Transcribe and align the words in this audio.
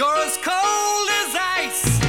You're 0.00 0.16
as 0.16 0.38
cold 0.38 1.08
as 1.10 1.36
ice. 1.60 2.00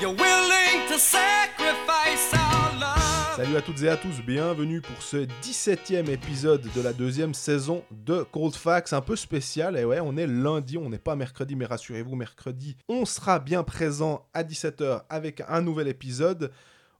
You're 0.00 0.14
willing 0.14 0.88
to 0.88 0.98
sacrifice 0.98 2.32
our 2.32 2.72
love. 2.80 3.36
Salut 3.36 3.54
à 3.58 3.60
toutes 3.60 3.82
et 3.82 3.90
à 3.90 3.98
tous, 3.98 4.22
bienvenue 4.26 4.80
pour 4.80 5.02
ce 5.02 5.26
17e 5.42 6.08
épisode 6.08 6.66
de 6.74 6.80
la 6.80 6.94
deuxième 6.94 7.34
saison 7.34 7.84
de 7.90 8.22
Cold 8.22 8.54
Facts, 8.54 8.94
un 8.94 9.02
peu 9.02 9.14
spécial, 9.14 9.76
et 9.76 9.84
ouais, 9.84 10.00
on 10.00 10.16
est 10.16 10.26
lundi, 10.26 10.78
on 10.78 10.88
n'est 10.88 10.98
pas 10.98 11.16
mercredi, 11.16 11.54
mais 11.54 11.66
rassurez-vous, 11.66 12.16
mercredi, 12.16 12.78
on 12.88 13.04
sera 13.04 13.40
bien 13.40 13.62
présent 13.62 14.26
à 14.32 14.42
17h 14.42 15.02
avec 15.10 15.42
un 15.48 15.60
nouvel 15.60 15.86
épisode. 15.86 16.50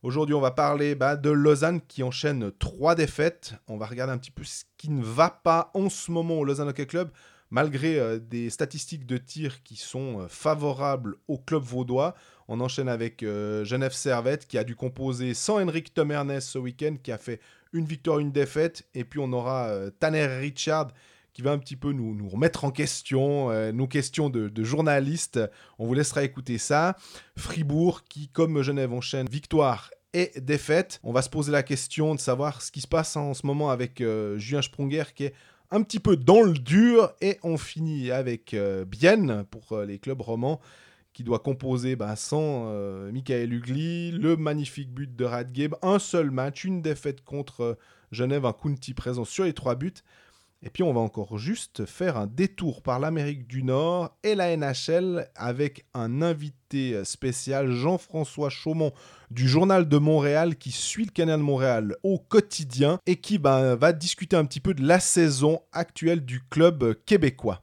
Aujourd'hui, 0.02 0.34
on 0.34 0.42
va 0.42 0.50
parler 0.50 0.94
bah, 0.94 1.16
de 1.16 1.30
Lausanne 1.30 1.80
qui 1.80 2.02
enchaîne 2.02 2.52
trois 2.58 2.94
défaites. 2.94 3.54
On 3.66 3.78
va 3.78 3.86
regarder 3.86 4.12
un 4.12 4.18
petit 4.18 4.30
peu 4.30 4.44
ce 4.44 4.64
qui 4.76 4.90
ne 4.90 5.02
va 5.02 5.30
pas 5.30 5.70
en 5.72 5.88
ce 5.88 6.10
moment 6.10 6.38
au 6.38 6.44
Lausanne 6.44 6.68
Hockey 6.68 6.84
Club, 6.84 7.10
malgré 7.50 7.98
euh, 7.98 8.18
des 8.18 8.50
statistiques 8.50 9.06
de 9.06 9.16
tir 9.16 9.62
qui 9.62 9.76
sont 9.76 10.20
euh, 10.20 10.28
favorables 10.28 11.16
au 11.28 11.38
club 11.38 11.62
vaudois. 11.62 12.14
On 12.48 12.60
enchaîne 12.60 12.88
avec 12.88 13.22
euh, 13.22 13.64
Genève 13.64 13.92
Servette 13.92 14.48
qui 14.48 14.58
a 14.58 14.64
dû 14.64 14.74
composer 14.74 15.34
sans 15.34 15.60
Henrik 15.60 15.94
Tomernes 15.94 16.40
ce 16.40 16.58
week-end, 16.58 16.96
qui 17.02 17.12
a 17.12 17.18
fait 17.18 17.40
une 17.72 17.84
victoire, 17.84 18.18
une 18.18 18.32
défaite. 18.32 18.88
Et 18.94 19.04
puis 19.04 19.20
on 19.20 19.32
aura 19.32 19.68
euh, 19.68 19.90
Tanner 19.90 20.26
Richard 20.26 20.88
qui 21.32 21.42
va 21.42 21.52
un 21.52 21.58
petit 21.58 21.76
peu 21.76 21.92
nous, 21.92 22.28
remettre 22.28 22.64
en 22.64 22.72
question, 22.72 23.50
euh, 23.50 23.70
nos 23.70 23.86
questions 23.86 24.30
de, 24.30 24.48
de 24.48 24.64
journalistes. 24.64 25.40
On 25.78 25.86
vous 25.86 25.94
laissera 25.94 26.24
écouter 26.24 26.58
ça. 26.58 26.96
Fribourg 27.36 28.02
qui, 28.04 28.28
comme 28.28 28.62
Genève, 28.62 28.92
enchaîne 28.92 29.28
victoire 29.28 29.90
et 30.12 30.32
défaite. 30.40 30.98
On 31.04 31.12
va 31.12 31.22
se 31.22 31.30
poser 31.30 31.52
la 31.52 31.62
question 31.62 32.14
de 32.14 32.20
savoir 32.20 32.62
ce 32.62 32.72
qui 32.72 32.80
se 32.80 32.88
passe 32.88 33.16
en 33.16 33.32
ce 33.34 33.46
moment 33.46 33.70
avec 33.70 34.00
euh, 34.00 34.38
Julien 34.38 34.62
Sprunger 34.62 35.04
qui 35.14 35.26
est 35.26 35.34
un 35.70 35.82
petit 35.82 36.00
peu 36.00 36.16
dans 36.16 36.42
le 36.42 36.54
dur. 36.54 37.12
Et 37.20 37.38
on 37.42 37.56
finit 37.56 38.10
avec 38.10 38.54
euh, 38.54 38.84
Bienne 38.84 39.44
pour 39.50 39.72
euh, 39.72 39.84
les 39.84 39.98
clubs 39.98 40.20
romans 40.20 40.60
qui 41.12 41.24
doit 41.24 41.40
composer 41.40 41.96
bah, 41.96 42.16
sans 42.16 42.66
euh, 42.68 43.10
Michael 43.12 43.52
Ugly, 43.52 44.12
le 44.12 44.36
magnifique 44.36 44.92
but 44.92 45.14
de 45.14 45.24
Radgeb, 45.24 45.74
un 45.82 45.98
seul 45.98 46.30
match, 46.30 46.64
une 46.64 46.82
défaite 46.82 47.22
contre 47.22 47.60
euh, 47.62 47.74
Genève, 48.12 48.46
un 48.46 48.52
Kunti 48.52 48.94
présent 48.94 49.24
sur 49.24 49.44
les 49.44 49.52
trois 49.52 49.74
buts. 49.74 49.92
Et 50.62 50.68
puis 50.68 50.82
on 50.82 50.92
va 50.92 51.00
encore 51.00 51.38
juste 51.38 51.86
faire 51.86 52.18
un 52.18 52.26
détour 52.26 52.82
par 52.82 52.98
l'Amérique 52.98 53.46
du 53.46 53.62
Nord 53.62 54.14
et 54.22 54.34
la 54.34 54.54
NHL 54.54 55.26
avec 55.34 55.86
un 55.94 56.20
invité 56.20 56.92
euh, 56.96 57.04
spécial, 57.04 57.72
Jean-François 57.72 58.50
Chaumont 58.50 58.92
du 59.30 59.48
Journal 59.48 59.88
de 59.88 59.96
Montréal 59.96 60.56
qui 60.56 60.70
suit 60.70 61.06
le 61.06 61.12
Canal 61.12 61.38
de 61.40 61.44
Montréal 61.44 61.96
au 62.02 62.18
quotidien 62.18 62.98
et 63.06 63.16
qui 63.16 63.38
bah, 63.38 63.74
va 63.74 63.94
discuter 63.94 64.36
un 64.36 64.44
petit 64.44 64.60
peu 64.60 64.74
de 64.74 64.86
la 64.86 65.00
saison 65.00 65.62
actuelle 65.72 66.26
du 66.26 66.42
club 66.50 66.82
euh, 66.82 66.94
québécois. 67.06 67.62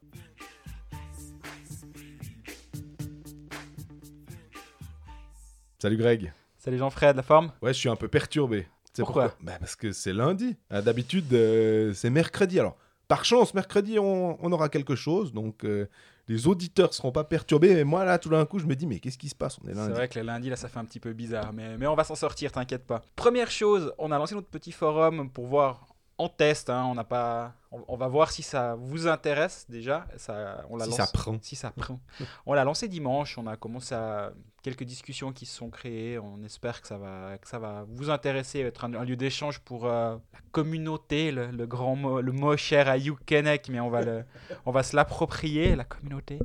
Salut 5.80 5.98
Greg. 5.98 6.34
Salut 6.58 6.80
Jean-Fred, 6.80 7.16
la 7.16 7.22
forme? 7.22 7.52
Ouais, 7.62 7.74
je 7.76 7.78
suis 7.78 7.90
un 7.90 7.96
peu 7.96 8.08
perturbé. 8.08 8.68
C'est 8.92 9.04
Pourquoi? 9.04 9.36
Bah, 9.42 9.58
Parce 9.60 9.76
que 9.76 9.92
c'est 9.92 10.14
lundi. 10.14 10.58
Ah, 10.72 10.82
D'habitude, 10.82 11.32
euh, 11.32 11.94
c'est 11.94 12.10
mercredi. 12.10 12.60
Alors, 12.60 12.76
par 13.08 13.26
chance, 13.26 13.54
mercredi, 13.54 14.00
on, 14.00 14.38
on 14.44 14.52
aura 14.52 14.70
quelque 14.70 14.96
chose. 14.96 15.34
Donc, 15.34 15.64
euh, 15.64 15.88
les 16.28 16.48
auditeurs 16.48 16.94
seront 16.94 17.12
pas 17.12 17.24
perturbés. 17.24 17.74
Mais 17.74 17.84
moi, 17.84 18.04
là, 18.04 18.18
tout 18.18 18.30
d'un 18.30 18.46
coup, 18.46 18.60
je 18.60 18.66
me 18.66 18.76
dis, 18.76 18.86
mais 18.86 19.00
qu'est-ce 19.00 19.18
qui 19.18 19.30
se 19.30 19.36
passe? 19.36 19.58
On 19.64 19.68
est 19.68 19.74
C'est 19.74 19.90
vrai 19.90 20.08
que 20.08 20.20
le 20.20 20.26
lundi, 20.26 20.50
là, 20.50 20.56
ça 20.56 20.68
fait 20.68 20.80
un 20.80 20.86
petit 20.86 21.00
peu 21.00 21.14
bizarre, 21.14 21.54
mais, 21.54 21.78
mais 21.78 21.88
on 21.88 21.96
va 21.96 22.04
s'en 22.04 22.16
sortir, 22.16 22.52
t'inquiète 22.52 22.86
pas. 22.86 23.02
Première 23.16 23.50
chose, 23.50 23.94
on 23.98 24.12
a 24.12 24.18
lancé 24.18 24.36
notre 24.36 24.50
petit 24.50 24.72
forum 24.72 25.30
pour 25.30 25.48
voir 25.48 25.88
en 26.20 26.30
test, 26.30 26.70
hein, 26.70 26.86
on 26.90 26.96
n'a 26.96 27.04
pas... 27.04 27.54
On, 27.72 27.84
on 27.90 27.98
va 27.98 28.08
voir 28.08 28.32
si 28.32 28.42
ça 28.44 28.76
vous 28.80 29.08
intéresse 29.08 29.66
déjà. 29.70 30.08
Ça, 30.18 30.64
on 30.70 30.78
l'a 30.78 30.86
Si 30.86 30.92
lancé- 30.92 30.98
ça 30.98 31.08
prend. 31.14 31.38
Si 31.42 31.56
ça 31.56 31.72
prend. 31.72 32.00
on 32.46 32.54
l'a 32.54 32.64
lancé 32.64 32.88
dimanche, 32.88 33.38
on 33.38 33.46
a 33.48 33.56
commencé 33.56 33.94
à... 33.96 34.32
Quelques 34.64 34.84
discussions 34.84 35.32
qui 35.32 35.46
se 35.46 35.56
sont 35.56 35.70
créées, 35.70 36.20
on 36.20 36.44
espère 36.44 36.82
que 36.82 36.88
ça 36.90 36.98
va, 36.98 37.38
que 37.38 37.48
ça 37.48 37.58
va 37.58 37.86
vous 37.88 38.10
intéresser, 38.10 38.60
être 38.62 38.84
un, 38.84 38.94
un 38.96 39.06
lieu 39.06 39.16
d'échange 39.16 39.60
pour 39.60 39.86
euh, 39.86 40.16
la 40.34 40.40
communauté, 40.52 41.32
le, 41.32 41.52
le 41.52 41.66
grand 41.68 41.96
mot, 41.96 42.20
le 42.20 42.32
mot 42.34 42.58
cher 42.58 42.90
à 42.90 42.98
Hugh 42.98 43.16
Kennec, 43.26 43.70
mais 43.70 43.80
on 43.80 43.90
va, 43.90 44.02
le, 44.02 44.26
on 44.66 44.72
va 44.72 44.84
se 44.84 44.94
l'approprier, 44.94 45.74
la 45.78 45.86
communauté. 45.86 46.40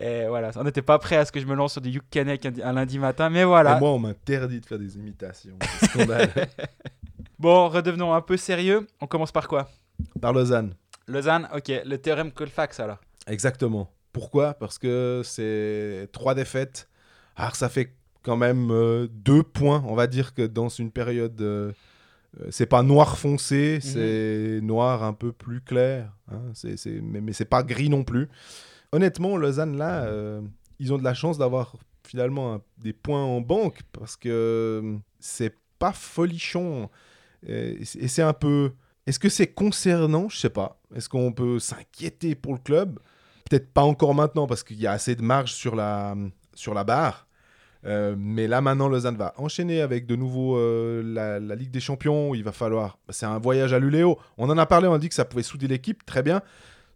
Et 0.00 0.26
voilà, 0.26 0.50
on 0.56 0.64
n'était 0.64 0.82
pas 0.82 0.98
prêt 0.98 1.16
à 1.18 1.24
ce 1.24 1.30
que 1.30 1.38
je 1.38 1.46
me 1.46 1.54
lance 1.54 1.72
sur 1.72 1.82
du 1.82 1.90
Hugh 1.90 2.02
Kennec 2.10 2.44
un, 2.46 2.52
un 2.64 2.72
lundi 2.72 2.98
matin, 2.98 3.30
mais 3.30 3.44
voilà. 3.44 3.76
Et 3.76 3.80
moi, 3.80 3.90
on 3.90 3.98
m'interdit 4.00 4.58
de 4.58 4.66
faire 4.66 4.78
des 4.80 4.96
imitations. 4.96 5.56
C'est 5.78 5.86
scandale. 5.86 6.30
Bon, 7.42 7.68
redevenons 7.68 8.14
un 8.14 8.20
peu 8.20 8.36
sérieux. 8.36 8.86
On 9.00 9.08
commence 9.08 9.32
par 9.32 9.48
quoi? 9.48 9.68
Par 10.20 10.32
Lausanne. 10.32 10.74
Lausanne, 11.08 11.48
ok. 11.52 11.72
Le 11.84 11.96
théorème 11.98 12.30
Colfax 12.30 12.78
alors. 12.78 12.98
Exactement. 13.26 13.90
Pourquoi? 14.12 14.54
Parce 14.54 14.78
que 14.78 15.22
c'est 15.24 16.08
trois 16.12 16.36
défaites. 16.36 16.88
Alors, 17.34 17.56
ça 17.56 17.68
fait 17.68 17.96
quand 18.22 18.36
même 18.36 18.70
euh, 18.70 19.08
deux 19.10 19.42
points. 19.42 19.82
On 19.88 19.96
va 19.96 20.06
dire 20.06 20.34
que 20.34 20.42
dans 20.46 20.68
une 20.68 20.92
période. 20.92 21.40
euh, 21.42 21.72
euh, 22.40 22.46
c'est 22.50 22.66
pas 22.66 22.84
noir 22.84 23.18
foncé, 23.18 23.80
c'est 23.82 24.60
noir 24.62 25.02
un 25.02 25.12
peu 25.12 25.32
plus 25.32 25.60
clair. 25.60 26.12
hein. 26.30 26.42
C'est- 26.54 26.76
c'est- 26.76 27.00
mais 27.02 27.20
mais 27.20 27.32
c'est 27.32 27.44
pas 27.44 27.64
gris 27.64 27.88
non 27.88 28.04
plus. 28.04 28.28
Honnêtement, 28.92 29.36
Lausanne, 29.36 29.76
là, 29.76 30.04
euh, 30.04 30.40
ils 30.78 30.92
ont 30.94 30.98
de 30.98 31.02
la 31.04 31.12
chance 31.14 31.38
d'avoir 31.38 31.74
finalement 32.06 32.54
un- 32.54 32.62
des 32.78 32.92
points 32.92 33.24
en 33.24 33.40
banque 33.40 33.80
parce 33.90 34.16
que 34.16 34.96
c'est 35.18 35.54
pas 35.80 35.92
folichon. 35.92 36.88
Et, 37.46 37.80
et 37.80 38.08
c'est 38.08 38.22
un 38.22 38.32
peu. 38.32 38.72
Est-ce 39.06 39.18
que 39.18 39.28
c'est 39.28 39.48
concernant? 39.48 40.28
Je 40.28 40.38
sais 40.38 40.50
pas. 40.50 40.80
Est-ce 40.94 41.08
qu'on 41.08 41.32
peut 41.32 41.58
s'inquiéter 41.58 42.34
pour 42.34 42.52
le 42.52 42.58
club? 42.58 42.98
Peut-être 43.50 43.72
pas 43.72 43.82
encore 43.82 44.14
maintenant 44.14 44.46
parce 44.46 44.62
qu'il 44.62 44.80
y 44.80 44.86
a 44.86 44.92
assez 44.92 45.16
de 45.16 45.22
marge 45.22 45.52
sur 45.52 45.74
la, 45.74 46.14
sur 46.54 46.72
la 46.72 46.84
barre. 46.84 47.26
Euh, 47.84 48.14
mais 48.16 48.46
là 48.46 48.60
maintenant, 48.60 48.86
Lausanne 48.86 49.16
va 49.16 49.34
enchaîner 49.36 49.80
avec 49.80 50.06
de 50.06 50.14
nouveau 50.14 50.56
euh, 50.56 51.02
la, 51.04 51.40
la 51.40 51.54
Ligue 51.56 51.72
des 51.72 51.80
Champions. 51.80 52.32
Il 52.34 52.44
va 52.44 52.52
falloir. 52.52 52.98
C'est 53.08 53.26
un 53.26 53.38
voyage 53.38 53.72
à 53.72 53.80
l'Uléo. 53.80 54.18
On 54.38 54.48
en 54.48 54.56
a 54.56 54.66
parlé, 54.66 54.86
on 54.86 54.94
a 54.94 54.98
dit 54.98 55.08
que 55.08 55.16
ça 55.16 55.24
pouvait 55.24 55.42
souder 55.42 55.66
l'équipe, 55.66 56.06
très 56.06 56.22
bien. 56.22 56.42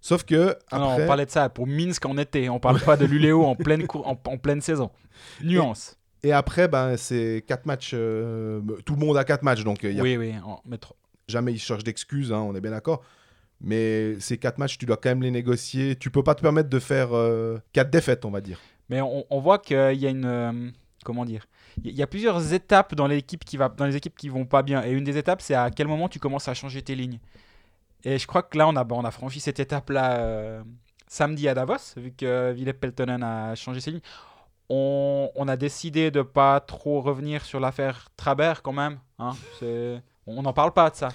Sauf 0.01 0.23
que 0.23 0.57
non, 0.73 0.97
on 1.01 1.07
parlait 1.07 1.27
de 1.27 1.31
ça 1.33 1.49
pour 1.49 1.67
Minsk 1.67 2.07
en 2.07 2.17
été. 2.19 2.49
On 2.49 2.61
parle 2.61 2.81
pas 2.81 2.97
de 2.97 3.05
l'Uléo 3.05 3.45
en 3.45 3.57
pleine 3.57 3.84
en 4.05 4.39
pleine 4.39 4.61
saison. 4.61 4.93
Nuance. 5.43 5.99
Et 6.26 6.32
après, 6.32 6.69
ben 6.69 6.97
c'est 6.97 7.44
quatre 7.47 7.66
matchs. 7.66 7.92
euh, 7.94 8.60
tout 8.84 8.94
le 8.94 9.00
monde 9.00 9.16
a 9.16 9.25
quatre 9.25 9.42
matchs, 9.42 9.64
donc 9.64 9.82
y 9.82 9.98
a 9.98 10.03
Oui, 10.03 10.16
oui. 10.16 10.34
En, 10.44 10.60
jamais 11.28 11.53
il 11.53 11.59
cherche 11.59 11.84
d'excuses, 11.84 12.32
hein, 12.32 12.41
on 12.41 12.54
est 12.54 12.60
bien 12.60 12.70
d'accord. 12.72 13.03
Mais 13.60 14.19
ces 14.20 14.36
quatre 14.36 14.59
matchs, 14.59 14.76
tu 14.78 14.84
dois 14.86 14.97
quand 14.97 15.09
même 15.09 15.22
les 15.22 15.31
négocier. 15.31 15.97
Tu 15.97 16.10
peux 16.10 16.22
pas 16.22 16.34
te 16.34 16.42
permettre 16.42 16.69
de 16.69 16.78
faire 16.78 17.09
euh, 17.12 17.59
quatre 17.72 17.91
défaites, 17.91 18.25
on 18.25 18.31
va 18.31 18.41
dire. 18.41 18.60
Mais 18.91 19.00
on, 19.00 19.25
on 19.31 19.41
voit 19.41 19.59
qu'il 19.59 19.76
y 19.94 20.06
a 20.06 20.10
une. 20.10 20.25
euh, 20.26 20.70
comment 21.04 21.25
dire 21.25 21.47
Il 21.82 21.94
y 21.94 22.03
a 22.03 22.06
plusieurs 22.06 22.53
étapes 22.53 22.94
dans 22.94 23.06
l'équipe 23.06 23.44
qui 23.44 23.56
va 23.56 23.69
dans 23.69 23.86
les 23.86 23.97
équipes 23.97 24.16
qui 24.16 24.28
vont 24.28 24.44
pas 24.44 24.62
bien. 24.62 24.84
Et 24.84 24.91
une 24.91 25.04
des 25.04 25.16
étapes, 25.16 25.41
c'est 25.41 25.54
à 25.54 25.70
quel 25.70 25.86
moment 25.86 26.09
tu 26.09 26.19
commences 26.19 26.48
à 26.48 26.54
changer 26.54 26.82
tes 26.82 26.94
lignes. 26.94 27.19
Et 28.04 28.19
je 28.19 28.26
crois 28.26 28.42
que 28.42 28.59
là, 28.59 28.69
on 28.69 28.76
a, 28.76 28.86
on 28.91 29.04
a 29.04 29.10
franchi 29.10 29.41
cette 29.41 29.59
étape-là 29.59 30.19
euh, 30.19 30.62
samedi 31.09 31.48
à 31.48 31.54
Davos, 31.54 31.94
vu 31.97 32.12
que 32.12 32.53
Ville 32.53 32.72
Peltonen 32.75 33.22
a 33.22 33.54
changé 33.54 33.81
ses 33.81 33.91
lignes. 33.92 34.00
On, 34.69 35.31
on 35.37 35.47
a 35.49 35.56
décidé 35.56 36.10
de 36.10 36.22
pas 36.22 36.60
trop 36.60 37.00
revenir 37.00 37.44
sur 37.44 37.60
l'affaire 37.60 38.09
Trabert 38.16 38.62
quand 38.62 38.72
même. 38.72 38.99
hein. 39.19 39.32
On 40.27 40.43
n'en 40.43 40.53
parle 40.53 40.72
pas 40.72 40.91
de 40.91 40.97
ça. 40.97 41.10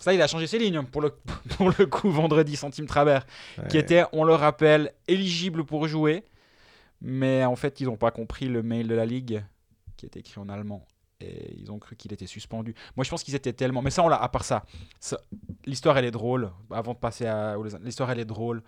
Ça, 0.00 0.12
il 0.14 0.22
a 0.22 0.26
changé 0.28 0.46
ses 0.46 0.58
lignes 0.58 0.82
pour 0.84 1.00
le, 1.00 1.10
pour 1.56 1.70
le 1.76 1.86
coup 1.86 2.10
vendredi, 2.10 2.54
centime 2.56 2.86
Trabert 2.86 3.26
qui 3.68 3.78
était, 3.78 4.04
on 4.12 4.24
le 4.24 4.34
rappelle, 4.34 4.92
éligible 5.08 5.64
pour 5.64 5.88
jouer. 5.88 6.24
Mais 7.00 7.44
en 7.44 7.56
fait, 7.56 7.80
ils 7.80 7.86
n'ont 7.86 7.96
pas 7.96 8.10
compris 8.10 8.46
le 8.48 8.62
mail 8.62 8.88
de 8.88 8.94
la 8.94 9.06
Ligue 9.06 9.42
qui 9.96 10.06
est 10.06 10.16
écrit 10.16 10.40
en 10.40 10.48
allemand. 10.48 10.84
Et 11.20 11.56
ils 11.58 11.70
ont 11.72 11.78
cru 11.80 11.96
qu'il 11.96 12.12
était 12.12 12.26
suspendu. 12.26 12.74
Moi, 12.96 13.04
je 13.04 13.10
pense 13.10 13.24
qu'ils 13.24 13.34
étaient 13.34 13.52
tellement. 13.52 13.82
Mais 13.82 13.90
ça, 13.90 14.04
on 14.04 14.08
l'a. 14.08 14.16
À 14.22 14.28
part 14.28 14.44
ça, 14.44 14.64
ça- 15.00 15.18
l'histoire, 15.66 15.98
elle 15.98 16.04
est 16.04 16.10
drôle. 16.12 16.50
Avant 16.70 16.92
de 16.92 16.98
passer 16.98 17.26
à. 17.26 17.56
L'histoire, 17.82 18.10
elle 18.12 18.20
est 18.20 18.24
drôle. 18.24 18.62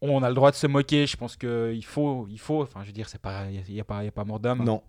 On 0.00 0.22
a 0.22 0.28
le 0.28 0.34
droit 0.34 0.50
de 0.50 0.56
se 0.56 0.66
moquer. 0.66 1.06
Je 1.06 1.16
pense 1.16 1.36
qu'il 1.36 1.84
faut. 1.84 2.26
Il 2.30 2.38
faut. 2.38 2.62
Enfin, 2.62 2.80
je 2.82 2.86
veux 2.86 2.92
dire, 2.92 3.08
c'est 3.08 3.20
pas. 3.20 3.46
Il 3.50 3.72
n'y 3.74 3.80
a, 3.80 3.84
pas- 3.84 4.04
y 4.04 4.08
a 4.08 4.12
pas 4.12 4.24
mort 4.24 4.38
d'homme. 4.40 4.64
Non. 4.64 4.82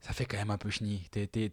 Ça 0.00 0.12
fait 0.12 0.24
quand 0.24 0.36
même 0.36 0.50
un 0.50 0.58
peu 0.58 0.70
chenille. 0.70 1.02
T'es, 1.12 1.26
t'es- 1.28 1.52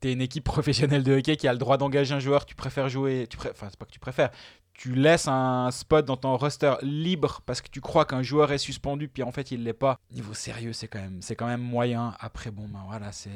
t'es 0.00 0.12
une 0.12 0.20
équipe 0.20 0.44
professionnelle 0.44 1.02
de 1.02 1.16
hockey 1.18 1.36
qui 1.36 1.48
a 1.48 1.52
le 1.52 1.58
droit 1.58 1.76
d'engager 1.78 2.14
un 2.14 2.20
joueur. 2.20 2.46
Tu 2.46 2.54
préfères 2.54 2.88
jouer. 2.88 3.26
Tu 3.28 3.36
pré- 3.36 3.50
Enfin, 3.50 3.66
c'est 3.70 3.78
pas 3.78 3.86
que 3.86 3.90
tu 3.92 3.98
préfères. 4.00 4.30
Tu 4.74 4.94
laisses 4.94 5.28
un 5.28 5.70
spot 5.70 6.04
dans 6.06 6.16
ton 6.16 6.36
roster 6.36 6.74
libre 6.82 7.40
parce 7.46 7.60
que 7.60 7.68
tu 7.68 7.80
crois 7.80 8.04
qu'un 8.04 8.22
joueur 8.22 8.50
est 8.52 8.58
suspendu, 8.58 9.06
puis 9.06 9.22
en 9.22 9.30
fait 9.30 9.50
il 9.50 9.62
l'est 9.64 9.72
pas. 9.74 9.98
Niveau 10.10 10.34
sérieux, 10.34 10.72
c'est 10.72 10.88
quand 10.88 10.98
même, 10.98 11.20
c'est 11.20 11.36
quand 11.36 11.46
même 11.46 11.60
moyen. 11.60 12.14
Après, 12.18 12.50
bon, 12.50 12.66
ben 12.68 12.80
voilà, 12.88 13.12
c'est, 13.12 13.30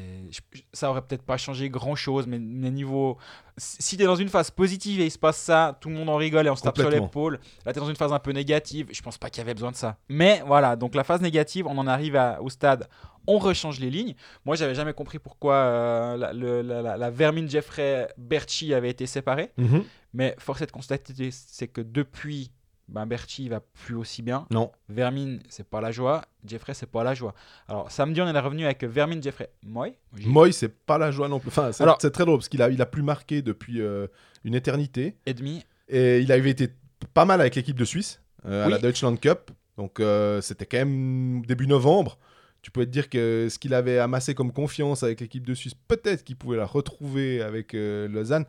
ça 0.73 0.91
aurait 0.91 1.03
peut-être 1.03 1.23
pas 1.23 1.37
changé 1.37 1.69
grand 1.69 1.95
chose, 1.95 2.27
mais, 2.27 2.39
mais 2.39 2.71
niveau, 2.71 3.19
si 3.59 3.97
t'es 3.97 4.05
dans 4.05 4.17
une 4.17 4.31
phase 4.31 4.51
positive 4.51 5.01
et 5.01 5.05
il 5.07 5.11
se 5.11 5.19
passe 5.19 5.37
ça, 5.37 5.77
tout 5.81 5.89
le 5.91 5.95
monde 5.95 6.09
en 6.09 6.17
rigole 6.17 6.47
et 6.47 6.51
on 6.51 6.57
se 6.57 6.63
tape 6.63 6.77
sur 6.79 6.91
l'épaule. 7.05 7.39
Là, 7.65 7.73
t'es 7.73 7.81
dans 7.81 7.89
une 7.89 7.97
phase 7.97 8.13
un 8.13 8.19
peu 8.19 8.33
négative. 8.33 8.89
Je 8.91 9.03
pense 9.03 9.19
pas 9.19 9.29
qu'il 9.31 9.39
y 9.41 9.43
avait 9.43 9.55
besoin 9.55 9.71
de 9.71 9.77
ça. 9.77 9.99
Mais 10.09 10.43
voilà, 10.47 10.75
donc 10.75 10.95
la 10.95 11.05
phase 11.05 11.21
négative, 11.21 11.67
on 11.67 11.77
en 11.79 11.87
arrive 11.87 12.17
à- 12.17 12.41
au 12.43 12.49
stade. 12.49 12.89
On 13.27 13.39
rechange 13.39 13.81
les 13.81 13.91
lignes. 13.91 14.15
Moi, 14.45 14.57
j'avais 14.57 14.75
jamais 14.75 14.93
compris 14.93 15.19
pourquoi 15.19 15.55
euh, 15.55 16.17
la, 16.17 16.33
le- 16.33 16.63
la- 16.63 16.83
la- 16.83 16.97
la 16.97 17.11
Vermine 17.11 17.49
Jeffrey 17.49 18.09
Berchi 18.19 18.73
avait 18.75 18.91
été 18.91 19.07
séparée. 19.07 19.53
Mhm. 19.57 19.83
Mais 20.15 20.35
force 20.39 20.63
est 20.63 20.67
de 20.67 20.73
constater, 20.73 21.31
c'est 21.31 21.69
que 21.69 21.81
depuis 21.81 22.51
ben 22.89 23.05
Berchi 23.05 23.49
va 23.49 23.59
plus 23.61 23.97
aussi 23.97 24.23
bien. 24.23 24.47
Non. 24.51 24.71
Vermin, 24.89 25.39
c'est 25.49 25.69
pas 25.69 25.81
la 25.81 25.91
joie. 25.91 26.23
Jeffrey, 26.47 26.73
c'est 26.73 26.87
pas 26.89 27.03
la 27.03 27.15
joie. 27.15 27.35
Alors 27.69 27.91
samedi, 27.91 28.21
on 28.21 28.29
est 28.29 28.39
revenu 28.39 28.65
avec 28.65 28.85
Vermin, 28.85 29.21
Jeffrey, 29.21 29.51
Moy. 29.65 29.95
Moy, 30.25 30.53
c'est 30.53 30.69
pas 30.69 30.97
la 30.97 31.11
joie 31.11 31.29
non 31.29 31.41
plus. 31.41 31.49
Enfin, 31.49 31.73
c'est 31.73 32.11
très 32.13 32.25
drôle 32.25 32.39
parce 32.39 32.49
qu'il 32.49 32.63
a, 32.63 32.71
il 32.71 32.81
a 32.81 32.87
plus 32.87 33.03
marqué 33.03 33.43
depuis 33.43 33.81
euh, 33.81 34.07
une 34.45 34.55
éternité. 34.55 35.17
Et 35.27 35.35
demi. 35.35 35.65
Et 35.89 36.21
il 36.21 36.31
avait 36.31 36.51
été 36.51 36.69
pas 37.13 37.25
mal 37.25 37.41
avec 37.41 37.57
l'équipe 37.57 37.77
de 37.77 37.85
Suisse 37.85 38.23
euh, 38.47 38.67
à 38.67 38.69
la 38.69 38.79
Deutschland 38.79 39.17
Cup. 39.17 39.51
Donc 39.77 40.01
c'était 40.41 40.65
quand 40.65 40.79
même 40.79 41.45
début 41.45 41.67
novembre. 41.67 42.19
Tu 42.67 42.73
pouvais 42.73 42.87
te 42.87 42.91
dire 42.91 43.09
que 43.09 43.47
ce 43.49 43.61
qu'il 43.61 43.75
avait 43.75 44.01
amassé 44.01 44.35
comme 44.35 44.51
confiance 44.51 45.05
avec 45.05 45.21
l'équipe 45.21 45.47
de 45.47 45.55
Suisse, 45.55 45.75
peut-être 45.87 46.25
qu'il 46.25 46.35
pouvait 46.35 46.57
la 46.57 46.67
retrouver 46.67 47.41
avec 47.41 47.75
euh, 47.75 48.09
Lausanne. 48.09 48.45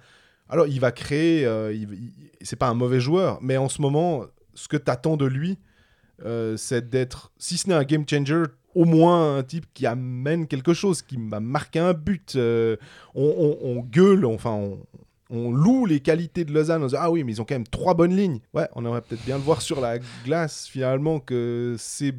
Alors 0.50 0.66
il 0.66 0.80
va 0.80 0.92
créer, 0.92 1.46
euh, 1.46 1.72
il- 1.72 2.10
c'est 2.42 2.56
pas 2.56 2.68
un 2.68 2.74
mauvais 2.74 3.00
joueur, 3.00 3.38
mais 3.44 3.58
en 3.58 3.70
ce 3.70 3.80
moment, 3.80 4.24
ce 4.56 4.68
que 4.68 4.76
tu 4.76 4.90
attends 4.90 5.18
de 5.18 5.28
lui, 5.28 5.60
euh, 6.26 6.58
c'est 6.58 6.90
d'être, 6.90 7.32
si 7.38 7.60
ce 7.60 7.68
n'est 7.70 7.76
un 7.76 7.84
game 7.84 8.06
changer, 8.10 8.46
au 8.74 8.86
moins 8.86 9.38
un 9.38 9.44
type 9.44 9.68
qui 9.76 9.86
amène 9.86 10.48
quelque 10.48 10.74
chose, 10.74 11.04
qui 11.04 11.18
va 11.30 11.40
marquer 11.40 11.78
un 11.78 11.94
but. 11.94 12.34
euh, 12.38 12.76
on, 13.14 13.86
gueule, 13.88 14.26
enfin 14.26 14.60
on, 15.30 15.52
loue 15.52 15.86
les 15.86 16.00
qualités 16.00 16.44
de 16.44 16.52
Lausanne. 16.52 16.88
Ah 16.98 17.12
oui, 17.12 17.24
mais 17.24 17.34
ils 17.34 17.40
ont 17.40 17.46
quand 17.46 17.54
même 17.54 17.68
trois 17.68 17.94
bonnes 17.94 18.16
lignes. 18.16 18.40
Ouais, 18.56 18.68
on 18.74 18.84
aurait 18.84 19.02
peut-être 19.02 19.26
bien 19.26 19.38
le 19.38 19.44
voir 19.44 19.62
sur 19.62 19.80
la 19.80 20.00
glace 20.26 20.66
finalement 20.66 21.20
que 21.20 21.76
ces 21.78 22.16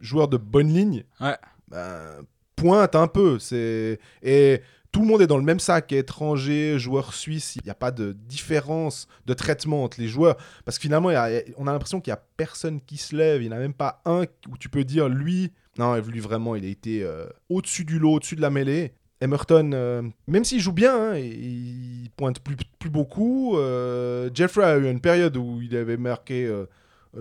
joueurs 0.00 0.28
de 0.28 0.36
bonne 0.36 0.72
ligne 0.72 1.04
Ouais. 1.20 1.36
ben, 1.68 2.22
pointent 2.56 2.94
un 2.96 3.06
peu. 3.08 3.38
C'est 3.38 3.98
et 4.22 4.60
tout 4.92 5.00
le 5.02 5.06
monde 5.06 5.22
est 5.22 5.26
dans 5.28 5.36
le 5.38 5.44
même 5.44 5.60
sac, 5.60 5.92
étrangers, 5.92 6.78
joueurs 6.78 7.14
suisses. 7.14 7.56
Il 7.56 7.62
n'y 7.64 7.70
a 7.70 7.74
pas 7.76 7.90
de 7.92 8.12
différence 8.12 9.06
de 9.26 9.34
traitement 9.34 9.84
entre 9.84 10.00
les 10.00 10.08
joueurs 10.08 10.36
parce 10.64 10.78
que 10.78 10.82
finalement, 10.82 11.10
il 11.10 11.14
y 11.14 11.16
a- 11.16 11.42
on 11.56 11.66
a 11.68 11.72
l'impression 11.72 12.00
qu'il 12.00 12.10
n'y 12.12 12.16
a 12.18 12.22
personne 12.36 12.80
qui 12.80 12.96
se 12.96 13.14
lève. 13.14 13.40
Il 13.42 13.48
n'y 13.48 13.54
en 13.54 13.56
a 13.56 13.60
même 13.60 13.74
pas 13.74 14.02
un 14.04 14.22
où 14.50 14.56
tu 14.58 14.68
peux 14.68 14.84
dire 14.84 15.08
lui. 15.08 15.52
Non, 15.78 15.94
lui 15.96 16.18
vraiment, 16.20 16.56
il 16.56 16.64
a 16.64 16.68
été 16.68 17.02
euh, 17.04 17.26
au-dessus 17.48 17.84
du 17.84 17.98
lot, 18.00 18.14
au-dessus 18.14 18.36
de 18.36 18.40
la 18.42 18.50
mêlée. 18.50 18.92
Emerton, 19.22 19.70
euh, 19.74 20.02
même 20.26 20.44
s'il 20.44 20.60
joue 20.60 20.72
bien, 20.72 21.12
hein, 21.12 21.16
il 21.18 22.04
il 22.04 22.10
pointe 22.16 22.40
plus, 22.40 22.56
plus 22.78 22.90
beaucoup. 22.90 23.56
Euh, 23.58 24.28
Jeffrey 24.34 24.64
a 24.64 24.76
eu 24.78 24.90
une 24.90 25.00
période 25.00 25.36
où 25.36 25.60
il 25.62 25.76
avait 25.76 25.98
marqué 25.98 26.46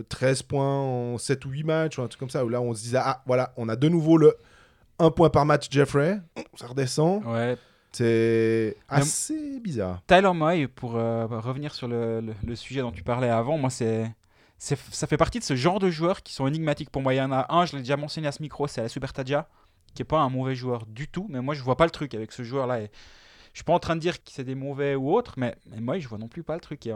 13 0.10 0.44
points 0.44 0.80
en 0.82 1.18
7 1.18 1.46
ou 1.46 1.50
8 1.50 1.64
matchs, 1.64 1.98
ou 1.98 2.02
un 2.04 2.08
truc 2.08 2.20
comme 2.20 2.30
ça, 2.30 2.46
où 2.46 2.50
là 2.50 2.62
on 2.62 2.74
se 2.74 2.82
disait, 2.82 3.00
ah 3.02 3.22
voilà, 3.26 3.54
on 3.58 3.70
a 3.70 3.76
de 3.76 3.90
nouveau 3.90 4.18
le 4.18 4.36
1 5.00 5.12
point 5.12 5.30
par 5.30 5.46
match 5.46 5.68
Jeffrey. 5.72 6.20
Ça 6.56 6.68
redescend. 6.68 7.24
Ouais. 7.26 7.58
C'est 7.92 8.76
assez 8.88 9.60
bizarre. 9.60 10.02
Tyler 10.06 10.32
Moy, 10.34 10.68
pour 10.68 10.96
euh, 10.96 11.26
revenir 11.26 11.74
sur 11.74 11.88
le, 11.88 12.22
le- 12.22 12.36
le 12.46 12.56
sujet 12.56 12.82
dont 12.82 12.92
tu 12.92 13.02
parlais 13.04 13.30
avant, 13.30 13.58
moi, 13.58 13.72
c'est, 13.72 14.12
c'est, 14.60 14.78
ça 14.92 15.08
fait 15.08 15.18
partie 15.18 15.40
de 15.40 15.44
ce 15.44 15.56
genre 15.56 15.80
de 15.80 15.90
joueurs 15.90 16.22
qui 16.22 16.34
sont 16.34 16.46
énigmatiques 16.46 16.92
pour 16.92 17.02
moi. 17.02 17.16
Il 17.16 17.18
y 17.18 17.22
en 17.22 17.32
a 17.32 17.48
un, 17.50 17.66
je 17.66 17.74
l'ai 17.76 17.80
déjà 17.82 17.98
mentionné 17.98 18.28
à 18.28 18.32
ce 18.32 18.44
micro, 18.44 18.68
c'est 18.68 18.82
la 18.82 18.90
Super 18.90 19.12
Tadja, 19.12 19.48
qui 19.96 20.04
est 20.04 20.06
pas 20.06 20.20
un 20.20 20.30
mauvais 20.30 20.54
joueur 20.54 20.86
du 20.86 21.08
tout, 21.08 21.26
mais 21.30 21.42
moi, 21.42 21.56
je 21.56 21.64
vois 21.64 21.78
pas 21.78 21.86
le 21.86 21.90
truc 21.92 22.14
avec 22.14 22.32
ce 22.32 22.44
joueur-là. 22.44 22.82
Et 22.82 22.92
je 23.54 23.60
suis 23.60 23.64
pas 23.64 23.74
en 23.74 23.80
train 23.80 23.96
de 23.96 24.02
dire 24.02 24.24
que 24.24 24.30
c'est 24.32 24.44
des 24.44 24.56
mauvais 24.56 24.96
ou 24.96 25.14
autres, 25.14 25.34
mais, 25.38 25.56
moi, 25.80 25.98
je 26.00 26.08
vois 26.08 26.18
non 26.18 26.28
plus 26.28 26.44
pas 26.44 26.56
le 26.56 26.62
truc. 26.62 26.88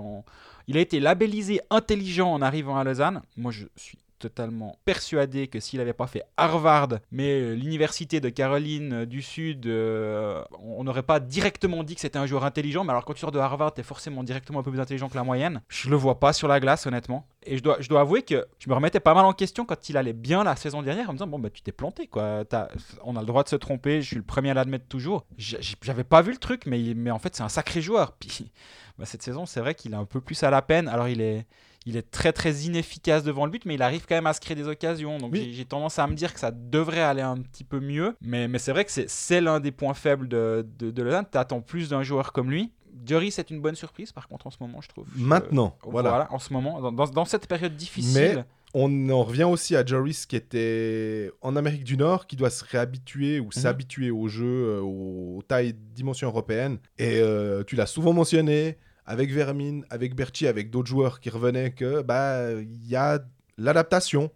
Il 0.68 0.78
a 0.78 0.80
été 0.80 1.00
labellisé 1.00 1.62
intelligent 1.70 2.32
en 2.32 2.42
arrivant 2.42 2.78
à 2.78 2.84
Lausanne. 2.84 3.22
Moi, 3.38 3.52
je 3.52 3.66
suis 3.76 3.98
totalement 4.24 4.78
persuadé 4.86 5.48
que 5.48 5.60
s'il 5.60 5.80
n'avait 5.80 5.92
pas 5.92 6.08
fait 6.08 6.24
Harvard, 6.38 7.00
mais 7.12 7.42
euh, 7.42 7.56
l'université 7.56 8.22
de 8.22 8.30
Caroline 8.30 8.94
euh, 8.94 9.06
du 9.06 9.22
Sud, 9.22 9.66
euh, 9.66 10.42
on 10.62 10.86
n'aurait 10.86 11.04
pas 11.04 11.20
directement 11.20 11.84
dit 11.84 11.96
que 11.96 12.02
c'était 12.02 12.20
un 12.20 12.26
joueur 12.26 12.46
intelligent. 12.46 12.86
Mais 12.86 12.92
alors 12.92 13.04
quand 13.04 13.14
tu 13.14 13.20
sors 13.20 13.34
de 13.34 13.40
Harvard, 13.40 13.74
tu 13.74 13.82
es 13.82 13.84
forcément 13.84 14.24
directement 14.24 14.60
un 14.60 14.64
peu 14.64 14.72
plus 14.72 14.80
intelligent 14.80 15.10
que 15.10 15.16
la 15.16 15.26
moyenne. 15.26 15.62
Je 15.68 15.90
le 15.90 15.98
vois 15.98 16.22
pas 16.22 16.32
sur 16.32 16.48
la 16.48 16.62
glace, 16.62 16.88
honnêtement. 16.88 17.28
Et 17.46 17.58
je 17.58 17.64
dois, 17.64 17.76
je 17.82 17.90
dois 17.90 18.00
avouer 18.00 18.22
que 18.22 18.48
je 18.60 18.70
me 18.70 18.76
remettais 18.76 19.02
pas 19.02 19.14
mal 19.14 19.26
en 19.26 19.34
question 19.34 19.66
quand 19.66 19.90
il 19.90 19.98
allait 19.98 20.14
bien 20.14 20.46
la 20.46 20.56
saison 20.56 20.82
dernière 20.82 21.10
en 21.10 21.12
me 21.12 21.18
disant 21.18 21.28
bon 21.28 21.40
bah 21.40 21.50
tu 21.50 21.62
t'es 21.62 21.74
planté 21.74 22.08
quoi. 22.08 22.46
On 23.04 23.18
a 23.18 23.20
le 23.20 23.28
droit 23.28 23.44
de 23.44 23.50
se 23.50 23.58
tromper. 23.58 24.02
Je 24.02 24.08
suis 24.08 24.16
le 24.16 24.24
premier 24.24 24.52
à 24.52 24.54
l'admettre 24.54 24.88
toujours. 24.88 25.26
J'avais 25.38 26.06
pas 26.06 26.22
vu 26.22 26.32
le 26.32 26.38
truc, 26.38 26.66
mais, 26.66 26.94
mais 26.96 27.12
en 27.12 27.20
fait 27.20 27.36
c'est 27.36 27.44
un 27.44 27.50
sacré 27.50 27.82
joueur. 27.82 28.14
Puis 28.14 28.52
bah, 28.98 29.06
cette 29.06 29.22
saison 29.22 29.46
c'est 29.46 29.60
vrai 29.60 29.76
qu'il 29.76 29.92
est 29.92 29.98
un 29.98 30.06
peu 30.06 30.22
plus 30.22 30.42
à 30.44 30.50
la 30.50 30.62
peine. 30.62 30.88
Alors 30.88 31.10
il 31.10 31.20
est 31.20 31.46
il 31.86 31.98
est 31.98 32.10
très 32.10 32.32
très 32.34 32.54
inefficace 32.62 33.24
devant 33.24 33.46
le 33.46 33.52
but, 33.52 33.66
mais 33.66 33.76
il 33.76 33.82
arrive 33.82 34.06
quand 34.08 34.16
même 34.16 34.28
à 34.28 34.34
se 34.34 34.40
créer 34.42 34.56
des 34.56 34.68
occasions. 34.68 35.18
Donc 35.18 35.32
Oui. 35.34 35.52
j'ai- 35.54 35.66
tendance 35.66 36.00
à 36.00 36.08
me 36.08 36.14
dire 36.16 36.34
que 36.34 36.40
ça 36.40 36.52
devrait 36.52 37.02
aller 37.02 37.22
un 37.22 37.38
petit 37.38 37.64
peu 37.64 37.80
mieux. 37.80 38.16
Mais, 38.22 38.48
mais 38.48 38.60
c'est 38.60 38.72
vrai 38.72 38.86
que 38.86 38.92
c'est- 38.92 39.10
c'est 39.10 39.42
l'un 39.42 39.60
des 39.60 39.72
points 39.72 39.94
faibles 39.94 40.28
de, 40.28 40.66
de, 40.80 40.92
de 40.92 41.04
Lausanne. 41.04 41.26
Tu 41.32 41.38
attends 41.38 41.62
plus 41.62 41.90
d'un 41.90 42.04
joueur 42.04 42.32
comme 42.34 42.50
lui. 42.52 42.72
Jory, 43.06 43.32
c'est 43.32 43.50
une 43.50 43.60
bonne 43.60 43.76
surprise 43.76 44.12
par 44.12 44.28
contre 44.28 44.48
en 44.48 44.52
ce 44.52 44.58
moment, 44.62 44.80
je 44.82 44.88
trouve. 44.88 45.06
Maintenant, 45.16 45.76
voilà. 45.84 46.28
en 46.32 46.38
ce 46.40 46.54
moment, 46.54 46.80
dans, 46.80 46.92
dans- 46.92 47.08
dans 47.08 47.26
cette 47.26 47.48
période 47.48 47.76
difficile. 47.76 48.46
On 48.76 49.10
en 49.12 49.22
revient 49.24 49.44
aussi 49.44 49.76
à 49.76 49.86
Joris 49.86 50.26
qui 50.26 50.36
était 50.36 51.32
en 51.42 51.56
Amérique 51.56 51.84
du 51.84 51.96
Nord, 51.96 52.26
qui 52.26 52.36
doit 52.36 52.50
se 52.50 52.64
réhabituer 52.66 53.40
ou 53.40 53.52
s'habituer 53.52 54.10
au 54.10 54.28
jeu, 54.28 54.46
euh, 54.48 54.80
aux, 54.82 55.38
aux 55.38 55.42
tailles, 55.44 55.74
dimensions 55.94 56.28
européennes. 56.28 56.80
Et 56.98 57.20
euh, 57.20 57.64
tu 57.64 57.76
l'as 57.76 57.86
souvent 57.86 58.14
mentionné, 58.14 58.78
avec 59.06 59.32
Vermin, 59.32 59.82
avec 59.90 60.16
Berti, 60.16 60.48
avec 60.48 60.70
d'autres 60.70 60.90
joueurs 60.90 61.20
qui 61.20 61.30
revenaient, 61.30 61.72
que 61.72 62.02
bah 62.02 62.52
il 62.62 62.88
y 62.88 62.96
a 62.96 63.20
l'adaptation. 63.58 64.32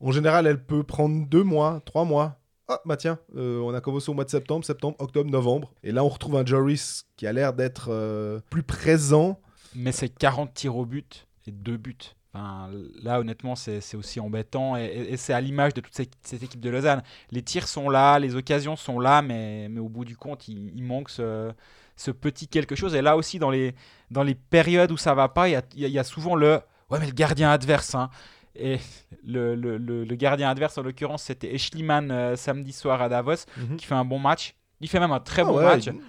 En 0.00 0.12
général, 0.12 0.46
elle 0.46 0.62
peut 0.62 0.84
prendre 0.84 1.26
deux 1.26 1.42
mois, 1.42 1.80
trois 1.84 2.04
mois. 2.04 2.40
Ah 2.68 2.80
bah 2.84 2.96
tiens, 2.96 3.18
euh, 3.36 3.60
on 3.60 3.72
a 3.72 3.80
commencé 3.80 4.10
au 4.10 4.14
mois 4.14 4.24
de 4.24 4.30
septembre, 4.30 4.64
septembre, 4.64 4.96
octobre, 4.98 5.30
novembre. 5.30 5.72
Et 5.82 5.90
là, 5.90 6.04
on 6.04 6.08
retrouve 6.08 6.36
un 6.36 6.44
Joris 6.44 7.06
qui 7.16 7.26
a 7.26 7.32
l'air 7.32 7.54
d'être 7.54 7.88
euh, 7.90 8.40
plus 8.50 8.62
présent. 8.62 9.40
Mais 9.74 9.92
c'est 9.92 10.10
40 10.10 10.52
tirs 10.52 10.76
au 10.76 10.84
but 10.84 11.26
et 11.46 11.50
2 11.50 11.76
buts. 11.78 11.96
Enfin, 12.34 12.70
là, 13.02 13.20
honnêtement, 13.20 13.56
c'est 13.56 13.80
aussi 13.96 14.20
embêtant. 14.20 14.76
Et, 14.76 15.16
c'est 15.16 15.32
à 15.32 15.40
l'image 15.40 15.72
de 15.74 15.80
toute 15.80 15.94
cette, 15.94 16.12
cette 16.22 16.42
équipe 16.42 16.60
de 16.60 16.68
Lausanne. 16.70 17.02
Les 17.30 17.42
tirs 17.42 17.66
sont 17.68 17.88
là, 17.88 18.18
les 18.18 18.34
occasions 18.36 18.76
sont 18.76 19.00
là, 19.00 19.22
mais, 19.22 19.68
mais 19.70 19.80
au 19.80 19.88
bout 19.88 20.04
du 20.04 20.16
compte, 20.16 20.46
il, 20.48 20.70
il 20.74 20.84
manque 20.84 21.08
ce, 21.10 21.50
ce 21.96 22.10
petit 22.10 22.46
quelque 22.46 22.74
chose. 22.74 22.94
Et 22.94 23.00
là 23.02 23.16
aussi, 23.16 23.38
dans 23.38 23.50
les, 23.50 23.74
dans 24.10 24.22
les 24.22 24.34
périodes 24.34 24.92
où 24.92 24.96
ça 24.98 25.14
va 25.14 25.28
pas, 25.28 25.48
il 25.48 25.52
y 25.52 25.56
a, 25.56 25.62
il 25.74 25.86
y 25.88 26.04
souvent 26.04 26.34
le 26.34 26.60
Ouais, 26.90 26.98
mais 26.98 27.06
le 27.06 27.12
gardien 27.12 27.50
adverse. 27.50 27.94
hein. 27.94 28.08
Et 28.54 28.78
le, 29.24 29.54
le- 29.54 29.76
le- 29.78 30.04
le 30.04 30.14
gardien 30.16 30.48
adverse, 30.50 30.76
en 30.78 30.82
l'occurrence, 30.82 31.22
c'était 31.22 31.54
Eschliman 31.54 32.10
euh, 32.10 32.34
samedi 32.36 32.72
soir 32.72 33.00
à 33.02 33.08
Davos, 33.08 33.44
qui 33.76 33.84
fait 33.86 33.94
un 33.94 34.04
bon 34.04 34.18
match. 34.18 34.54
Il 34.80 34.88
fait 34.88 35.00
même 35.00 35.12
un 35.12 35.20
très 35.20 35.42
Ah 35.42 35.44
bon 35.46 35.56
ouais, 35.58 35.64
match. 35.64 35.86
il- 35.86 36.00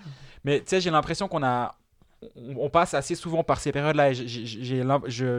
Mais 0.46 0.60
tu 0.60 0.68
sais, 0.68 0.82
j'ai 0.82 0.90
l'impression 0.90 1.28
qu'on 1.28 1.44
a. 1.44 1.76
On, 2.36 2.70
passe 2.70 2.94
assez 2.94 3.16
souvent 3.16 3.44
par 3.44 3.62
ces 3.62 3.72
périodes-là 3.72 4.12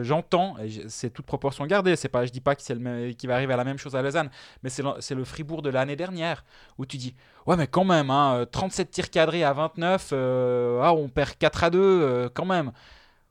j'entends, 0.01 0.55
c'est 0.87 1.11
toute 1.11 1.27
proportion 1.27 1.65
gardée, 1.67 1.95
c'est 1.95 2.09
pas, 2.09 2.25
je 2.25 2.31
dis 2.31 2.41
pas 2.41 2.55
que 2.55 3.27
va 3.27 3.35
arriver 3.35 3.53
à 3.53 3.57
la 3.57 3.63
même 3.63 3.77
chose 3.77 3.95
à 3.95 4.01
Lausanne, 4.01 4.31
mais 4.63 4.69
c'est 4.69 5.13
le, 5.15 5.23
Fribourg 5.23 5.61
de 5.61 5.69
l'année 5.69 5.95
dernière 5.95 6.43
où 6.79 6.85
tu 6.87 6.97
dis 6.97 7.15
Ouais, 7.45 7.55
mais 7.55 7.67
quand 7.67 7.83
même, 7.83 8.09
hein, 8.09 8.37
euh, 8.37 8.45
37 8.45 8.89
tirs 8.89 9.09
cadrés 9.11 9.43
à 9.43 9.53
29, 9.53 10.09
euh, 10.11 10.81
ah, 10.83 10.93
on 10.93 11.07
perd 11.07 11.37
4 11.37 11.63
à 11.63 11.69
2, 11.69 11.79
euh, 11.79 12.29
quand 12.33 12.45
même. 12.45 12.71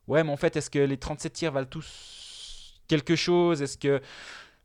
Ouais, 0.07 0.23
mais 0.23 0.31
en 0.31 0.37
fait, 0.37 0.57
est-ce 0.57 0.71
que 0.71 0.79
les 0.79 0.97
37 0.97 1.33
tirs 1.33 1.53
valent 1.53 1.67
tous 1.67 2.81
quelque 2.89 3.17
chose? 3.17 3.63
Est-ce 3.63 3.79
que 3.79 4.01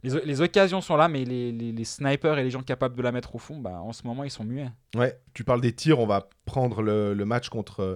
les, 0.05 0.41
occasions 0.41 0.81
sont 0.81 0.95
là, 0.95 1.07
mais 1.07 1.23
les, 1.25 1.51
les- 1.51 1.83
snipers 1.85 2.37
et 2.37 2.43
les 2.43 2.51
gens 2.51 2.61
capables 2.61 2.95
de 2.95 3.01
la 3.01 3.11
mettre 3.11 3.35
au 3.35 3.37
fond, 3.37 3.57
bah, 3.57 3.81
en 3.81 3.93
ce 3.93 4.05
moment, 4.05 4.23
ils 4.23 4.31
sont 4.31 4.43
muets. 4.43 4.69
Ouais, 4.95 5.19
tu 5.33 5.43
parles 5.43 5.61
des 5.61 5.73
tirs, 5.73 5.99
on 5.99 6.05
va 6.05 6.27
prendre 6.45 6.81
le, 6.81 7.13
match 7.25 7.49
contre 7.49 7.81
euh, 7.81 7.95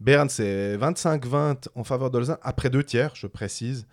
Berne, 0.00 0.28
c'est 0.28 0.76
25-20 0.76 1.68
en 1.74 1.84
faveur 1.84 2.10
de 2.10 2.22
après 2.42 2.70
deux 2.70 2.84
tiers, 2.84 3.14
je 3.14 3.26
précise, 3.26 3.86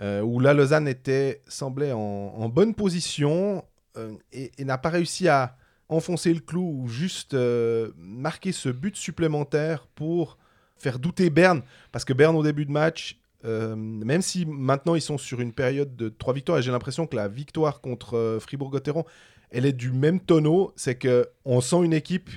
euh, 0.00 0.20
où 0.20 0.40
la 0.40 0.52
Lausanne 0.54 0.88
était, 0.88 1.42
semblait 1.46 1.92
en, 1.92 2.48
bonne 2.48 2.74
position 2.74 3.64
euh, 3.96 4.12
et, 4.32 4.64
n'a 4.64 4.76
pas 4.76 4.90
réussi 4.90 5.28
à 5.28 5.56
enfoncer 5.88 6.34
le 6.34 6.40
clou 6.40 6.82
ou 6.82 6.88
juste 6.88 7.34
euh, 7.34 7.92
marquer 7.96 8.50
ce 8.50 8.68
but 8.68 8.96
supplémentaire 8.96 9.86
pour 9.94 10.36
faire 10.76 10.98
douter 10.98 11.30
Berne, 11.30 11.62
parce 11.92 12.04
que 12.04 12.12
Berne 12.12 12.36
au 12.36 12.42
début 12.42 12.66
de 12.66 12.72
match, 12.72 13.18
même 13.44 14.22
si 14.22 14.44
maintenant 14.44 14.96
ils 14.96 15.00
sont 15.00 15.18
sur 15.18 15.40
une 15.40 15.52
période 15.52 15.94
de 15.94 16.08
trois 16.08 16.34
victoires, 16.34 16.58
et 16.58 16.62
j'ai 16.62 16.72
l'impression 16.72 17.06
que 17.06 17.14
la 17.14 17.28
victoire 17.28 17.80
contre 17.80 18.38
Fribourg-Gotteron, 18.40 19.04
elle 19.50 19.66
est 19.66 19.72
du 19.72 19.92
même 19.92 20.18
tonneau, 20.18 20.72
c'est 20.74 20.96
que 20.96 21.28
on 21.44 21.60
sent 21.60 21.84
une 21.84 21.92
équipe, 21.92 22.28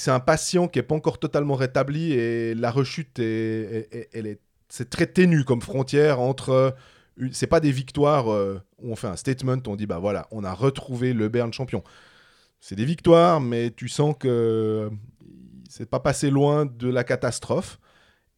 c'est 0.00 0.10
un 0.10 0.20
patient 0.20 0.68
qui 0.68 0.78
est 0.78 0.82
pas 0.82 0.94
encore 0.94 1.18
totalement 1.18 1.54
rétabli 1.54 2.12
et 2.12 2.54
la 2.54 2.70
rechute 2.70 3.18
est, 3.18 4.08
elle 4.12 4.26
est, 4.26 4.40
c'est 4.68 4.90
très 4.90 5.06
ténu 5.06 5.44
comme 5.44 5.62
frontière 5.62 6.20
entre, 6.20 6.74
une- 7.16 7.32
c'est 7.32 7.46
pas 7.46 7.60
des 7.60 7.72
victoires 7.72 8.32
euh, 8.32 8.60
où 8.78 8.92
on 8.92 8.96
fait 8.96 9.08
un 9.08 9.16
statement, 9.16 9.58
on 9.66 9.76
dit 9.76 9.86
bah 9.86 9.98
voilà, 9.98 10.28
on 10.30 10.44
a 10.44 10.52
retrouvé 10.54 11.12
le 11.14 11.28
Berne 11.28 11.52
champion. 11.52 11.82
C'est 12.60 12.76
des 12.76 12.84
victoires, 12.84 13.40
mais 13.40 13.70
tu 13.70 13.88
sens 13.88 14.14
que 14.18 14.90
c'est 15.68 15.88
pas 15.88 16.00
passé 16.00 16.30
loin 16.30 16.66
de 16.66 16.88
la 16.88 17.04
catastrophe. 17.04 17.78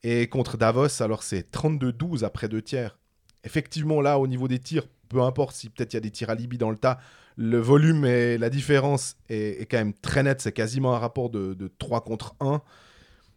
Et 0.03 0.29
contre 0.29 0.57
Davos, 0.57 1.03
alors 1.03 1.23
c'est 1.23 1.51
32-12 1.51 2.25
après 2.25 2.49
deux 2.49 2.63
tiers. 2.63 2.99
Effectivement, 3.45 4.01
là, 4.01 4.19
au 4.19 4.27
niveau 4.27 4.49
des 4.49 4.59
tirs, 4.59 4.87
peu 5.09 5.23
importe 5.23 5.55
si 5.57 5.69
peut-être 5.71 5.93
il 5.93 5.97
y 5.97 5.99
a 5.99 6.01
des 6.01 6.11
tirs 6.11 6.31
à 6.31 6.37
dans 6.37 6.71
le 6.71 6.77
tas, 6.79 6.99
le 7.43 7.59
volume 7.59 8.05
et 8.05 8.37
la 8.37 8.51
différence 8.51 9.17
est, 9.31 9.63
est 9.63 9.67
quand 9.67 9.79
même 9.79 9.95
très 9.95 10.23
net. 10.23 10.43
C'est 10.43 10.53
quasiment 10.53 10.95
un 10.95 10.99
rapport 10.99 11.31
de, 11.31 11.55
de 11.55 11.69
3 11.79 12.03
contre 12.05 12.35
1. 12.41 12.61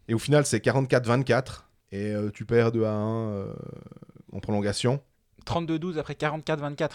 Et 0.10 0.14
au 0.14 0.20
final, 0.20 0.46
c'est 0.46 0.62
44-24. 0.62 1.64
Et 1.94 2.12
euh, 2.12 2.30
tu 2.30 2.44
perds 2.44 2.74
2 2.74 2.84
à 2.84 2.92
1 2.92 3.28
euh, 3.30 3.54
en 4.34 4.40
prolongation. 4.42 5.02
32-12 5.46 5.98
après 6.00 6.16
44-24. 6.16 6.90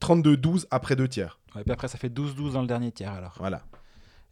32-12 0.00 0.66
après 0.70 0.94
deux 0.94 1.08
tiers. 1.08 1.40
Ouais, 1.56 1.64
puis 1.64 1.72
après, 1.72 1.88
ça 1.88 1.98
fait 1.98 2.08
12-12 2.08 2.52
dans 2.52 2.60
le 2.62 2.68
dernier 2.68 2.92
tiers 2.92 3.12
alors. 3.12 3.34
Voilà. 3.38 3.62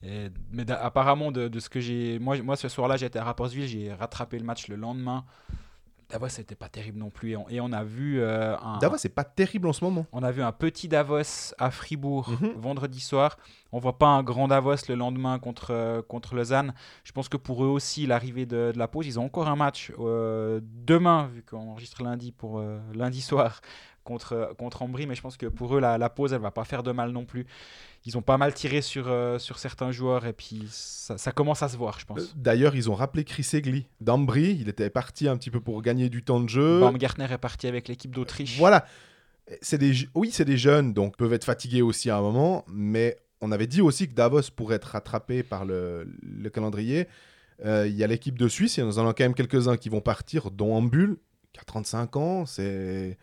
Et- 0.04 0.28
mais 0.52 0.70
apparemment, 0.70 1.32
de, 1.32 1.48
de 1.48 1.58
ce 1.58 1.68
que 1.68 1.80
j'ai. 1.80 2.20
Moi, 2.20 2.40
moi, 2.42 2.54
ce 2.56 2.68
soir-là, 2.68 2.96
j'étais 2.96 3.18
à 3.18 3.24
Rapperswil, 3.24 3.66
j'ai 3.66 3.92
rattrapé 3.92 4.38
le 4.38 4.44
match 4.44 4.68
le 4.68 4.76
lendemain. 4.76 5.24
Davos, 6.08 6.28
c'était 6.28 6.54
pas 6.54 6.68
terrible 6.68 6.98
non 6.98 7.10
plus. 7.10 7.30
Et 7.32 7.36
on, 7.36 7.48
et 7.48 7.60
on 7.60 7.72
a 7.72 7.82
vu 7.82 8.20
euh, 8.20 8.56
un. 8.58 8.78
Davos, 8.78 8.96
c'est 8.98 9.08
pas 9.08 9.24
terrible 9.24 9.66
en 9.66 9.72
ce 9.72 9.82
moment. 9.84 10.06
On 10.12 10.22
a 10.22 10.30
vu 10.30 10.40
un 10.42 10.52
petit 10.52 10.86
Davos 10.88 11.52
à 11.58 11.70
Fribourg 11.70 12.30
Mhm. 12.30 12.52
vendredi 12.56 13.00
soir. 13.00 13.36
On 13.72 13.78
voit 13.80 13.98
pas 13.98 14.06
un 14.06 14.22
grand 14.22 14.46
Davos 14.48 14.76
le 14.88 14.94
lendemain 14.94 15.38
contre, 15.40 15.72
euh, 15.72 16.02
contre 16.02 16.34
Lausanne. 16.36 16.74
Je 17.04 17.12
pense 17.12 17.28
que 17.28 17.36
pour 17.36 17.64
eux 17.64 17.68
aussi, 17.68 18.06
l'arrivée 18.06 18.46
de, 18.46 18.70
de 18.72 18.78
la 18.78 18.86
pause, 18.88 19.06
ils 19.06 19.18
ont 19.18 19.24
encore 19.24 19.48
un 19.48 19.56
match 19.56 19.92
euh, 19.98 20.60
demain, 20.62 21.26
vu 21.34 21.42
qu'on 21.42 21.70
enregistre 21.70 22.02
lundi 22.02 22.30
pour 22.32 22.62
lundi 22.94 23.20
soir 23.20 23.60
contre, 24.06 24.54
contre 24.56 24.80
Ambry. 24.80 25.06
Mais 25.06 25.14
je 25.14 25.20
pense 25.20 25.36
que 25.36 25.44
pour 25.46 25.76
eux, 25.76 25.80
la, 25.80 25.98
la 25.98 26.08
pause, 26.08 26.32
elle 26.32 26.40
va 26.40 26.50
pas 26.50 26.64
faire 26.64 26.82
de 26.82 26.92
mal 26.92 27.10
non 27.10 27.26
plus. 27.26 27.44
Ils 28.06 28.16
ont 28.16 28.22
pas 28.22 28.38
mal 28.38 28.54
tiré 28.54 28.80
sur, 28.80 29.08
euh, 29.08 29.38
sur 29.38 29.58
certains 29.58 29.90
joueurs 29.90 30.24
et 30.26 30.32
puis 30.32 30.66
ça, 30.70 31.18
ça 31.18 31.32
commence 31.32 31.62
à 31.62 31.68
se 31.68 31.76
voir, 31.76 31.98
je 32.00 32.06
pense. 32.06 32.20
Euh, 32.20 32.26
D'ailleurs, 32.36 32.74
ils 32.76 32.88
ont 32.88 32.94
rappelé 32.94 33.24
Chris 33.24 33.46
Egli 33.52 33.86
d'Ambry. 34.00 34.56
Il 34.60 34.68
était 34.68 34.88
parti 34.88 35.28
un 35.28 35.36
petit 35.36 35.50
peu 35.50 35.60
pour 35.60 35.82
gagner 35.82 36.08
du 36.08 36.22
temps 36.22 36.40
de 36.40 36.48
jeu. 36.48 36.80
Baumgartner 36.80 37.26
est 37.30 37.38
parti 37.38 37.66
avec 37.66 37.88
l'équipe 37.88 38.14
d'Autriche. 38.14 38.56
Voilà. 38.56 38.86
C'est 39.60 39.78
des, 39.78 39.92
oui, 40.14 40.30
c'est 40.32 40.44
des 40.44 40.56
jeunes, 40.56 40.92
donc 40.92 41.16
peuvent 41.16 41.32
être 41.32 41.44
fatigués 41.44 41.82
aussi 41.82 42.10
à 42.10 42.16
un 42.16 42.20
moment, 42.20 42.64
mais 42.68 43.16
on 43.40 43.52
avait 43.52 43.68
dit 43.68 43.80
aussi 43.80 44.08
que 44.08 44.14
Davos 44.14 44.50
pourrait 44.56 44.76
être 44.76 44.86
rattrapé 44.92 45.42
par 45.42 45.64
le, 45.64 46.08
le 46.22 46.50
calendrier. 46.50 47.06
Euh, 47.64 47.86
Il 47.86 47.94
y 47.94 48.02
a 48.02 48.06
l'équipe 48.06 48.38
de 48.38 48.48
Suisse, 48.48 48.76
il 48.76 48.80
y 48.80 48.82
en 48.82 49.08
a 49.08 49.14
quand 49.14 49.24
même 49.24 49.34
quelques-uns 49.34 49.76
qui 49.76 49.88
vont 49.88 50.00
partir, 50.00 50.50
dont 50.50 50.74
Ambul, 50.74 51.16
qui 51.52 51.60
a 51.60 51.64
35 51.64 52.16
ans. 52.16 52.46
C'est 52.46 53.18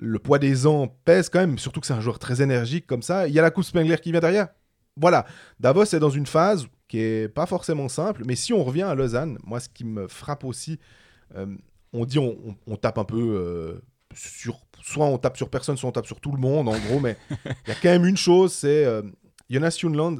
le 0.00 0.18
poids 0.18 0.38
des 0.38 0.66
ans 0.66 0.88
pèse 1.04 1.28
quand 1.28 1.40
même, 1.40 1.58
surtout 1.58 1.80
que 1.80 1.86
c'est 1.86 1.92
un 1.92 2.00
joueur 2.00 2.18
très 2.18 2.40
énergique 2.42 2.86
comme 2.86 3.02
ça. 3.02 3.28
Il 3.28 3.34
y 3.34 3.38
a 3.38 3.42
la 3.42 3.50
Coupe 3.50 3.64
Spengler 3.64 3.98
qui 3.98 4.10
vient 4.10 4.20
derrière. 4.20 4.48
Voilà, 4.96 5.26
Davos 5.60 5.84
est 5.84 5.98
dans 6.00 6.10
une 6.10 6.26
phase 6.26 6.66
qui 6.88 6.98
est 6.98 7.28
pas 7.28 7.46
forcément 7.46 7.88
simple, 7.88 8.22
mais 8.26 8.34
si 8.34 8.52
on 8.52 8.64
revient 8.64 8.82
à 8.82 8.94
Lausanne, 8.94 9.38
moi 9.44 9.60
ce 9.60 9.68
qui 9.68 9.84
me 9.84 10.08
frappe 10.08 10.44
aussi, 10.44 10.78
euh, 11.36 11.46
on 11.92 12.04
dit 12.04 12.18
on, 12.18 12.76
tape 12.76 12.98
un 12.98 13.04
peu 13.04 13.16
euh, 13.20 13.80
sur, 14.14 14.60
soit 14.82 15.06
on 15.06 15.18
tape 15.18 15.36
sur 15.36 15.48
personne, 15.48 15.76
soit 15.76 15.88
on 15.88 15.92
tape 15.92 16.06
sur 16.06 16.20
tout 16.20 16.32
le 16.32 16.38
monde 16.38 16.68
en 16.68 16.78
gros, 16.78 16.98
mais 16.98 17.16
il 17.30 17.68
y 17.68 17.72
a 17.72 17.74
quand 17.80 17.90
même 17.90 18.06
une 18.06 18.16
chose, 18.16 18.52
c'est 18.52 18.84
euh, 18.84 19.02
Jonas 19.48 19.76
Junland, 19.78 20.16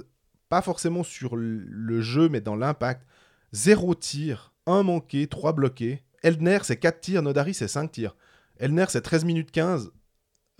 pas 0.48 0.62
forcément 0.62 1.02
sur 1.02 1.36
le- 1.36 2.00
jeu, 2.00 2.28
mais 2.28 2.40
dans 2.40 2.56
l'impact, 2.56 3.06
zéro 3.52 3.94
tir, 3.94 4.52
un 4.66 4.82
manqué, 4.82 5.26
trois 5.26 5.52
bloqués. 5.52 6.02
Eldner 6.22 6.58
c'est 6.62 6.76
4 6.76 7.00
tirs, 7.00 7.22
Nodari 7.22 7.54
c'est 7.54 7.68
5 7.68 7.90
tirs. 7.90 8.14
Eldner 8.60 8.84
c'est 8.88 9.02
13 9.02 9.24
minutes 9.24 9.50
15, 9.50 9.90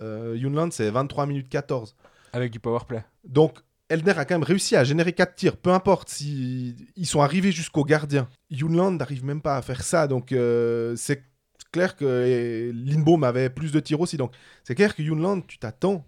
euh, 0.01 0.37
Junland 0.37 0.71
c'est 0.71 0.89
23 0.89 1.25
minutes 1.25 1.49
14. 1.49 1.95
Avec 2.33 2.51
du 2.51 2.59
powerplay. 2.59 3.03
Donc, 3.23 3.59
Eldner 3.89 4.17
a 4.17 4.25
quand 4.25 4.35
même 4.35 4.43
réussi 4.43 4.75
à 4.75 4.83
générer 4.83 5.13
4 5.13 5.35
tirs, 5.35 5.57
peu 5.57 5.71
importe 5.71 6.09
si 6.09 6.75
ils 6.95 7.05
sont 7.05 7.21
arrivés 7.21 7.51
jusqu'au 7.51 7.83
gardien. 7.83 8.27
Junland 8.49 8.91
n'arrive 8.91 9.25
même 9.25 9.41
pas 9.41 9.57
à 9.57 9.61
faire 9.61 9.83
ça, 9.83 10.07
donc 10.07 10.31
euh, 10.31 10.95
c'est 10.95 11.23
clair 11.71 11.95
que 11.95 12.71
Lindbaum 12.73 13.23
avait 13.23 13.49
plus 13.49 13.71
de 13.71 13.79
tirs 13.79 14.01
aussi. 14.01 14.17
Donc, 14.17 14.33
c'est 14.63 14.75
clair 14.75 14.95
que 14.95 15.03
Junland, 15.03 15.41
tu 15.47 15.57
t'attends. 15.57 16.05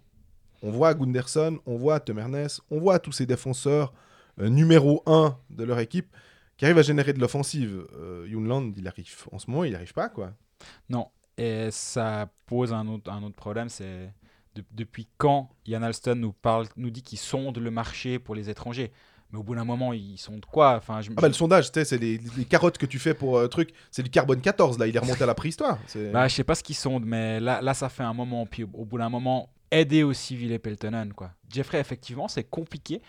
On 0.62 0.70
voit 0.70 0.94
Gunderson, 0.94 1.58
on 1.66 1.76
voit 1.76 2.00
Temernes, 2.00 2.48
on 2.70 2.80
voit 2.80 2.98
tous 2.98 3.12
ces 3.12 3.26
défenseurs 3.26 3.92
euh, 4.40 4.48
numéro 4.48 5.02
1 5.06 5.36
de 5.50 5.64
leur 5.64 5.78
équipe 5.78 6.08
qui 6.56 6.64
arrivent 6.64 6.78
à 6.78 6.82
générer 6.82 7.12
de 7.12 7.20
l'offensive. 7.20 7.86
Euh, 7.94 8.26
Junland, 8.26 8.72
il 8.76 8.88
arrive 8.88 9.14
en 9.30 9.38
ce 9.38 9.50
moment, 9.50 9.64
il 9.64 9.74
arrive 9.74 9.92
pas 9.92 10.08
quoi. 10.08 10.32
Non. 10.88 11.08
Et 11.38 11.68
ça 11.70 12.28
pose 12.46 12.72
un 12.72 12.86
autre, 12.88 13.10
un 13.10 13.22
autre 13.22 13.34
problème, 13.34 13.68
c'est 13.68 14.12
de- 14.54 14.64
depuis 14.70 15.08
quand 15.18 15.50
Ian 15.66 15.82
Alston 15.82 16.14
nous, 16.16 16.32
parle, 16.32 16.66
nous 16.76 16.90
dit 16.90 17.02
qu'il 17.02 17.18
sonde 17.18 17.58
le 17.58 17.70
marché 17.70 18.18
pour 18.18 18.34
les 18.34 18.50
étrangers? 18.50 18.92
Mais 19.32 19.38
au 19.40 19.42
bout 19.42 19.56
d'un 19.56 19.64
moment, 19.64 19.92
ils 19.92 20.16
sondent 20.16 20.44
quoi? 20.46 20.76
Enfin, 20.76 21.00
je, 21.00 21.10
Ah 21.16 21.20
bah 21.22 21.26
le 21.26 21.34
sondage, 21.34 21.70
c'est 21.72 21.98
les, 21.98 22.18
les 22.36 22.44
carottes 22.44 22.78
que 22.78 22.86
tu 22.86 23.00
fais 23.00 23.14
pour 23.14 23.36
euh, 23.36 23.48
truc, 23.48 23.70
c'est 23.90 24.04
du 24.04 24.10
carbone 24.10 24.40
14 24.40 24.78
là, 24.78 24.86
il 24.86 24.94
est 24.94 24.98
remonté 25.00 25.24
à 25.24 25.26
la 25.26 25.34
préhistoire. 25.34 25.78
Bah, 26.12 26.28
je 26.28 26.34
sais 26.36 26.44
pas 26.44 26.54
ce 26.54 26.62
qu'ils 26.62 26.76
sondent, 26.76 27.04
mais 27.06 27.40
là, 27.40 27.60
là, 27.60 27.74
ça 27.74 27.88
fait 27.88 28.04
un 28.04 28.14
moment. 28.14 28.46
Puis 28.46 28.62
au, 28.62 28.70
au 28.74 28.84
bout 28.84 28.98
d'un 28.98 29.08
moment, 29.08 29.48
aider 29.72 30.04
aussi 30.04 30.36
Ville 30.36 30.56
Peltonen, 30.60 31.12
quoi. 31.14 31.32
Jeffrey, 31.52 31.80
effectivement, 31.80 32.28
c'est 32.28 32.44
compliqué. 32.44 33.02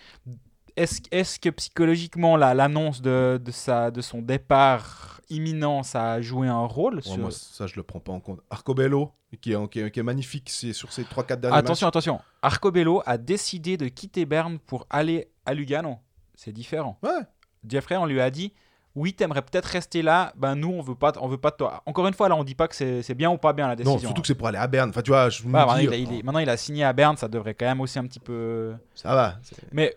Est-ce 0.77 1.01
est 1.11 1.39
que 1.39 1.49
psychologiquement, 1.49 2.35
la- 2.37 2.53
l'annonce 2.53 3.01
de, 3.01 3.39
de, 3.43 3.51
sa, 3.51 3.91
de 3.91 4.01
son 4.01 4.21
départ 4.21 5.21
imminent, 5.29 5.83
ça 5.83 6.13
a 6.13 6.21
joué 6.21 6.47
un 6.47 6.65
rôle 6.65 6.95
Ouais, 6.95 7.01
sur- 7.01 7.17
moi, 7.17 7.31
ça, 7.31 7.65
je 7.67 7.75
le 7.77 7.83
prends 7.83 7.99
pas 7.99 8.11
en 8.11 8.19
compte. 8.19 8.41
Arcobello, 8.49 9.11
qui 9.41 9.53
est, 9.53 9.69
qui 9.69 9.79
est, 9.79 9.91
qui 9.91 9.99
est 9.99 10.03
magnifique 10.03 10.49
c'est 10.49 10.73
sur 10.73 10.91
ces 10.91 11.03
3-4 11.03 11.39
derniers 11.39 11.57
Attention, 11.57 11.87
attention. 11.87 12.19
Arcobello 12.41 13.01
a 13.05 13.17
décidé 13.17 13.77
de 13.77 13.87
quitter 13.87 14.25
Berne 14.25 14.59
pour 14.59 14.85
aller 14.89 15.29
à 15.45 15.53
Lugano. 15.53 15.97
C'est 16.35 16.51
différent. 16.51 16.97
matchs. 17.01 17.13
Ouais. 17.13 17.21
Jeffrey, 17.67 17.95
on 17.97 18.05
lui 18.05 18.19
a 18.21 18.29
dit 18.29 18.53
oui, 18.95 19.13
t'aimerais 19.13 19.41
peut-être 19.41 19.65
rester 19.65 20.01
là. 20.01 20.31
Ben 20.37 20.55
nous, 20.55 20.69
on 20.71 20.81
veut 20.81 20.95
pas, 20.95 21.11
on 21.19 21.27
veut 21.27 21.37
pas 21.37 21.51
de 21.51 21.57
toi. 21.57 21.83
Encore 21.85 22.07
une 22.07 22.13
fois, 22.13 22.29
là, 22.29 22.35
on 22.37 22.45
dit 22.45 22.55
pas 22.55 22.69
que 22.69 22.75
c'est 22.75 23.13
bien 23.13 23.29
ou 23.29 23.37
pas 23.37 23.51
bien 23.51 23.67
la 23.67 23.75
décision. 23.75 23.95
Non, 23.95 23.99
surtout 23.99 24.21
que 24.21 24.27
c'est 24.27 24.35
pour 24.35 24.47
aller 24.47 24.57
à 24.57 24.67
Berne. 24.67 24.89
Enfin, 24.91 25.01
tu 25.01 25.11
vois, 25.11 25.29
je 25.29 25.43
me 25.43 25.49
maintenant, 25.49 25.75
dis, 25.75 25.83
il 25.83 25.89
a, 25.93 25.95
il 25.97 26.13
est- 26.13 26.23
maintenant, 26.23 26.39
il 26.39 26.49
a 26.49 26.55
signé 26.55 26.85
à 26.85 26.93
Berne, 26.93 27.17
ça 27.17 27.27
devrait 27.27 27.55
quand 27.55 27.65
même 27.65 27.81
aussi 27.81 27.99
un 27.99 28.05
petit 28.05 28.21
peu. 28.21 28.73
ça 28.93 29.13
va. 29.13 29.39
Mais 29.73 29.93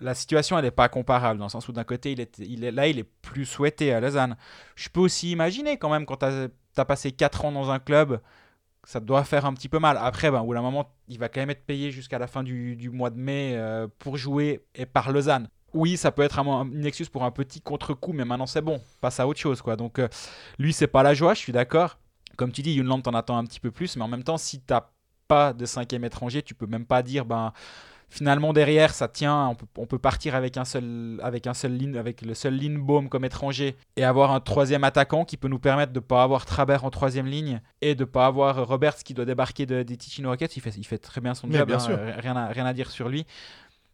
la 0.00 0.14
situation, 0.14 0.58
elle 0.58 0.64
n'est 0.64 0.70
pas 0.70 0.88
comparable, 0.88 1.38
dans 1.38 1.46
le 1.46 1.50
sens 1.50 1.68
où 1.68 1.72
d'un 1.72 1.84
côté, 1.84 2.12
il 2.38 2.64
est, 2.64 2.70
là, 2.70 2.86
il 2.88 2.98
est 2.98 3.04
plus 3.22 3.44
souhaité 3.46 3.92
à 3.92 4.00
Lausanne. 4.00 4.36
Je 4.74 4.88
peux 4.88 5.00
aussi 5.00 5.30
imaginer 5.32 5.78
quand 5.78 5.90
même, 5.90 6.06
quand 6.06 6.18
tu 6.18 6.26
as, 6.26 6.84
passé 6.84 7.12
4 7.12 7.44
ans 7.44 7.52
dans 7.52 7.70
un 7.70 7.78
club, 7.78 8.20
ça 8.84 9.00
doit 9.00 9.24
faire 9.24 9.46
un 9.46 9.54
petit 9.54 9.68
peu 9.68 9.78
mal. 9.78 9.98
Après, 10.00 10.30
ben, 10.30 10.40
au 10.40 10.46
bout 10.46 10.54
moment, 10.54 10.94
il 11.08 11.18
va 11.18 11.28
quand 11.28 11.40
même 11.40 11.50
être 11.50 11.64
payé 11.64 11.90
jusqu'à 11.90 12.18
la 12.18 12.26
fin 12.26 12.42
du, 12.42 12.76
du 12.76 12.90
mois 12.90 13.10
de 13.10 13.18
mai 13.18 13.54
euh, 13.56 13.88
pour 13.98 14.16
jouer 14.16 14.64
et 14.74 14.86
par 14.86 15.12
Lausanne. 15.12 15.48
Oui, 15.74 15.96
ça 15.96 16.12
peut 16.12 16.22
être 16.22 16.38
un- 16.38 16.66
une 16.70 16.86
excuse 16.86 17.08
pour 17.08 17.24
un 17.24 17.30
petit 17.30 17.60
contre-coup, 17.60 18.12
mais 18.12 18.24
maintenant 18.24 18.46
c'est 18.46 18.62
bon, 18.62 18.80
passe 19.00 19.20
à 19.20 19.26
autre 19.26 19.40
chose. 19.40 19.60
quoi. 19.60 19.76
Donc 19.76 19.98
euh, 19.98 20.08
lui, 20.58 20.72
c'est 20.72 20.86
pas 20.86 21.02
la 21.02 21.14
joie, 21.14 21.34
je 21.34 21.40
suis 21.40 21.52
d'accord. 21.52 21.98
Comme 22.36 22.52
tu 22.52 22.62
dis, 22.62 22.74
Yunland 22.74 23.02
t'en 23.02 23.14
attend 23.14 23.36
un 23.38 23.44
petit 23.44 23.60
peu 23.60 23.70
plus, 23.70 23.96
mais 23.96 24.02
en 24.04 24.08
même 24.08 24.22
temps, 24.22 24.38
si 24.38 24.60
t'as 24.60 24.90
pas 25.28 25.52
de 25.52 25.66
cinquième 25.66 26.04
étranger, 26.04 26.42
tu 26.42 26.54
peux 26.54 26.66
même 26.66 26.86
pas 26.86 27.02
dire, 27.02 27.24
ben 27.24 27.52
finalement 28.08 28.52
derrière 28.52 28.94
ça 28.94 29.08
tient, 29.08 29.48
on 29.48 29.54
peut, 29.54 29.66
on 29.76 29.86
peut 29.86 29.98
partir 29.98 30.34
avec 30.34 30.56
un 30.56 30.64
seul, 30.64 31.18
avec 31.22 31.46
un 31.46 31.54
seul 31.54 31.72
ligne, 31.76 31.96
avec 31.96 32.22
le 32.22 32.34
seul 32.34 32.56
Lindbaum 32.56 33.08
comme 33.08 33.24
étranger 33.24 33.76
et 33.96 34.04
avoir 34.04 34.30
un 34.30 34.40
troisième 34.40 34.84
attaquant 34.84 35.24
qui 35.24 35.36
peut 35.36 35.48
nous 35.48 35.58
permettre 35.58 35.92
de 35.92 36.00
pas 36.00 36.22
avoir 36.22 36.46
Trabert 36.46 36.84
en 36.84 36.90
troisième 36.90 37.26
ligne 37.26 37.60
et 37.82 37.94
de 37.94 38.04
pas 38.04 38.26
avoir 38.26 38.66
Roberts 38.66 38.98
qui 39.04 39.12
doit 39.14 39.24
débarquer 39.24 39.66
de- 39.66 39.82
des 39.82 39.96
Ticino 39.96 40.30
Rockets. 40.30 40.56
Il 40.56 40.60
fait, 40.60 40.74
il 40.76 40.84
fait 40.84 40.98
très 40.98 41.20
bien 41.20 41.34
son 41.34 41.46
Mais 41.48 41.58
job, 41.58 41.66
bien 41.66 41.76
hein, 41.76 41.80
sûr. 41.80 41.98
rien, 42.18 42.36
à, 42.36 42.46
rien 42.46 42.64
à 42.66 42.72
dire 42.72 42.90
sur 42.90 43.08
lui. 43.08 43.26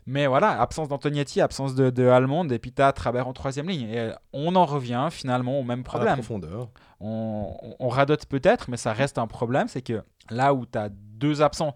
Mais 0.07 0.27
voilà, 0.27 0.61
absence 0.61 0.89
d'Antonietti, 0.89 1.41
absence 1.41 1.77
de, 1.77 1.89
de 1.89 2.09
Allemande 2.09 2.51
et 2.51 2.59
puis 2.59 2.73
t'as 2.73 2.91
Trabert 2.93 3.29
en 3.29 3.33
troisième 3.33 3.69
ligne. 3.69 3.89
Et 3.89 4.11
on 4.33 4.57
en 4.57 4.67
revient 4.67 5.09
finalement 5.11 5.59
au 5.61 5.63
même 5.63 5.79
À 5.81 5.83
la 5.83 5.85
problème 5.85 6.15
profondeur. 6.15 6.69
on, 7.01 7.55
on- 7.63 7.77
on 7.79 7.89
radote 7.89 8.27
peut-être, 8.27 8.69
mais 8.69 8.77
ça 8.77 8.93
reste 8.93 9.17
un 9.19 9.29
problème, 9.29 9.69
c'est 9.69 9.83
que 9.83 10.03
là 10.29 10.55
où 10.55 10.67
tu 10.67 10.77
as 10.77 10.89
deux 10.91 11.41
absents, 11.41 11.75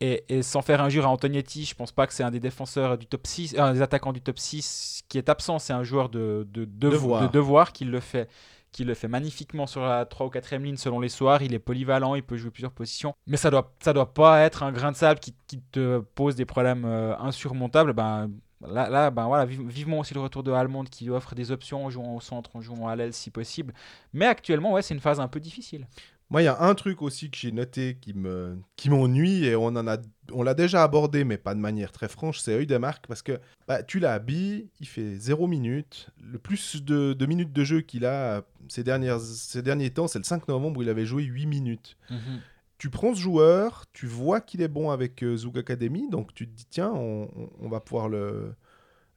et, 0.00 0.24
et 0.28 0.42
sans 0.42 0.62
faire 0.62 0.80
injure 0.82 1.06
à 1.06 1.08
Antonietti, 1.08 1.64
je 1.64 1.74
pense 1.74 1.92
pas 1.92 2.06
que 2.06 2.12
c'est 2.14 2.22
un 2.22 2.30
des 2.30 2.40
défenseurs 2.40 2.96
du 2.98 3.06
top 3.06 3.26
6, 3.26 3.56
un 3.58 3.72
des 3.74 3.82
attaquants 3.82 4.12
du 4.12 4.20
top 4.22 4.38
6 4.38 5.02
qui 5.08 5.18
est 5.18 5.28
absent, 5.28 5.58
c'est 5.58 5.72
un 5.72 5.82
joueur 5.84 6.08
de, 6.08 6.46
de, 6.52 6.64
de- 6.64 6.90
Devoir. 6.90 7.22
de 7.22 7.32
devoir 7.32 7.72
qui 7.72 7.84
le 7.84 8.00
fait 8.00 8.28
qui 8.72 8.84
le 8.84 8.94
fait 8.94 9.08
magnifiquement 9.08 9.66
sur 9.66 9.80
la 9.82 10.04
3 10.06 10.26
ou 10.26 10.30
4 10.30 10.54
ligne 10.56 10.76
selon 10.76 11.00
les 11.00 11.08
soirs, 11.08 11.42
il 11.42 11.52
est 11.54 11.58
polyvalent, 11.58 12.14
il 12.14 12.22
peut 12.22 12.36
jouer 12.36 12.52
plusieurs 12.52 12.70
positions, 12.70 13.14
mais 13.26 13.36
ça 13.36 13.50
doit 13.50 13.74
ça 13.82 13.92
doit 13.92 14.14
pas 14.14 14.40
être 14.42 14.62
un 14.62 14.70
grain 14.70 14.92
de 14.92 14.96
sable 14.96 15.18
qui, 15.18 15.34
qui 15.48 15.60
te 15.72 15.98
pose 15.98 16.36
des 16.36 16.44
problèmes 16.44 16.84
euh, 16.84 17.16
insurmontables, 17.18 17.92
ben 17.92 18.30
Là, 18.68 18.90
là 18.90 19.10
ben 19.10 19.26
voilà, 19.26 19.46
vive- 19.46 19.66
vivement 19.66 20.00
aussi 20.00 20.12
le 20.12 20.20
retour 20.20 20.42
de 20.42 20.52
Allemande 20.52 20.90
qui 20.90 21.08
offre 21.08 21.34
des 21.34 21.50
options 21.50 21.86
en 21.86 21.88
jouant 21.90 22.14
au 22.14 22.20
centre, 22.20 22.54
en 22.54 22.60
jouant 22.60 22.88
à 22.88 22.94
l'aile 22.94 23.14
si 23.14 23.30
possible. 23.30 23.72
Mais 24.12 24.26
actuellement, 24.26 24.72
ouais, 24.72 24.82
c'est 24.82 24.92
une 24.92 25.00
phase 25.00 25.18
un 25.18 25.28
peu 25.28 25.40
difficile. 25.40 25.86
Moi, 26.30 26.42
il 26.42 26.44
y 26.44 26.48
a 26.48 26.60
un 26.62 26.74
truc 26.76 27.02
aussi 27.02 27.28
que 27.30 27.36
j'ai 27.36 27.50
noté 27.50 27.98
qui 28.00 28.14
me 28.14 28.56
qui 28.76 28.88
m'ennuie 28.88 29.44
et 29.46 29.56
on 29.56 29.66
en 29.66 29.86
a 29.88 29.96
on 30.32 30.44
l'a 30.44 30.54
déjà 30.54 30.84
abordé 30.84 31.24
mais 31.24 31.36
pas 31.38 31.56
de 31.56 31.60
manière 31.60 31.90
très 31.90 32.08
franche, 32.08 32.38
c'est 32.38 32.56
Eudemark 32.56 33.04
parce 33.08 33.20
que 33.22 33.40
bah, 33.66 33.82
tu 33.82 33.98
l'as 33.98 34.12
habillé, 34.14 34.68
il 34.78 34.86
fait 34.86 35.16
0 35.16 35.48
minutes. 35.48 36.10
Le 36.22 36.38
plus 36.38 36.84
de, 36.84 37.14
de 37.14 37.26
minutes 37.26 37.52
de 37.52 37.64
jeu 37.64 37.80
qu'il 37.80 38.04
a 38.06 38.42
ces, 38.68 38.84
dernières, 38.84 39.18
ces 39.20 39.60
derniers 39.62 39.90
temps, 39.90 40.06
c'est 40.06 40.20
le 40.20 40.24
5 40.24 40.46
novembre 40.46 40.78
où 40.78 40.82
il 40.82 40.88
avait 40.88 41.04
joué 41.06 41.24
8 41.24 41.46
minutes. 41.46 41.96
Tu 42.78 42.90
prends 42.90 43.12
ce 43.14 43.20
joueur, 43.20 43.84
tu 43.92 44.06
vois 44.06 44.40
qu'il 44.40 44.62
est 44.62 44.68
bon 44.68 44.90
avec 44.90 45.22
euh, 45.24 45.36
Zug 45.36 45.58
Academy, 45.58 46.08
donc 46.08 46.32
tu 46.32 46.46
te 46.48 46.54
dis 46.56 46.66
tiens, 46.70 46.90
on, 46.94 47.28
on- 47.36 47.50
on 47.60 47.68
va 47.68 47.80
pouvoir 47.80 48.08
le 48.08 48.54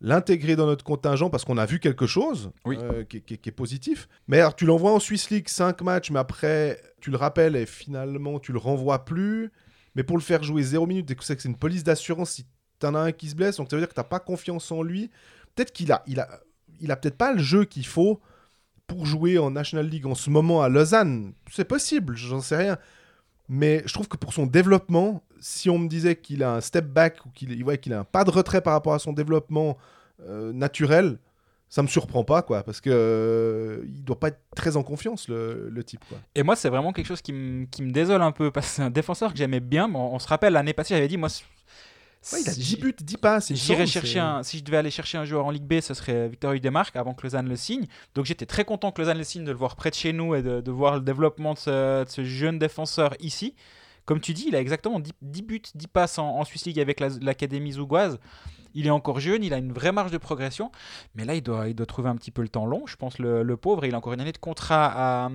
l'intégrer 0.03 0.55
dans 0.55 0.65
notre 0.67 0.83
contingent 0.83 1.29
parce 1.31 1.45
qu'on 1.45 1.57
a 1.57 1.65
vu 1.65 1.79
quelque 1.79 2.05
chose 2.05 2.51
Oui. 2.65 2.77
euh, 2.79 3.03
qui, 3.05 3.21
qui- 3.21 3.37
qui 3.39 3.49
est 3.49 3.53
positif. 3.53 4.07
Mais 4.27 4.39
alors 4.39 4.55
tu 4.55 4.65
l'envoies 4.65 4.91
en 4.91 4.99
Swiss 4.99 5.29
League 5.31 5.47
5 5.49 5.81
matchs, 5.81 6.11
mais 6.11 6.19
après 6.19 6.79
tu 7.01 7.09
le 7.09 7.17
rappelles 7.17 7.55
et 7.55 7.65
finalement 7.65 8.39
tu 8.39 8.51
le 8.51 8.59
renvoies 8.59 9.05
plus. 9.05 9.49
Mais 9.95 10.03
pour 10.03 10.17
le 10.17 10.21
faire 10.23 10.43
jouer 10.43 10.61
0 10.61 10.85
minutes, 10.87 11.13
que 11.15 11.23
c'est 11.23 11.45
une 11.45 11.55
police 11.55 11.83
d'assurance 11.83 12.31
si 12.31 12.45
t'en 12.79 12.95
as 12.95 12.99
un 12.99 13.11
qui 13.13 13.29
se 13.29 13.35
blesse, 13.35 13.57
donc 13.57 13.69
ça 13.69 13.75
veut 13.77 13.81
dire 13.81 13.87
que 13.89 13.93
t'as 13.93 14.03
pas 14.03 14.19
confiance 14.19 14.71
en 14.71 14.83
lui. 14.83 15.09
Peut-être 15.55 15.71
qu'il 15.71 15.91
a, 15.91 16.03
il 16.05 16.19
a, 16.19 16.27
il 16.81 16.91
a 16.91 16.95
peut-être 16.97 17.17
pas 17.17 17.31
le 17.31 17.41
jeu 17.41 17.63
qu'il 17.65 17.85
faut 17.85 18.19
pour 18.87 19.05
jouer 19.05 19.37
en 19.37 19.51
National 19.51 19.87
League 19.87 20.05
en 20.05 20.15
ce 20.15 20.29
moment 20.29 20.61
à 20.61 20.67
Lausanne, 20.69 21.33
c'est 21.49 21.63
possible, 21.63 22.17
j'en 22.17 22.41
sais 22.41 22.57
rien. 22.57 22.77
Mais 23.55 23.83
je 23.85 23.93
trouve 23.93 24.07
que 24.07 24.17
pour 24.17 24.33
son 24.33 24.47
développement, 24.47 25.21
si 25.39 25.69
on 25.69 25.77
me 25.77 25.87
disait 25.87 26.15
qu'il 26.15 26.41
a 26.41 26.55
un 26.55 26.59
step 26.59 26.87
back 26.87 27.23
ou 27.23 27.29
qu'il 27.29 27.63
ouais, 27.63 27.77
qu'il 27.77 27.93
a 27.93 27.99
un 27.99 28.03
pas 28.03 28.23
de 28.23 28.31
retrait 28.31 28.61
par 28.61 28.73
rapport 28.73 28.95
à 28.95 28.99
son 28.99 29.13
développement 29.13 29.77
euh, 30.27 30.51
naturel, 30.51 31.19
ça 31.69 31.83
me 31.83 31.87
surprend 31.87 32.23
pas, 32.23 32.41
quoi, 32.41 32.63
parce 32.63 32.81
que 32.81 32.89
euh, 32.91 33.85
il 33.85 34.03
doit 34.03 34.19
pas 34.19 34.29
être 34.29 34.39
très 34.55 34.75
en 34.75 34.81
confiance, 34.81 35.27
le, 35.27 35.83
type. 35.85 36.03
Et 36.33 36.41
moi, 36.41 36.55
c'est 36.55 36.69
vraiment 36.69 36.93
quelque 36.93 37.05
chose 37.05 37.21
qui 37.21 37.31
me 37.31 37.91
désole 37.91 38.23
un 38.23 38.31
peu, 38.31 38.49
parce 38.49 38.69
que 38.69 38.73
c'est 38.73 38.81
un 38.81 38.89
défenseur 38.89 39.31
que 39.31 39.37
j'aimais 39.37 39.59
bien. 39.59 39.87
on, 39.93 40.15
on 40.15 40.19
se 40.19 40.27
rappelle, 40.27 40.53
l'année 40.53 40.73
passée, 40.73 40.95
j'avais 40.95 41.07
dit, 41.07 41.17
moi, 41.17 41.29
Ouais, 42.31 42.41
il 42.41 42.49
a 42.49 42.53
si- 42.53 42.59
10 42.59 42.75
buts, 42.77 42.95
10 42.99 43.17
passes. 43.17 43.49
J'irais 43.55 43.85
chercher 43.87 44.19
un, 44.19 44.43
si 44.43 44.59
je 44.59 44.63
devais 44.63 44.77
aller 44.77 44.91
chercher 44.91 45.17
un 45.17 45.25
joueur 45.25 45.45
en 45.45 45.51
Ligue 45.51 45.63
B, 45.65 45.81
ce 45.81 45.93
serait 45.93 46.29
Victor 46.29 46.53
Hudemark 46.53 46.95
avant 46.95 47.13
que 47.13 47.23
Lausanne 47.23 47.49
le 47.49 47.55
signe. 47.55 47.85
Donc 48.15 48.25
j'étais 48.25 48.45
très 48.45 48.63
content 48.65 48.91
que 48.91 49.01
Lausanne 49.01 49.17
le 49.17 49.23
signe, 49.23 49.43
de 49.43 49.51
le 49.51 49.57
voir 49.57 49.75
près 49.75 49.89
de 49.89 49.95
chez 49.95 50.13
nous 50.13 50.35
et 50.35 50.41
de, 50.41 50.61
de 50.61 50.71
voir 50.71 50.95
le 50.95 51.01
développement 51.01 51.53
de 51.53 51.59
ce, 51.59 52.03
de 52.05 52.09
ce 52.09 52.23
jeune 52.23 52.59
défenseur 52.59 53.13
ici. 53.19 53.55
Comme 54.05 54.19
tu 54.19 54.33
dis, 54.33 54.45
il 54.49 54.55
a 54.55 54.59
exactement 54.59 54.99
10, 54.99 55.11
10 55.21 55.41
buts, 55.43 55.61
10 55.75 55.87
passes 55.87 56.17
en, 56.19 56.27
en 56.39 56.43
Swiss 56.45 56.65
League 56.65 56.79
avec 56.79 56.99
la- 56.99 57.09
l'Académie 57.21 57.71
zougoise. 57.73 58.19
Il 58.73 58.87
est 58.87 58.89
encore 58.89 59.19
jeune, 59.19 59.43
il 59.43 59.53
a 59.53 59.57
une 59.57 59.71
vraie 59.71 59.91
marge 59.91 60.11
de 60.11 60.17
progression. 60.17 60.71
Mais 61.15 61.25
là, 61.25 61.35
il 61.35 61.41
doit, 61.41 61.67
il 61.69 61.75
doit 61.75 61.85
trouver 61.85 62.09
un 62.09 62.15
petit 62.15 62.31
peu 62.31 62.41
le 62.41 62.49
temps 62.49 62.65
long. 62.65 62.85
Je 62.87 62.95
pense 62.95 63.19
le, 63.19 63.43
le 63.43 63.57
pauvre, 63.57 63.85
il 63.85 63.93
a 63.93 63.97
encore 63.97 64.13
une 64.13 64.19
année 64.21 64.31
de 64.31 64.37
contrat 64.39 64.91
à, 65.25 65.29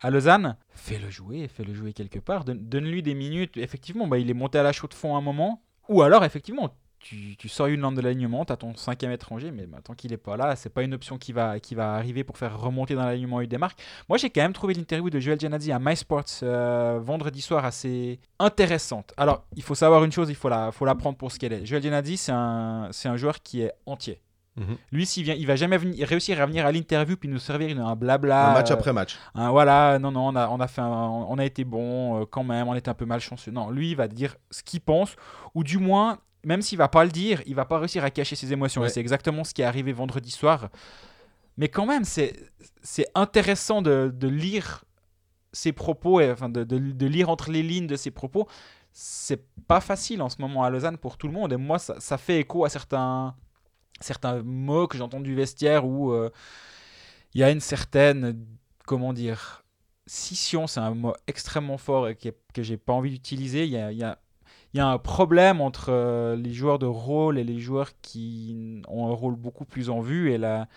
à 0.00 0.10
Lausanne. 0.10 0.56
Fais-le 0.70 1.10
jouer, 1.10 1.46
fais-le 1.46 1.74
jouer 1.74 1.92
quelque 1.92 2.18
part. 2.18 2.44
Donne- 2.44 2.66
Donne-lui 2.68 3.02
des 3.02 3.14
minutes. 3.14 3.56
Effectivement, 3.58 4.08
bah, 4.08 4.18
il 4.18 4.28
est 4.30 4.34
monté 4.34 4.58
à 4.58 4.62
la 4.62 4.72
chaux 4.72 4.88
de 4.88 4.94
fond 4.94 5.16
un 5.16 5.20
moment. 5.20 5.62
Ou 5.88 6.02
alors, 6.02 6.24
effectivement, 6.24 6.70
tu, 7.04 7.36
tu 7.36 7.48
sors 7.48 7.66
une 7.66 7.80
lande 7.80 7.96
de 7.96 8.00
l'alignement, 8.00 8.44
tu 8.44 8.52
as 8.52 8.56
ton 8.56 8.74
cinquième 8.74 9.12
étranger, 9.12 9.50
mais 9.50 9.66
bah, 9.66 9.78
tant 9.84 9.94
qu'il 9.94 10.10
n'est 10.10 10.16
pas 10.16 10.36
là, 10.36 10.56
c'est 10.56 10.70
pas 10.70 10.82
une 10.82 10.94
option 10.94 11.18
qui 11.18 11.32
va, 11.32 11.60
qui 11.60 11.74
va 11.74 11.94
arriver 11.94 12.24
pour 12.24 12.38
faire 12.38 12.58
remonter 12.58 12.94
dans 12.94 13.04
l'alignement 13.04 13.42
eu 13.42 13.46
des 13.46 13.58
marques. 13.58 13.78
Moi, 14.08 14.16
j'ai 14.16 14.30
quand 14.30 14.40
même 14.40 14.54
trouvé 14.54 14.72
l'interview 14.74 15.10
de 15.10 15.20
Joel 15.20 15.38
Janadi 15.38 15.70
à 15.70 15.78
MySports 15.78 16.24
euh, 16.42 16.98
vendredi 17.02 17.42
soir 17.42 17.64
assez 17.64 18.18
intéressante. 18.38 19.12
Alors, 19.18 19.44
il 19.54 19.62
faut 19.62 19.74
savoir 19.74 20.02
une 20.04 20.12
chose, 20.12 20.30
il 20.30 20.34
faut 20.34 20.48
la, 20.48 20.72
faut 20.72 20.86
la 20.86 20.94
prendre 20.94 21.18
pour 21.18 21.30
ce 21.30 21.38
qu'elle 21.38 21.52
est. 21.52 21.66
Joel 21.66 21.82
Janadi, 21.82 22.16
c'est 22.16 22.32
un, 22.32 22.88
c'est 22.90 23.08
un 23.08 23.16
joueur 23.16 23.42
qui 23.42 23.60
est 23.60 23.72
entier. 23.84 24.20
Mhm. 24.56 24.76
Lui, 24.92 25.04
s'il 25.06 25.24
vient, 25.24 25.34
il 25.34 25.46
va 25.46 25.56
jamais 25.56 25.76
venir, 25.78 26.06
réussir 26.06 26.40
à 26.40 26.46
venir 26.46 26.64
à 26.64 26.70
l'interview 26.70 27.16
puis 27.16 27.28
nous 27.28 27.38
servir 27.40 27.68
une- 27.70 27.80
un 27.80 27.96
blabla. 27.96 28.50
un 28.50 28.54
match 28.54 28.70
euh, 28.70 28.74
après 28.74 28.92
match. 28.92 29.18
un 29.34 29.50
voilà, 29.50 29.98
non, 29.98 30.12
non, 30.12 30.28
on 30.28 30.36
a, 30.36 30.48
on 30.48 30.60
a, 30.60 30.68
fait 30.68 30.80
un- 30.80 30.86
on 31.28 31.36
a 31.38 31.44
été 31.44 31.64
bon 31.64 32.20
euh, 32.20 32.24
quand 32.24 32.44
même, 32.44 32.68
on 32.68 32.74
était 32.74 32.88
un 32.88 32.94
peu 32.94 33.04
malchanceux. 33.04 33.50
Non, 33.50 33.70
lui, 33.70 33.90
il 33.90 33.96
va 33.96 34.06
dire 34.06 34.36
ce 34.50 34.62
qu'il 34.62 34.80
pense, 34.80 35.16
ou 35.54 35.64
du 35.64 35.78
moins, 35.78 36.18
même 36.44 36.62
s'il 36.62 36.78
va 36.78 36.88
pas 36.88 37.04
le 37.04 37.10
dire, 37.10 37.42
il 37.46 37.54
va 37.54 37.64
pas 37.64 37.78
réussir 37.78 38.04
à 38.04 38.10
cacher 38.10 38.36
ses 38.36 38.52
émotions. 38.52 38.82
Ouais. 38.82 38.86
Et 38.88 38.90
c'est 38.90 39.00
exactement 39.00 39.42
ce 39.44 39.54
qui 39.54 39.62
est 39.62 39.64
arrivé 39.64 39.92
vendredi 39.92 40.30
soir. 40.30 40.68
Mais 41.56 41.68
quand 41.68 41.86
même, 41.86 42.04
c'est 42.04 42.34
c'est 42.82 43.06
intéressant 43.14 43.82
de, 43.82 44.12
de 44.14 44.28
lire 44.28 44.84
ses 45.52 45.72
propos, 45.72 46.20
et, 46.20 46.30
enfin, 46.30 46.48
de, 46.48 46.64
de- 46.64 46.78
de 46.92 47.06
lire 47.06 47.28
entre 47.28 47.50
les 47.50 47.62
lignes 47.62 47.86
de 47.86 47.96
ses 47.96 48.10
propos. 48.10 48.46
C'est 48.92 49.44
pas 49.66 49.80
facile 49.80 50.22
en 50.22 50.28
ce 50.28 50.40
moment 50.40 50.62
à 50.64 50.70
Lausanne 50.70 50.98
pour 50.98 51.16
tout 51.16 51.26
le 51.26 51.32
monde. 51.32 51.52
Et 51.52 51.56
moi, 51.56 51.78
ça, 51.80 51.96
ça 51.98 52.18
fait 52.18 52.38
écho 52.40 52.64
à 52.64 52.68
certains, 52.68 53.34
certains 54.00 54.42
mots 54.42 54.86
que 54.88 54.98
j'entends 54.98 55.20
du 55.20 55.34
vestiaire 55.34 55.86
où 55.86 56.12
euh, 56.12 56.30
il 57.34 57.40
y 57.40 57.44
a 57.44 57.50
une 57.50 57.60
certaine, 57.60 58.36
comment 58.86 59.12
dire, 59.12 59.64
scission, 60.06 60.66
c'est 60.66 60.80
un 60.80 60.94
mot 60.94 61.14
extrêmement 61.26 61.78
fort 61.78 62.08
et 62.08 62.16
qui 62.16 62.28
est- 62.28 62.38
que 62.52 62.62
j'ai 62.62 62.76
pas 62.76 62.92
envie 62.92 63.10
d'utiliser. 63.10 63.64
Il 63.64 63.70
y 63.70 63.76
a, 63.78 63.90
y 63.92 64.02
a- 64.04 64.18
y 64.74 64.80
a 64.80 64.86
un 64.86 64.98
problème 64.98 65.60
entre 65.60 65.86
euh, 65.90 66.36
les 66.36 66.52
joueurs 66.52 66.78
de 66.78 66.86
rôle 66.86 67.38
et 67.38 67.44
les 67.44 67.58
joueurs 67.60 67.90
qui 68.02 68.82
ont 68.88 69.08
un 69.08 69.14
rôle 69.14 69.36
beaucoup 69.36 69.64
plus 69.64 69.90
en 69.90 70.00
vue 70.00 70.32
et 70.32 70.38
la, 70.38 70.68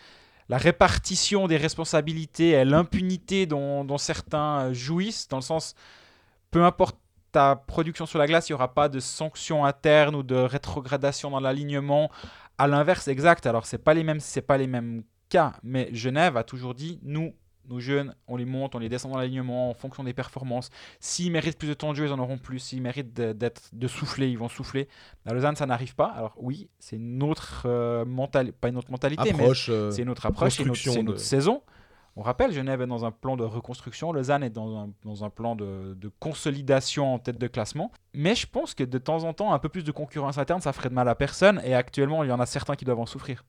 la 0.49 0.57
répartition 0.57 1.47
des 1.47 1.57
responsabilités 1.57 2.51
et 2.51 2.65
l'impunité 2.65 3.45
dont, 3.45 3.83
dont 3.85 3.97
certains 3.97 4.67
euh, 4.69 4.73
jouissent, 4.73 5.27
dans 5.27 5.37
le 5.37 5.43
sens, 5.43 5.75
peu 6.51 6.63
importe 6.63 6.97
ta 7.31 7.55
production 7.57 8.05
sur 8.05 8.19
la 8.19 8.27
glace, 8.27 8.49
il 8.49 8.53
n'y 8.53 8.55
aura 8.55 8.73
pas 8.73 8.89
de 8.89 8.99
sanctions 8.99 9.65
internes 9.65 10.15
ou 10.15 10.23
de 10.23 10.35
rétrogradation 10.35 11.29
dans 11.31 11.41
l'alignement. 11.41 12.09
À 12.57 12.67
l'inverse, 12.67 13.07
exact. 13.07 13.45
Alors, 13.45 13.65
c'est 13.65 13.77
pas 13.77 13.93
les 13.93 14.03
mêmes, 14.03 14.19
c'est 14.19 14.41
pas 14.41 14.57
les 14.57 14.67
mêmes 14.67 15.03
cas, 15.29 15.53
mais 15.63 15.89
Genève 15.93 16.37
a 16.37 16.43
toujours 16.43 16.73
dit, 16.73 16.99
nous, 17.03 17.33
nos 17.69 17.79
jeunes, 17.81 18.15
on 18.27 18.37
les 18.37 18.45
monte, 18.45 18.75
on 18.75 18.79
les 18.79 18.87
descend 18.87 19.11
dans 19.11 19.17
l'alignement 19.17 19.69
en 19.69 19.73
fonction 19.73 20.03
des 20.05 20.13
performances. 20.13 20.69
S'ils 21.01 21.31
méritent 21.33 21.57
plus 21.57 21.67
de 21.67 21.73
temps 21.73 21.91
de 21.91 21.95
jeu, 21.97 22.05
ils 22.05 22.13
en 22.13 22.19
auront 22.19 22.37
plus. 22.37 22.59
S'ils 22.59 22.81
méritent 22.81 23.13
de, 23.13 23.33
d'être, 23.33 23.63
de 23.73 23.87
souffler, 23.87 24.29
ils 24.29 24.37
vont 24.37 24.47
souffler. 24.47 24.87
À 25.25 25.33
Lausanne, 25.33 25.57
ça 25.57 25.65
n'arrive 25.65 25.93
pas. 25.93 26.07
Alors 26.07 26.33
oui, 26.37 26.69
c'est 26.79 26.95
une 26.95 27.21
autre 27.23 27.63
euh, 27.65 28.05
mentalité, 28.05 28.55
pas 28.59 28.69
une 28.69 28.77
autre 28.77 28.89
mentalité, 28.89 29.33
mais 29.33 29.43
euh, 29.69 29.91
c'est 29.91 30.01
une 30.03 30.09
autre 30.09 30.25
approche, 30.25 30.53
c'est 30.53 30.63
de- 31.03 31.09
autre 31.11 31.19
saison. 31.19 31.61
On 32.19 32.23
rappelle, 32.23 32.51
Genève 32.51 32.81
est 32.81 32.87
dans 32.87 33.05
un 33.05 33.11
plan 33.11 33.37
de 33.37 33.43
reconstruction, 33.43 34.11
Lausanne 34.11 34.41
est 34.41 34.49
dans 34.49 34.81
un, 34.81 35.29
plan 35.29 35.55
de, 35.55 35.95
consolidation 36.19 37.13
en 37.13 37.19
tête 37.19 37.37
de 37.37 37.45
classement. 37.45 37.91
Mais 38.15 38.33
je 38.33 38.47
pense 38.47 38.73
que 38.73 38.83
de 38.83 38.97
temps 38.97 39.23
en 39.23 39.33
temps, 39.33 39.53
un 39.53 39.59
peu 39.59 39.69
plus 39.69 39.83
de 39.83 39.91
concurrence 39.91 40.39
interne, 40.39 40.59
ça 40.59 40.73
ferait 40.73 40.89
de 40.89 40.95
mal 40.95 41.07
à 41.07 41.13
personne. 41.13 41.61
Et 41.63 41.75
actuellement, 41.75 42.23
il 42.23 42.29
y 42.29 42.31
en 42.31 42.39
a 42.39 42.47
certains 42.47 42.75
qui 42.75 42.85
doivent 42.85 43.01
en 43.01 43.05
souffrir. 43.05 43.45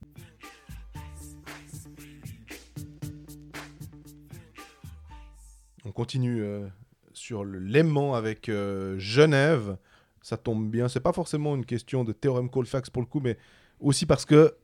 On 5.87 5.93
continue 5.93 6.43
euh, 6.43 6.69
sur 7.15 7.47
l'aimant 7.47 8.13
avec 8.13 8.51
euh, 8.51 8.99
Genève. 8.99 9.79
Ça 10.21 10.37
tombe 10.37 10.71
bien. 10.71 10.89
C'est 10.89 11.01
pas 11.01 11.15
forcément 11.15 11.57
une 11.57 11.65
question 11.65 12.05
de 12.05 12.13
théorème 12.13 12.51
Colfax 12.51 12.91
pour 12.91 13.01
le 13.01 13.09
coup, 13.09 13.21
mais 13.21 13.39
aussi 13.81 14.05
parce 14.05 14.27
que 14.27 14.55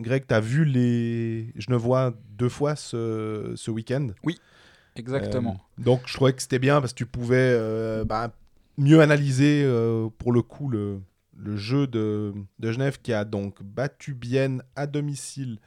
Greg, 0.00 0.24
tu 0.26 0.34
as 0.34 0.40
vu 0.40 0.64
les 0.64 1.52
Genevois 1.56 2.14
deux 2.30 2.48
fois 2.48 2.76
ce, 2.76 3.52
ce 3.54 3.70
week-end. 3.70 4.08
Exactement. 4.96 5.60
Euh, 5.78 5.82
donc 5.82 6.02
je 6.06 6.14
trouvais 6.14 6.32
que 6.32 6.42
c'était 6.42 6.58
bien 6.58 6.80
parce 6.80 6.92
que 6.92 6.98
tu 6.98 7.06
pouvais 7.06 7.36
euh, 7.38 8.04
bah, 8.04 8.32
mieux 8.78 9.00
analyser 9.00 9.62
euh, 9.64 10.08
pour 10.18 10.32
le 10.32 10.42
coup 10.42 10.68
le, 10.68 11.00
le 11.36 11.56
jeu 11.56 11.86
de, 11.86 12.32
de 12.58 12.72
Genève 12.72 12.98
qui 13.02 13.12
a 13.12 13.24
donc 13.24 13.62
battu 13.62 14.14
Bienne 14.14 14.62
à 14.76 14.86
domicile 14.86 15.58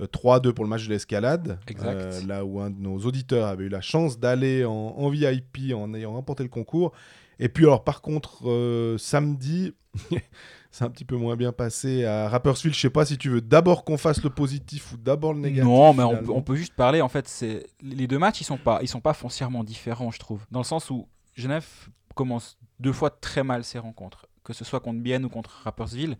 euh, 0.00 0.06
3-2 0.06 0.52
pour 0.52 0.64
le 0.64 0.68
match 0.70 0.84
de 0.86 0.90
l'escalade. 0.90 1.58
Exact. 1.68 2.26
Là 2.26 2.44
où 2.44 2.60
un 2.60 2.70
de 2.70 2.78
nos 2.78 2.98
auditeurs 2.98 3.46
avait 3.46 3.64
eu 3.64 3.70
la 3.70 3.80
chance 3.80 4.18
d'aller 4.18 4.64
en, 4.64 4.72
en 4.72 5.08
VIP 5.08 5.72
en 5.74 5.94
ayant 5.94 6.12
remporté 6.12 6.42
le 6.42 6.50
concours. 6.50 6.92
Et 7.38 7.48
puis 7.48 7.64
alors 7.64 7.84
par 7.84 8.00
contre 8.02 8.96
samedi, 8.98 9.74
c'est 10.76 10.84
un 10.84 10.90
petit 10.90 11.06
peu 11.06 11.16
moins 11.16 11.36
bien 11.36 11.52
passé 11.52 12.04
à 12.04 12.28
Rapperswil. 12.28 12.74
Je 12.74 12.78
sais 12.78 12.90
pas 12.90 13.06
si 13.06 13.16
tu 13.16 13.30
veux 13.30 13.40
d'abord 13.40 13.82
qu'on 13.82 13.96
fasse 13.96 14.22
le 14.22 14.28
positif 14.28 14.92
ou 14.92 14.98
d'abord 14.98 15.32
le 15.32 15.40
négatif. 15.40 15.64
Non, 15.64 15.94
mais 15.94 16.02
on 16.02 16.10
peut, 16.10 16.16
finalement. 16.16 16.36
on 16.36 16.42
peut 16.42 16.54
juste 16.54 16.74
parler. 16.74 17.00
En 17.00 17.08
fait, 17.08 17.26
c'est 17.28 17.66
les 17.80 18.06
deux 18.06 18.18
matchs, 18.18 18.42
ils 18.42 18.44
sont 18.44 18.58
pas, 18.58 18.80
ils 18.82 18.88
sont 18.88 19.00
pas 19.00 19.14
foncièrement 19.14 19.64
différents, 19.64 20.10
je 20.10 20.18
trouve, 20.18 20.44
dans 20.50 20.60
le 20.60 20.66
sens 20.66 20.90
où 20.90 21.08
Genève 21.34 21.66
commence 22.14 22.58
deux 22.78 22.92
fois 22.92 23.08
très 23.08 23.42
mal 23.42 23.64
ses 23.64 23.78
rencontres, 23.78 24.26
que 24.44 24.52
ce 24.52 24.66
soit 24.66 24.80
contre 24.80 25.00
Bienne 25.00 25.24
ou 25.24 25.30
contre 25.30 25.62
Rapperswil. 25.64 26.18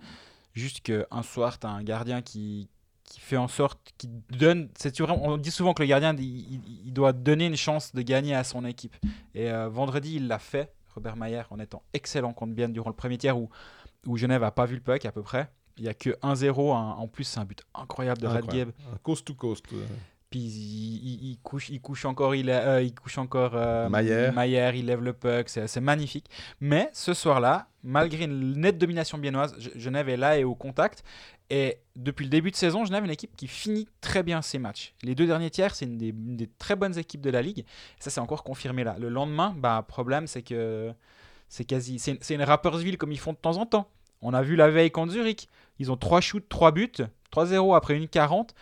Juste 0.55 0.81
qu'un 0.81 1.23
soir, 1.23 1.59
tu 1.59 1.67
as 1.67 1.71
un 1.71 1.83
gardien 1.83 2.23
qui, 2.23 2.71
qui 3.05 3.21
fait 3.21 3.37
en 3.37 3.49
sorte, 3.49 3.79
qui 3.99 4.09
donne. 4.09 4.71
C'est 4.79 4.99
on 5.03 5.37
dit 5.37 5.51
souvent 5.51 5.75
que 5.75 5.83
le 5.83 5.89
gardien, 5.89 6.17
il 6.17 6.95
doit 6.95 7.13
donner 7.13 7.45
une 7.45 7.59
chance 7.59 7.95
de 7.95 8.01
gagner 8.01 8.35
à 8.35 8.43
son 8.43 8.65
équipe. 8.65 8.97
Et 9.35 9.51
euh, 9.51 9.69
vendredi, 9.69 10.17
il 10.17 10.29
l'a 10.29 10.39
fait, 10.39 10.73
Robert 10.95 11.17
Mayer, 11.17 11.43
en 11.51 11.59
étant 11.59 11.83
excellent 11.93 12.33
contre 12.33 12.55
Bienne 12.55 12.73
durant 12.73 12.89
le 12.89 12.97
premier 12.97 13.19
tiers 13.19 13.37
où, 13.37 13.51
où 14.07 14.17
Genève 14.17 14.43
a 14.43 14.51
pas 14.51 14.67
vu 14.67 14.75
le 14.77 14.81
puck 14.83 15.05
à 15.05 15.13
peu 15.13 15.23
près. 15.23 15.51
Il 15.79 15.85
y 15.85 15.89
a 15.89 15.95
que 15.95 16.11
1-0. 16.23 16.73
un- 16.75 16.93
En 16.93 17.07
plus, 17.09 17.25
c'est 17.25 17.39
un 17.41 17.45
but 17.45 17.63
incroyable 17.75 18.21
de. 18.21 18.27
Radgeb. 18.27 18.71
Coast 19.03 19.27
to 19.27 19.35
coast. 19.35 19.65
Puis 20.29 20.41
il, 20.41 20.97
il- 21.07 21.31
il 21.33 21.39
couche, 21.39 21.69
il 21.69 21.81
couche 21.81 22.05
encore, 22.05 22.35
il, 22.35 22.51
euh, 22.51 22.83
il 22.83 22.93
couche 22.95 23.17
encore 23.19 23.53
euh, 23.55 23.89
Maillère. 23.89 24.33
Maillère, 24.33 24.75
il 24.75 24.87
lève 24.87 25.01
le 25.03 25.13
puck, 25.13 25.49
c'est 25.49 25.81
magnifique. 25.81 26.27
Mais 26.61 26.91
ce 26.93 27.15
soir-là, 27.15 27.69
malgré 27.85 28.25
une 28.25 28.55
nette 28.61 28.77
domination 28.79 29.19
biennoise, 29.19 29.57
Ge- 29.59 29.79
Genève 29.79 30.09
est 30.09 30.17
là 30.17 30.37
et 30.39 30.43
au 30.45 30.55
contact. 30.57 31.05
Et 31.49 31.79
depuis 31.95 32.25
le 32.25 32.31
début 32.31 32.51
de 32.51 32.57
saison, 32.57 32.85
Genève 32.85 33.05
est 33.05 33.07
une 33.07 33.13
équipe 33.13 33.37
qui 33.37 33.47
finit 33.47 33.87
très 34.01 34.25
bien 34.25 34.43
ses 34.43 34.59
matchs. 34.59 34.95
Les 35.05 35.15
deux 35.15 35.27
derniers 35.29 35.51
tiers, 35.51 35.77
c'est 35.77 35.85
une 35.85 35.97
des, 35.97 36.09
une 36.09 36.37
des 36.37 36.49
très 36.59 36.75
bonnes 36.75 36.99
équipes 36.99 37.21
de 37.21 37.31
la 37.31 37.41
ligue. 37.41 37.65
Ça, 38.01 38.11
c'est 38.11 38.19
encore 38.21 38.43
confirmé 38.43 38.83
là. 38.83 38.97
Le 38.99 39.09
lendemain, 39.09 39.55
bah, 39.57 39.85
problème, 39.87 40.27
c'est 40.27 40.43
que 40.43 40.93
c'est 41.49 41.65
quasi, 41.65 41.99
c'est 41.99 42.35
une, 42.35 42.43
Rappersville 42.43 42.99
comme 42.99 43.13
ils 43.13 43.19
font 43.19 43.33
de 43.33 43.39
temps 43.39 43.57
en 43.57 43.67
temps. 43.67 43.89
On 44.23 44.35
a 44.35 44.43
vu 44.43 44.57
la 44.57 44.71
veille 44.71 44.91
contre 44.91 45.13
Zurich. 45.13 45.49
Ils 45.79 45.93
ont 45.93 45.97
3 45.97 46.21
shoots, 46.21 46.49
3 46.49 46.73
buts, 46.73 46.93
3-0 47.33 47.77
après 47.77 47.97
une 47.97 48.09
40. 48.09 48.55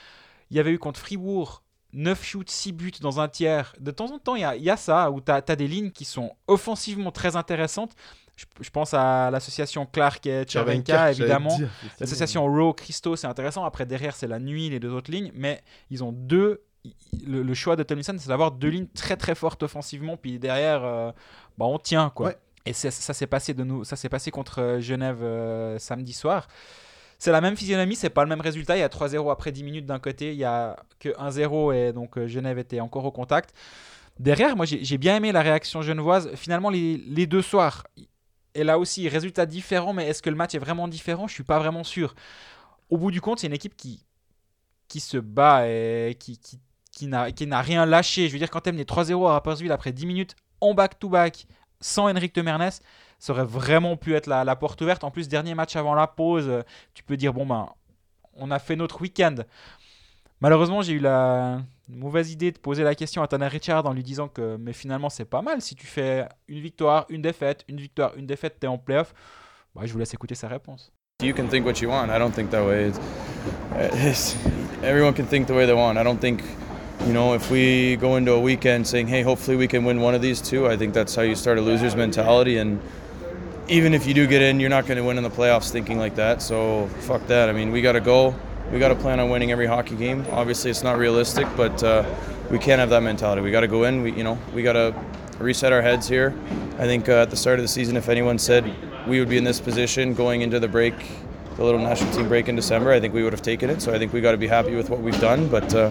Il 0.50 0.56
y 0.56 0.60
avait 0.60 0.72
eu 0.72 0.78
contre 0.78 1.00
Fribourg 1.00 1.62
9 1.94 2.24
shoots, 2.24 2.50
6 2.50 2.72
buts 2.72 2.92
dans 3.00 3.20
un 3.20 3.28
tiers. 3.28 3.74
De 3.80 3.90
temps 3.90 4.12
en 4.12 4.18
temps, 4.18 4.34
il 4.34 4.42
y 4.42 4.44
a, 4.44 4.56
il 4.56 4.62
y 4.62 4.70
a 4.70 4.76
ça, 4.76 5.10
où 5.10 5.20
tu 5.20 5.30
as, 5.30 5.40
des 5.40 5.68
lignes 5.68 5.90
qui 5.90 6.04
sont 6.04 6.32
offensivement 6.48 7.12
très 7.12 7.36
intéressantes. 7.36 7.92
Je, 8.36 8.46
je 8.60 8.70
pense 8.70 8.94
à 8.94 9.30
l'association 9.30 9.86
Clark 9.86 10.26
et 10.26 10.44
Chervenka, 10.46 11.12
j'allais 11.12 11.12
évidemment. 11.12 11.56
L'association 12.00 12.44
Row 12.46 12.72
Christo, 12.72 13.14
c'est 13.14 13.28
intéressant. 13.28 13.64
Après, 13.64 13.86
derrière, 13.86 14.16
c'est 14.16 14.26
la 14.26 14.40
nuit, 14.40 14.70
les 14.70 14.80
deux 14.80 14.90
autres 14.90 15.10
lignes. 15.10 15.30
Mais 15.34 15.62
ils 15.90 16.02
ont 16.02 16.12
deux. 16.12 16.62
Le, 17.26 17.42
le 17.42 17.54
choix 17.54 17.76
de 17.76 17.82
Tomlinson, 17.82 18.16
c'est 18.18 18.28
d'avoir 18.28 18.50
deux 18.50 18.68
lignes 18.68 18.88
très 18.88 19.16
très 19.16 19.34
fortes 19.34 19.62
offensivement. 19.62 20.16
Puis 20.16 20.38
derrière, 20.38 20.84
euh, 20.84 21.12
bah, 21.56 21.66
on 21.66 21.78
tient. 21.78 22.10
quoi. 22.10 22.28
Ouais. 22.28 22.36
Et 22.66 22.72
ça 22.72 22.90
s'est 22.90 23.26
passé, 23.26 23.52
de 23.52 23.62
nous, 23.62 23.84
ça 23.84 23.94
s'est 23.94 24.08
passé 24.08 24.30
contre 24.30 24.60
euh, 24.60 24.80
Genève 24.80 25.22
euh, 25.22 25.78
samedi 25.78 26.14
soir. 26.14 26.48
c'est 27.18 27.30
la 27.30 27.42
même 27.42 27.56
physionomie, 27.56 27.94
c'est 27.94 28.08
pas 28.08 28.22
le 28.22 28.28
même 28.28 28.40
résultat. 28.40 28.76
Il 28.76 28.80
y 28.80 28.82
a 28.82 28.88
3-0 28.88 29.30
après 29.30 29.52
10 29.52 29.64
minutes 29.64 29.86
d'un 29.86 29.98
côté, 29.98 30.32
il 30.32 30.38
y 30.38 30.44
a 30.44 30.76
que 30.98 31.10
1-0 31.10 31.74
et 31.74 31.92
donc 31.92 32.16
euh, 32.16 32.26
Genève 32.26 32.58
était 32.58 32.80
encore 32.80 33.04
au 33.04 33.12
contact. 33.12 33.54
Derrière, 34.18 34.56
moi 34.56 34.64
j'ai 34.64 34.98
bien 34.98 35.16
aimé 35.16 35.30
la 35.32 35.42
réaction 35.42 35.82
genevoise. 35.82 36.30
Finalement, 36.36 36.70
les, 36.70 37.26
deux 37.26 37.42
soirs, 37.42 37.84
et 38.54 38.64
là 38.64 38.78
aussi, 38.78 39.08
résultat 39.08 39.44
différent, 39.44 39.92
mais 39.92 40.06
est-ce 40.06 40.22
que 40.22 40.30
le 40.30 40.36
match 40.36 40.54
est 40.54 40.58
vraiment 40.58 40.88
différent? 40.88 41.26
Je 41.26 41.34
suis 41.34 41.42
pas 41.42 41.58
vraiment 41.58 41.84
sûr. 41.84 42.14
Au 42.90 42.96
bout 42.96 43.10
du 43.10 43.20
compte, 43.20 43.40
c'est 43.40 43.48
une 43.48 43.54
équipe 43.54 43.76
qui, 43.76 44.06
qui 44.88 45.00
se 45.00 45.18
bat 45.18 45.68
et 45.68 46.16
qui, 46.18 46.38
qui, 46.38 46.60
qui 46.92 47.08
n'a 47.46 47.60
rien 47.60 47.84
lâché. 47.86 48.28
Je 48.28 48.32
veux 48.32 48.38
dire, 48.38 48.50
quand 48.50 48.60
tu 48.60 48.70
les 48.70 48.84
3-0 48.84 49.28
à 49.28 49.32
Rapperswil 49.32 49.72
après 49.72 49.92
10 49.92 50.06
minutes 50.06 50.36
en 50.60 50.74
back-to-back, 50.74 51.46
sans 51.80 52.08
Henrik 52.08 52.32
Temernes, 52.32 52.70
ça 53.18 53.32
aurait 53.32 53.44
vraiment 53.44 53.96
pu 53.96 54.14
être 54.14 54.26
la, 54.26 54.56
porte 54.56 54.80
ouverte. 54.80 55.04
En 55.04 55.10
plus, 55.10 55.28
dernier 55.28 55.54
match 55.54 55.76
avant 55.76 55.94
la 55.94 56.06
pause, 56.06 56.62
tu 56.94 57.02
peux 57.02 57.16
dire, 57.16 57.32
bon 57.32 57.46
ben, 57.46 57.68
on 58.34 58.50
a 58.50 58.58
fait 58.58 58.76
notre 58.76 59.00
week-end. 59.00 59.36
Malheureusement, 60.40 60.82
j'ai 60.82 60.94
eu 60.94 60.98
la 60.98 61.62
mauvaise 61.88 62.32
idée 62.32 62.50
de 62.52 62.58
poser 62.58 62.82
la 62.82 62.94
question 62.94 63.22
à 63.22 63.28
Tanner 63.28 63.46
Richard 63.46 63.86
en 63.86 63.92
lui 63.92 64.02
disant 64.02 64.28
que 64.28 64.56
mais 64.56 64.72
finalement 64.72 65.10
c'est 65.10 65.24
pas 65.24 65.42
mal 65.42 65.60
si 65.60 65.74
tu 65.74 65.86
fais 65.86 66.26
une 66.48 66.60
victoire, 66.60 67.06
une 67.08 67.22
défaite, 67.22 67.64
une 67.68 67.78
victoire, 67.78 68.16
une 68.16 68.26
défaite, 68.26 68.58
t'es 68.60 68.66
en 68.66 68.78
playoff. 68.78 69.12
Bah, 69.74 69.82
je 69.84 69.92
vous 69.92 69.98
laisse 69.98 70.14
écouter 70.14 70.34
sa 70.34 70.48
réponse. 70.48 70.92
You 71.22 71.34
can 71.34 71.46
think 71.46 71.64
what 71.64 71.80
you 71.80 71.88
want. 71.88 72.10
I 72.10 72.18
don't 72.18 72.32
think 72.32 72.50
that 72.50 72.64
way. 72.66 72.92
It's, 73.78 74.36
everyone 74.82 75.14
can 75.14 75.24
think 75.24 75.46
the 75.46 75.52
way 75.52 75.66
they 75.66 75.72
want. 75.72 75.96
I 75.96 76.04
don't 76.04 76.18
think, 76.18 76.42
you 77.06 77.12
know, 77.12 77.34
if 77.34 77.50
we 77.50 77.96
go 77.96 78.16
into 78.16 78.32
a 78.32 78.40
weekend 78.40 78.86
saying, 78.86 79.08
hey, 79.08 79.20
hopefully 79.22 79.56
we 79.56 79.68
can 79.68 79.84
win 79.84 80.00
one 80.00 80.14
of 80.14 80.22
these 80.22 80.40
two, 80.40 80.66
I 80.66 80.76
think 80.76 80.94
that's 80.94 81.14
how 81.14 81.22
you 81.22 81.34
start 81.34 81.58
a 81.58 81.60
loser's 81.60 81.94
mentality. 81.94 82.56
And 82.56 82.80
even 83.68 83.92
if 83.92 84.06
you 84.06 84.14
do 84.14 84.26
get 84.26 84.40
in, 84.40 84.58
you're 84.58 84.70
not 84.70 84.86
going 84.86 84.96
to 84.96 85.04
win 85.04 85.18
in 85.18 85.22
the 85.22 85.30
playoffs 85.30 85.70
thinking 85.70 85.98
like 85.98 86.14
that. 86.16 86.40
So 86.40 86.88
fuck 87.00 87.26
that. 87.26 87.50
I 87.50 87.52
mean, 87.52 87.72
we 87.72 87.82
got 87.82 87.92
to 87.92 88.00
go. 88.00 88.34
We 88.72 88.78
got 88.78 88.88
to 88.88 88.94
plan 88.94 89.20
on 89.20 89.28
winning 89.28 89.52
every 89.52 89.66
hockey 89.66 89.96
game. 89.96 90.24
Obviously, 90.30 90.70
it's 90.70 90.82
not 90.82 90.96
realistic, 90.96 91.46
but 91.56 91.82
uh, 91.82 92.04
we 92.50 92.58
can't 92.58 92.80
have 92.80 92.88
that 92.90 93.02
mentality. 93.02 93.42
We 93.42 93.50
got 93.50 93.60
to 93.60 93.68
go 93.68 93.84
in. 93.84 94.00
We, 94.00 94.12
you 94.12 94.24
know, 94.24 94.38
we 94.54 94.62
got 94.62 94.72
to 94.72 94.94
reset 95.38 95.72
our 95.72 95.82
heads 95.82 96.08
here. 96.08 96.34
I 96.78 96.86
think 96.86 97.10
uh, 97.10 97.22
at 97.22 97.30
the 97.30 97.36
start 97.36 97.58
of 97.58 97.64
the 97.64 97.68
season, 97.68 97.98
if 97.98 98.08
anyone 98.08 98.38
said 98.38 98.74
we 99.06 99.18
would 99.18 99.28
be 99.28 99.36
in 99.36 99.44
this 99.44 99.60
position 99.60 100.14
going 100.14 100.40
into 100.40 100.58
the 100.58 100.68
break, 100.68 100.94
the 101.56 101.64
little 101.64 101.80
national 101.80 102.12
team 102.14 102.28
break 102.28 102.48
in 102.48 102.56
December, 102.56 102.92
I 102.92 103.00
think 103.00 103.12
we 103.12 103.22
would 103.22 103.34
have 103.34 103.42
taken 103.42 103.68
it. 103.68 103.82
So 103.82 103.92
I 103.92 103.98
think 103.98 104.14
we 104.14 104.22
got 104.22 104.32
to 104.32 104.38
be 104.38 104.48
happy 104.48 104.74
with 104.74 104.88
what 104.88 105.00
we've 105.00 105.20
done. 105.20 105.48
But 105.48 105.74
uh, 105.74 105.90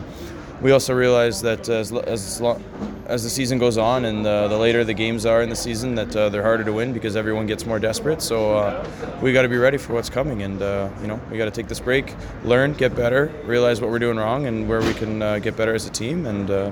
we 0.64 0.72
also 0.72 0.94
realize 0.94 1.42
that 1.42 1.68
as, 1.68 1.92
as, 1.92 2.40
long, 2.40 2.64
as 3.06 3.22
the 3.22 3.30
season 3.30 3.60
goes 3.60 3.78
on 3.78 4.06
and 4.06 4.26
uh, 4.26 4.48
the 4.48 4.58
later 4.58 4.86
the 4.86 4.94
games 4.94 5.26
are 5.26 5.44
in 5.44 5.50
the 5.50 5.56
season, 5.56 5.94
that 5.96 6.16
uh, 6.16 6.30
they're 6.30 6.42
harder 6.42 6.64
to 6.64 6.72
win 6.72 6.94
because 6.94 7.18
everyone 7.18 7.46
gets 7.46 7.66
more 7.66 7.80
desperate. 7.80 8.22
So 8.22 8.56
uh, 8.56 9.20
we 9.22 9.34
got 9.34 9.42
to 9.42 9.50
be 9.50 9.58
ready 9.58 9.78
for 9.78 9.94
what's 9.94 10.10
coming, 10.10 10.42
and 10.44 10.62
uh, 10.62 10.90
you 11.02 11.08
know 11.08 11.20
we 11.30 11.38
got 11.38 11.46
to 11.46 11.52
take 11.52 11.68
this 11.68 11.82
break, 11.82 12.16
learn, 12.46 12.74
get 12.74 12.96
better, 12.96 13.32
realize 13.44 13.82
what 13.82 13.90
we're 13.90 14.00
doing 14.00 14.18
wrong, 14.18 14.48
and 14.48 14.68
where 14.70 14.82
we 14.82 14.94
can 14.94 15.22
uh, 15.22 15.40
get 15.40 15.58
better 15.58 15.76
as 15.76 15.86
a 15.86 15.92
team, 15.92 16.26
and 16.26 16.50
uh, 16.50 16.72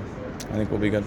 I 0.50 0.54
think 0.54 0.70
we'll 0.70 0.80
be 0.80 0.90
good. 0.90 1.04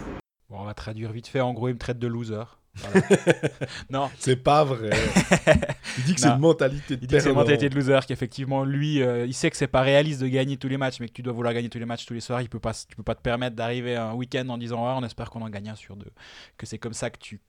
Bon, 0.48 0.60
on 0.60 0.65
va 0.65 0.76
traduire 0.76 1.12
vite 1.12 1.28
fait. 1.28 1.41
En 1.41 1.54
gros, 1.54 1.69
il 1.69 1.74
me 1.74 1.80
traite 1.80 2.00
de 2.00 2.08
loser. 2.08 2.45
non. 3.90 4.10
C'est 4.20 4.36
pas 4.36 4.64
vrai. 4.64 4.90
Il 5.98 6.04
dit 6.04 6.16
que 6.16 6.22
c'est 6.22 6.30
une 6.30 6.40
mentalité 6.40 6.98
de 6.98 7.04
Il 7.04 7.08
dit 7.08 7.16
que 7.16 7.22
c'est 7.22 7.30
une 7.30 7.36
mentalité 7.36 7.70
de 7.70 7.76
loser, 7.76 8.00
qu'effectivement, 8.08 8.64
lui, 8.64 9.02
euh, 9.02 9.26
il 9.26 9.34
sait 9.34 9.50
que 9.50 9.58
c'est 9.58 9.68
pas 9.68 9.82
réaliste 9.82 10.22
de 10.22 10.28
gagner 10.28 10.58
tous 10.58 10.68
les 10.68 10.78
matchs, 10.78 11.00
mais 11.00 11.08
que 11.08 11.14
tu 11.14 11.22
dois 11.22 11.34
vouloir 11.34 11.54
gagner 11.54 11.70
tous 11.70 11.80
les 11.80 11.86
matchs 11.86 12.06
tous 12.06 12.14
les 12.14 12.20
soirs. 12.20 12.42
Il 12.42 12.50
peut 12.50 12.60
pas, 12.60 12.74
tu 12.74 12.96
peux 12.96 13.04
pas 13.04 13.16
te 13.16 13.22
permettre 13.22 13.56
d'arriver 13.56 13.96
un 13.96 14.14
week-end 14.14 14.48
en 14.50 14.58
disant 14.58 14.98
on 14.98 15.04
espère 15.04 15.30
qu'on 15.30 15.42
en 15.42 15.50
gagne 15.50 15.70
un 15.70 15.76
sur 15.76 15.96
deux. 15.96 16.12
Que 16.58 16.66
c'est 16.66 16.78
comme 16.78 16.94
ça 16.94 17.10
que 17.10 17.20
tu 17.20 17.40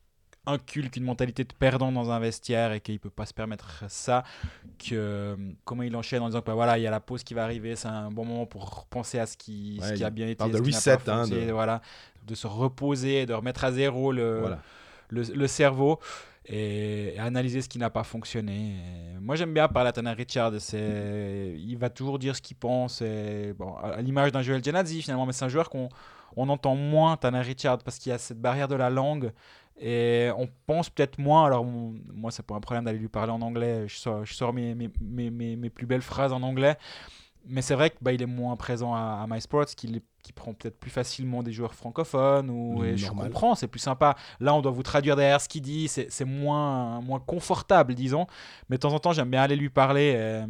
inculques 0.47 0.97
une 0.97 1.05
mentalité 1.05 1.43
de 1.43 1.53
perdant 1.53 1.91
dans 1.91 2.13
un 2.13 2.21
vestiaire 2.21 2.73
et 2.73 2.81
qu'il 2.81 3.01
peut 3.01 3.11
pas 3.11 3.27
se 3.27 3.35
permettre 3.35 3.85
ça. 3.89 4.23
Que 4.79 5.37
comment 5.65 5.83
il 5.83 5.95
enchaîne 5.97 6.23
en 6.23 6.27
disant 6.27 6.41
que 6.41 6.47
bah, 6.47 6.55
voilà, 6.55 6.79
il 6.79 6.83
y 6.83 6.87
a 6.87 6.91
la 6.91 7.01
pause 7.01 7.25
qui 7.25 7.35
va 7.35 7.43
arriver, 7.43 7.75
c'est 7.75 7.89
un 7.89 8.11
bon 8.11 8.25
moment 8.25 8.47
pour 8.47 8.87
penser 8.87 9.19
à 9.19 9.27
ce 9.27 9.37
qui, 9.37 9.81
ce 9.83 9.95
qui 9.95 10.05
a 10.05 10.11
bien 10.11 10.29
été, 10.29 10.45
ce 10.45 10.51
de 10.51 10.59
reset, 10.59 11.11
hein, 11.11 11.27
de... 11.27 11.51
voilà, 11.51 11.83
de 12.27 12.35
se 12.37 12.47
reposer, 12.47 13.27
de 13.27 13.35
remettre 13.35 13.65
à 13.65 13.73
zéro 13.73 14.13
le. 14.13 14.39
Voilà 14.41 14.61
le, 15.11 15.47
cerveau 15.47 15.99
et, 16.47 17.15
analyser 17.19 17.63
ce 17.63 17.69
qui 17.69 17.79
n'a 17.79 17.91
pas 17.91 18.05
fonctionné. 18.05 18.77
moi, 19.21 19.37
j'aime 19.37 19.53
bien 19.53 19.69
parler 19.69 19.89
à 19.89 19.93
Tanner 19.93 20.13
Richard. 20.13 20.53
Il 20.73 21.77
va 21.79 21.91
toujours 21.91 22.19
dire 22.19 22.37
ce 22.37 22.43
qu'il 22.43 22.57
pense. 22.57 23.03
À 23.03 24.03
l'image 24.03 24.33
d'un 24.33 24.43
Joel 24.43 24.63
Genazzi, 24.63 25.03
finalement, 25.03 25.27
mais 25.27 25.33
c'est 25.33 25.45
un 25.45 25.49
joueur 25.49 25.71
qu'on 25.71 25.89
on 26.37 26.49
entend 26.49 26.75
moins, 26.75 27.17
Tanner 27.17 27.41
Richard, 27.41 27.79
parce 27.79 27.99
qu'il 27.99 28.11
y 28.11 28.15
a 28.15 28.19
cette 28.19 28.41
barrière 28.41 28.69
de 28.69 28.75
la 28.75 28.91
langue. 28.91 29.33
Et 29.79 30.31
on 30.39 30.49
pense 30.67 30.89
peut-être 30.89 31.19
moins. 31.19 31.45
Alors, 31.45 31.65
moi, 31.65 32.31
c'est 32.31 32.45
pas 32.45 32.55
un 32.55 32.61
problème 32.61 32.85
d'aller 32.85 32.99
lui 32.99 33.09
parler 33.09 33.33
en 33.33 33.43
anglais. 33.43 33.87
Je 33.89 33.97
sors, 33.97 34.25
je 34.25 34.33
sors 34.33 34.53
mes, 34.53 34.75
mes, 34.75 34.91
mes, 35.01 35.57
mes, 35.57 35.71
plus 35.71 35.87
belles 35.87 36.03
phrases 36.03 36.33
en 36.33 36.43
anglais 36.43 36.77
mais 37.49 37.63
c'est 37.63 37.75
vrai 37.75 37.91
qu'il 37.91 38.01
bah, 38.03 38.13
est 38.13 38.27
moins 38.27 38.57
présent 38.57 38.95
à, 38.95 39.23
à 39.23 39.27
MySports, 39.29 39.67
qu'il 39.67 40.01
qui 40.27 40.33
prend 40.33 40.55
peut-être 40.55 40.81
plus 40.81 40.91
facilement 40.91 41.45
des 41.45 41.53
joueurs 41.53 41.75
francophones. 41.75 42.51
Ou, 42.51 42.83
et 42.83 42.97
je 42.97 43.09
comprends, 43.09 43.55
c'est 43.55 43.69
plus 43.69 43.79
sympa. 43.79 44.17
Là, 44.41 44.55
on 44.55 44.61
doit 44.61 44.73
vous 44.73 44.83
traduire 44.83 45.15
derrière 45.15 45.41
ce 45.41 45.49
qu'il 45.49 45.63
dit, 45.63 45.87
c'est 45.87 46.25
moins, 46.25 47.01
moins 47.01 47.21
confortable, 47.21 47.95
disons. 47.95 48.27
Mais 48.69 48.77
de 48.77 48.81
temps 48.81 48.93
en 48.93 48.99
temps, 48.99 49.13
j'aime 49.13 49.31
bien 49.31 49.43
aller 49.43 49.55
lui 49.55 49.71
parler. 49.71 50.17
Et, 50.19 50.45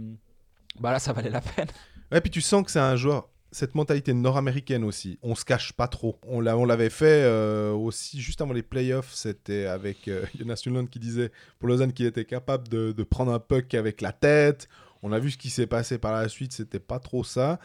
bah 0.80 0.92
là, 0.92 0.98
ça 0.98 1.12
valait 1.12 1.28
la 1.28 1.42
peine. 1.42 1.68
Ouais, 2.10 2.22
puis 2.22 2.30
tu 2.30 2.40
sens 2.40 2.64
que 2.64 2.70
c'est 2.70 2.80
un 2.80 2.96
joueur 2.96 3.28
cette 3.52 3.74
mentalité 3.74 4.12
nord-américaine 4.12 4.82
aussi. 4.82 5.18
On 5.22 5.34
se 5.34 5.44
cache 5.44 5.72
pas 5.72 5.88
trop. 5.88 6.18
On 6.26 6.40
l'avait 6.40 6.90
fait 6.90 7.22
euh, 7.24 7.72
aussi 7.72 8.20
juste 8.20 8.40
avant 8.40 8.52
les 8.52 8.62
playoffs. 8.62 9.12
C'était 9.14 9.66
avec 9.66 10.08
euh, 10.08 10.24
Jonas 10.38 10.62
Nulund 10.66 10.88
qui 10.90 10.98
disait 10.98 11.30
pour 11.58 11.68
Lausanne 11.68 11.92
qu'il 11.92 12.06
était 12.06 12.24
capable 12.24 12.68
de, 12.68 12.92
de, 12.92 13.02
prendre 13.02 13.32
un 13.32 13.38
puck 13.38 13.74
avec 13.74 14.00
la 14.00 14.12
tête. 14.12 14.68
On 15.02 15.12
a 15.12 15.18
vu 15.18 15.30
ce 15.30 15.38
qui 15.38 15.50
s'est 15.50 15.66
passé 15.66 15.98
par 15.98 16.12
la 16.12 16.28
suite, 16.28 16.52
c'était 16.52 16.80
pas 16.80 16.98
trop 16.98 17.22
ça. 17.22 17.58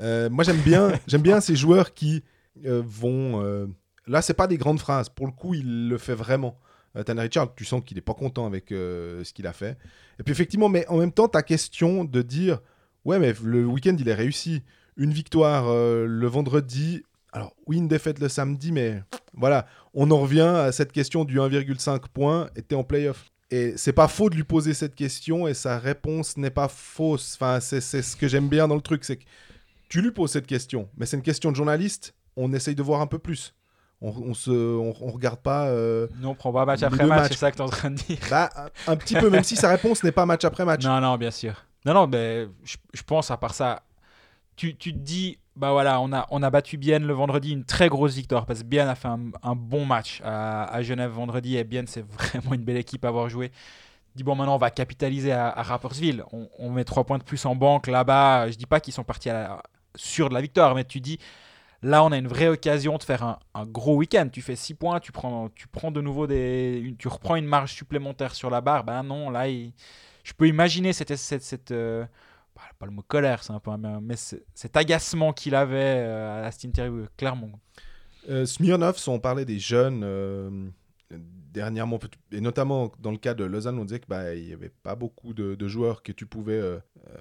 Euh, 0.00 0.30
moi, 0.30 0.44
j'aime 0.44 0.60
bien, 0.60 0.92
j'aime 1.06 1.22
bien 1.22 1.40
ces 1.40 1.56
joueurs 1.56 1.94
qui 1.94 2.22
euh, 2.64 2.82
vont. 2.84 3.42
Euh, 3.42 3.66
là, 4.06 4.22
c'est 4.22 4.34
pas 4.34 4.46
des 4.46 4.58
grandes 4.58 4.80
phrases. 4.80 5.08
Pour 5.08 5.26
le 5.26 5.32
coup, 5.32 5.54
il 5.54 5.88
le 5.88 5.98
fait 5.98 6.14
vraiment. 6.14 6.58
Tanner 7.04 7.22
Richard, 7.22 7.54
tu 7.54 7.64
sens 7.64 7.82
qu'il 7.84 7.96
est 7.96 8.00
pas 8.00 8.14
content 8.14 8.44
avec 8.46 8.70
ce 8.70 9.32
qu'il 9.32 9.46
a 9.46 9.52
fait. 9.52 9.78
Et 10.18 10.24
puis 10.24 10.32
effectivement, 10.32 10.68
mais 10.68 10.84
en 10.88 10.96
même 10.96 11.12
temps, 11.12 11.28
ta 11.28 11.42
question 11.42 12.02
de 12.04 12.22
dire, 12.22 12.60
ouais, 13.04 13.20
mais 13.20 13.34
le 13.44 13.66
week-end 13.66 13.94
il 13.96 14.08
est 14.08 14.14
réussi. 14.14 14.64
Une 14.96 15.12
victoire 15.12 15.66
le 15.72 16.26
vendredi. 16.26 17.04
Alors 17.32 17.54
oui, 17.66 17.76
une 17.76 17.86
défaite 17.86 18.18
le 18.18 18.28
samedi, 18.28 18.72
mais 18.72 19.00
voilà, 19.32 19.66
on 19.94 20.10
en 20.10 20.18
revient 20.18 20.40
à 20.40 20.72
cette 20.72 20.90
question 20.90 21.24
du 21.24 21.38
1,5 21.38 22.00
points 22.12 22.48
et 22.56 22.62
t'es 22.62 22.74
en 22.74 22.82
playoff. 22.82 23.30
Et 23.50 23.74
c'est 23.76 23.92
pas 23.92 24.08
faux 24.08 24.28
de 24.28 24.34
lui 24.34 24.44
poser 24.44 24.74
cette 24.74 24.96
question 24.96 25.46
et 25.46 25.54
sa 25.54 25.78
réponse 25.78 26.36
n'est 26.36 26.50
pas 26.50 26.68
fausse. 26.68 27.36
Enfin, 27.36 27.60
c'est 27.60 27.80
ce 27.80 28.16
que 28.16 28.26
j'aime 28.26 28.48
bien 28.48 28.66
dans 28.66 28.74
le 28.74 28.80
truc, 28.80 29.04
c'est 29.04 29.18
que 29.18 29.24
tu 29.88 30.02
lui 30.02 30.10
poses 30.10 30.32
cette 30.32 30.46
question, 30.46 30.88
mais 30.96 31.06
c'est 31.06 31.16
une 31.16 31.22
question 31.22 31.50
de 31.50 31.56
journaliste. 31.56 32.14
On 32.36 32.52
essaye 32.52 32.74
de 32.74 32.82
voir 32.82 33.00
un 33.00 33.06
peu 33.06 33.18
plus. 33.18 33.54
On, 34.00 34.10
on 34.10 34.34
se, 34.34 34.50
on, 34.50 34.92
regarde 35.10 35.40
pas. 35.40 35.66
Euh, 35.68 36.06
non, 36.20 36.30
on 36.30 36.34
prend 36.34 36.52
pas 36.52 36.64
match 36.64 36.82
après 36.82 37.04
match, 37.04 37.32
c'est 37.32 37.38
ça 37.38 37.50
que 37.50 37.56
tu 37.56 37.62
es 37.62 37.64
en 37.64 37.68
train 37.68 37.90
de 37.90 37.96
dire. 37.96 38.18
Bah, 38.30 38.48
un, 38.86 38.96
petit 38.96 39.16
peu, 39.16 39.28
même 39.28 39.42
si 39.42 39.56
sa 39.56 39.68
réponse 39.68 40.04
n'est 40.04 40.12
pas 40.12 40.24
match 40.24 40.44
après 40.44 40.64
match. 40.64 40.84
Non, 40.84 41.00
non, 41.00 41.16
bien 41.16 41.32
sûr. 41.32 41.64
Non, 41.84 41.94
non, 41.94 42.06
mais 42.06 42.46
je, 42.62 42.76
je 42.92 43.02
pense 43.02 43.32
à 43.32 43.36
part 43.36 43.54
ça, 43.54 43.82
tu, 44.54 44.76
tu 44.76 44.92
te 44.92 44.98
dis 44.98 45.38
bah 45.58 45.72
voilà, 45.72 46.00
on 46.00 46.12
a, 46.12 46.26
on 46.30 46.42
a 46.44 46.50
battu 46.50 46.76
Bienne 46.78 47.04
le 47.04 47.12
vendredi, 47.12 47.50
une 47.50 47.64
très 47.64 47.88
grosse 47.88 48.14
victoire, 48.14 48.46
parce 48.46 48.60
que 48.60 48.64
Bienne 48.64 48.88
a 48.88 48.94
fait 48.94 49.08
un, 49.08 49.56
bon 49.56 49.84
match 49.84 50.22
à, 50.24 50.80
Genève 50.82 51.10
vendredi, 51.10 51.56
et 51.56 51.64
Bienne, 51.64 51.88
c'est 51.88 52.04
vraiment 52.08 52.54
une 52.54 52.62
belle 52.62 52.76
équipe 52.76 53.04
à 53.04 53.08
avoir 53.08 53.28
joué. 53.28 53.50
Dis 54.14 54.22
bon, 54.22 54.36
maintenant 54.36 54.54
on 54.54 54.58
va 54.58 54.70
capitaliser 54.70 55.32
à, 55.32 55.48
à 55.48 55.80
On, 56.58 56.70
met 56.70 56.84
trois 56.84 57.04
points 57.04 57.18
de 57.18 57.24
plus 57.24 57.44
en 57.44 57.54
banque 57.54 57.88
là-bas. 57.88 58.50
Je 58.50 58.56
dis 58.56 58.66
pas 58.66 58.80
qu'ils 58.80 58.94
sont 58.94 59.04
partis 59.04 59.30
à 59.30 59.62
sur 59.98 60.28
de 60.28 60.34
la 60.34 60.40
victoire, 60.40 60.74
mais 60.74 60.84
tu 60.84 61.00
dis 61.00 61.18
là 61.82 62.04
on 62.04 62.12
a 62.12 62.18
une 62.18 62.28
vraie 62.28 62.48
occasion 62.48 62.96
de 62.96 63.02
faire 63.02 63.38
un, 63.54 63.66
gros 63.66 63.96
week-end. 63.96 64.28
Tu 64.32 64.42
fais 64.42 64.56
six 64.56 64.74
points, 64.74 65.00
tu 65.00 65.12
prends, 65.12 65.48
tu 65.54 65.68
prends 65.68 65.90
de 65.90 66.00
nouveau 66.00 66.26
des, 66.26 66.94
tu 66.98 67.08
reprends 67.08 67.36
une 67.36 67.46
marge 67.46 67.72
supplémentaire 67.72 68.34
sur 68.34 68.50
la 68.50 68.60
barre. 68.60 68.84
Ben 68.84 69.02
non, 69.02 69.30
là 69.30 69.46
je 69.48 70.32
peux 70.36 70.46
imaginer 70.46 70.92
cette, 70.92 71.14
cette, 71.16 71.42
cette 71.42 71.70
euh, 71.70 72.04
pas 72.78 72.86
le 72.86 72.92
mot 72.92 73.02
colère, 73.02 73.42
c'est 73.42 73.52
un 73.52 73.60
peu 73.60 73.70
mais 74.02 74.16
cet 74.16 74.76
agacement 74.76 75.32
qu'il 75.32 75.54
avait 75.54 75.96
euh, 75.98 76.46
à 76.46 76.50
cette 76.50 76.64
interview, 76.64 77.06
clairement. 77.16 77.50
Euh, 78.28 78.44
Smirnov, 78.44 78.96
on 79.06 79.18
parlait 79.18 79.44
des 79.44 79.58
jeunes 79.58 80.72
dernièrement, 81.10 81.98
et 82.30 82.40
notamment 82.40 82.92
dans 83.00 83.10
le 83.10 83.16
cas 83.16 83.34
de 83.34 83.44
Lausanne, 83.44 83.78
on 83.78 83.84
disait 83.84 84.00
qu'il 84.00 84.08
bah, 84.08 84.34
n'y 84.34 84.52
avait 84.52 84.68
pas 84.82 84.94
beaucoup 84.94 85.32
de, 85.32 85.68
joueurs 85.68 86.02
que 86.02 86.12
tu 86.12 86.26
pouvais 86.26 86.60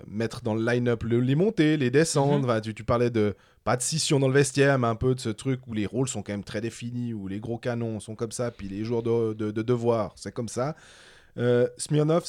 mettre 0.08 0.42
dans 0.42 0.56
le 0.56 0.66
line-up, 0.66 1.04
les 1.04 1.36
monter, 1.36 1.78
les 1.78 1.92
descendre. 1.92 2.54
Mhm. 2.54 2.74
tu, 2.74 2.84
parlais 2.84 3.10
de 3.10 3.36
pas 3.64 3.78
de 3.78 3.82
scission 3.82 4.20
dans 4.20 4.28
le 4.28 4.34
vestiaire, 4.34 4.80
mais 4.80 4.88
un 4.88 4.96
peu 4.96 5.16
de 5.16 5.20
ce 5.20 5.30
truc 5.30 5.62
où 5.68 5.74
les 5.74 5.86
rôles 5.86 6.08
sont 6.08 6.22
quand 6.22 6.34
même 6.34 6.44
très 6.44 6.62
définis, 6.62 7.14
où 7.14 7.28
les 7.28 7.40
gros 7.40 7.58
canons 7.58 8.00
sont 8.00 8.16
comme 8.16 8.32
ça, 8.32 8.52
puis 8.52 8.68
les 8.68 8.84
joueurs 8.84 9.04
de, 9.04 9.34
de 9.34 9.62
devoir, 9.62 10.14
c'est 10.16 10.32
comme 10.32 10.50
ça. 10.50 10.76
Smirnov, 11.78 12.26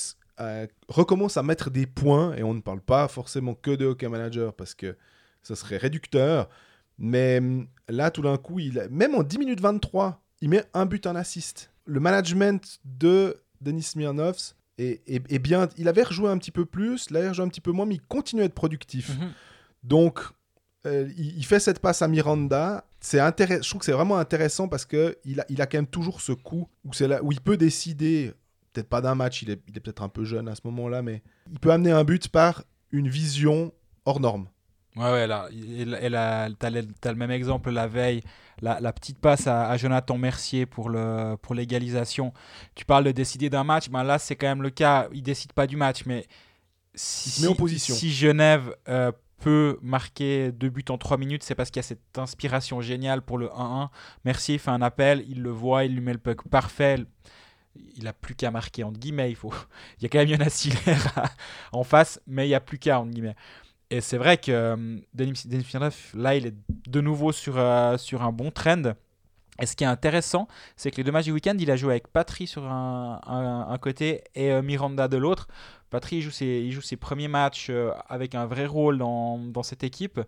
recommence 0.88 1.36
à 1.36 1.42
mettre 1.42 1.70
des 1.70 1.86
points, 1.86 2.34
et 2.34 2.42
on 2.42 2.54
ne 2.54 2.60
parle 2.60 2.80
pas 2.80 3.08
forcément 3.08 3.54
que 3.54 3.70
de 3.70 3.86
hockey 3.86 4.08
manager 4.08 4.54
parce 4.54 4.74
que 4.74 4.96
ça 5.42 5.56
serait 5.56 5.76
réducteur, 5.76 6.48
mais 6.98 7.38
hum, 7.38 7.68
là 7.88 8.10
tout 8.10 8.22
d'un 8.22 8.36
coup, 8.36 8.58
il, 8.58 8.86
même 8.90 9.14
en 9.14 9.22
10 9.22 9.38
minutes 9.38 9.60
23, 9.60 10.20
il 10.40 10.50
met 10.50 10.64
un 10.74 10.86
but, 10.86 11.06
en 11.06 11.14
assist. 11.14 11.72
Le 11.84 12.00
management 12.00 12.80
de 12.84 13.36
Denis 13.60 13.82
Smirnovs 13.82 14.54
est 14.78 15.38
bien. 15.38 15.68
Il 15.76 15.88
avait 15.88 16.02
rejoué 16.02 16.30
un 16.30 16.38
petit 16.38 16.50
peu 16.50 16.64
plus, 16.64 17.10
là 17.10 17.22
il 17.22 17.28
rejoue 17.28 17.42
un 17.42 17.48
petit 17.48 17.60
peu 17.60 17.72
moins, 17.72 17.86
mais 17.86 17.96
il 17.96 18.02
continue 18.02 18.42
à 18.42 18.44
être 18.44 18.54
productif. 18.54 19.18
Mhm. 19.18 19.32
Donc, 19.82 20.20
euh, 20.86 21.08
il, 21.16 21.38
il 21.38 21.44
fait 21.44 21.60
cette 21.60 21.80
passe 21.80 22.02
à 22.02 22.08
Miranda. 22.08 22.84
C'est 23.00 23.18
Je 23.18 23.68
trouve 23.68 23.80
que 23.80 23.84
c'est 23.84 23.92
vraiment 23.92 24.18
intéressant 24.18 24.68
parce 24.68 24.84
que 24.84 25.16
il 25.24 25.40
a, 25.40 25.46
il 25.48 25.60
a 25.62 25.66
quand 25.66 25.78
même 25.78 25.86
toujours 25.86 26.20
ce 26.20 26.32
coup 26.32 26.68
où, 26.84 26.92
c'est 26.92 27.08
là, 27.08 27.22
où 27.22 27.32
il 27.32 27.40
peut 27.40 27.56
décider, 27.56 28.32
peut-être 28.72 28.88
pas 28.88 29.00
d'un 29.00 29.14
match, 29.14 29.42
il 29.42 29.50
est, 29.50 29.60
il 29.68 29.76
est 29.76 29.80
peut-être 29.80 30.02
un 30.02 30.08
peu 30.08 30.24
jeune 30.24 30.48
à 30.48 30.54
ce 30.54 30.62
moment-là, 30.64 31.02
mais 31.02 31.22
il 31.50 31.58
peut 31.58 31.70
amener 31.70 31.92
un 31.92 32.04
but 32.04 32.28
par 32.28 32.64
une 32.90 33.08
vision 33.08 33.72
hors 34.04 34.20
norme. 34.20 34.48
Ouais, 34.98 35.12
ouais, 35.12 35.26
là, 35.28 35.48
et, 35.52 36.08
là, 36.08 36.48
t'as 36.58 36.70
le, 36.70 36.84
t'as 37.00 37.12
le 37.12 37.16
même 37.16 37.30
exemple 37.30 37.70
la 37.70 37.86
veille, 37.86 38.22
la, 38.60 38.80
la 38.80 38.92
petite 38.92 39.18
passe 39.18 39.46
à, 39.46 39.68
à 39.68 39.76
Jonathan 39.76 40.18
Mercier 40.18 40.66
pour 40.66 40.90
le 40.90 41.36
pour 41.40 41.54
l'égalisation. 41.54 42.32
Tu 42.74 42.84
parles 42.84 43.04
de 43.04 43.12
décider 43.12 43.48
d'un 43.48 43.62
match, 43.62 43.90
ben 43.90 44.02
là 44.02 44.18
c'est 44.18 44.34
quand 44.34 44.48
même 44.48 44.62
le 44.62 44.70
cas. 44.70 45.08
Il 45.12 45.22
décide 45.22 45.52
pas 45.52 45.68
du 45.68 45.76
match, 45.76 46.02
mais 46.04 46.26
si, 46.94 47.46
en 47.46 47.54
position. 47.54 47.94
Genève 47.94 48.74
euh, 48.88 49.12
peut 49.38 49.78
marquer 49.82 50.50
deux 50.50 50.68
buts 50.68 50.84
en 50.88 50.98
trois 50.98 51.16
minutes, 51.16 51.44
c'est 51.44 51.54
parce 51.54 51.70
qu'il 51.70 51.78
y 51.78 51.84
a 51.84 51.88
cette 51.88 52.18
inspiration 52.18 52.80
géniale 52.80 53.22
pour 53.22 53.38
le 53.38 53.46
1-1. 53.48 53.88
Mercier 54.24 54.58
fait 54.58 54.70
un 54.70 54.82
appel, 54.82 55.24
il 55.28 55.42
le 55.42 55.50
voit, 55.50 55.84
il 55.84 55.94
lui 55.94 56.00
met 56.00 56.12
le 56.12 56.18
puck 56.18 56.48
parfait. 56.48 56.98
Il 57.94 58.08
a 58.08 58.12
plus 58.12 58.34
qu'à 58.34 58.50
marquer 58.50 58.82
entre 58.82 58.98
guillemets. 58.98 59.30
Il 59.30 59.36
faut, 59.36 59.54
il 59.98 60.02
y 60.02 60.06
a 60.06 60.08
quand 60.08 60.18
même 60.18 60.28
Jonas 60.28 60.64
Hiller 60.64 60.98
en 61.72 61.84
face, 61.84 62.20
mais 62.26 62.48
il 62.48 62.50
y 62.50 62.54
a 62.54 62.60
plus 62.60 62.78
qu'à 62.78 62.98
entre 62.98 63.12
guillemets. 63.12 63.36
Et 63.90 64.00
c'est 64.00 64.18
vrai 64.18 64.36
que 64.36 64.52
euh, 64.52 64.76
Denis 65.14 65.44
là, 66.14 66.34
il 66.36 66.46
est 66.46 66.54
de 66.88 67.00
nouveau 67.00 67.32
sur, 67.32 67.58
euh, 67.58 67.96
sur 67.96 68.22
un 68.22 68.32
bon 68.32 68.50
trend. 68.50 68.82
Et 69.60 69.66
ce 69.66 69.74
qui 69.74 69.82
est 69.84 69.88
intéressant, 69.88 70.46
c'est 70.76 70.90
que 70.90 70.98
les 70.98 71.04
deux 71.04 71.10
matchs 71.10 71.24
du 71.24 71.32
week-end, 71.32 71.56
il 71.58 71.70
a 71.70 71.76
joué 71.76 71.94
avec 71.94 72.08
Patry 72.08 72.46
sur 72.46 72.64
un, 72.64 73.20
un- 73.26 73.78
côté 73.78 74.22
et 74.34 74.52
euh, 74.52 74.62
Miranda 74.62 75.08
de 75.08 75.16
l'autre. 75.16 75.48
Patry, 75.90 76.16
il 76.16 76.22
joue, 76.22 76.30
ses, 76.30 76.46
il 76.46 76.70
joue 76.70 76.82
ses 76.82 76.96
premiers 76.96 77.28
matchs 77.28 77.70
avec 78.08 78.34
un 78.34 78.46
vrai 78.46 78.66
rôle 78.66 78.98
dans, 78.98 79.38
dans 79.38 79.62
cette 79.62 79.82
équipe. 79.82 80.20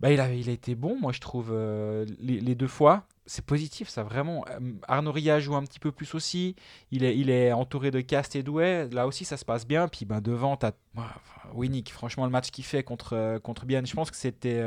Bah, 0.00 0.12
il, 0.12 0.20
a, 0.20 0.32
il 0.32 0.48
a 0.48 0.52
été 0.52 0.74
bon, 0.74 0.96
moi, 1.00 1.12
je 1.12 1.20
trouve, 1.20 1.50
euh, 1.52 2.06
les, 2.20 2.54
deux 2.54 2.68
fois. 2.68 3.04
C'est 3.26 3.44
positif, 3.44 3.88
ça, 3.88 4.04
vraiment. 4.04 4.44
Euh, 4.50 4.72
Arnaud 4.86 5.14
joue 5.40 5.56
un 5.56 5.64
petit 5.64 5.80
peu 5.80 5.90
plus 5.90 6.14
aussi. 6.14 6.54
Il 6.92 7.04
est, 7.04 7.16
il 7.18 7.30
est 7.30 7.52
entouré 7.52 7.90
de 7.90 8.00
Cast 8.00 8.36
et 8.36 8.42
Douai. 8.42 8.88
Là 8.92 9.06
aussi, 9.06 9.24
ça 9.24 9.36
se 9.36 9.44
passe 9.44 9.66
bien. 9.66 9.88
Puis 9.88 10.04
ben, 10.04 10.20
devant, 10.20 10.56
tu 10.56 10.66
as 10.66 10.72
Winnick. 11.52 11.92
Franchement, 11.92 12.24
le 12.24 12.30
match 12.30 12.50
qu'il 12.50 12.64
fait 12.64 12.84
contre, 12.84 13.14
euh, 13.14 13.38
contre 13.38 13.66
Bienne, 13.66 13.86
je 13.86 13.94
pense 13.94 14.10
que 14.10 14.16
c'était. 14.16 14.62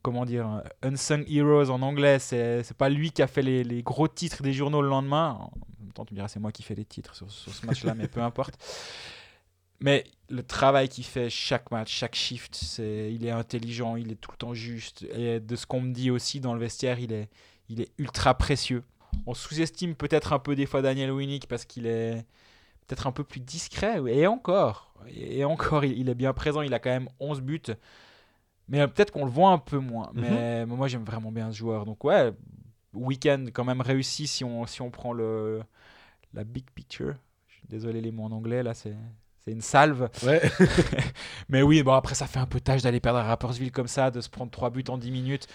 comment 0.00 0.24
dire 0.24 0.62
Unsung 0.82 1.24
Heroes 1.28 1.70
en 1.70 1.82
anglais. 1.82 2.18
C'est 2.18 2.76
pas 2.76 2.88
lui 2.88 3.12
qui 3.12 3.22
a 3.22 3.26
fait 3.26 3.42
les, 3.42 3.82
gros 3.82 4.08
titres 4.08 4.42
des 4.42 4.54
journaux 4.54 4.80
le 4.80 4.88
lendemain. 4.88 5.38
En 5.40 5.52
même 5.82 5.92
temps, 5.92 6.06
tu 6.06 6.14
me 6.14 6.16
diras, 6.16 6.28
c'est 6.28 6.40
moi 6.40 6.52
qui 6.52 6.62
fais 6.62 6.74
les 6.74 6.86
titres 6.86 7.14
sur 7.14 7.30
ce 7.30 7.66
match-là, 7.66 7.94
mais 7.94 8.08
peu 8.08 8.22
importe. 8.22 8.58
Mais 9.82 10.04
le 10.28 10.42
travail 10.42 10.88
qu'il 10.88 11.04
fait 11.04 11.28
chaque 11.28 11.70
match, 11.70 11.92
chaque 11.92 12.14
shift, 12.14 12.54
c'est, 12.54 13.12
il 13.12 13.26
est 13.26 13.30
intelligent, 13.30 13.96
il 13.96 14.12
est 14.12 14.16
tout 14.16 14.30
le 14.30 14.36
temps 14.36 14.54
juste. 14.54 15.04
Et 15.14 15.40
de 15.40 15.56
ce 15.56 15.66
qu'on 15.66 15.80
me 15.80 15.92
dit 15.92 16.10
aussi 16.10 16.40
dans 16.40 16.54
le 16.54 16.60
vestiaire, 16.60 16.98
il 17.00 17.12
est, 17.12 17.28
il 17.68 17.80
est 17.80 17.90
ultra 17.98 18.34
précieux. 18.34 18.84
On 19.26 19.34
sous-estime 19.34 19.94
peut-être 19.94 20.32
un 20.32 20.38
peu 20.38 20.54
des 20.54 20.66
fois 20.66 20.82
Daniel 20.82 21.10
Winnick 21.10 21.46
parce 21.48 21.64
qu'il 21.64 21.86
est 21.86 22.24
peut-être 22.86 23.06
un 23.06 23.12
peu 23.12 23.24
plus 23.24 23.40
discret. 23.40 24.00
Et 24.06 24.26
encore, 24.26 24.94
et 25.08 25.44
encore, 25.44 25.84
il 25.84 26.08
est 26.08 26.14
bien 26.14 26.32
présent. 26.32 26.62
Il 26.62 26.74
a 26.74 26.78
quand 26.78 26.90
même 26.90 27.08
11 27.20 27.40
buts. 27.40 27.62
Mais 28.68 28.80
euh, 28.80 28.86
peut-être 28.86 29.10
qu'on 29.10 29.24
le 29.24 29.30
voit 29.30 29.50
un 29.50 29.58
peu 29.58 29.78
moins. 29.78 30.10
Mais 30.14 30.64
moi, 30.66 30.88
j'aime 30.88 31.04
vraiment 31.04 31.32
bien 31.32 31.50
ce 31.50 31.56
joueur. 31.56 31.84
Donc, 31.84 32.04
ouais, 32.04 32.32
week-end 32.94 33.46
quand 33.52 33.64
même 33.64 33.80
réussi 33.80 34.26
si 34.26 34.44
on, 34.44 34.66
si 34.66 34.80
on 34.82 34.90
prend 34.90 35.12
le, 35.12 35.62
la 36.34 36.44
big 36.44 36.64
picture. 36.70 37.14
Je 37.48 37.54
suis 37.56 37.68
désolé 37.68 38.00
les 38.00 38.10
mots 38.10 38.24
en 38.24 38.32
anglais, 38.32 38.62
là, 38.62 38.74
c'est. 38.74 38.96
C'est 39.44 39.52
une 39.52 39.60
salve. 39.60 40.08
Ouais. 40.24 40.40
Mais 41.48 41.62
oui, 41.62 41.82
bon, 41.82 41.92
après, 41.92 42.14
ça 42.14 42.26
fait 42.26 42.38
un 42.38 42.46
peu 42.46 42.60
tâche 42.60 42.82
d'aller 42.82 43.00
perdre 43.00 43.18
à 43.18 43.24
Rappersville 43.24 43.72
comme 43.72 43.88
ça, 43.88 44.10
de 44.10 44.20
se 44.20 44.28
prendre 44.28 44.50
3 44.50 44.70
buts 44.70 44.84
en 44.88 44.98
10 44.98 45.10
minutes. 45.10 45.46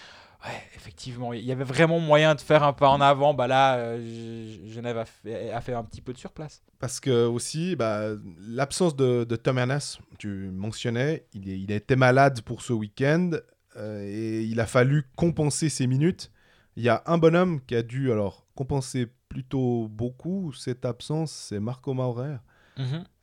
Ouais, 0.44 0.52
effectivement, 0.76 1.32
il 1.32 1.44
y 1.44 1.50
avait 1.50 1.64
vraiment 1.64 1.98
moyen 1.98 2.36
de 2.36 2.40
faire 2.40 2.62
un 2.62 2.72
pas 2.72 2.90
en 2.90 3.00
avant. 3.00 3.34
Bah 3.34 3.48
là, 3.48 3.76
euh, 3.76 4.56
Genève 4.68 4.96
a 4.98 5.04
fait, 5.04 5.50
a 5.50 5.60
fait 5.60 5.72
un 5.74 5.82
petit 5.82 6.00
peu 6.00 6.12
de 6.12 6.18
surplace. 6.18 6.62
Parce 6.78 7.00
que 7.00 7.26
aussi, 7.26 7.74
bah, 7.74 8.10
l'absence 8.46 8.94
de, 8.94 9.24
de 9.24 9.36
Tom 9.36 9.58
Ernest, 9.58 9.98
tu 10.18 10.28
mentionnais, 10.52 11.26
il, 11.34 11.48
est- 11.50 11.58
il 11.58 11.72
été 11.72 11.96
malade 11.96 12.42
pour 12.42 12.62
ce 12.62 12.72
week-end 12.72 13.30
euh, 13.76 14.02
et 14.06 14.42
il 14.44 14.60
a 14.60 14.66
fallu 14.66 15.04
compenser 15.16 15.68
ses 15.70 15.88
minutes. 15.88 16.30
Il 16.76 16.84
y 16.84 16.88
a 16.88 17.02
un 17.06 17.18
bonhomme 17.18 17.60
qui 17.66 17.74
a 17.74 17.82
dû 17.82 18.12
alors 18.12 18.46
compenser 18.54 19.08
plutôt 19.28 19.88
beaucoup 19.90 20.52
cette 20.52 20.84
absence, 20.84 21.32
c'est 21.32 21.58
Marco 21.58 21.94
Maurer. 21.94 22.36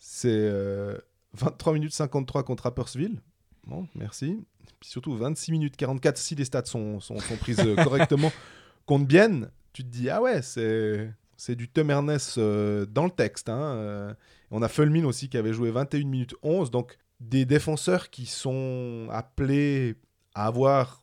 C'est 0.07 0.29
euh, 0.31 0.95
23 1.33 1.73
minutes 1.73 1.93
53 1.93 2.43
contre 2.43 2.63
Rappersville. 2.65 3.21
Bon, 3.65 3.87
merci. 3.95 4.45
Puis 4.79 4.89
surtout 4.89 5.15
26 5.17 5.51
minutes 5.51 5.75
44 5.77 6.15
si 6.17 6.35
les 6.35 6.45
stats 6.45 6.65
sont, 6.65 6.99
sont, 6.99 7.17
sont 7.19 7.35
prises 7.37 7.59
euh, 7.59 7.75
correctement 7.83 8.31
contre 8.85 9.05
Bienne. 9.07 9.49
Tu 9.73 9.83
te 9.83 9.89
dis, 9.89 10.07
ah 10.11 10.21
ouais, 10.21 10.43
c'est, 10.43 11.11
c'est 11.37 11.55
du 11.55 11.67
Tom 11.67 11.89
Ernest 11.89 12.37
euh, 12.37 12.85
dans 12.85 13.05
le 13.05 13.09
texte. 13.09 13.49
hein, 13.49 13.57
euh. 13.77 14.13
On 14.51 14.61
a 14.61 14.67
Fulmin 14.67 15.05
aussi 15.05 15.27
qui 15.27 15.37
avait 15.37 15.53
joué 15.53 15.71
21 15.71 16.05
minutes 16.05 16.35
11. 16.43 16.69
Donc 16.69 16.97
des 17.19 17.45
défenseurs 17.45 18.11
qui 18.11 18.27
sont 18.27 19.07
appelés 19.09 19.95
à 20.35 20.45
avoir, 20.45 21.01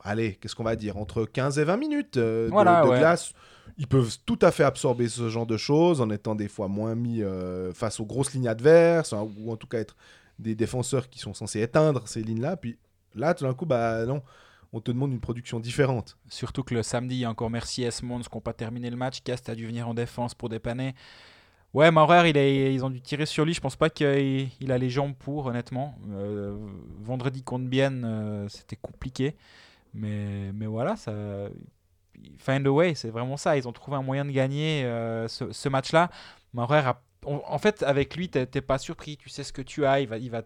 allez, 0.00 0.36
qu'est-ce 0.36 0.54
qu'on 0.54 0.64
va 0.64 0.74
dire, 0.76 0.96
entre 0.96 1.26
15 1.26 1.58
et 1.58 1.64
20 1.64 1.76
minutes 1.76 2.16
euh, 2.16 2.46
de, 2.46 2.50
Voilà, 2.50 2.82
de 2.82 2.88
ouais. 2.88 2.98
glace. 2.98 3.34
Ils 3.78 3.86
peuvent 3.86 4.16
tout 4.26 4.38
à 4.42 4.50
fait 4.50 4.64
absorber 4.64 5.08
ce 5.08 5.28
genre 5.28 5.46
de 5.46 5.56
choses 5.56 6.00
en 6.00 6.10
étant 6.10 6.34
des 6.34 6.48
fois 6.48 6.68
moins 6.68 6.94
mis 6.96 7.22
euh, 7.22 7.72
face 7.72 8.00
aux 8.00 8.04
grosses 8.04 8.34
lignes 8.34 8.48
adverses, 8.48 9.12
hein, 9.12 9.28
ou 9.38 9.52
en 9.52 9.56
tout 9.56 9.68
cas 9.68 9.78
être 9.78 9.96
des 10.38 10.54
défenseurs 10.54 11.08
qui 11.08 11.20
sont 11.20 11.32
censés 11.32 11.60
éteindre 11.60 12.06
ces 12.08 12.22
lignes-là. 12.22 12.56
Puis 12.56 12.78
là, 13.14 13.34
tout 13.34 13.44
d'un 13.44 13.54
coup, 13.54 13.66
bah 13.66 14.04
non, 14.04 14.22
on 14.72 14.80
te 14.80 14.90
demande 14.90 15.12
une 15.12 15.20
production 15.20 15.60
différente. 15.60 16.16
Surtout 16.28 16.62
que 16.62 16.74
le 16.74 16.82
samedi, 16.82 17.16
il 17.16 17.20
y 17.20 17.24
a 17.24 17.30
encore 17.30 17.50
Merci 17.50 17.84
Esmonds 17.84 18.20
qui 18.20 18.34
n'ont 18.34 18.40
pas 18.40 18.52
terminé 18.52 18.90
le 18.90 18.96
match. 18.96 19.20
Cast 19.22 19.48
a 19.48 19.54
dû 19.54 19.66
venir 19.66 19.88
en 19.88 19.94
défense 19.94 20.34
pour 20.34 20.48
dépanner. 20.48 20.94
Ouais, 21.74 21.90
Maurer, 21.90 22.30
il 22.30 22.36
ils 22.36 22.84
ont 22.84 22.90
dû 22.90 23.00
tirer 23.00 23.26
sur 23.26 23.44
lui. 23.44 23.54
Je 23.54 23.60
pense 23.60 23.76
pas 23.76 23.90
qu'il 23.90 24.48
il 24.60 24.72
a 24.72 24.78
les 24.78 24.90
jambes 24.90 25.14
pour, 25.14 25.46
honnêtement. 25.46 25.98
Euh, 26.10 26.56
vendredi 27.00 27.42
contre 27.42 27.66
Bienne, 27.66 28.04
euh, 28.04 28.48
c'était 28.48 28.76
compliqué. 28.76 29.36
Mais, 29.94 30.52
mais 30.52 30.66
voilà, 30.66 30.96
ça. 30.96 31.12
Find 32.38 32.66
a 32.66 32.70
way, 32.72 32.94
c'est 32.94 33.10
vraiment 33.10 33.36
ça. 33.36 33.56
Ils 33.56 33.68
ont 33.68 33.72
trouvé 33.72 33.96
un 33.96 34.02
moyen 34.02 34.24
de 34.24 34.30
gagner 34.30 34.84
euh, 34.84 35.28
ce, 35.28 35.52
ce 35.52 35.68
match-là. 35.68 36.10
Maurer, 36.54 36.78
a- 36.78 37.00
en, 37.26 37.58
fait, 37.58 37.82
avec 37.82 38.16
lui, 38.16 38.28
t'es 38.28 38.46
pas 38.60 38.78
surpris. 38.78 39.16
Tu 39.16 39.28
sais 39.28 39.44
ce 39.44 39.52
que 39.52 39.62
tu 39.62 39.84
as. 39.86 40.00
Il 40.00 40.08
va, 40.08 40.18
il 40.18 40.30
va, 40.30 40.42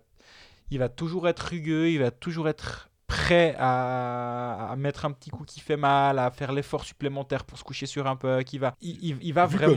il 0.70 0.78
va 0.78 0.88
toujours 0.88 1.28
être 1.28 1.40
rugueux. 1.40 1.90
Il 1.90 1.98
va 2.00 2.10
toujours 2.10 2.48
être 2.48 2.90
prêt 3.06 3.54
à, 3.58 4.68
à 4.70 4.76
mettre 4.76 5.04
un 5.04 5.12
petit 5.12 5.30
coup 5.30 5.44
qui 5.44 5.60
fait 5.60 5.76
mal, 5.76 6.18
à 6.18 6.30
faire 6.30 6.52
l'effort 6.52 6.84
supplémentaire 6.84 7.44
pour 7.44 7.58
se 7.58 7.64
coucher 7.64 7.86
sur 7.86 8.06
un 8.06 8.16
peu, 8.16 8.42
qui 8.42 8.58
va, 8.58 8.74
il, 8.80 8.98
il- 9.04 9.18
il 9.22 9.34
va 9.34 9.46
vraiment. 9.46 9.76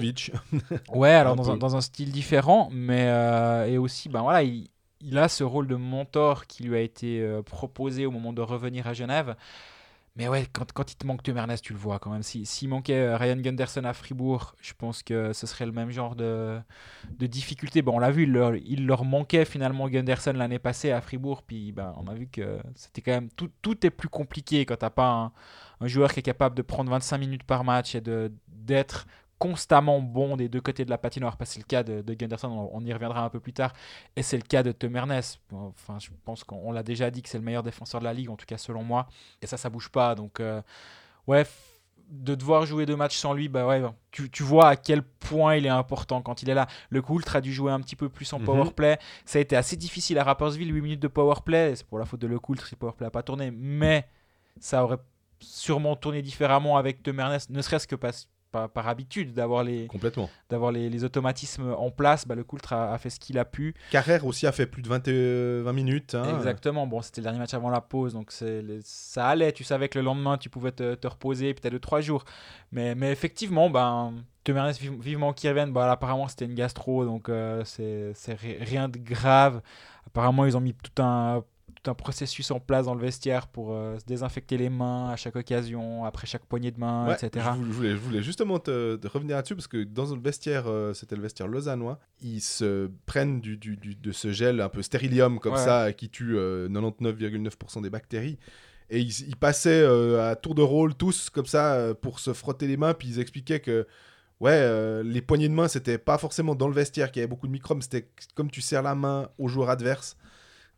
Ouais, 0.90 1.12
alors 1.12 1.34
Un 1.34 1.36
dans 1.36 1.52
un, 1.52 1.54
peu. 1.54 1.60
dans 1.60 1.76
un 1.76 1.82
style 1.82 2.12
différent, 2.12 2.70
mais 2.72 3.08
euh, 3.10 3.66
et 3.68 3.78
aussi, 3.78 4.10
ben 4.10 4.22
voilà, 4.22 4.44
il, 4.44 4.70
il 5.02 5.18
a 5.18 5.28
ce 5.28 5.44
rôle 5.44 5.68
de 5.68 5.76
mentor 5.76 6.48
qui 6.48 6.64
lui 6.64 6.76
a 6.76 6.82
été 6.82 7.22
euh, 7.22 7.42
proposé 7.42 8.06
au 8.06 8.12
moment 8.12 8.34
de 8.34 8.42
revenir 8.42 8.88
à 8.88 8.94
Genève. 8.94 9.36
Mais 10.18 10.30
ouais, 10.30 10.48
quand, 10.54 10.72
quand 10.72 10.90
il 10.92 10.96
te 10.96 11.06
manque 11.06 11.24
Tom 11.24 11.36
Ernest, 11.36 11.62
tu 11.66 11.74
le 11.74 11.80
vois 11.80 12.00
quand 12.00 12.10
même. 12.10 12.24
Si- 12.24 12.46
S'il 12.46 12.70
manquait 12.70 12.94
euh, 13.02 13.18
Ryan 13.18 13.36
Gunderson 13.36 13.84
à 13.84 13.94
Fribourg, 13.94 14.56
je 14.62 14.72
pense 14.74 15.04
que 15.04 15.34
ce 15.34 15.46
serait 15.46 15.66
le 15.66 15.74
même 15.74 15.92
genre 15.92 16.16
de, 16.16 16.58
de 17.20 17.28
difficulté. 17.28 17.84
On 17.86 18.00
l'a 18.00 18.12
vu, 18.12 18.24
il 18.66 18.86
leur, 18.86 19.04
manquait 19.04 19.44
finalement 19.44 19.90
Gunderson 19.90 20.32
l'année 20.34 20.58
passée 20.60 20.92
à 20.92 21.02
Fribourg. 21.02 21.44
Puis 21.44 21.74
ben, 21.74 21.94
on 21.98 22.08
a 22.08 22.14
vu 22.14 22.28
que 22.28 22.60
c'était 22.76 23.02
quand 23.02 23.12
même. 23.12 23.30
Tout, 23.36 23.86
est 23.86 23.90
plus 23.90 24.08
compliqué 24.10 24.66
quand 24.66 24.78
t'as 24.78 24.90
pas 24.90 25.10
un, 25.10 25.32
un 25.82 25.88
joueur 25.88 26.14
qui 26.14 26.22
est 26.22 26.24
capable 26.24 26.56
de 26.56 26.62
prendre 26.62 26.90
25 26.92 27.18
minutes 27.18 27.44
par 27.44 27.66
match 27.66 27.94
et 27.96 28.02
d'être 28.48 29.08
constamment 29.40 30.00
bon 30.00 30.38
des 30.38 30.48
deux 30.50 30.62
côtés 30.62 30.86
de 30.86 30.90
la 30.90 30.98
patinoire. 30.98 31.38
Parce 31.38 31.50
que 31.52 31.54
c'est 31.56 31.60
le 31.62 31.66
cas 31.66 31.84
de, 31.84 32.02
de 32.02 32.14
Gunderson, 32.14 32.48
on, 32.48 32.70
on 32.74 32.86
y 32.86 32.94
reviendra 32.94 33.22
un 33.24 33.30
peu 33.30 33.40
plus 33.40 33.54
tard. 33.54 33.74
Et 34.16 34.24
c'est 34.24 34.38
le 34.38 34.44
cas 34.44 34.64
de 34.64 34.72
Tom 34.72 34.96
Ernest. 34.96 35.40
Enfin, 35.52 35.98
je 36.00 36.10
pense 36.24 36.44
qu'on 36.44 36.58
on 36.64 36.72
l'a 36.72 36.84
déjà 36.84 37.12
dit 37.12 37.22
que 37.22 37.30
c'est 37.30 37.38
le 37.38 37.44
meilleur 37.44 37.64
défenseur 37.64 38.00
de 38.00 38.06
la 38.06 38.14
ligue, 38.14 38.30
en 38.30 38.36
tout 38.38 38.46
cas 38.46 38.58
selon 38.58 38.84
moi. 38.84 39.08
Et 39.42 39.48
ça, 39.48 39.58
ça 39.58 39.70
bouge 39.70 39.90
pas. 39.90 40.16
Donc, 40.16 40.40
euh, 40.40 40.62
ouais, 41.28 41.46
de 42.10 42.36
devoir 42.36 42.66
jouer 42.68 42.86
deux 42.86 42.96
matchs 42.96 43.18
sans 43.18 43.34
lui, 43.34 43.50
bah 43.50 43.66
ouais, 43.66 43.82
tu, 44.12 44.30
tu 44.30 44.44
vois 44.44 44.70
à 44.70 44.76
quel 44.76 45.02
point 45.02 45.56
il 45.56 45.66
est 45.66 45.70
important 45.70 46.22
quand 46.22 46.44
il 46.44 46.50
est 46.50 46.54
là. 46.54 46.68
Le 46.90 47.02
Coultre 47.02 47.36
a 47.36 47.42
dû 47.42 47.52
jouer 47.52 47.72
un 47.72 47.80
petit 47.82 47.96
peu 47.96 48.10
plus 48.10 48.32
en 48.32 48.40
Mhm. 48.40 48.46
powerplay. 48.46 49.00
Ça 49.26 49.40
a 49.40 49.42
été 49.42 49.56
assez 49.56 49.76
difficile 49.76 50.20
à 50.20 50.24
Rappersville, 50.24 50.72
8 50.74 50.82
minutes 50.82 51.00
de 51.02 51.08
powerplay. 51.08 51.76
C'est 51.76 51.86
pour 51.88 51.98
la 51.98 52.06
faute 52.06 52.22
de 52.22 52.28
Le 52.28 52.40
Coultre 52.40 52.68
si 52.68 52.76
le 52.76 52.78
powerplay 52.80 53.08
n'a 53.08 53.12
pas 53.12 53.24
tourné. 53.24 53.50
Mais 53.52 54.08
ça 54.60 54.84
aurait 54.84 55.00
sûrement 55.40 55.96
tourné 55.96 56.22
différemment 56.22 56.78
avec 56.78 57.02
Tom 57.04 57.20
Ernest, 57.20 57.50
ne 57.50 57.62
serait-ce 57.62 57.88
que 57.88 57.96
parce, 57.96 58.30
par, 58.56 58.70
par 58.70 58.88
habitude 58.88 59.34
d'avoir 59.34 59.64
les, 59.64 59.88
Complètement. 59.88 60.30
les, 60.72 60.90
les 60.90 61.04
automatismes 61.04 61.74
en 61.78 61.92
place. 61.92 62.26
Bah, 62.28 62.36
le 62.36 62.44
Coultre 62.44 62.72
a, 62.74 62.94
a 62.94 62.98
fait 62.98 63.10
ce 63.10 63.20
qu'il 63.20 63.38
a 63.38 63.44
pu. 63.46 63.76
Carrère 63.92 64.26
aussi 64.26 64.48
a 64.48 64.52
fait 64.52 64.66
plus 64.66 64.82
de 64.82 64.88
20, 64.88 65.08
euh, 65.10 65.62
20 65.66 65.74
minutes. 65.74 66.16
hein. 66.16 66.36
Exactement. 66.38 66.88
Bon, 66.88 67.02
c'était 67.02 67.22
le 67.22 67.26
dernier 67.26 67.40
match 67.40 67.54
avant 67.54 67.70
la 67.70 67.82
pause, 67.82 68.14
donc 68.14 68.32
les- 68.42 68.80
ça 68.84 69.28
allait. 69.28 69.52
Tu 69.52 69.64
savais 69.64 69.90
que 69.90 70.00
le 70.00 70.06
lendemain, 70.06 70.38
tu 70.38 70.50
pouvais 70.50 70.72
te, 70.72 70.96
te 70.96 71.08
reposer, 71.08 71.54
peut-être 71.54 71.74
deux 71.74 71.80
trois 71.80 72.02
jours. 72.02 72.24
Mais, 72.72 72.96
mais 72.96 73.12
effectivement, 73.12 73.70
ben, 73.70 74.14
Temernes 74.44 74.72
vive- 74.72 75.02
vivement 75.02 75.34
qu'il 75.34 75.50
revienne. 75.50 75.74
Bah, 75.74 75.92
apparemment, 75.92 76.28
c'était 76.28 76.46
une 76.46 76.56
gastro, 76.56 77.04
donc 77.06 77.30
euh, 77.30 77.64
c'est 77.66 78.12
c'est 78.14 78.34
ri- 78.40 78.58
rien 78.62 78.88
de 78.90 78.98
grave. 78.98 79.62
Apparemment, 80.08 80.46
ils 80.46 80.56
ont 80.56 80.62
mis 80.62 80.74
tout 80.74 81.02
un 81.02 81.44
tout 81.86 81.92
un 81.92 81.94
processus 81.94 82.50
en 82.52 82.60
place 82.60 82.86
dans 82.86 82.96
le 82.96 83.02
vestiaire 83.02 83.48
pour 83.48 83.74
euh, 83.74 83.98
se 84.00 84.06
désinfecter 84.06 84.58
les 84.58 84.70
mains 84.70 85.10
à 85.10 85.16
chaque 85.16 85.36
occasion, 85.36 86.04
après 86.06 86.26
chaque 86.28 86.46
poignée 86.46 86.72
de 86.72 86.80
main, 86.80 87.08
Ouais, 87.08 87.14
etc. 87.16 87.46
Je, 87.54 87.58
vou- 87.60 87.66
je 87.66 87.72
voulais, 87.72 87.92
je 87.92 87.96
voulais 87.98 88.24
justement 88.24 88.60
te, 88.60 88.96
te 88.96 89.08
revenir 89.08 89.36
là-dessus 89.36 89.56
parce 89.56 89.68
que 89.68 89.84
dans 89.84 90.14
le 90.14 90.20
vestiaire, 90.22 90.64
euh, 90.68 90.94
c'était 90.94 91.16
le 91.16 91.22
vestiaire 91.22 91.48
lausannois, 91.48 92.00
ils 92.22 92.42
se 92.42 92.90
prennent 93.06 93.40
du, 93.42 93.58
du- 93.58 93.78
du- 93.78 93.96
de 93.96 94.12
ce 94.12 94.32
gel 94.32 94.62
un 94.62 94.70
peu 94.70 94.82
stérilium 94.82 95.40
comme 95.40 95.54
Ouais. 95.54 95.60
ça 95.60 95.94
qui 95.94 96.10
tue 96.10 96.38
euh, 96.38 96.68
99,9% 96.70 97.82
des 97.82 97.90
bactéries. 97.90 98.38
Et 98.90 99.00
ils, 99.00 99.28
ils 99.28 99.36
passaient 99.36 99.82
euh, 99.84 100.30
à 100.32 100.36
tour 100.36 100.54
de 100.56 100.62
rôle 100.62 100.94
tous 100.96 101.30
comme 101.30 101.46
ça 101.48 101.74
euh, 101.74 101.94
pour 101.94 102.20
se 102.20 102.34
frotter 102.34 102.68
les 102.68 102.78
mains. 102.78 102.94
Puis 102.94 103.08
ils 103.10 103.20
expliquaient 103.20 103.60
que 103.60 103.88
ouais, 104.40 104.52
euh, 104.54 105.02
les 105.04 105.22
poignées 105.22 105.50
de 105.50 105.54
main, 105.54 105.68
c'était 105.68 105.98
pas 105.98 106.18
forcément 106.18 106.56
dans 106.56 106.68
le 106.68 106.74
vestiaire 106.74 107.12
qu'il 107.12 107.20
y 107.20 107.24
avait 107.24 107.30
beaucoup 107.30 107.48
de 107.48 107.52
microbes, 107.52 107.82
c'était 107.82 108.08
comme 108.36 108.52
tu 108.52 108.62
serres 108.62 108.84
la 108.84 108.94
main 108.96 109.30
au 109.38 109.48
joueur 109.48 109.70
adverse. 109.70 110.18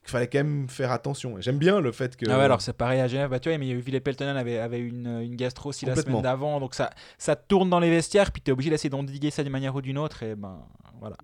Fallait 0.07 0.27
quand 0.27 0.37
même 0.39 0.69
faire 0.69 0.91
attention. 0.91 1.35
J'aime 1.41 1.57
bien 1.57 1.81
le 1.81 1.91
fait 1.91 2.15
que. 2.15 2.25
Ah 2.29 2.37
ouais, 2.37 2.43
alors 2.45 2.61
c'est 2.61 2.71
pareil 2.73 3.01
à 3.01 3.07
Genève. 3.07 3.29
Bah, 3.29 3.39
tu 3.39 3.49
vois, 3.49 3.57
mais 3.57 3.73
Ville 3.73 3.99
Peltonen 4.01 4.37
avait, 4.37 4.57
avait 4.57 4.79
une, 4.79 5.05
une 5.21 5.35
gastro 5.35 5.69
aussi 5.69 5.85
la 5.85 5.95
semaine 5.95 6.21
d'avant. 6.21 6.59
Donc 6.61 6.75
ça, 6.75 6.89
ça 7.17 7.35
tourne 7.35 7.69
dans 7.69 7.79
les 7.81 7.89
vestiaires, 7.89 8.31
puis 8.31 8.41
tu 8.41 8.49
es 8.49 8.53
obligé 8.53 8.69
d'essayer 8.69 8.89
d'endiguer 8.89 9.31
ça 9.31 9.43
d'une 9.43 9.51
manière 9.51 9.75
ou 9.75 9.81
d'une 9.81 9.97
autre. 9.97 10.23
Et 10.23 10.35
ben 10.35 10.65
voilà. 10.99 11.17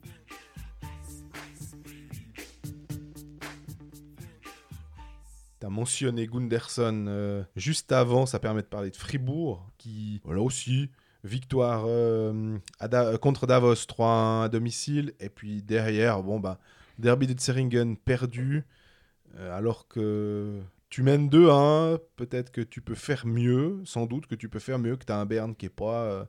Tu 5.60 5.66
as 5.66 5.70
mentionné 5.70 6.28
Gunderson 6.28 7.06
euh, 7.08 7.44
juste 7.56 7.92
avant, 7.92 8.26
ça 8.26 8.40
permet 8.40 8.62
de 8.62 8.68
parler 8.68 8.90
de 8.90 8.96
Fribourg, 8.98 9.66
qui, 9.78 10.20
voilà 10.26 10.42
aussi, 10.42 10.90
victoire 11.24 11.86
euh, 11.88 12.58
à 12.80 12.88
Da- 12.88 13.06
euh, 13.06 13.18
contre 13.18 13.48
Davos 13.48 13.74
3-1 13.76 14.44
à 14.46 14.50
domicile, 14.50 15.14
et 15.20 15.30
puis 15.30 15.62
derrière, 15.64 16.22
bon 16.22 16.40
bah, 16.40 16.60
Derby 17.00 17.28
de 17.28 17.40
Zeringen 17.40 17.96
perdu, 17.98 18.64
euh, 19.38 19.58
alors 19.58 19.88
que 19.88 20.60
tu 20.90 21.02
mènes 21.04 21.30
2-1, 21.30 21.98
peut-être 22.16 22.52
que 22.52 22.62
tu 22.62 22.82
peux 22.82 22.96
faire 22.96 23.26
mieux, 23.26 23.82
sans 23.86 24.06
doute 24.06 24.28
que 24.28 24.36
tu 24.36 24.48
peux 24.50 24.60
faire 24.60 24.80
mieux, 24.80 24.96
que 24.96 25.06
tu 25.06 25.12
as 25.12 25.18
un 25.20 25.26
Berne 25.26 25.56
qui 25.56 25.66
est 25.66 25.70
pas, 25.70 26.04
euh, 26.04 26.24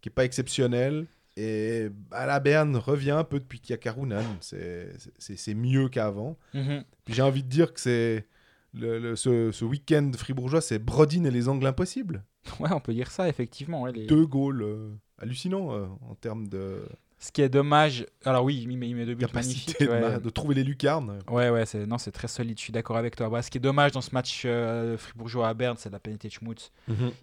qui 0.00 0.08
est 0.08 0.12
pas 0.12 0.24
exceptionnel. 0.24 1.06
Et 1.36 1.88
bah, 2.10 2.26
la 2.26 2.40
Berne 2.40 2.76
revient 2.76 3.12
un 3.12 3.22
peu 3.24 3.38
depuis 3.38 3.60
qu'il 3.60 3.70
y 3.70 3.74
a 3.74 3.76
Karunan, 3.76 4.24
c'est 4.40 5.54
mieux 5.54 5.88
qu'avant. 5.88 6.36
Mhm. 6.54 6.82
Puis 7.04 7.14
j'ai 7.14 7.22
envie 7.22 7.44
de 7.44 7.48
dire 7.48 7.72
que 7.72 7.80
c'est 7.80 8.26
le, 8.74 8.98
le- 8.98 9.14
ce, 9.16 9.52
ce 9.52 9.64
week-end 9.64 10.10
fribourgeois, 10.16 10.60
c'est 10.60 10.78
Brodin 10.78 11.24
et 11.24 11.30
les 11.30 11.48
angles 11.48 11.66
impossibles. 11.66 12.24
Ouais, 12.60 12.70
on 12.72 12.80
peut 12.80 12.92
dire 12.94 13.10
ça, 13.10 13.28
effectivement. 13.28 13.82
ouais, 13.82 13.92
les- 13.92 14.06
Deux 14.06 14.26
goals 14.26 14.62
euh, 14.62 14.90
hallucinants 15.18 15.72
euh, 15.74 15.86
en 16.08 16.14
termes 16.14 16.48
de 16.48 16.86
Ce 17.20 17.32
qui 17.32 17.42
est 17.42 17.48
dommage. 17.48 18.06
Alors 18.24 18.44
oui, 18.44 18.64
il 18.68 18.78
met, 18.78 18.88
il 18.88 18.94
met 18.94 19.04
deux 19.04 19.16
buts 19.16 19.26
magnifiques. 19.34 19.80
de, 19.80 19.88
ouais. 19.88 20.20
de 20.20 20.30
trouver 20.30 20.54
les 20.54 20.62
lucarnes. 20.62 21.18
Ouais, 21.28 21.50
ouais, 21.50 21.66
c'est, 21.66 21.84
non, 21.84 21.98
c'est 21.98 22.12
très 22.12 22.28
solide, 22.28 22.56
je 22.58 22.62
suis 22.62 22.72
d'accord 22.72 22.96
avec 22.96 23.16
toi. 23.16 23.28
Bah, 23.28 23.42
ce 23.42 23.50
qui 23.50 23.58
est 23.58 23.60
dommage 23.60 23.90
dans 23.90 24.00
ce 24.00 24.10
match 24.12 24.42
euh, 24.44 24.96
fribourgeois 24.96 25.48
à 25.48 25.54
Berne, 25.54 25.76
c'est 25.78 25.90
la 25.90 25.98
pénalité 25.98 26.28
de 26.28 26.32
Schmutz. 26.32 26.70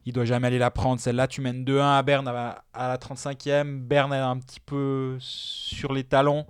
Il 0.06 0.12
doit 0.12 0.26
jamais 0.26 0.48
aller 0.48 0.60
la 0.60 0.72
prendre. 0.72 1.00
Celle-là, 1.00 1.28
tu 1.28 1.40
mènes 1.40 1.64
2-1 1.64 1.98
à 1.98 2.04
Berne 2.04 2.28
à, 2.28 2.64
à 2.74 2.88
la 2.90 2.98
35e. 2.98 3.80
Berne 3.80 4.12
est 4.14 4.18
un 4.18 4.38
petit 4.38 4.60
peu 4.60 5.16
sur 5.20 5.94
les 5.94 6.04
talons. 6.04 6.46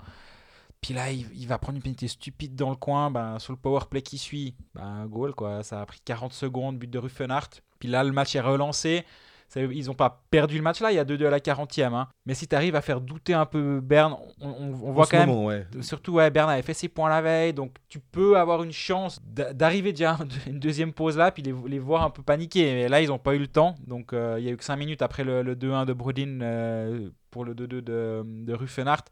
Puis 0.82 0.94
là, 0.94 1.12
il, 1.12 1.26
il 1.36 1.48
va 1.48 1.58
prendre 1.60 1.76
une 1.78 1.82
pénalité 1.84 2.08
stupide 2.08 2.56
dans 2.56 2.70
le 2.72 2.76
coin. 2.76 3.12
Ben, 3.12 3.38
sur 3.40 3.54
le 3.54 3.60
power 3.60 3.82
play 3.90 4.02
qui 4.02 4.18
suit, 4.18 4.56
ben, 4.74 5.06
goal, 5.06 5.34
quoi. 5.36 5.62
Ça 5.62 5.82
a 5.82 5.86
pris 5.86 6.00
40 6.04 6.34
secondes, 6.34 6.78
but 6.78 6.90
de 6.90 6.98
Ruffenhardt. 6.98 7.62
Puis 7.80 7.90
là, 7.90 8.04
le 8.04 8.12
match 8.12 8.36
est 8.36 8.42
relancé. 8.42 9.06
Ça- 9.48 9.62
Ils 9.62 9.86
n'ont 9.86 9.94
pas 9.94 10.24
perdu 10.32 10.58
le 10.58 10.64
match 10.64 10.82
là, 10.82 10.92
il 10.92 10.96
y 10.96 11.00
a 11.00 11.06
2-2 11.06 11.28
à 11.28 11.30
la 11.30 11.40
40e. 11.40 11.94
hein. 11.94 12.08
Mais 12.26 12.34
si 12.34 12.48
tu 12.48 12.56
arrives 12.56 12.76
à 12.76 12.82
faire 12.82 13.00
douter 13.00 13.34
un 13.34 13.46
peu 13.46 13.80
Berne, 13.80 14.16
on, 14.42 14.48
on- 14.50 14.74
on 14.84 14.90
En 14.90 14.92
voit 14.92 15.06
quand 15.06 15.20
même 15.20 15.30
ouais. 15.30 15.66
Surtout, 15.82 16.14
ouais, 16.14 16.30
Berne 16.32 16.50
avait 16.50 16.62
fait 16.62 16.74
ses 16.74 16.90
points 16.90 17.10
la 17.10 17.22
veille, 17.22 17.54
donc 17.54 17.76
tu 17.88 18.00
peux 18.00 18.38
avoir 18.38 18.64
une 18.64 18.72
chance 18.74 19.22
d'a- 19.24 19.54
d'arriver 19.54 19.92
déjà 19.94 20.12
à 20.20 20.50
une 20.50 20.60
deuxième 20.60 20.92
pause 20.94 21.18
là, 21.18 21.32
puis 21.32 21.44
les, 21.44 21.54
les 21.68 21.80
voir 21.80 22.04
un 22.04 22.10
peu 22.10 22.22
paniquer. 22.24 22.74
Mais 22.74 22.88
là, 22.90 23.02
ils 23.02 23.08
n'ont 23.10 23.20
pas 23.20 23.36
eu 23.36 23.40
le 23.40 23.48
temps, 23.48 23.76
donc 23.88 24.14
euh, 24.14 24.36
il 24.40 24.46
y 24.46 24.50
a 24.50 24.52
eu 24.52 24.58
que 24.58 24.64
5 24.64 24.76
minutes 24.78 25.02
après 25.02 25.24
le, 25.24 25.42
le 25.44 25.56
2-1 25.56 25.86
de 25.86 25.94
Brodin 25.94 26.40
euh, 26.42 27.10
pour 27.32 27.46
le 27.46 27.54
2-2 27.54 27.82
de, 27.82 28.24
de 28.26 28.54
Ruffenhardt. 28.54 29.06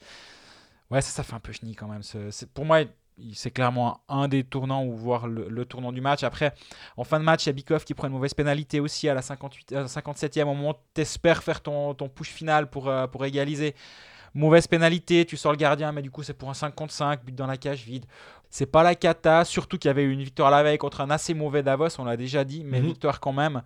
Ouais, 0.92 1.02
ça, 1.02 1.10
ça 1.10 1.24
fait 1.24 1.34
un 1.34 1.40
peu 1.40 1.52
chenille 1.52 1.76
quand 1.76 1.88
même. 1.88 2.04
ce- 2.04 2.46
pour 2.46 2.66
moi, 2.66 2.80
c'est 3.34 3.52
clairement 3.52 4.02
un 4.10 4.28
des 4.28 4.44
tournants, 4.44 4.84
ou 4.86 4.96
voire 4.96 5.28
le, 5.28 5.48
le 5.50 5.66
tournant 5.66 5.92
du 5.92 6.02
match. 6.02 6.24
Après, 6.24 6.54
en 6.98 7.04
fin 7.04 7.20
de 7.20 7.24
match, 7.26 7.46
il 7.46 7.48
y 7.48 7.52
a 7.52 7.54
Bikov 7.54 7.84
qui 7.84 7.94
prend 7.94 8.08
une 8.08 8.14
mauvaise 8.14 8.34
pénalité 8.34 8.80
aussi 8.80 9.08
à 9.10 9.14
la 9.14 9.22
58, 9.22 9.72
euh, 9.74 9.86
57e, 9.88 10.44
au 10.44 10.54
moment 10.54 10.72
où 10.72 10.82
tu 10.94 11.02
espères 11.02 11.44
faire 11.44 11.62
ton, 11.62 11.94
ton 11.94 12.10
push 12.10 12.30
final 12.30 12.70
pour, 12.70 12.90
euh, 12.90 13.08
pour 13.08 13.24
égaliser. 13.26 13.76
Mauvaise 14.36 14.66
pénalité, 14.66 15.26
tu 15.26 15.38
sors 15.38 15.52
le 15.52 15.58
gardien, 15.58 15.92
mais 15.92 16.02
du 16.02 16.10
coup 16.10 16.24
c'est 16.24 16.34
pour 16.34 16.50
un 16.50 16.56
5 16.56 16.74
contre 16.74 16.92
5, 16.94 17.24
but 17.24 17.36
dans 17.36 17.46
la 17.46 17.58
cage 17.58 17.84
vide. 17.84 18.06
C'est 18.50 18.66
pas 18.66 18.82
la 18.82 18.96
cata, 18.96 19.46
surtout 19.46 19.78
qu'il 19.78 19.90
y 19.90 19.92
avait 19.92 20.04
eu 20.04 20.12
une 20.12 20.24
victoire 20.24 20.50
la 20.50 20.64
veille 20.64 20.80
contre 20.80 21.02
un 21.02 21.10
assez 21.12 21.36
mauvais 21.36 21.62
Davos, 21.62 22.00
on 22.00 22.06
l'a 22.06 22.18
déjà 22.18 22.44
dit, 22.44 22.64
mais 22.64 22.80
Mhm. 22.82 22.88
victoire 22.88 23.20
quand 23.20 23.34
même. 23.34 23.62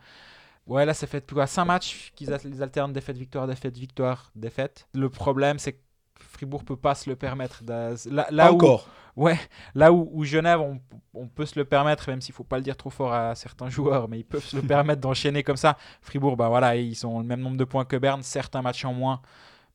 Ouais, 0.66 0.86
là 0.86 0.94
ça 0.94 1.08
fait 1.08 1.22
plus 1.22 1.36
quoi 1.36 1.48
5 1.48 1.64
matchs 1.64 2.12
qu'ils 2.16 2.34
al- 2.34 2.42
ils 2.44 2.62
alternent 2.62 2.92
défaite, 2.92 3.16
victoire, 3.18 3.48
défaite, 3.48 3.78
victoire, 3.78 4.30
défaite. 4.36 4.90
Le 4.94 5.10
problème 5.10 5.58
c'est 5.60 5.72
que 5.72 5.80
Fribourg 6.24 6.64
peut 6.64 6.76
pas 6.76 6.96
se 6.96 7.10
le 7.10 7.16
permettre. 7.16 7.64
Là, 7.68 7.96
là 8.30 8.46
Pas 8.46 8.52
où, 8.52 8.56
encore. 8.56 8.88
Ouais, 9.16 9.40
là 9.74 9.92
où, 9.92 10.10
où 10.14 10.24
Genève, 10.26 10.62
on, 10.62 10.80
on 11.16 11.28
peut 11.28 11.46
se 11.48 11.58
le 11.58 11.66
permettre, 11.66 12.10
même 12.10 12.22
s'il 12.22 12.36
faut 12.36 12.44
pas 12.44 12.58
le 12.58 12.64
dire 12.64 12.78
trop 12.78 12.92
fort 12.92 13.14
à 13.14 13.34
certains 13.34 13.70
joueurs, 13.70 14.08
mais 14.08 14.20
ils 14.20 14.24
peuvent 14.24 14.46
se 14.46 14.56
le 14.56 14.62
permettre 14.68 15.02
d'enchaîner 15.02 15.42
comme 15.44 15.58
ça. 15.58 15.78
Fribourg, 16.02 16.38
bah 16.38 16.50
voilà, 16.50 16.76
ils 16.76 17.06
ont 17.06 17.20
le 17.20 17.26
même 17.26 17.42
nombre 17.42 17.58
de 17.58 17.64
points 17.64 17.86
que 17.86 17.96
Berne, 17.98 18.22
certes 18.22 18.56
un 18.56 18.62
match 18.62 18.86
en 18.86 18.94
moins, 18.94 19.22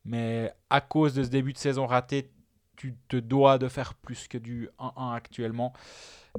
mais 0.04 0.52
à 0.70 0.80
cause 0.80 1.14
de 1.14 1.24
ce 1.24 1.28
début 1.28 1.52
de 1.52 1.58
saison 1.58 1.86
raté, 1.86 2.30
tu 2.76 2.96
te 3.08 3.16
dois 3.16 3.58
de 3.58 3.68
faire 3.68 3.94
plus 3.94 4.28
que 4.28 4.38
du 4.38 4.68
1-1 4.78 5.14
actuellement. 5.14 5.72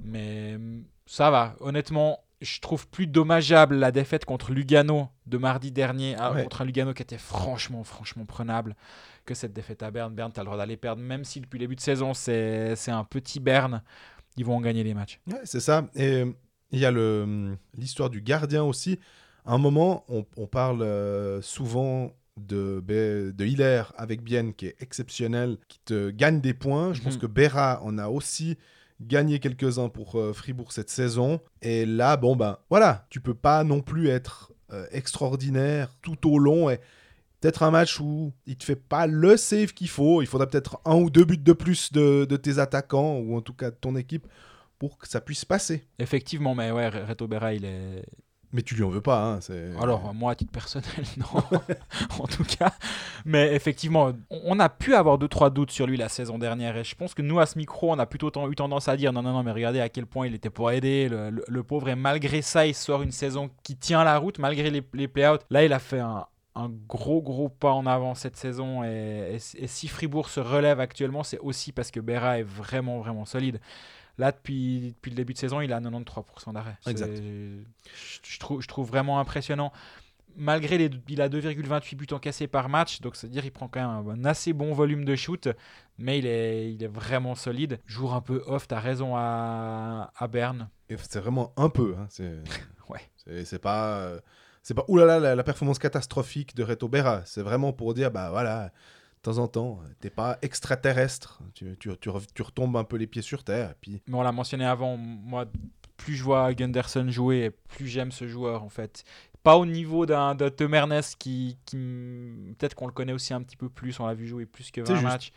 Mais 0.01 0.55
hum, 0.55 0.85
ça 1.05 1.29
va, 1.29 1.55
honnêtement, 1.59 2.19
je 2.43 2.59
trouve 2.59 2.87
plus 2.87 3.07
dommageable 3.07 3.75
la 3.75 3.91
défaite 3.91 4.25
contre 4.25 4.51
Lugano 4.51 5.09
de 5.25 5.37
mardi 5.37 5.71
dernier, 5.71 6.15
ah, 6.19 6.31
Ouais. 6.33 6.43
contre 6.43 6.61
un 6.61 6.65
Lugano 6.65 6.93
qui 6.93 7.01
était 7.01 7.17
franchement, 7.17 7.83
franchement 7.83 8.25
prenable, 8.25 8.75
que 9.25 9.33
cette 9.33 9.53
défaite 9.53 9.81
à 9.83 9.91
Berne. 9.91 10.13
Berne, 10.13 10.31
tu 10.33 10.39
as 10.39 10.43
le 10.43 10.47
droit 10.47 10.57
d'aller 10.57 10.77
perdre, 10.77 11.01
même 11.01 11.23
si 11.23 11.39
depuis 11.41 11.57
le 11.59 11.63
début 11.65 11.75
de 11.75 11.81
saison, 11.81 12.13
c'est 12.13 12.75
un 12.89 13.03
petit 13.05 13.39
Berne. 13.39 13.81
Ils 14.37 14.45
vont 14.45 14.55
en 14.57 14.61
gagner 14.61 14.83
les 14.83 14.93
matchs. 14.93 15.19
Ouais, 15.27 15.41
c'est 15.43 15.59
ça. 15.59 15.87
Et 15.95 16.21
euh, 16.23 16.31
il 16.71 16.79
y 16.79 16.85
a 16.85 16.91
l'histoire 17.77 18.09
du 18.09 18.21
gardien 18.21 18.63
aussi. 18.63 18.99
À 19.45 19.53
un 19.53 19.57
moment, 19.57 20.03
on, 20.09 20.25
on 20.37 20.47
parle 20.47 20.81
euh, 20.81 21.41
souvent 21.41 22.11
de, 22.37 22.83
de 22.87 23.45
Hiller 23.45 23.83
avec 23.95 24.21
Bienne, 24.23 24.53
qui 24.53 24.65
est 24.67 24.75
exceptionnel, 24.81 25.57
qui 25.67 25.79
te 25.85 26.09
gagne 26.09 26.41
des 26.41 26.53
points. 26.55 26.93
Je 26.93 27.01
pense 27.01 27.15
Mhm. 27.15 27.21
que 27.21 27.25
Berra 27.27 27.81
en 27.83 27.97
a 27.99 28.07
aussi 28.07 28.57
gagné 29.01 29.39
quelques-uns 29.39 29.89
pour 29.89 30.19
euh, 30.19 30.33
Fribourg 30.33 30.71
cette 30.71 30.89
saison. 30.89 31.39
Et 31.61 31.85
là, 31.85 32.17
bon, 32.17 32.35
ben 32.35 32.57
voilà, 32.69 33.05
tu 33.09 33.21
peux 33.21 33.33
pas 33.33 33.63
non 33.63 33.81
plus 33.81 34.09
être 34.09 34.53
euh, 34.71 34.85
extraordinaire 34.91 35.95
tout 36.01 36.31
au 36.31 36.39
long. 36.39 36.69
Et 36.69 36.79
peut-être 37.39 37.63
un 37.63 37.71
match 37.71 37.99
où 37.99 38.33
il 38.45 38.55
te 38.55 38.63
fait 38.63 38.75
pas 38.75 39.07
le 39.07 39.37
save 39.37 39.73
qu'il 39.73 39.89
faut. 39.89 40.21
Il 40.21 40.27
faudra 40.27 40.47
peut-être 40.47 40.79
un 40.85 40.95
ou 40.95 41.09
deux 41.09 41.25
buts 41.25 41.37
de 41.37 41.53
plus 41.53 41.91
de, 41.91 42.25
de 42.25 42.37
tes 42.37 42.59
attaquants, 42.59 43.17
ou 43.17 43.35
en 43.35 43.41
tout 43.41 43.53
cas 43.53 43.71
de 43.71 43.75
ton 43.75 43.95
équipe, 43.95 44.27
pour 44.79 44.97
que 44.97 45.07
ça 45.07 45.21
puisse 45.21 45.45
passer. 45.45 45.85
Effectivement, 45.99 46.55
mais 46.55 46.71
ouais, 46.71 46.87
Reto 46.87 47.27
Berra, 47.27 47.53
il 47.53 47.65
est. 47.65 48.05
Mais 48.53 48.61
tu 48.61 48.75
lui 48.75 48.83
en 48.83 48.89
veux 48.89 49.01
pas, 49.01 49.19
hein. 49.23 49.39
Alors, 49.81 50.13
moi, 50.13 50.31
à 50.31 50.35
titre 50.35 50.51
personnel, 50.51 50.89
non. 51.17 51.25
en 52.19 52.27
tout 52.27 52.43
cas. 52.43 52.71
Mais 53.25 53.53
effectivement, 53.55 54.11
on 54.29 54.59
a 54.59 54.69
pu 54.69 54.93
avoir 54.93 55.17
2-3 55.17 55.51
doutes 55.51 55.71
sur 55.71 55.87
lui 55.87 55.97
la 55.97 56.07
saison 56.07 56.37
dernière. 56.37 56.77
Et 56.77 56.83
je 56.83 56.95
pense 56.95 57.13
que 57.15 57.21
nous, 57.23 57.39
à 57.39 57.45
ce 57.47 57.57
micro, 57.57 57.91
on 57.91 57.97
a 57.99 58.05
plutôt 58.05 58.31
eu 58.49 58.55
tendance 58.55 58.87
à 58.87 58.95
dire 58.95 59.11
non, 59.11 59.23
non, 59.23 59.33
non, 59.33 59.41
mais 59.43 59.51
regardez 59.51 59.79
à 59.79 59.89
quel 59.89 60.05
point 60.05 60.27
il 60.27 60.35
était 60.35 60.51
pour 60.51 60.69
aider 60.71 61.09
le, 61.09 61.31
le- 61.31 61.43
le 61.47 61.63
pauvre. 61.63 61.89
Et 61.89 61.95
malgré 61.95 62.41
ça, 62.43 62.67
il 62.67 62.75
sort 62.75 63.01
une 63.01 63.11
saison 63.11 63.49
qui 63.63 63.75
tient 63.75 64.03
la 64.03 64.17
route, 64.19 64.37
malgré 64.39 64.69
les, 64.69 64.83
les 64.93 65.07
play-outs. 65.07 65.39
Là, 65.49 65.65
il 65.65 65.73
a 65.73 65.79
fait 65.79 65.99
un, 65.99 66.25
un 66.55 66.69
gros, 66.87 67.23
gros 67.23 67.49
pas 67.49 67.71
en 67.71 67.87
avant 67.87 68.13
cette 68.13 68.37
saison. 68.37 68.83
Et, 68.83 69.35
et- 69.57 69.63
et 69.63 69.67
si 69.67 69.87
Fribourg 69.87 70.29
se 70.29 70.39
relève 70.39 70.79
actuellement, 70.79 71.23
c'est 71.23 71.39
aussi 71.39 71.71
parce 71.71 71.89
que 71.89 71.99
Berra 71.99 72.37
est 72.39 72.43
vraiment, 72.43 72.99
vraiment 72.99 73.25
solide. 73.25 73.59
Là, 74.17 74.31
depuis, 74.31 74.93
depuis 74.95 75.09
le 75.09 75.15
début 75.15 75.33
de 75.33 75.37
saison, 75.39 75.59
il 75.61 75.73
a 75.73 75.79
93% 75.79 76.53
d'arrêt. 76.53 76.77
Exact. 76.87 77.19
Je, 78.23 78.39
trouve, 78.39 78.61
je 78.61 78.67
trouve 78.67 78.87
vraiment 78.87 79.19
impressionnant. 79.19 79.71
Malgré 80.35 80.79
les, 80.79 80.89
il 81.09 81.21
a 81.21 81.29
2,28 81.29 81.95
buts 81.95 82.07
encaissés 82.11 82.47
par 82.47 82.67
match, 82.67 83.01
donc 83.01 83.15
c'est-à-dire 83.15 83.45
il 83.45 83.51
prend 83.51 83.67
quand 83.67 83.79
même 83.79 84.07
un, 84.09 84.21
un 84.21 84.25
assez 84.25 84.51
bon 84.51 84.73
volume 84.73 85.05
de 85.05 85.15
shoot, 85.15 85.47
mais 85.99 86.17
il 86.17 86.25
est, 86.25 86.73
il 86.73 86.83
est 86.83 86.87
vraiment 86.87 87.35
solide. 87.35 87.79
Jour 87.85 88.15
un 88.15 88.21
peu 88.21 88.41
off, 88.47 88.67
t'as 88.67 88.79
raison 88.79 89.15
à, 89.15 90.11
à 90.15 90.27
Berne. 90.27 90.69
C'est 90.89 91.19
vraiment 91.19 91.53
un 91.55 91.69
peu. 91.69 91.95
hein, 91.99 92.07
C'est 92.09 92.33
Ouais. 92.89 92.99
c'est- 93.45 93.59
pas, 93.59 93.97
euh, 93.97 94.19
c'est 94.63 94.73
pas 94.73 94.85
oulala 94.87 95.19
la, 95.19 95.35
la 95.35 95.43
performance 95.43 95.77
catastrophique 95.79 96.55
de 96.55 96.63
Reto 96.63 96.87
Berra. 96.87 97.21
C'est 97.25 97.41
vraiment 97.43 97.71
pour 97.71 97.93
dire 97.93 98.09
bah 98.11 98.29
voilà, 98.31 98.71
temps 99.23 99.37
en 99.39 99.47
temps, 99.47 99.79
t'es 99.99 100.09
pas 100.09 100.37
extraterrestre. 100.41 101.41
Tu, 101.55 101.75
tu, 101.79 101.89
tu, 101.99 102.09
re- 102.09 102.25
tu 102.33 102.41
retombes 102.41 102.77
un 102.77 102.83
peu 102.83 102.97
les 102.97 103.07
pieds 103.07 103.21
sur 103.21 103.43
terre. 103.43 103.71
Et 103.71 103.75
puis 103.81 104.01
Mais 104.07 104.15
on 104.15 104.21
l'a 104.21 104.31
mentionné 104.31 104.65
avant, 104.65 104.97
moi, 104.97 105.45
plus 105.97 106.15
je 106.15 106.23
vois 106.23 106.53
Gunderson 106.53 107.09
jouer, 107.09 107.51
plus 107.69 107.87
j'aime 107.87 108.11
ce 108.11 108.27
joueur 108.27 108.63
en 108.63 108.69
fait. 108.69 109.03
Pas 109.43 109.57
au 109.57 109.65
niveau 109.65 110.05
d'un 110.05 110.35
de 110.35 110.47
Tom 110.49 110.73
Ernest 110.73 111.15
qui, 111.19 111.57
qui 111.65 111.75
peut-être 112.57 112.75
qu'on 112.75 112.87
le 112.87 112.93
connaît 112.93 113.11
aussi 113.13 113.33
un 113.33 113.41
petit 113.41 113.57
peu 113.57 113.67
plus, 113.69 113.99
on 113.99 114.05
l'a 114.07 114.13
vu 114.13 114.25
jouer 114.27 114.45
plus 114.45 114.71
que 114.71 114.83
C'est 114.85 114.93
20 114.93 114.99
juste. 114.99 115.03
matchs. 115.11 115.31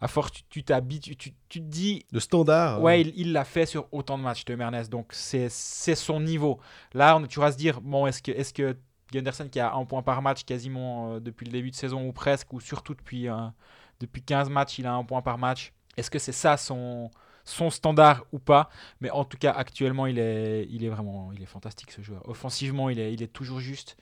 À 0.00 0.08
force, 0.08 0.32
tu- 0.32 0.42
tu 0.50 0.64
t'habitues, 0.64 1.16
tu, 1.16 1.32
tu 1.48 1.60
te 1.60 1.66
dis, 1.66 2.04
le 2.12 2.20
standard. 2.20 2.82
ouais, 2.82 3.04
euh, 3.06 3.10
il 3.16 3.32
l'a 3.32 3.44
fait 3.44 3.64
sur 3.64 3.86
autant 3.92 4.18
de 4.18 4.22
matchs, 4.22 4.44
Tom 4.44 4.60
Ernest, 4.60 4.90
donc 4.90 5.06
c'est 5.12 5.48
son 5.50 6.20
niveau. 6.20 6.58
Là, 6.92 7.16
on, 7.16 7.26
tu 7.26 7.38
vas 7.40 7.52
se 7.52 7.56
dire, 7.56 7.80
bon, 7.80 8.06
est-ce 8.06 8.20
que, 8.22 8.32
est 8.32 8.52
que 8.54 8.76
Gunderson 9.14 9.48
qui 9.48 9.60
a 9.60 9.72
un 9.74 9.84
point 9.84 10.02
par 10.02 10.20
match 10.22 10.44
quasiment 10.44 11.14
euh, 11.14 11.20
depuis 11.20 11.46
le 11.46 11.52
début 11.52 11.70
de 11.70 11.76
saison 11.76 12.06
ou 12.06 12.12
presque, 12.12 12.52
ou 12.52 12.60
surtout 12.60 12.94
depuis, 12.94 13.28
euh, 13.28 13.36
depuis 14.00 14.22
15 14.22 14.50
matchs, 14.50 14.78
il 14.78 14.86
a 14.86 14.94
un 14.94 15.04
point 15.04 15.22
par 15.22 15.38
match, 15.38 15.72
est-ce 15.96 16.10
que 16.10 16.18
c'est 16.18 16.32
ça 16.32 16.56
son, 16.56 17.10
son 17.44 17.70
standard 17.70 18.24
ou 18.32 18.38
pas? 18.38 18.68
Mais 19.00 19.10
en 19.10 19.24
tout 19.24 19.38
cas, 19.38 19.52
actuellement, 19.52 20.06
il 20.06 20.18
est, 20.18 20.66
il 20.70 20.84
est 20.84 20.88
vraiment 20.88 21.32
il 21.32 21.42
est 21.42 21.46
fantastique 21.46 21.92
ce 21.92 22.02
joueur. 22.02 22.28
Offensivement, 22.28 22.90
il 22.90 22.98
est, 22.98 23.12
il 23.12 23.22
est 23.22 23.32
toujours 23.32 23.60
juste. 23.60 23.96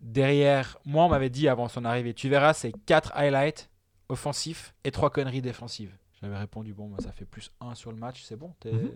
Derrière, 0.00 0.76
moi, 0.84 1.04
on 1.04 1.08
m'avait 1.08 1.30
dit 1.30 1.48
avant 1.48 1.68
son 1.68 1.84
arrivée, 1.84 2.12
tu 2.12 2.28
verras, 2.28 2.52
c'est 2.52 2.72
4 2.86 3.12
highlights 3.14 3.70
offensifs 4.08 4.74
et 4.84 4.90
3 4.90 5.10
conneries 5.10 5.40
défensives. 5.40 5.96
J'avais 6.20 6.36
répondu, 6.36 6.74
bon, 6.74 6.88
bah, 6.88 6.98
ça 7.00 7.12
fait 7.12 7.24
plus 7.24 7.50
1 7.60 7.74
sur 7.74 7.90
le 7.90 7.96
match, 7.96 8.22
c'est 8.22 8.36
bon. 8.36 8.54
Mhm. 8.64 8.90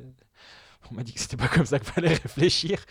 On 0.90 0.94
m'a 0.94 1.02
dit 1.02 1.12
que 1.12 1.20
c'était 1.20 1.36
pas 1.36 1.48
comme 1.48 1.66
ça 1.66 1.78
qu'il 1.78 1.88
fallait 1.88 2.08
réfléchir. 2.22 2.84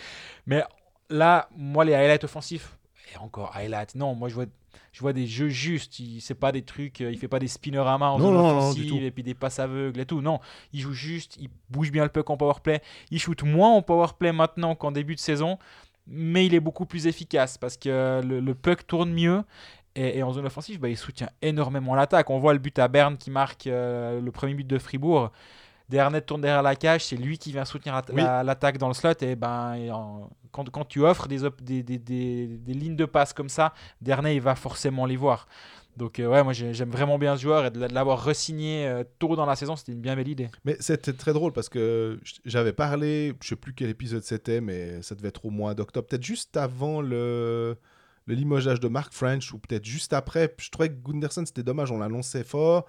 Mais 0.45 0.63
là, 1.09 1.49
moi, 1.55 1.85
les 1.85 1.93
highlights 1.93 2.23
offensifs, 2.23 2.77
et 3.13 3.17
encore 3.17 3.55
highlights, 3.55 3.95
non, 3.95 4.15
moi, 4.15 4.29
je 4.29 4.35
vois, 4.35 4.45
je 4.91 4.99
vois 4.99 5.13
des 5.13 5.27
jeux 5.27 5.49
justes. 5.49 5.99
Il 5.99 6.19
c'est 6.21 6.35
pas 6.35 6.51
des 6.51 6.61
trucs, 6.61 7.01
euh, 7.01 7.11
il 7.11 7.17
fait 7.17 7.27
pas 7.27 7.39
des 7.39 7.47
spinners 7.47 7.77
à 7.79 7.97
main 7.97 8.09
en 8.09 8.19
Non, 8.19 8.25
zone 8.25 8.33
non, 8.33 8.57
offensive 8.57 9.03
et 9.03 9.11
puis 9.11 9.23
des 9.23 9.33
passes 9.33 9.59
aveugles 9.59 9.99
et 9.99 10.05
tout. 10.05 10.21
Non, 10.21 10.39
il 10.73 10.81
joue 10.81 10.93
juste, 10.93 11.37
il 11.39 11.49
bouge 11.69 11.91
bien 11.91 12.03
le 12.03 12.09
puck 12.09 12.29
en 12.29 12.37
powerplay. 12.37 12.81
Il 13.11 13.19
shoot 13.19 13.43
moins 13.43 13.71
en 13.71 13.81
powerplay 13.81 14.31
maintenant 14.31 14.75
qu'en 14.75 14.91
début 14.91 15.15
de 15.15 15.19
saison, 15.19 15.57
mais 16.07 16.45
il 16.45 16.53
est 16.53 16.59
beaucoup 16.59 16.85
plus 16.85 17.07
efficace 17.07 17.57
parce 17.57 17.77
que 17.77 18.21
le, 18.23 18.39
le 18.39 18.55
puck 18.55 18.85
tourne 18.87 19.11
mieux. 19.11 19.43
Et, 19.95 20.19
et 20.19 20.23
en 20.23 20.31
zone 20.31 20.45
offensive, 20.45 20.79
bah, 20.79 20.89
il 20.89 20.97
soutient 20.97 21.29
énormément 21.41 21.95
l'attaque. 21.95 22.29
On 22.29 22.37
voit 22.39 22.53
le 22.53 22.59
but 22.59 22.77
à 22.77 22.87
Berne 22.87 23.17
qui 23.17 23.31
marque 23.31 23.65
euh, 23.65 24.21
le 24.21 24.31
premier 24.31 24.53
but 24.53 24.67
de 24.67 24.77
Fribourg. 24.77 25.31
Dernay 25.89 26.21
tourne 26.21 26.41
derrière 26.41 26.63
la 26.63 26.75
cage, 26.75 27.05
c'est 27.05 27.15
lui 27.15 27.38
qui 27.38 27.51
vient 27.51 27.63
soutenir 27.65 28.01
Oui. 28.11 28.21
l'attaque 28.21 28.77
dans 28.77 28.88
le 28.89 28.93
slot. 28.93 29.13
Et 29.21 29.35
ben, 29.35 29.75
et 29.75 29.91
en- 29.91 30.29
quand, 30.51 30.69
quand 30.69 30.85
tu 30.85 31.01
offres 31.03 31.27
des, 31.27 31.43
op- 31.43 31.61
des, 31.61 31.81
des- 31.83 31.97
des- 31.99 32.47
des 32.57 32.73
lignes 32.73 32.95
de 32.95 33.05
passe 33.05 33.31
comme 33.33 33.49
ça, 33.49 33.73
Dernay 34.01 34.35
il 34.35 34.41
va 34.41 34.55
forcément 34.55 35.05
les 35.05 35.15
voir. 35.15 35.47
Donc 35.95 36.19
euh, 36.19 36.27
ouais, 36.27 36.43
moi 36.43 36.53
j'ai- 36.53 36.73
j'aime 36.75 36.91
vraiment 36.91 37.17
bien 37.17 37.35
ce 37.38 37.41
joueur 37.41 37.65
et 37.65 37.71
de 37.71 37.79
l'avoir 37.85 38.23
re-signé 38.23 38.85
euh, 38.88 39.03
tôt 39.17 39.35
dans 39.35 39.45
la 39.47 39.55
saison, 39.55 39.75
c'était 39.75 39.93
une 39.93 40.01
bien 40.01 40.15
belle 40.15 40.27
idée. 40.27 40.49
Mais 40.63 40.75
c'était 40.79 41.13
très 41.13 41.33
drôle 41.33 41.53
parce 41.53 41.69
que 41.69 42.19
j'avais 42.45 42.73
parlé, 42.73 43.33
je 43.41 43.47
sais 43.47 43.55
plus 43.55 43.73
quel 43.73 43.89
épisode 43.89 44.21
c'était, 44.23 44.61
mais 44.61 45.01
ça 45.01 45.15
devait 45.15 45.29
être 45.29 45.45
au 45.45 45.49
mois 45.49 45.73
d'octobre, 45.73 46.05
peut-être 46.07 46.23
juste 46.23 46.55
avant 46.55 47.01
le, 47.01 47.77
le 48.25 48.35
limogeage 48.35 48.79
de 48.79 48.88
Mark 48.89 49.11
French 49.13 49.51
ou 49.53 49.57
peut-être 49.57 49.85
juste 49.85 50.13
après. 50.13 50.53
Je 50.59 50.69
trouvais 50.69 50.89
que 50.89 50.95
Gunderson 51.03 51.43
c'était 51.47 51.63
dommage, 51.63 51.91
on 51.91 51.97
l'annonçait 51.97 52.43
fort, 52.43 52.85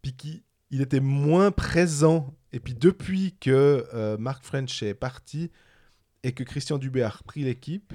puis 0.00 0.14
qu'il 0.14 0.40
il 0.70 0.80
était 0.80 1.00
moins 1.00 1.50
présent. 1.50 2.34
Et 2.52 2.60
puis 2.60 2.74
depuis 2.74 3.34
que 3.40 3.86
euh, 3.94 4.16
Mark 4.18 4.44
French 4.44 4.82
est 4.82 4.94
parti 4.94 5.50
et 6.22 6.32
que 6.32 6.42
Christian 6.42 6.78
Dubé 6.78 7.02
a 7.02 7.10
repris 7.10 7.44
l'équipe, 7.44 7.92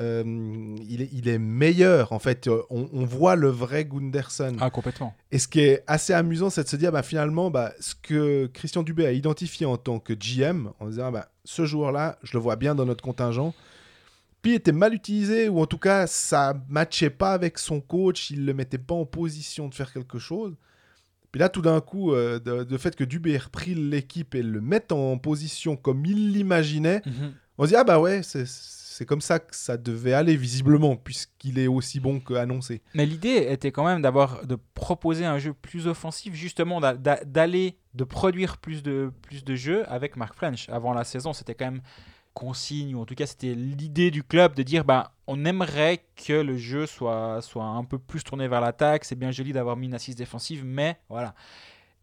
euh, 0.00 0.76
il, 0.88 1.02
est, 1.02 1.10
il 1.12 1.28
est 1.28 1.38
meilleur 1.38 2.12
en 2.12 2.18
fait. 2.18 2.46
Euh, 2.46 2.62
On, 2.70 2.88
on 2.92 3.04
voit 3.04 3.36
le 3.36 3.48
vrai 3.48 3.84
Gunderson. 3.84 4.56
Ah 4.60 4.70
complètement. 4.70 5.14
Et 5.30 5.38
ce 5.38 5.46
qui 5.46 5.60
est 5.60 5.84
assez 5.86 6.12
amusant, 6.12 6.48
c'est 6.48 6.64
de 6.64 6.68
se 6.68 6.76
dire, 6.76 6.90
bah, 6.90 7.02
finalement, 7.02 7.50
bah, 7.50 7.72
ce 7.80 7.94
que 7.94 8.46
Christian 8.46 8.82
Dubé 8.82 9.04
a 9.06 9.12
identifié 9.12 9.66
en 9.66 9.76
tant 9.76 9.98
que 9.98 10.14
GM, 10.14 10.70
en 10.80 10.88
disant, 10.88 11.12
bah, 11.12 11.28
ce 11.44 11.66
joueur-là, 11.66 12.18
je 12.22 12.32
le 12.32 12.42
vois 12.42 12.56
bien 12.56 12.74
dans 12.74 12.86
notre 12.86 13.04
contingent, 13.04 13.54
puis 14.40 14.52
il 14.52 14.54
était 14.54 14.72
mal 14.72 14.94
utilisé, 14.94 15.50
ou 15.50 15.60
en 15.60 15.66
tout 15.66 15.78
cas, 15.78 16.06
ça 16.06 16.54
matchait 16.68 17.10
pas 17.10 17.34
avec 17.34 17.58
son 17.58 17.80
coach, 17.80 18.30
il 18.30 18.46
le 18.46 18.54
mettait 18.54 18.78
pas 18.78 18.94
en 18.94 19.04
position 19.04 19.68
de 19.68 19.74
faire 19.74 19.92
quelque 19.92 20.18
chose. 20.18 20.54
Puis 21.32 21.38
là, 21.38 21.48
tout 21.48 21.62
d'un 21.62 21.80
coup, 21.80 22.12
euh, 22.12 22.38
de, 22.40 22.64
de 22.64 22.76
fait 22.78 22.96
que 22.96 23.04
Dubé 23.04 23.32
ait 23.32 23.38
repris 23.38 23.74
l'équipe 23.74 24.34
et 24.34 24.42
le 24.42 24.60
mette 24.60 24.90
en 24.92 25.16
position 25.18 25.76
comme 25.76 26.04
il 26.04 26.32
l'imaginait, 26.32 27.02
on 27.58 27.64
se 27.64 27.68
dit, 27.70 27.76
ah 27.76 27.84
bah 27.84 28.00
ouais, 28.00 28.22
c'est- 28.22 28.46
comme 29.06 29.22
ça 29.22 29.38
que 29.38 29.56
ça 29.56 29.78
devait 29.78 30.12
aller, 30.12 30.36
visiblement, 30.36 30.94
puisqu'il 30.94 31.58
est 31.58 31.66
aussi 31.68 32.00
bon 32.00 32.20
qu'annoncé. 32.20 32.82
Mais 32.92 33.06
l'idée 33.06 33.46
était 33.48 33.72
quand 33.72 33.86
même 33.86 34.02
d'avoir 34.02 34.44
de 34.44 34.58
proposer 34.74 35.24
un 35.24 35.38
jeu 35.38 35.54
plus 35.54 35.86
offensif, 35.86 36.34
justement 36.34 36.80
d'a- 36.82 36.92
d'a- 36.98 37.24
d'aller 37.24 37.78
de 37.94 38.04
produire 38.04 38.58
plus 38.58 38.82
de 38.82 39.10
plus 39.22 39.42
de 39.42 39.54
jeux 39.54 39.90
avec 39.90 40.16
Mark 40.16 40.34
French. 40.34 40.68
Avant 40.68 40.92
la 40.92 41.04
saison, 41.04 41.32
c'était 41.32 41.54
quand 41.54 41.64
même 41.70 41.80
consigne 42.34 42.94
ou 42.94 43.00
en 43.00 43.04
tout 43.04 43.14
cas 43.14 43.26
c'était 43.26 43.54
l'idée 43.54 44.10
du 44.10 44.22
club 44.22 44.54
de 44.54 44.62
dire 44.62 44.84
bah 44.84 45.12
on 45.26 45.44
aimerait 45.44 46.04
que 46.16 46.32
le 46.32 46.56
jeu 46.56 46.86
soit 46.86 47.40
soit 47.42 47.64
un 47.64 47.84
peu 47.84 47.98
plus 47.98 48.24
tourné 48.24 48.48
vers 48.48 48.60
l'attaque. 48.60 49.04
C'est 49.04 49.16
bien 49.16 49.30
joli 49.30 49.52
d'avoir 49.52 49.76
mis 49.76 49.86
une 49.86 49.94
assise 49.94 50.16
défensive, 50.16 50.64
mais 50.64 50.98
voilà. 51.08 51.34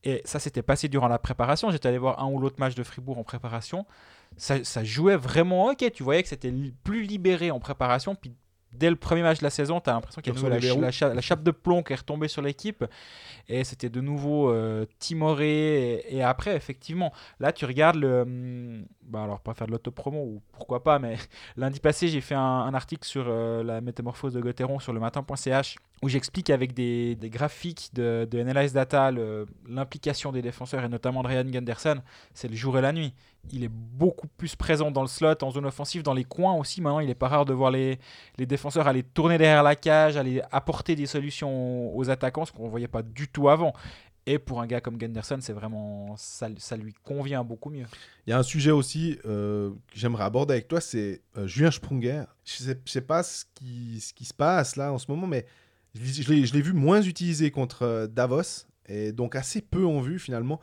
Et 0.03 0.21
ça 0.25 0.39
s'était 0.39 0.61
passé 0.61 0.87
durant 0.87 1.07
la 1.07 1.19
préparation. 1.19 1.69
J'étais 1.71 1.89
allé 1.89 1.97
voir 1.97 2.21
un 2.21 2.27
ou 2.27 2.39
l'autre 2.39 2.59
match 2.59 2.75
de 2.75 2.83
Fribourg 2.83 3.17
en 3.17 3.23
préparation. 3.23 3.85
Ça, 4.37 4.63
ça 4.63 4.83
jouait 4.83 5.17
vraiment 5.17 5.65
ok. 5.71 5.91
Tu 5.91 6.03
voyais 6.03 6.23
que 6.23 6.29
c'était 6.29 6.53
plus 6.83 7.03
libéré 7.03 7.51
en 7.51 7.59
préparation. 7.59 8.15
Puis 8.15 8.33
dès 8.71 8.89
le 8.89 8.95
premier 8.95 9.21
match 9.23 9.39
de 9.39 9.43
la 9.43 9.49
saison, 9.49 9.79
tu 9.81 9.89
as 9.89 9.93
l'impression 9.93 10.21
qu'il 10.21 10.31
y 10.33 10.35
a 10.35 10.39
de 10.49 10.49
la, 10.49 10.59
la 10.81 10.91
cha- 10.91 11.13
la 11.13 11.21
chape 11.21 11.43
de 11.43 11.51
plomb 11.51 11.83
qui 11.83 11.93
est 11.93 11.97
retombée 11.97 12.27
sur 12.27 12.41
l'équipe. 12.41 12.85
Et 13.49 13.63
c'était 13.63 13.89
de 13.89 14.01
nouveau 14.01 14.51
euh, 14.51 14.85
timoré. 14.99 15.93
Et, 16.09 16.17
et 16.17 16.23
après, 16.23 16.55
effectivement, 16.55 17.13
là, 17.39 17.51
tu 17.51 17.65
regardes 17.65 17.95
le. 17.97 18.21
hum, 18.21 18.85
Bah 19.03 19.23
alors, 19.23 19.39
pas 19.39 19.53
faire 19.53 19.67
de 19.67 19.71
l'autopromo, 19.71 20.19
ou 20.21 20.41
pourquoi 20.51 20.83
pas, 20.83 20.99
mais 20.99 21.17
lundi 21.57 21.79
passé, 21.79 22.07
j'ai 22.09 22.21
fait 22.21 22.35
un, 22.35 22.41
un 22.41 22.73
article 22.73 23.05
sur 23.07 23.25
euh, 23.27 23.63
la 23.63 23.81
métamorphose 23.81 24.33
de 24.33 24.41
Gauthieron 24.41 24.79
sur 24.79 24.93
le 24.93 24.99
matin.ch 24.99 25.77
où 26.03 26.09
j'explique 26.09 26.49
avec 26.49 26.73
des, 26.73 27.17
graphiques 27.23 27.89
de, 27.93 28.27
de 28.29 28.73
Data 28.73 29.11
l'implication 29.67 30.31
des 30.31 30.41
défenseurs 30.41 30.83
et 30.83 30.89
notamment 30.89 31.23
de 31.23 31.27
Ryan 31.27 31.45
Gunderson. 31.45 32.01
C'est 32.33 32.47
le 32.47 32.55
jour 32.55 32.77
et 32.77 32.81
la 32.81 32.93
nuit. 32.93 33.13
Il 33.51 33.63
est 33.63 33.71
beaucoup 33.71 34.27
plus 34.27 34.55
présent 34.55 34.91
dans 34.91 35.01
le 35.01 35.07
slot, 35.07 35.41
en 35.41 35.51
zone 35.51 35.65
offensive, 35.65 36.03
dans 36.03 36.13
les 36.13 36.23
coins 36.23 36.53
aussi. 36.53 36.81
Maintenant, 36.81 36.99
il 36.99 37.09
est 37.09 37.15
pas 37.15 37.29
rare 37.29 37.45
de 37.45 37.53
voir 37.53 37.71
les, 37.71 37.97
défenseurs 38.37 38.87
aller 38.87 39.03
tourner 39.03 39.37
derrière 39.37 39.63
la 39.63 39.75
cage, 39.75 40.17
aller 40.17 40.41
apporter 40.51 40.95
des 40.95 41.07
solutions 41.07 41.95
aux 41.95 42.09
attaquants, 42.09 42.45
ce 42.45 42.51
qu'on 42.51 42.65
ne 42.65 42.69
voyait 42.69 42.87
pas 42.87 43.01
du 43.01 43.27
tout 43.27 43.49
avant. 43.49 43.73
Et 44.27 44.39
pour 44.39 44.59
un 44.61 44.67
gars 44.67 44.81
comme 44.81 44.97
Gunderson, 44.97 45.37
c'est 45.39 45.53
vraiment 45.53 46.13
ça, 46.17 46.49
lui 46.75 46.93
convient 46.93 47.45
beaucoup 47.45 47.69
mieux. 47.69 47.85
Il 48.27 48.31
y 48.31 48.33
a 48.33 48.37
un 48.37 48.43
sujet 48.43 48.71
aussi 48.71 49.17
euh, 49.25 49.69
que 49.69 49.97
j'aimerais 49.97 50.25
aborder 50.25 50.55
avec 50.55 50.67
toi, 50.67 50.81
c'est 50.81 51.21
euh, 51.37 51.47
Julien 51.47 51.71
Sprunger. 51.71 52.23
Je 52.43 52.73
je 52.85 52.91
sais 52.91 53.01
pas 53.01 53.23
ce 53.23 53.45
qui 53.55 54.01
se 54.01 54.33
passe 54.33 54.75
là 54.75 54.91
en 54.91 54.97
ce 54.97 55.09
moment, 55.09 55.27
mais 55.27 55.45
je, 55.95 56.31
l'ai- 56.31 56.61
vu 56.61 56.73
moins 56.73 57.01
utilisé 57.01 57.51
contre 57.51 57.83
euh, 57.83 58.07
Davos, 58.07 58.65
et 58.87 59.11
donc 59.11 59.35
assez 59.35 59.61
peu 59.61 59.85
en 59.85 60.01
vue 60.01 60.19
finalement. 60.19 60.59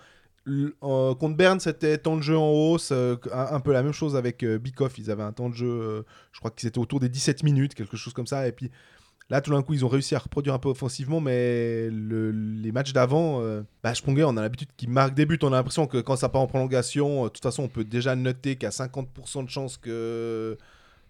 Euh, 0.46 1.14
contre 1.14 1.36
Berne, 1.36 1.58
c'était 1.58 1.96
temps 1.98 2.16
de 2.16 2.22
jeu 2.22 2.36
en 2.36 2.50
hausse, 2.50 2.90
euh, 2.92 3.16
un, 3.32 3.60
peu 3.60 3.72
la 3.72 3.82
même 3.82 3.92
chose 3.92 4.14
avec 4.14 4.42
euh, 4.42 4.58
Bikoff. 4.58 4.98
Ils 4.98 5.10
avaient 5.10 5.22
un 5.22 5.32
temps 5.32 5.48
de 5.48 5.54
jeu, 5.54 6.04
je 6.32 6.38
crois 6.38 6.50
qu'ils 6.50 6.68
étaient 6.68 6.78
autour 6.78 7.00
des 7.00 7.08
17 7.08 7.42
minutes, 7.42 7.74
quelque 7.74 7.96
chose 7.96 8.12
comme 8.12 8.26
ça. 8.26 8.46
Et 8.46 8.52
puis 8.52 8.70
là, 9.30 9.40
tout 9.40 9.52
d'un 9.52 9.62
coup, 9.62 9.72
ils 9.74 9.84
ont 9.86 9.88
réussi 9.88 10.14
à 10.14 10.18
reproduire 10.18 10.54
un 10.54 10.58
peu 10.58 10.68
offensivement, 10.68 11.20
mais 11.20 11.88
le- 11.90 12.30
les 12.30 12.72
matchs 12.72 12.92
d'avant, 12.92 13.42
bah, 13.82 13.94
Sprunger, 13.94 14.24
on 14.24 14.36
a 14.36 14.42
l'habitude 14.42 14.68
qu'il 14.76 14.90
marque 14.90 15.14
des 15.14 15.24
buts. 15.26 15.38
On 15.42 15.48
a 15.52 15.56
l'impression 15.56 15.86
que 15.86 15.98
quand 15.98 16.16
ça 16.16 16.28
part 16.28 16.42
en 16.42 16.46
prolongation, 16.46 17.24
de 17.24 17.28
toute 17.30 17.42
façon, 17.42 17.62
on 17.64 17.68
peut 17.68 17.84
déjà 17.84 18.14
noter 18.14 18.58
a 18.66 18.70
50% 18.70 19.44
de 19.44 19.48
chances 19.48 19.78
que 19.78 20.58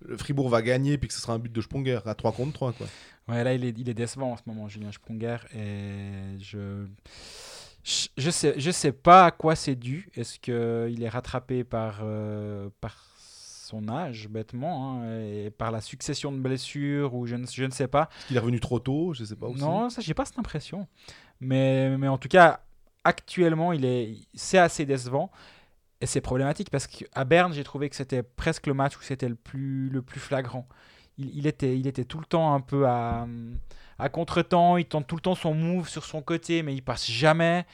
le 0.04 0.16
Fribourg 0.16 0.48
va 0.48 0.62
gagner, 0.62 0.98
puis 0.98 1.08
que 1.08 1.14
ce 1.14 1.20
sera 1.20 1.34
un 1.34 1.38
but 1.38 1.52
de 1.52 1.60
Sprunger 1.60 2.00
à 2.04 2.14
3 2.14 2.32
contre 2.32 2.52
3. 2.52 2.72
Quoi. 2.72 2.86
Ouais, 3.28 3.42
là, 3.44 3.54
il 3.54 3.64
est, 3.64 3.78
il 3.78 3.88
est 3.88 3.94
décevant 3.94 4.32
en 4.32 4.36
ce 4.36 4.42
moment, 4.46 4.68
Julien 4.68 4.92
Sprunger. 4.92 5.38
Et 5.54 6.38
je. 6.38 6.86
Je 7.82 8.08
je 8.16 8.30
sais, 8.30 8.54
je 8.56 8.70
sais 8.70 8.92
pas 8.92 9.26
à 9.26 9.30
quoi 9.30 9.54
c'est 9.56 9.74
dû. 9.74 10.08
Est-ce 10.14 10.38
qu'il 10.38 11.02
est 11.02 11.08
rattrapé 11.08 11.64
par, 11.64 12.00
euh, 12.02 12.70
par 12.80 13.14
son 13.18 13.88
âge, 13.88 14.28
bêtement, 14.28 15.02
hein, 15.02 15.20
et 15.20 15.50
par 15.50 15.70
la 15.70 15.82
succession 15.82 16.32
de 16.32 16.38
blessures, 16.38 17.14
ou 17.14 17.26
je 17.26 17.36
ne, 17.36 17.46
je 17.46 17.64
ne 17.64 17.70
sais 17.70 17.88
pas. 17.88 18.08
Est-ce 18.18 18.26
qu'il 18.28 18.36
est 18.36 18.40
revenu 18.40 18.60
trop 18.60 18.78
tôt? 18.78 19.12
Je 19.12 19.24
sais 19.24 19.36
pas 19.36 19.48
aussi. 19.48 19.60
Non, 19.60 19.90
ça, 19.90 20.00
j'ai 20.00 20.14
pas 20.14 20.24
cette 20.24 20.38
impression. 20.38 20.86
Mais, 21.40 21.96
mais 21.98 22.08
en 22.08 22.16
tout 22.16 22.28
cas, 22.28 22.60
actuellement, 23.04 23.72
il 23.72 23.84
est, 23.84 24.16
c'est 24.34 24.58
assez 24.58 24.86
décevant. 24.86 25.30
Et 26.04 26.06
c'est 26.06 26.20
problématique 26.20 26.68
parce 26.68 26.86
qu'à 26.86 27.24
Berne, 27.24 27.54
j'ai 27.54 27.64
trouvé 27.64 27.88
que 27.88 27.96
c'était 27.96 28.22
presque 28.22 28.66
le 28.66 28.74
match 28.74 28.94
où 28.98 29.00
c'était 29.00 29.26
le 29.26 29.36
plus, 29.36 29.88
le 29.88 30.02
plus 30.02 30.20
flagrant. 30.20 30.68
Il, 31.16 31.34
il 31.34 31.46
était, 31.46 31.78
il 31.78 31.86
était 31.86 32.04
tout 32.04 32.18
le 32.18 32.26
temps 32.26 32.52
un 32.52 32.60
peu 32.60 32.86
à, 32.86 33.26
à 33.98 34.10
contre-temps. 34.10 34.76
Il 34.76 34.84
tente 34.84 35.06
tout 35.06 35.14
le 35.14 35.22
temps 35.22 35.34
son 35.34 35.54
move 35.54 35.88
sur 35.88 36.04
son 36.04 36.20
côté, 36.20 36.62
mais 36.62 36.74
il 36.74 36.82
passe 36.82 37.10
jamais. 37.10 37.64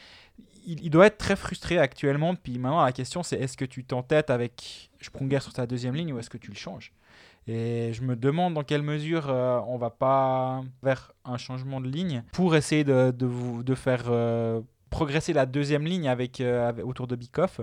Il, 0.65 0.81
il 0.81 0.89
doit 0.89 1.07
être 1.07 1.17
très 1.17 1.35
frustré 1.35 1.77
actuellement. 1.77 2.35
Puis 2.35 2.57
maintenant, 2.57 2.85
la 2.85 2.93
question, 2.93 3.21
c'est 3.21 3.35
est-ce 3.35 3.57
que 3.57 3.65
tu 3.65 3.83
t'entêtes 3.83 4.29
avec 4.29 4.89
Sprunger 5.01 5.41
sur 5.41 5.51
ta 5.51 5.67
deuxième 5.67 5.95
ligne 5.95 6.13
ou 6.13 6.19
est-ce 6.19 6.29
que 6.29 6.37
tu 6.37 6.51
le 6.51 6.55
changes? 6.55 6.93
Et, 7.47 7.91
je 7.91 8.01
me 8.01 8.15
demande 8.15 8.53
dans 8.53 8.63
quelle 8.63 8.81
mesure 8.81 9.29
euh, 9.29 9.59
on 9.67 9.77
va 9.77 9.89
pas 9.89 10.63
vers 10.83 11.11
un 11.25 11.37
changement 11.37 11.81
de 11.81 11.89
ligne 11.89 12.23
pour 12.31 12.55
essayer 12.55 12.85
de, 12.85 13.11
de, 13.11 13.25
vous, 13.25 13.61
de 13.61 13.75
faire 13.75 14.05
euh, 14.07 14.61
progresser 14.89 15.33
la 15.33 15.45
deuxième 15.45 15.85
ligne 15.85 16.07
avec, 16.07 16.39
euh, 16.39 16.71
autour 16.83 17.07
de 17.07 17.17
Bikoff. 17.17 17.59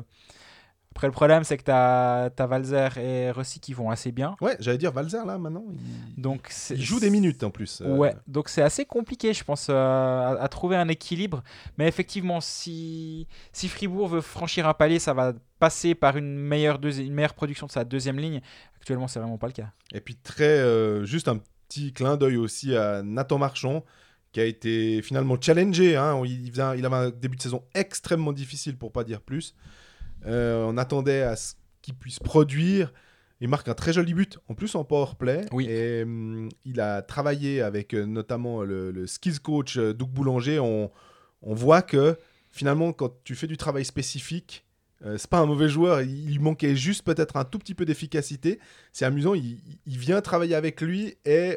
Après, 0.99 1.07
le 1.07 1.13
problème, 1.13 1.45
c'est 1.45 1.57
que 1.57 1.63
tu 1.63 1.71
as, 1.71 2.29
Valzer 2.37 2.99
et 2.99 3.31
Rossi 3.31 3.61
qui 3.61 3.73
vont 3.73 3.89
assez 3.89 4.11
bien. 4.11 4.35
Ouais, 4.41 4.57
j'allais 4.59 4.79
dire 4.79 4.91
Valzer 4.91 5.25
là 5.25 5.39
maintenant. 5.39 5.65
Il, 5.71 6.21
Donc 6.21 6.51
il 6.71 6.83
joue 6.83 6.99
des 6.99 7.09
minutes 7.09 7.45
en 7.45 7.51
plus. 7.51 7.83
euh, 7.83 7.97
Ouais, 7.97 8.17
donc 8.27 8.49
c'est 8.49 8.63
assez 8.63 8.85
compliqué, 8.85 9.33
je 9.33 9.45
pense, 9.45 9.69
euh, 9.71 9.75
à, 9.77 10.31
à 10.43 10.49
trouver 10.49 10.75
un 10.75 10.89
équilibre. 10.89 11.45
Mais 11.79 11.87
effectivement, 11.87 12.41
si, 12.41 13.29
si 13.53 13.69
Fribourg 13.69 14.09
veut 14.09 14.21
franchir 14.21 14.67
un 14.67 14.75
palier, 14.75 14.99
ça 14.99 15.15
va 15.15 15.35
passer 15.61 15.95
par 15.95 16.17
une 16.17 16.37
meilleure, 16.37 16.81
une 16.85 17.13
meilleure 17.15 17.35
production 17.35 17.69
de 17.69 17.71
sa 17.71 17.85
deuxième 17.85 18.19
ligne. 18.19 18.41
Actuellement, 18.75 19.07
c'est 19.07 19.21
vraiment 19.21 19.39
pas 19.39 19.47
le 19.47 19.53
cas. 19.53 19.71
Et 19.95 20.01
puis 20.01 20.17
très, 20.17 20.43
euh, 20.59 21.05
juste 21.05 21.29
un 21.29 21.39
petit 21.69 21.93
clin 21.93 22.17
d'œil 22.17 22.39
aussi 22.39 22.75
à 22.75 23.05
Nathan 23.05 23.39
Marchand, 23.39 23.85
qui 24.33 24.41
a 24.41 24.45
été 24.45 25.01
finalement 25.03 25.37
challengé. 25.41 25.95
hein. 25.97 26.21
Il, 26.25 26.51
faisait 26.51 26.63
un- 26.63 26.75
il 26.75 26.85
avait 26.85 26.97
un 26.97 27.11
début 27.11 27.37
de 27.37 27.43
saison 27.43 27.63
extrêmement 27.73 28.33
difficile, 28.33 28.77
pour 28.77 28.91
pas 28.91 29.05
dire 29.05 29.21
plus. 29.21 29.55
Euh, 30.27 30.65
on 30.65 30.77
attendait 30.77 31.23
à 31.23 31.37
ce 31.37 31.55
qu'il 31.83 31.95
puisse 31.95 32.19
produire. 32.19 32.93
Il 33.41 33.49
marque 33.49 33.69
un 33.69 33.75
très 33.75 33.93
joli 33.93 34.15
but, 34.15 34.39
en 34.49 34.55
plus 34.55 34.75
en 34.75 34.85
power 34.85 35.13
play. 35.19 35.47
Oui. 35.53 35.67
Et 35.69 36.03
hum, 36.03 36.49
il 36.65 36.81
a 36.81 37.03
travaillé 37.03 37.63
avec 37.63 37.95
euh, 37.95 38.05
notamment 38.05 38.63
le, 38.63 38.91
le 38.91 39.07
skills 39.07 39.41
coach 39.41 39.77
euh, 39.77 39.95
Doug 39.95 40.11
Boulanger. 40.11 40.59
On, 40.59 40.91
on 41.43 41.55
voit 41.55 41.83
que 41.83 42.19
finalement, 42.51 42.93
quand 42.93 43.13
tu 43.25 43.35
fais 43.35 43.47
du 43.47 43.57
travail 43.57 43.85
spécifique, 43.85 44.65
c'est 45.17 45.31
pas 45.31 45.39
un 45.39 45.47
mauvais 45.47 45.69
joueur. 45.69 46.01
Il, 46.01 46.41
manquait 46.41 46.75
juste 46.75 47.05
peut-être 47.05 47.37
un 47.37 47.45
tout 47.45 47.61
petit 47.61 47.77
peu 47.77 47.85
d'efficacité. 47.85 48.59
C'est 48.93 49.05
amusant. 49.05 49.35
Il, 49.35 49.61
il 49.87 49.97
vient 49.97 50.21
travailler 50.21 50.57
avec 50.57 50.81
lui 50.81 51.15
et 51.25 51.57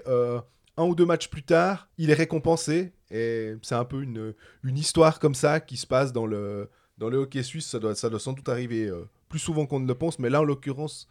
un 0.78 0.84
ou 0.84 0.95
deux 0.95 1.05
matchs 1.05 1.28
plus 1.28 1.41
tard, 1.41 1.89
il 1.97 2.12
est 2.12 2.16
récompensé. 2.16 2.93
Et 3.09 3.55
c'est 3.62 3.74
un 3.74 3.84
peu 3.84 4.01
une, 4.03 4.34
une 4.64 4.78
histoire 4.78 5.20
comme 5.20 5.34
ça 5.36 5.59
qui 5.59 5.78
se 5.78 5.88
passe 5.88 6.14
dans 6.14 6.28
le, 6.28 6.70
dans 7.02 7.10
le 7.10 7.18
hockey 7.18 7.43
suisse. 7.43 7.66
Ça 7.66 7.80
doit, 7.80 7.95
ça 7.95 8.10
doit 8.10 8.20
sans 8.20 8.34
doute 8.34 8.47
arriver 8.47 8.86
euh, 8.86 9.10
plus 9.28 9.39
souvent 9.39 9.66
qu'on 9.66 9.80
ne 9.80 9.88
le 9.88 9.95
pense. 9.95 10.20
Mais 10.20 10.30
là, 10.30 10.39
en 10.39 10.43
l'occurrence, 10.43 11.08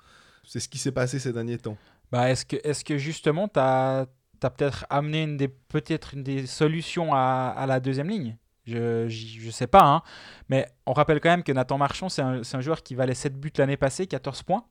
c'est 0.47 0.61
ce 0.61 0.69
qui 0.69 0.79
s'est 0.79 0.93
passé 0.93 1.19
ces 1.19 1.33
derniers 1.33 1.59
temps. 1.59 1.77
Bah, 2.13 2.31
est-ce 2.31 2.47
que, 2.47 2.57
est 2.57 2.83
que 2.85 2.97
justement, 2.97 3.49
tu 3.49 3.59
as, 3.59 4.07
peut-être 4.41 4.87
amené 4.89 5.25
une 5.25 5.37
des, 5.37 5.49
peut-être 5.49 6.15
une 6.15 6.23
des 6.23 6.47
solutions 6.47 7.13
à, 7.13 7.53
à 7.57 7.67
la 7.67 7.81
deuxième 7.81 8.09
ligne? 8.09 8.37
Je, 8.67 9.09
je 9.09 9.51
sais 9.51 9.67
pas, 9.67 9.83
hein. 9.83 10.03
mais 10.49 10.67
on 10.87 10.93
rappelle 10.93 11.19
quand 11.21 11.31
même 11.31 11.43
que 11.43 11.51
Nathan 11.51 11.77
Marchand, 11.77 12.09
c'est 12.09 12.23
un, 12.23 12.61
joueur 12.61 12.83
qui 12.85 12.95
valait 12.95 13.15
7 13.15 13.35
buts 13.41 13.51
l'année 13.57 13.77
passée, 13.79 14.07
14 14.07 14.45
points. 14.45 14.65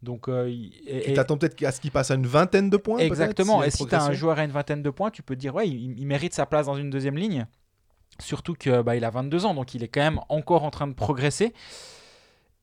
Donc, 0.00 0.28
euh, 0.28 0.48
et- 0.48 1.02
Tu 1.04 1.10
et- 1.10 1.12
t'attends 1.12 1.36
peut-être 1.36 1.62
à 1.64 1.70
ce 1.70 1.80
qu'il 1.80 1.90
passe 1.90 2.10
à 2.10 2.14
une 2.14 2.26
vingtaine 2.26 2.70
de 2.70 2.76
points 2.78 2.98
Exactement. 2.98 3.60
a 3.60 3.66
Et 3.66 3.70
si 3.70 3.86
tu 3.86 3.94
as 3.94 4.04
un 4.04 4.12
joueur 4.12 4.38
à 4.38 4.44
une 4.44 4.52
vingtaine 4.52 4.82
de 4.82 4.90
points, 4.90 5.10
tu 5.10 5.22
peux 5.22 5.34
te 5.34 5.40
dire, 5.40 5.54
ouais, 5.54 5.68
il, 5.68 5.98
il 5.98 6.06
mérite 6.06 6.32
sa 6.32 6.46
place 6.46 6.66
dans 6.66 6.76
une 6.76 6.88
deuxième 6.88 7.16
ligne. 7.16 7.46
Surtout 8.20 8.54
que 8.54 8.82
bah, 8.82 8.92
a 8.92 9.10
22 9.10 9.46
ans, 9.46 9.54
donc 9.54 9.74
il 9.74 9.82
est 9.82 9.88
quand 9.88 10.00
même 10.02 10.20
encore 10.28 10.64
en 10.64 10.70
train 10.70 10.86
de 10.86 10.94
progresser. 10.94 11.52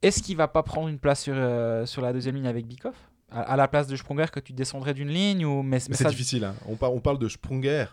Est-ce 0.02 0.24
qu'il 0.24 0.38
va 0.38 0.47
pas 0.47 0.64
prendre 0.64 0.88
une 0.88 1.00
place 1.00 1.22
sur, 1.22 1.34
euh, 1.36 1.86
sur 1.86 2.02
la 2.02 2.14
deuxième 2.14 2.36
ligne 2.36 2.47
avec 2.47 2.66
Bikoff 2.66 2.95
à, 3.32 3.41
à 3.41 3.56
la 3.58 3.68
place 3.68 3.88
de 3.88 3.95
Sprunger 3.95 4.26
que 4.32 4.39
tu 4.39 4.54
descendrais 4.54 4.93
d'une 4.93 5.10
ligne 5.10 5.45
ou 5.45 5.62
mais, 5.62 5.78
Mais 5.78 5.84
mais 5.89 5.95
c'est 5.95 6.04
ça- 6.06 6.10
difficile. 6.10 6.45
hein. 6.45 6.56
On, 6.68 6.76
par- 6.76 6.93
on 6.93 7.00
parle 7.02 7.20
de 7.20 7.28
Sprunger, 7.28 7.86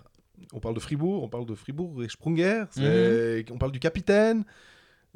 on 0.52 0.60
parle 0.60 0.74
de 0.74 0.80
Fribourg, 0.80 1.22
on 1.24 1.28
parle 1.28 1.46
de 1.46 1.54
Fribourg 1.54 2.02
et 2.04 2.08
Sprunger. 2.08 2.64
Mhm. 2.76 3.44
On 3.50 3.58
parle 3.58 3.72
du 3.72 3.80
capitaine, 3.80 4.44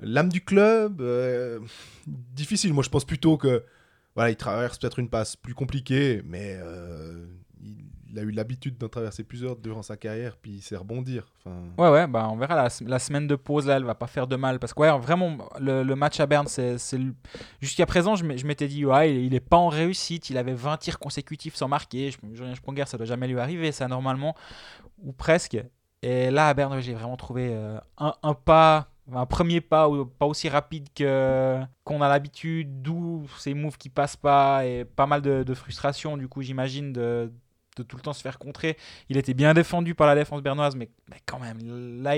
l'âme 0.00 0.28
du 0.30 0.42
club. 0.44 1.00
euh, 1.00 1.60
difficile. 2.06 2.72
Moi, 2.74 2.82
je 2.82 2.88
pense 2.90 3.04
plutôt 3.04 3.36
que 3.36 3.64
voilà, 4.16 4.30
il 4.30 4.36
traverse 4.36 4.78
peut-être 4.78 4.98
une 4.98 5.08
passe 5.08 5.36
plus 5.36 5.54
compliquée, 5.54 6.22
mais 6.26 6.58
euh, 6.60 7.26
il, 8.10 8.18
a 8.18 8.22
eu 8.22 8.30
l'habitude 8.30 8.78
d'en 8.78 8.88
traverser 8.88 9.24
plusieurs 9.24 9.56
durant 9.56 9.82
sa 9.82 9.96
carrière, 9.96 10.36
puis 10.36 10.52
il 10.52 10.62
sait 10.62 10.76
rebondir. 10.76 11.32
Enfin, 11.38 11.56
Ouais, 11.78 11.90
ouais, 11.90 12.06
bah 12.06 12.28
on 12.30 12.36
verra. 12.36 12.68
La, 12.86 12.98
semaine 12.98 13.26
de 13.26 13.36
pause, 13.36 13.66
là, 13.66 13.76
elle 13.76 13.84
va 13.84 13.94
pas 13.94 14.06
faire 14.06 14.26
de 14.26 14.36
mal. 14.36 14.58
Parce 14.58 14.74
que, 14.74 14.98
vraiment, 14.98 15.38
le, 15.58 15.94
match 15.94 16.20
à 16.20 16.26
Berne, 16.26 16.46
c'est. 16.46 16.76
Jusqu'à 17.60 17.86
présent, 17.86 18.16
je 18.16 18.24
m'étais 18.24 18.68
dit, 18.68 18.84
ouais, 18.84 19.14
il, 19.14 19.24
il 19.26 19.34
est 19.34 19.40
pas 19.40 19.56
en 19.56 19.68
réussite. 19.68 20.30
Il 20.30 20.38
avait 20.38 20.54
20 20.54 20.76
tirs 20.78 20.98
consécutifs 20.98 21.54
sans 21.54 21.68
marquer. 21.68 22.10
Julien 22.32 22.54
Sprunger, 22.54 22.84
ça 22.86 22.96
doit 22.96 23.06
jamais 23.06 23.28
lui 23.28 23.38
arriver, 23.38 23.72
ça, 23.72 23.88
normalement. 23.88 24.34
Ou 25.02 25.12
presque. 25.12 25.58
Et 26.02 26.30
là, 26.30 26.48
à 26.48 26.54
Berne, 26.54 26.80
j'ai 26.80 26.94
vraiment 26.94 27.16
trouvé 27.16 27.50
euh, 27.52 27.78
un, 27.98 28.34
pas. 28.34 28.88
Un 29.12 29.26
premier 29.26 29.60
pas 29.60 29.88
pas 30.20 30.26
aussi 30.26 30.48
rapide 30.48 30.86
que 30.94 31.58
qu'on 31.82 32.00
a 32.00 32.08
l'habitude, 32.08 32.80
d'où 32.80 33.26
ces 33.38 33.54
moves 33.54 33.76
qui 33.76 33.88
passent 33.88 34.14
pas 34.14 34.64
et 34.64 34.84
pas 34.84 35.06
mal 35.06 35.20
de, 35.20 35.42
de 35.42 35.54
frustration 35.54 36.16
du 36.16 36.28
coup 36.28 36.42
j'imagine 36.42 36.92
de, 36.92 37.32
de 37.76 37.82
tout 37.82 37.96
le 37.96 38.02
temps 38.02 38.12
se 38.12 38.22
faire 38.22 38.38
contrer. 38.38 38.76
Il 39.08 39.16
était 39.16 39.34
bien 39.34 39.54
défendu 39.54 39.94
par 39.94 40.06
la 40.06 40.14
défense 40.14 40.42
bernoise, 40.42 40.76
mais, 40.76 40.90
quand 41.26 41.38
même, 41.38 41.58
là, 42.02 42.14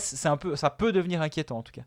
c'est 0.00 0.28
un 0.28 0.36
peu, 0.36 0.56
ça 0.56 0.70
peut 0.70 0.92
devenir 0.92 1.22
inquiétant 1.22 1.58
en 1.58 1.62
tout 1.62 1.72
cas. 1.72 1.84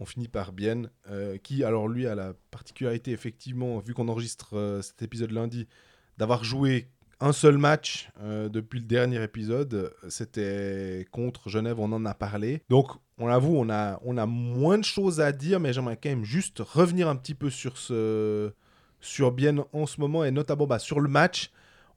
on 0.00 0.06
finit 0.06 0.28
par 0.28 0.52
Bien, 0.52 0.84
euh, 1.10 1.36
qui, 1.36 1.62
alors 1.62 1.86
lui, 1.86 2.06
a 2.06 2.14
la 2.14 2.32
particularité, 2.50 3.12
effectivement, 3.12 3.78
vu 3.78 3.92
qu'on 3.92 4.08
enregistre 4.08 4.56
euh, 4.56 4.82
cet 4.82 5.02
épisode 5.02 5.30
lundi, 5.30 5.68
d'avoir 6.16 6.42
joué 6.42 6.88
un 7.20 7.32
seul 7.32 7.58
match 7.58 8.08
euh, 8.22 8.48
depuis 8.48 8.80
le 8.80 8.86
dernier 8.86 9.22
épisode. 9.22 9.94
C'était 10.08 11.06
contre 11.10 11.48
Genève, 11.48 11.78
on 11.78 11.92
en 11.92 12.04
a 12.06 12.14
parlé. 12.14 12.62
Donc, 12.68 12.88
on 13.18 13.26
l'avoue, 13.26 13.56
on 13.56 13.68
a, 13.68 14.00
on 14.04 14.16
a 14.16 14.26
moins 14.26 14.78
de 14.78 14.84
choses 14.84 15.20
à 15.20 15.32
dire, 15.32 15.60
mais 15.60 15.72
j'aimerais 15.72 15.98
quand 16.02 16.08
même 16.08 16.24
juste 16.24 16.60
revenir 16.60 17.08
un 17.08 17.16
petit 17.16 17.34
peu 17.34 17.50
sur, 17.50 17.76
ce, 17.76 18.52
sur 19.00 19.32
Bien 19.32 19.64
en 19.72 19.86
ce 19.86 20.00
moment, 20.00 20.24
et 20.24 20.30
notamment 20.30 20.66
bah, 20.66 20.78
sur 20.78 21.00
le 21.00 21.08
match. 21.08 21.50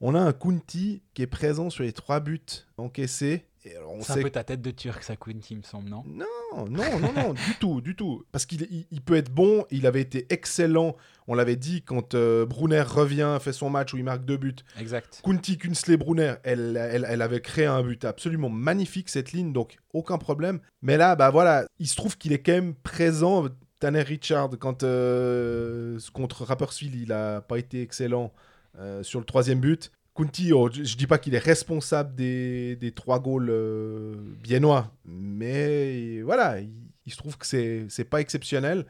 On 0.06 0.14
a 0.14 0.20
un 0.20 0.34
Kunti 0.34 1.00
qui 1.14 1.22
est 1.22 1.26
présent 1.26 1.70
sur 1.70 1.82
les 1.82 1.94
trois 1.94 2.20
buts 2.20 2.38
encaissés. 2.76 3.46
Et 3.64 3.74
alors, 3.74 3.94
on 3.94 4.02
C'est 4.02 4.20
un 4.20 4.22
peu 4.22 4.28
ta 4.28 4.44
tête 4.44 4.60
de 4.60 4.70
turc, 4.70 5.02
ça, 5.02 5.16
Quinty, 5.16 5.56
me 5.56 5.62
semble, 5.62 5.88
non? 5.88 6.04
Non, 6.06 6.26
non, 6.68 6.98
non, 7.00 7.12
non, 7.14 7.32
du 7.32 7.54
tout, 7.58 7.80
du 7.80 7.96
tout. 7.96 8.22
Parce 8.30 8.44
qu'il 8.44 8.68
il, 8.70 8.86
il 8.90 9.00
peut 9.00 9.14
être 9.16 9.30
bon, 9.30 9.64
il 9.70 9.86
avait 9.86 10.02
été 10.02 10.26
excellent, 10.28 10.94
on 11.26 11.34
l'avait 11.34 11.56
dit, 11.56 11.80
quand 11.80 12.12
euh, 12.12 12.44
Brunner 12.44 12.82
revient, 12.82 13.38
fait 13.40 13.54
son 13.54 13.70
match 13.70 13.94
où 13.94 13.96
il 13.96 14.04
marque 14.04 14.26
deux 14.26 14.36
buts. 14.36 14.54
Exact. 14.78 15.22
Kunti, 15.24 15.56
Kunsley, 15.56 15.96
Brunner, 15.96 16.34
elle, 16.42 16.76
elle, 16.76 17.06
elle 17.08 17.22
avait 17.22 17.40
créé 17.40 17.64
un 17.64 17.82
but 17.82 18.04
absolument 18.04 18.50
magnifique, 18.50 19.08
cette 19.08 19.32
ligne, 19.32 19.54
donc 19.54 19.78
aucun 19.94 20.18
problème. 20.18 20.60
Mais 20.82 20.98
là, 20.98 21.16
bah 21.16 21.30
voilà, 21.30 21.64
il 21.78 21.88
se 21.88 21.96
trouve 21.96 22.18
qu'il 22.18 22.34
est 22.34 22.42
quand 22.42 22.52
même 22.52 22.74
présent. 22.74 23.46
Tanner 23.80 24.02
Richard, 24.02 24.50
quand 24.60 24.82
euh, 24.82 25.98
contre 26.12 26.44
Rapperswil, 26.44 26.94
il 26.94 27.12
a 27.12 27.40
pas 27.40 27.56
été 27.56 27.80
excellent 27.80 28.34
euh, 28.78 29.02
sur 29.02 29.20
le 29.20 29.26
troisième 29.26 29.60
but. 29.60 29.90
Kunti, 30.14 30.52
oh, 30.52 30.68
je, 30.72 30.84
je 30.84 30.96
dis 30.96 31.06
pas 31.08 31.18
qu'il 31.18 31.34
est 31.34 31.38
responsable 31.38 32.14
des, 32.14 32.76
des 32.76 32.92
trois 32.92 33.18
goals 33.18 33.48
euh, 33.50 34.14
biennois, 34.40 34.92
mais 35.04 36.22
voilà, 36.22 36.60
il, 36.60 36.70
il 37.06 37.12
se 37.12 37.16
trouve 37.16 37.36
que 37.36 37.46
c'est 37.46 37.86
c'est 37.88 38.04
pas 38.04 38.20
exceptionnel. 38.20 38.86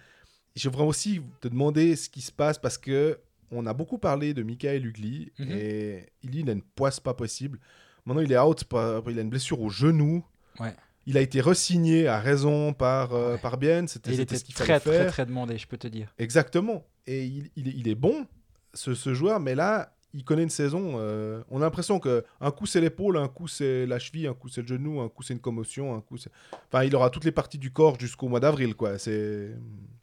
Je 0.55 0.68
voudrais 0.68 0.85
aussi 0.87 1.20
te 1.41 1.49
demander 1.49 1.97
ce 1.97 2.09
qui 2.11 2.20
se 2.20 2.30
passe 2.30 2.59
parce 2.59 2.78
que 2.78 3.18
on 3.51 3.66
a 3.66 3.72
beaucoup 3.72 3.99
parlé 3.99 4.35
de 4.35 4.43
Michael 4.43 4.85
Ugly 4.87 5.32
Mhm. 5.39 5.51
et 5.51 6.07
il, 6.22 6.35
il 6.37 6.49
a 6.49 6.53
une 6.53 6.62
poisse 6.62 7.01
pas 7.01 7.14
possible. 7.14 7.59
Maintenant, 8.05 8.22
il 8.22 8.30
est 8.32 8.39
out, 8.39 8.64
il 9.09 9.18
a 9.18 9.22
une 9.22 9.30
blessure 9.30 9.61
au 9.62 9.70
genou. 9.70 10.24
Ouais. 10.61 10.74
Il 11.07 11.16
a 11.16 11.20
été 11.20 11.41
resigné 11.41 12.07
à 12.07 12.18
raison 12.20 12.72
par, 12.72 13.14
euh, 13.14 13.32
Ouais. 13.32 13.39
par 13.39 13.57
Bien. 13.59 13.87
C'était 13.87 14.12
ce 14.37 14.45
qu'il 14.45 14.55
très, 14.55 14.66
fallait 14.66 14.80
très, 14.80 14.91
faire. 14.99 15.12
très 15.12 15.26
demandé, 15.26 15.57
je 15.59 15.66
peux 15.66 15.76
te 15.78 15.87
dire. 15.89 16.14
Exactement. 16.18 16.87
Et 17.07 17.24
il, 17.24 17.51
il 17.57 17.68
est- 17.68 17.74
il 17.76 17.89
est 17.89 17.95
bon, 17.95 18.26
ce, 18.74 18.94
ce 18.94 19.14
joueur, 19.14 19.40
mais 19.40 19.54
là, 19.54 19.90
il 20.12 20.24
connaît 20.24 20.44
une 20.44 20.50
saison. 20.50 20.94
euh, 20.98 21.42
on 21.50 21.60
a 21.60 21.64
l'impression 21.64 21.98
que 21.98 22.24
un 22.40 22.50
coup 22.52 22.66
c'est 22.66 22.80
l'épaule, 22.80 23.16
un 23.16 23.28
coup 23.28 23.48
c'est 23.48 23.84
la 23.86 23.98
cheville, 23.98 24.26
un 24.28 24.34
coup 24.34 24.48
c'est 24.48 24.60
le 24.62 24.66
genou, 24.68 25.00
un 25.00 25.08
coup 25.08 25.22
c'est 25.22 25.34
une 25.34 25.40
commotion, 25.40 25.94
un 25.96 26.00
coup 26.00 26.16
c'est. 26.16 26.30
Enfin, 26.68 26.84
il 26.84 26.94
aura 26.94 27.10
toutes 27.10 27.24
les 27.24 27.32
parties 27.32 27.58
du 27.58 27.72
corps 27.72 27.98
jusqu'au 27.98 28.28
mois 28.28 28.40
d'avril, 28.40 28.74
quoi. 28.76 28.98
C'est. 28.98 29.56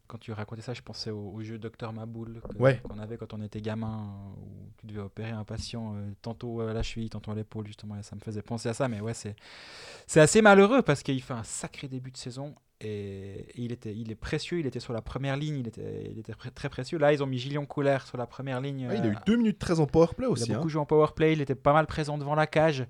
Quand 0.08 0.18
tu 0.18 0.34
racontais 0.34 0.62
ça, 0.62 0.74
je 0.74 0.82
pensais 0.82 1.10
au, 1.10 1.32
au 1.36 1.42
jeu 1.42 1.58
Docteur 1.58 1.94
Maboul 1.94 2.42
que- 2.42 2.58
Ouais. 2.62 2.82
qu'on 2.84 3.00
avait 3.00 3.16
quand 3.16 3.34
on 3.34 3.42
était 3.42 3.62
gamin, 3.62 4.10
euh, 4.10 4.42
où 4.42 4.72
tu 4.78 4.88
devais 4.88 5.00
opérer 5.00 5.30
un 5.32 5.46
patient 5.46 5.94
euh, 5.96 6.12
tantôt 6.22 6.60
à 6.60 6.74
la 6.74 6.84
cheville, 6.84 7.10
tantôt 7.10 7.32
à 7.32 7.36
l'épaule, 7.36 7.66
justement. 7.66 7.96
Et 7.98 8.04
ça 8.04 8.18
me 8.18 8.20
faisait 8.20 8.42
penser 8.42 8.68
à 8.68 8.74
ça, 8.74 8.90
mais 8.90 9.00
ouais, 9.00 9.14
c'est 9.14 9.38
c'est 10.08 10.20
assez 10.20 10.42
malheureux 10.42 10.82
parce 10.82 11.02
qu'il 11.04 11.22
fait 11.22 11.34
un 11.34 11.44
sacré 11.44 11.88
début 11.88 12.12
de 12.12 12.18
saison 12.18 12.54
et, 12.84 13.46
et 13.50 13.62
il, 13.62 13.72
était, 13.72 13.94
il 13.94 14.12
est 14.12 14.16
précieux. 14.16 14.60
Il 14.60 14.66
était 14.66 14.80
sur 14.80 14.94
la 14.94 15.02
première 15.02 15.38
ligne, 15.38 15.58
il 15.60 15.68
était, 15.68 16.10
il 16.12 16.20
était 16.20 16.34
très 16.54 16.70
précieux. 16.70 16.98
Là, 16.98 17.14
ils 17.14 17.24
ont 17.24 17.28
mis 17.28 17.38
Gillian 17.38 17.66
Couler 17.66 17.98
sur 18.06 18.18
la 18.18 18.26
première 18.26 18.62
ligne. 18.62 18.88
Ah, 18.90 18.96
il 18.96 19.02
a 19.02 19.06
euh, 19.06 19.12
eu 19.12 19.18
2 19.26 19.36
minutes 19.38 19.60
13 19.60 19.80
en 19.80 19.86
powerplay 19.86 20.28
il 20.28 20.32
aussi. 20.32 20.52
a 20.52 20.56
hein. 20.56 20.58
beaucoup 20.58 20.70
joué 20.70 20.82
en 20.82 20.86
power 20.86 21.08
play, 21.16 21.34
il 21.34 21.42
était 21.42 21.56
pas 21.56 21.74
mal 21.74 21.88
présent 21.88 22.18
devant 22.18 22.36
la 22.36 22.48
cage. 22.48 22.86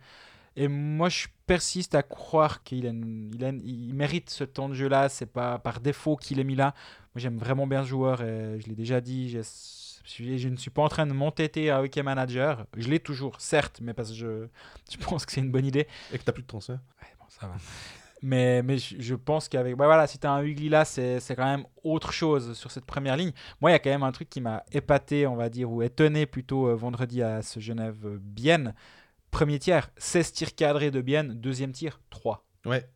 Et 0.56 0.68
moi, 0.68 1.10
je 1.10 1.28
persiste 1.46 1.96
à 1.96 2.04
croire 2.04 2.64
qu'il 2.64 2.86
a 2.86 2.90
il, 2.90 3.46
a 3.46 3.50
il 3.50 3.94
mérite 3.94 4.30
ce 4.30 4.44
temps 4.44 4.68
de 4.68 4.74
jeu-là. 4.74 5.08
C'est 5.08 5.26
pas 5.26 5.60
par 5.60 5.80
défaut 5.80 6.18
qu'il 6.18 6.40
est 6.40 6.44
mis 6.44 6.56
là. 6.56 6.74
Moi, 7.16 7.22
j'aime 7.22 7.38
vraiment 7.38 7.68
bien 7.68 7.84
ce 7.84 7.88
joueur. 7.88 8.22
Et 8.22 8.60
je 8.60 8.68
l'ai 8.68 8.76
déjà 8.76 9.00
dit. 9.00 9.30
Je, 9.30 10.48
ne 10.50 10.56
suis 10.58 10.72
pas 10.72 10.82
en 10.82 10.90
train 10.90 11.06
de 11.06 11.14
m'entêter 11.14 11.70
à 11.70 11.82
hockey 11.82 12.04
manager. 12.04 12.66
Je 12.76 12.90
l'ai 12.90 13.00
toujours, 13.00 13.40
certes, 13.40 13.80
mais 13.82 13.94
parce 13.94 14.10
que 14.10 14.16
je, 14.16 14.48
je 14.92 14.98
pense 14.98 15.26
que 15.26 15.32
c'est 15.32 15.42
une 15.42 15.52
bonne 15.52 15.66
idée. 15.66 15.88
Et 16.12 16.18
que 16.18 16.24
t'as 16.24 16.34
plus 16.34 16.44
de 16.44 16.48
transfert. 16.48 16.80
Ouais, 17.02 17.08
bon, 17.18 17.26
ça 17.30 17.48
va. 17.48 17.54
Mais, 18.22 18.62
mais 18.62 18.78
je 18.78 19.16
pense 19.16 19.50
qu'avec. 19.50 19.76
bah 19.76 19.86
voilà, 19.86 20.06
si 20.06 20.20
tu 20.20 20.28
as 20.28 20.32
un 20.32 20.44
Hugli 20.44 20.70
là, 20.70 20.86
c'est 20.86 21.20
c'est 21.20 21.36
quand 21.36 21.46
même 21.46 21.66
autre 21.84 22.14
chose 22.14 22.54
sur 22.54 22.70
cette 22.70 22.86
première 22.86 23.18
ligne. 23.18 23.32
Moi, 23.62 23.72
il 23.72 23.74
y 23.74 23.76
a 23.76 23.80
quand 23.80 23.90
même 23.90 24.04
un 24.04 24.12
truc 24.12 24.30
qui 24.30 24.42
m'a 24.42 24.64
épaté, 24.72 25.26
on 25.26 25.36
va 25.36 25.50
dire, 25.50 25.72
ou 25.72 25.82
étonné 25.82 26.26
plutôt 26.28 26.68
euh, 26.68 26.76
vendredi 26.76 27.24
à 27.24 27.42
ce 27.42 27.60
Genève-Bienne. 27.60 28.76
Premier 29.32 29.60
tiers, 29.60 29.90
16 29.98 30.34
tirs 30.34 30.56
cadrés 30.56 30.92
de 30.92 31.02
Bienne. 31.02 31.34
Deuxième 31.34 31.72
tir, 31.72 32.00
3. 32.12 32.46
Ouais. 32.66 32.88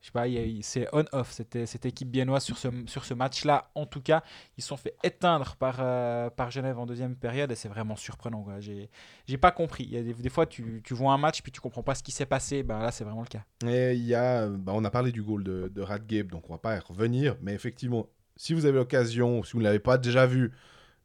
Je 0.00 0.06
sais 0.06 0.12
pas, 0.12 0.26
c'est 0.62 0.88
on-off 0.92 1.32
cette 1.32 1.86
équipe 1.86 2.08
biennoise 2.08 2.44
sur 2.44 2.56
ce, 2.56 2.68
sur 2.86 3.04
ce 3.04 3.14
match-là. 3.14 3.70
En 3.74 3.84
tout 3.84 4.00
cas, 4.00 4.22
ils 4.56 4.62
sont 4.62 4.76
fait 4.76 4.94
éteindre 5.02 5.56
par, 5.56 5.78
euh, 5.80 6.30
par 6.30 6.50
Genève 6.50 6.78
en 6.78 6.86
deuxième 6.86 7.16
période 7.16 7.50
et 7.50 7.56
c'est 7.56 7.68
vraiment 7.68 7.96
surprenant. 7.96 8.46
J'ai 8.60 9.38
pas 9.38 9.50
compris. 9.50 9.84
Il 9.84 9.90
y 9.90 9.98
a 9.98 10.02
des, 10.02 10.28
fois, 10.28 10.46
tu, 10.46 10.82
tu 10.84 10.94
vois 10.94 11.12
un 11.12 11.18
match 11.18 11.42
puis 11.42 11.50
tu 11.50 11.60
comprends 11.60 11.82
pas 11.82 11.96
ce 11.96 12.02
qui 12.04 12.12
s'est 12.12 12.26
passé. 12.26 12.62
Ben, 12.62 12.78
là, 12.78 12.92
c'est 12.92 13.02
vraiment 13.04 13.22
le 13.22 13.28
cas. 13.28 13.44
Y 13.92 14.14
a, 14.14 14.48
bah, 14.48 14.72
on 14.74 14.84
a 14.84 14.90
parlé 14.90 15.10
du 15.10 15.22
goal 15.22 15.42
de, 15.42 15.68
de 15.74 16.22
donc 16.22 16.48
on 16.48 16.52
va 16.52 16.58
pas 16.58 16.76
y 16.76 16.78
revenir. 16.78 17.36
Mais 17.42 17.54
effectivement, 17.54 18.06
si 18.36 18.54
vous 18.54 18.66
avez 18.66 18.78
l'occasion, 18.78 19.42
si 19.42 19.54
vous 19.54 19.58
ne 19.58 19.64
l'avez 19.64 19.80
pas 19.80 19.98
déjà 19.98 20.26
vu, 20.26 20.52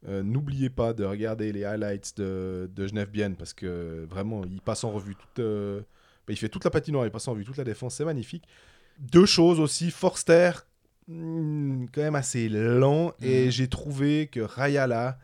euh, 0.06 0.22
n'oubliez 0.22 0.70
pas 0.70 0.92
de 0.92 1.04
regarder 1.04 1.50
les 1.52 1.64
highlights 1.64 2.16
de, 2.16 2.70
de 2.72 2.86
Genève 2.86 3.10
Bienne 3.10 3.36
parce 3.36 3.52
que 3.54 4.06
vraiment, 4.08 4.44
il 4.44 4.60
passe 4.60 4.84
en 4.84 4.92
revue 4.92 5.16
toute. 5.16 5.40
euh, 5.40 5.82
fait 6.28 6.48
toute 6.48 6.64
la 6.64 6.70
patinoire, 6.70 7.06
il 7.06 7.10
passe 7.10 7.26
en 7.28 7.32
revue 7.32 7.44
toute 7.44 7.56
la 7.56 7.64
défense, 7.64 7.96
c'est 7.96 8.04
magnifique. 8.04 8.46
Deux 8.98 9.26
choses 9.26 9.60
aussi, 9.60 9.90
Forster, 9.90 10.52
hmm, 11.08 11.86
quand 11.92 12.00
même 12.02 12.14
assez 12.14 12.48
lent, 12.48 13.12
et 13.20 13.46
Mhm. 13.46 13.50
j'ai 13.50 13.68
trouvé 13.68 14.26
que 14.28 14.40
Rayala, 14.40 15.18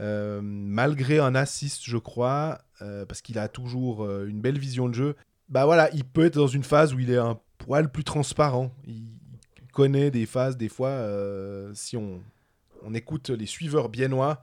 euh, 0.00 0.40
malgré 0.42 1.18
un 1.18 1.34
assist, 1.34 1.82
je 1.84 1.96
crois, 1.98 2.60
euh, 2.82 3.04
parce 3.06 3.22
qu'il 3.22 3.38
a 3.38 3.48
toujours 3.48 4.04
euh, 4.04 4.26
une 4.26 4.40
belle 4.40 4.58
vision 4.58 4.88
de 4.88 4.94
jeu, 4.94 5.16
bah 5.48 5.64
voilà, 5.66 5.90
il 5.94 6.04
peut 6.04 6.24
être 6.24 6.34
dans 6.36 6.46
une 6.48 6.64
phase 6.64 6.94
où 6.94 6.98
il 6.98 7.10
est 7.10 7.18
un 7.18 7.38
poil 7.58 7.90
plus 7.92 8.04
transparent. 8.04 8.72
Il 8.86 9.04
connaît 9.72 10.10
des 10.10 10.26
phases, 10.26 10.56
des 10.56 10.68
fois, 10.68 11.06
si 11.74 11.96
on, 11.96 12.20
on 12.82 12.94
écoute 12.94 13.30
les 13.30 13.46
suiveurs 13.46 13.88
biennois, 13.88 14.42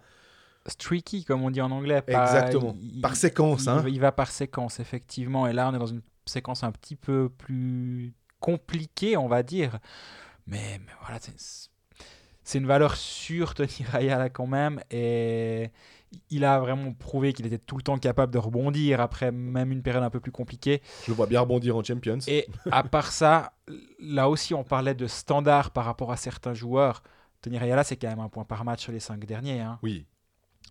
Streaky, 0.68 1.26
comme 1.26 1.42
on 1.42 1.50
dit 1.50 1.60
en 1.62 1.72
anglais. 1.72 2.04
exactement, 2.06 2.76
il- 2.80 3.02
par 3.02 3.16
séquence. 3.16 3.64
il, 3.64 3.70
hein. 3.70 3.84
il 3.88 4.00
va 4.00 4.12
par 4.12 4.30
séquence, 4.30 4.80
effectivement. 4.80 5.48
Et 5.48 5.54
là, 5.54 5.68
on 5.70 5.74
est 5.74 5.80
dans 5.80 5.88
une 5.88 6.04
séquence 6.28 6.64
un 6.64 6.72
petit 6.72 6.96
peu 6.96 7.30
plus 7.36 8.14
compliquée, 8.42 9.16
on 9.16 9.30
va 9.30 9.42
dire. 9.44 9.80
Mais, 10.48 10.80
mais 10.80 10.92
voilà, 11.02 11.20
c'est- 11.22 11.70
une 12.58 12.68
valeur 12.68 12.98
sûre, 12.98 13.54
Tony 13.54 13.70
Rayala, 13.92 14.30
quand 14.30 14.48
même. 14.48 14.82
Et 14.92 15.70
il 16.30 16.44
a 16.44 16.60
vraiment 16.60 16.92
prouvé 16.92 17.32
qu'il 17.32 17.46
était 17.46 17.58
tout 17.60 17.78
le 17.78 17.84
temps 17.84 17.98
capable 17.98 18.34
de 18.34 18.38
rebondir 18.38 19.00
après 19.00 19.32
même 19.32 19.72
une 19.72 19.82
période 19.82 20.04
un 20.04 20.10
peu 20.10 20.20
plus 20.20 20.34
compliquée. 20.34 20.82
Je 21.06 21.12
le 21.12 21.16
vois 21.16 21.28
bien 21.28 21.40
rebondir 21.40 21.78
en 21.78 21.84
Champions. 21.84 22.18
Et 22.28 22.48
à 22.70 22.84
part 22.96 23.14
ça, 23.14 23.54
là 24.02 24.28
aussi, 24.30 24.54
on 24.54 24.66
parlait 24.66 24.96
de 24.96 25.08
standard 25.08 25.72
par 25.72 25.86
rapport 25.86 26.12
à 26.12 26.18
certains 26.18 26.54
joueurs. 26.54 27.04
Tony 27.42 27.58
Rayala, 27.58 27.84
c'est 27.86 27.96
quand 27.96 28.10
même 28.10 28.20
un 28.20 28.28
point 28.30 28.44
par 28.44 28.66
match 28.66 28.82
sur 28.82 28.92
les 28.92 29.00
cinq 29.00 29.24
derniers. 29.26 29.62
hein 29.62 29.80
Oui, 29.82 30.06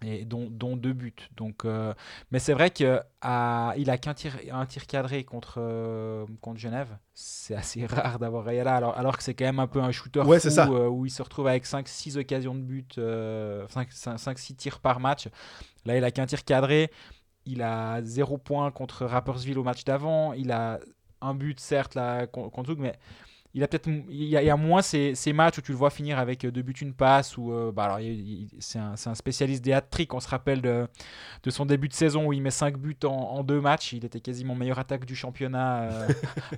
et 0.03 0.25
dont, 0.25 0.49
dont 0.51 0.77
deux 0.77 0.93
buts. 0.93 1.15
Donc, 1.37 1.65
euh, 1.65 1.93
mais 2.31 2.39
c'est 2.39 2.53
vrai 2.55 2.71
qu'il 2.71 3.03
a, 3.21 3.75
il 3.77 3.91
a 3.91 3.99
qu'un 3.99 4.15
tir, 4.15 4.37
un 4.51 4.65
tir 4.67 4.87
cadré 4.87 5.25
contre, 5.25 5.55
euh, 5.59 6.25
contre 6.41 6.59
Genève. 6.59 6.97
C'est 7.15 7.55
assez 7.55 7.85
rare 7.87 8.19
d'avoir 8.19 8.45
Rayala, 8.45 8.75
alors, 8.77 8.97
alors 8.97 9.17
que 9.17 9.23
c'est 9.23 9.35
quand 9.35 9.45
même 9.45 9.59
un 9.61 9.67
peu 9.67 9.81
un 9.83 9.93
shooter 9.93 10.21
Ouais, 10.21 10.39
fou, 10.39 10.43
c'est 10.43 10.51
ça. 10.51 10.69
euh, 10.69 10.89
où 10.89 11.05
il 11.07 11.11
se 11.11 11.23
retrouve 11.23 11.47
avec 11.49 11.67
5-6 11.67 12.17
occasions 12.19 12.55
de 12.55 12.61
but, 12.61 12.99
5-6 12.99 14.55
tirs 14.57 14.81
par 14.81 15.01
match. 15.01 15.29
Là, 15.85 15.97
il 15.97 16.05
a 16.05 16.11
qu'un 16.11 16.27
tir 16.27 16.45
cadré. 16.45 16.91
Il 17.47 17.63
a 17.63 18.01
0 18.03 18.39
points 18.39 18.71
contre 18.71 19.07
Rappersville 19.07 19.59
au 19.59 19.65
match 19.65 19.85
d'avant. 19.85 20.33
Il 20.35 20.53
a 20.53 20.79
un 21.21 21.35
but, 21.35 21.59
certes, 21.61 21.95
là, 21.95 22.27
contre 22.27 22.67
Zug, 22.71 22.79
mais 22.79 22.95
il 23.55 23.63
a 23.65 23.69
peut-être 23.69 23.89
il 23.89 24.25
y 24.25 24.37
a, 24.37 24.43
il 24.43 24.47
y 24.47 24.51
a 24.51 24.57
moins 24.57 24.81
ces, 24.83 25.15
ces 25.15 25.33
matchs 25.33 25.59
où 25.59 25.61
tu 25.63 25.73
le 25.73 25.79
vois 25.79 25.91
finir 25.91 26.19
avec 26.19 26.45
euh, 26.45 26.51
deux 26.53 26.63
buts 26.63 26.73
une 26.81 26.95
passe 26.95 27.37
ou 27.37 27.53
euh, 27.53 27.73
bah 27.73 27.85
alors 27.85 28.01
il- 28.01 28.43
il- 28.45 28.49
c'est 28.61 28.79
un, 28.79 28.95
c'est 28.97 29.11
un 29.11 29.15
spécialiste 29.15 29.65
des 29.65 29.73
hat-tricks. 29.73 30.15
On 30.15 30.21
se 30.21 30.29
rappelle 30.29 30.61
de, 30.63 30.87
de 31.43 31.51
son 31.51 31.67
début 31.67 31.89
de 31.89 31.93
saison 31.95 32.27
où 32.27 32.33
il 32.33 32.43
met 32.43 32.51
5 32.51 32.77
buts 32.79 32.97
en, 33.05 33.09
en 33.09 33.43
deux 33.45 33.61
matchs. 33.61 33.93
Il 33.93 34.05
était 34.05 34.21
quasiment 34.21 34.55
meilleure 34.55 34.79
attaque 34.79 35.05
du 35.05 35.17
championnat 35.17 35.83
euh, 35.83 36.09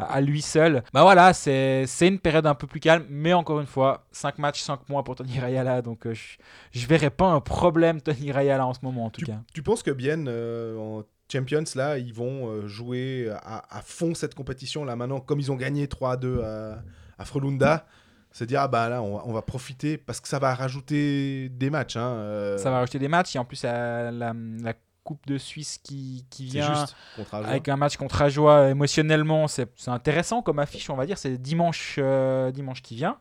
à, 0.01 0.05
à 0.15 0.21
lui 0.21 0.43
seul. 0.43 0.83
Bah 0.93 1.03
voilà 1.03 1.33
c'est 1.33 1.85
c'est 1.87 2.09
une 2.09 2.19
période 2.19 2.47
un 2.47 2.55
peu 2.55 2.67
plus 2.67 2.81
calme 2.81 3.07
mais 3.09 3.33
encore 3.33 3.61
une 3.61 3.67
fois 3.67 4.05
5 4.13 4.39
matchs 4.39 4.61
5 4.63 4.89
mois 4.89 5.03
pour 5.05 5.15
Tony 5.17 5.39
Rayala. 5.41 5.83
Donc 5.83 6.07
euh, 6.07 6.15
je, 6.15 6.37
je 6.73 6.87
verrais 6.87 7.11
pas 7.11 7.27
un 7.29 7.41
problème 7.41 8.01
Tony 8.03 8.33
Rayala 8.33 8.67
en 8.67 8.75
ce 8.75 8.81
moment 8.83 9.07
en 9.07 9.11
tout 9.11 9.21
tu, 9.21 9.27
cas. 9.27 9.41
tu 9.55 9.63
penses 9.63 9.83
que 9.83 9.91
Bienne, 9.91 10.27
euh, 10.29 10.77
en 10.79 11.05
Champions, 11.33 11.65
là, 11.75 11.99
ils 11.99 12.13
vont 12.13 12.49
euh, 12.49 12.67
jouer 12.67 13.31
à, 13.43 13.65
à 13.71 13.83
fond 13.83 14.15
cette 14.15 14.35
compétition, 14.35 14.85
là, 14.85 14.97
maintenant, 14.97 15.21
comme 15.21 15.41
ils 15.41 15.51
ont 15.51 15.57
gagné 15.57 15.87
3-2 15.87 16.43
à, 16.43 16.83
à 17.19 17.25
Frelunda 17.25 17.87
se 18.33 18.45
dire, 18.45 18.63
ah 18.63 18.69
bah 18.69 18.89
là, 18.89 19.03
on 19.03 19.17
va, 19.17 19.23
on 19.27 19.33
va 19.33 19.43
profiter, 19.43 19.99
parce 19.99 20.21
que 20.21 20.29
ça 20.29 20.39
va 20.39 20.55
rajouter 20.55 21.51
des 21.51 21.71
matchs. 21.71 21.97
Hein, 21.97 22.15
euh, 22.15 22.59
ça 22.59 22.71
va 22.71 22.79
rajouter 22.79 22.99
des 22.99 23.09
matchs 23.09 23.37
et 23.37 23.39
en 23.39 23.45
plus 23.45 23.63
la, 23.63 24.11
la, 24.11 24.33
la 24.63 24.75
Coupe 25.05 25.27
de 25.27 25.37
Suisse 25.37 25.79
qui, 25.83 26.25
qui 26.31 26.47
C'est 26.49 26.59
vient 26.59 26.75
juste 26.75 26.97
avec 27.33 27.69
un 27.69 27.77
match 27.77 27.97
contre 27.97 28.23
Ajoie 28.23 28.69
émotionnellement, 28.69 29.49
c'est 29.49 29.69
c'est 29.77 29.91
intéressant 29.91 30.43
comme 30.43 30.61
affiche, 30.61 30.89
on 30.91 30.97
va 30.97 31.07
dire. 31.07 31.19
C'est 31.19 31.39
dimanche, 31.39 31.97
euh, 31.99 32.53
dimanche 32.53 32.83
qui 32.83 32.95
vient. 32.95 33.19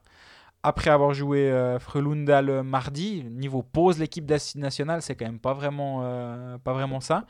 Après 0.62 0.91
avoir 0.91 1.16
joué 1.16 1.49
euh, 1.49 1.80
Frelunda 1.80 2.43
le 2.43 2.62
mardi, 2.62 3.24
niveau 3.24 3.64
pause 3.64 3.97
l'équipe 3.97 4.30
nationale, 4.55 5.01
c'est 5.01 5.16
quand 5.16 5.26
même 5.26 5.39
pas 5.39 5.53
vraiment, 5.53 6.01
euh, 6.03 6.59
pas 6.59 6.74
vraiment 6.74 6.99
ça. 6.99 7.26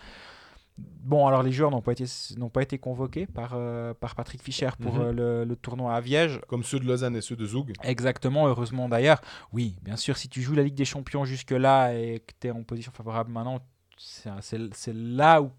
Bon, 1.03 1.25
alors 1.27 1.41
les 1.43 1.51
joueurs 1.51 1.71
n'ont 1.71 1.81
pas 1.81 1.93
été, 1.93 2.05
n'ont 2.37 2.49
pas 2.49 2.61
été 2.61 2.77
convoqués 2.77 3.25
par, 3.25 3.53
euh, 3.55 3.93
par 3.93 4.13
Patrick 4.15 4.41
Fischer 4.41 4.69
pour 4.79 4.93
Mhm. 4.95 5.01
euh, 5.01 5.11
le, 5.11 5.43
le 5.45 5.55
tournoi 5.55 5.93
à 5.95 5.99
Viège. 5.99 6.39
Comme 6.47 6.63
ceux 6.63 6.79
de 6.79 6.85
Lausanne 6.85 7.15
et 7.15 7.21
ceux 7.21 7.35
de 7.35 7.45
Zug. 7.45 7.73
Exactement, 7.83 8.47
heureusement 8.47 8.87
d'ailleurs. 8.87 9.19
Oui, 9.51 9.75
bien 9.81 9.95
sûr, 9.97 10.15
si 10.17 10.29
tu 10.29 10.41
joues 10.41 10.53
la 10.53 10.63
Ligue 10.63 10.75
des 10.75 10.85
Champions 10.85 11.25
jusque-là 11.25 11.93
et 11.95 12.19
que 12.19 12.33
tu 12.39 12.47
es 12.47 12.51
en 12.51 12.63
position 12.63 12.91
favorable 12.91 13.31
maintenant, 13.31 13.59
c'est 14.41 14.93
là 14.93 15.41
où, 15.41 15.51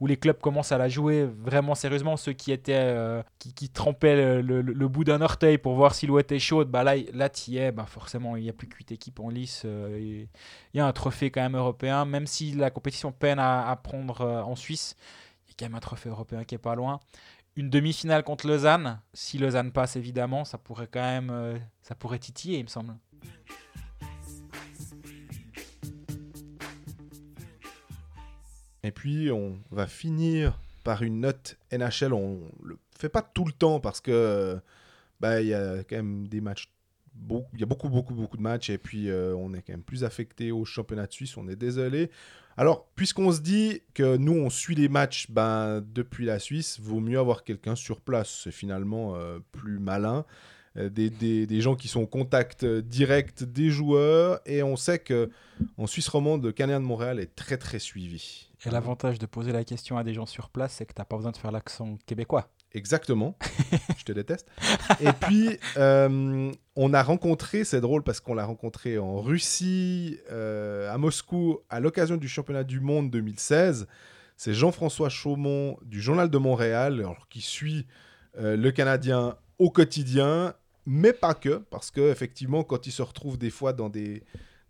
où 0.00 0.06
les 0.06 0.16
clubs 0.16 0.38
commencent 0.40 0.72
à 0.72 0.78
la 0.78 0.88
jouer 0.88 1.24
vraiment 1.26 1.74
sérieusement. 1.74 2.16
Ceux 2.16 2.32
qui 2.32 2.52
étaient 2.52 2.74
euh, 2.76 3.22
qui, 3.38 3.52
qui 3.54 3.68
trempaient 3.68 4.40
le, 4.42 4.62
le- 4.62 4.88
bout 4.88 5.04
d'un 5.04 5.20
orteil 5.22 5.58
pour 5.58 5.74
voir 5.74 5.94
si 5.94 6.06
l'eau 6.06 6.18
était 6.18 6.38
chaude, 6.38 6.68
bah 6.70 6.82
là, 6.84 6.94
là 7.12 7.28
tu 7.28 7.52
y 7.52 7.58
es, 7.58 7.72
bah 7.72 7.86
forcément, 7.86 8.36
il 8.36 8.42
n'y 8.42 8.48
a 8.50 8.52
plus 8.52 8.68
que 8.68 8.76
8 8.76 8.92
équipes 8.92 9.20
en 9.20 9.28
lice. 9.28 9.62
euh, 9.64 10.26
Il 10.74 10.76
y 10.76 10.80
a 10.80 10.86
un 10.86 10.92
trophée 10.92 11.30
quand 11.30 11.40
même 11.42 11.56
européen, 11.56 12.04
même 12.04 12.26
si 12.26 12.52
la 12.52 12.70
compétition 12.70 13.12
peine 13.12 13.38
à, 13.38 13.74
prendre 13.82 14.20
euh, 14.22 14.42
en 14.42 14.56
Suisse, 14.56 14.96
il 15.46 15.50
y 15.50 15.52
a 15.52 15.54
quand 15.58 15.64
même 15.66 15.74
un 15.76 15.80
trophée 15.80 16.08
européen 16.08 16.44
qui 16.44 16.54
est 16.54 16.58
pas 16.58 16.74
loin. 16.74 17.00
Une 17.56 17.68
demi-finale 17.70 18.22
contre 18.22 18.46
Lausanne, 18.46 19.00
si 19.12 19.38
Lausanne 19.38 19.72
passe 19.72 19.96
évidemment, 19.96 20.44
ça 20.44 20.56
pourrait 20.58 20.88
quand 20.90 21.00
même, 21.00 21.58
ça 21.82 21.94
pourrait 21.94 22.18
titiller, 22.20 22.58
il 22.58 22.64
me 22.64 22.68
semble. 22.68 22.94
Et 28.82 28.92
puis, 28.92 29.30
on 29.30 29.58
va 29.70 29.86
finir 29.86 30.58
par 30.84 31.02
une 31.02 31.20
note 31.20 31.58
NHL. 31.72 32.12
On 32.12 32.40
le 32.62 32.78
fait 32.98 33.08
pas 33.08 33.22
tout 33.22 33.44
le 33.44 33.52
temps 33.52 33.80
parce 33.80 34.00
que 34.00 34.58
bah, 35.20 35.40
il 35.40 35.48
y 35.48 35.54
a 35.54 35.84
quand 35.84 35.96
même 35.96 36.28
des 36.28 36.40
matchs. 36.40 36.72
Il 37.52 37.60
y 37.60 37.62
a 37.62 37.66
beaucoup, 37.66 37.88
beaucoup, 37.88 38.14
beaucoup 38.14 38.36
de 38.36 38.42
matchs. 38.42 38.70
Et 38.70 38.78
puis, 38.78 39.10
euh, 39.10 39.34
on 39.36 39.52
est 39.52 39.62
quand 39.62 39.72
même 39.72 39.82
plus 39.82 40.04
affecté 40.04 40.52
au 40.52 40.64
championnat 40.64 41.06
de 41.06 41.12
Suisse. 41.12 41.36
On 41.36 41.48
est 41.48 41.56
désolé. 41.56 42.10
Alors, 42.56 42.86
puisqu'on 42.94 43.32
se 43.32 43.40
dit 43.40 43.82
que 43.94 44.16
nous, 44.16 44.32
on 44.32 44.50
suit 44.50 44.74
les 44.74 44.88
matchs 44.88 45.30
ben, 45.30 45.84
depuis 45.94 46.24
la 46.24 46.38
Suisse, 46.38 46.80
vaut 46.80 47.00
mieux 47.00 47.18
avoir 47.18 47.44
quelqu'un 47.44 47.74
sur 47.74 48.00
place. 48.00 48.42
C'est 48.44 48.50
finalement 48.50 49.16
euh, 49.16 49.38
plus 49.52 49.78
malin. 49.78 50.24
Euh, 50.76 50.88
Des, 50.88 51.10
des- 51.10 51.46
des 51.46 51.60
gens 51.60 51.74
qui 51.74 51.88
sont 51.88 52.00
au 52.02 52.06
contact 52.06 52.62
euh, 52.62 52.80
direct 52.80 53.42
des 53.42 53.70
joueurs. 53.70 54.40
Et 54.46 54.62
on 54.62 54.76
sait 54.76 55.00
que 55.00 55.28
en 55.76 55.86
Suisse 55.88 56.06
romande, 56.08 56.44
le 56.44 56.52
Canadien 56.52 56.78
de 56.80 56.84
Montréal 56.86 57.18
est 57.18 57.34
très, 57.34 57.56
très 57.56 57.80
suivi. 57.80 58.48
Et 58.64 58.70
l'avantage 58.70 59.18
de 59.18 59.26
poser 59.26 59.50
la 59.52 59.64
question 59.64 59.96
à 59.98 60.04
des 60.04 60.14
gens 60.14 60.26
sur 60.26 60.48
place, 60.50 60.74
c'est 60.74 60.86
que 60.86 60.92
tu 60.94 61.00
n'as 61.00 61.04
pas 61.06 61.16
besoin 61.16 61.32
de 61.32 61.36
faire 61.36 61.50
l'accent 61.50 61.96
québécois. 62.06 62.48
Exactement. 62.72 63.36
Je 63.98 64.04
te 64.04 64.12
déteste. 64.12 64.46
Et 65.00 65.10
puis, 65.20 65.58
euh, 65.76 66.52
on 66.76 66.94
a 66.94 67.02
rencontré, 67.02 67.64
c'est 67.64 67.80
drôle 67.80 68.04
parce 68.04 68.20
qu'on 68.20 68.34
l'a 68.34 68.44
rencontré 68.44 68.96
en 68.98 69.20
Russie, 69.20 70.18
euh, 70.30 70.92
à 70.92 70.98
Moscou, 70.98 71.58
à 71.68 71.80
l'occasion 71.80 72.16
du 72.16 72.28
championnat 72.28 72.62
du 72.62 72.78
monde 72.78 73.10
2016. 73.10 73.88
C'est 74.36 74.54
Jean-François 74.54 75.08
Chaumont 75.08 75.78
du 75.82 76.00
Journal 76.00 76.30
de 76.30 76.38
Montréal, 76.38 77.00
alors, 77.00 77.26
qui 77.28 77.40
suit 77.40 77.86
euh, 78.38 78.56
le 78.56 78.70
Canadien 78.70 79.36
au 79.58 79.70
quotidien, 79.70 80.54
mais 80.86 81.12
pas 81.12 81.34
que, 81.34 81.58
parce 81.70 81.90
que 81.90 82.10
effectivement, 82.10 82.62
quand 82.64 82.86
il 82.86 82.92
se 82.92 83.02
retrouve 83.02 83.38
des 83.38 83.50
fois 83.50 83.72
dans 83.72 83.88
des 83.88 84.22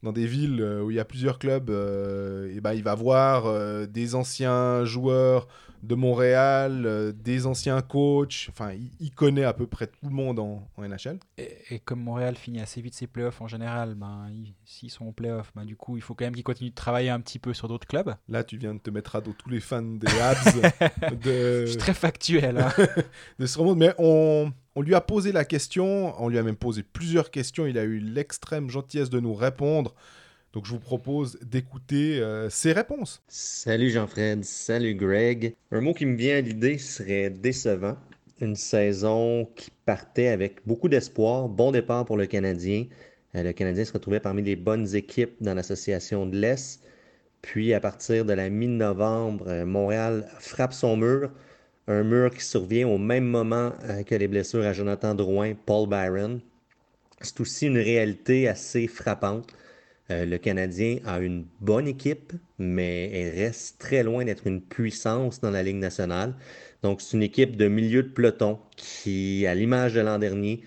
dans 0.02 0.12
des 0.12 0.26
villes 0.26 0.62
euh, 0.62 0.82
où 0.82 0.90
il 0.90 0.96
y 0.96 1.00
a 1.00 1.04
plusieurs 1.04 1.38
clubs, 1.38 1.68
euh, 1.68 2.50
et 2.56 2.62
ben, 2.62 2.72
il 2.72 2.82
va 2.82 2.94
voir 2.94 3.44
euh, 3.44 3.84
des 3.84 4.14
anciens 4.14 4.82
joueurs 4.86 5.46
de 5.82 5.94
Montréal, 5.94 6.84
euh, 6.86 7.12
des 7.12 7.46
anciens 7.46 7.82
coachs. 7.82 8.48
Enfin, 8.50 8.72
il, 8.72 8.90
il 8.98 9.10
connaît 9.10 9.44
à 9.44 9.52
peu 9.52 9.66
près 9.66 9.86
tout 9.88 10.08
le 10.08 10.14
monde 10.14 10.38
en, 10.38 10.66
en 10.78 10.82
NHL. 10.88 11.18
Et, 11.36 11.50
et 11.70 11.78
comme 11.80 12.00
Montréal 12.00 12.36
finit 12.36 12.60
assez 12.62 12.80
vite 12.80 12.94
ses 12.94 13.06
playoffs 13.06 13.42
en 13.42 13.46
général, 13.46 13.94
ben, 13.94 14.28
ils- 14.32 14.54
s'ils 14.64 14.90
sont 14.90 15.06
en 15.06 15.12
playoffs, 15.12 15.52
ben, 15.54 15.66
du 15.66 15.76
coup, 15.76 15.96
il 15.98 16.02
faut 16.02 16.14
quand 16.14 16.24
même 16.24 16.34
qu'ils 16.34 16.44
continuent 16.44 16.70
de 16.70 16.74
travailler 16.74 17.10
un 17.10 17.20
petit 17.20 17.38
peu 17.38 17.52
sur 17.52 17.68
d'autres 17.68 17.86
clubs. 17.86 18.14
Là, 18.28 18.42
tu 18.42 18.56
viens 18.56 18.72
de 18.74 18.78
te 18.80 18.88
mettre 18.90 19.16
à 19.16 19.20
dos 19.20 19.34
tous 19.36 19.50
les 19.50 19.60
fans 19.60 19.82
des 19.82 20.06
Habs 20.18 21.14
de, 21.24 21.60
Je 21.66 21.72
suis 21.72 21.76
très 21.76 21.92
factuel. 21.94 22.56
hein. 22.58 22.72
de 23.38 23.44
ce 23.44 23.58
remonte. 23.58 23.76
Mais 23.76 23.92
on, 23.98 24.50
On 24.76 24.82
lui 24.82 24.94
a 24.94 25.00
posé 25.00 25.32
la 25.32 25.44
question, 25.44 26.14
on 26.22 26.28
lui 26.28 26.38
a 26.38 26.44
même 26.44 26.54
posé 26.54 26.84
plusieurs 26.84 27.32
questions, 27.32 27.66
il 27.66 27.76
a 27.76 27.82
eu 27.82 27.98
l'extrême 27.98 28.70
gentillesse 28.70 29.10
de 29.10 29.18
nous 29.18 29.34
répondre. 29.34 29.96
Donc 30.52 30.64
je 30.64 30.70
vous 30.70 30.78
propose 30.78 31.40
d'écouter 31.42 32.20
euh, 32.20 32.48
ses 32.50 32.72
réponses. 32.72 33.20
Salut 33.26 33.90
Jean-Fred, 33.90 34.44
salut 34.44 34.94
Greg. 34.94 35.56
Un 35.72 35.80
mot 35.80 35.92
qui 35.92 36.06
me 36.06 36.16
vient 36.16 36.36
à 36.36 36.40
l'idée 36.40 36.78
serait 36.78 37.30
décevant. 37.30 37.96
Une 38.40 38.54
saison 38.54 39.48
qui 39.56 39.72
partait 39.86 40.28
avec 40.28 40.64
beaucoup 40.64 40.88
d'espoir, 40.88 41.48
bon 41.48 41.72
départ 41.72 42.04
pour 42.04 42.16
le 42.16 42.26
Canadien. 42.26 42.86
Euh, 43.34 43.42
le 43.42 43.52
Canadien 43.52 43.84
se 43.84 43.92
retrouvait 43.92 44.20
parmi 44.20 44.42
les 44.42 44.54
bonnes 44.54 44.94
équipes 44.94 45.34
dans 45.40 45.54
l'association 45.54 46.26
de 46.26 46.38
l'Est. 46.38 46.80
Puis 47.42 47.74
à 47.74 47.80
partir 47.80 48.24
de 48.24 48.32
la 48.32 48.48
mi-novembre, 48.48 49.48
euh, 49.48 49.66
Montréal 49.66 50.28
frappe 50.38 50.72
son 50.72 50.96
mur. 50.96 51.32
Un 51.88 52.04
mur 52.04 52.30
qui 52.34 52.44
survient 52.44 52.86
au 52.88 52.98
même 52.98 53.24
moment 53.24 53.72
euh, 53.84 54.02
que 54.02 54.14
les 54.14 54.28
blessures 54.28 54.64
à 54.64 54.72
Jonathan 54.72 55.14
Drouin, 55.14 55.54
Paul 55.66 55.88
Byron. 55.88 56.40
C'est 57.20 57.40
aussi 57.40 57.66
une 57.66 57.78
réalité 57.78 58.48
assez 58.48 58.86
frappante. 58.86 59.52
Euh, 60.10 60.24
le 60.24 60.38
Canadien 60.38 60.98
a 61.04 61.20
une 61.20 61.46
bonne 61.60 61.86
équipe, 61.86 62.32
mais 62.58 63.10
elle 63.12 63.34
reste 63.34 63.78
très 63.80 64.02
loin 64.02 64.24
d'être 64.24 64.46
une 64.46 64.60
puissance 64.60 65.40
dans 65.40 65.50
la 65.50 65.62
Ligue 65.62 65.76
nationale. 65.76 66.34
Donc 66.82 67.00
c'est 67.00 67.16
une 67.16 67.22
équipe 67.22 67.56
de 67.56 67.68
milieu 67.68 68.02
de 68.02 68.08
peloton 68.08 68.58
qui, 68.76 69.46
à 69.46 69.54
l'image 69.54 69.94
de 69.94 70.00
l'an 70.00 70.18
dernier, 70.18 70.62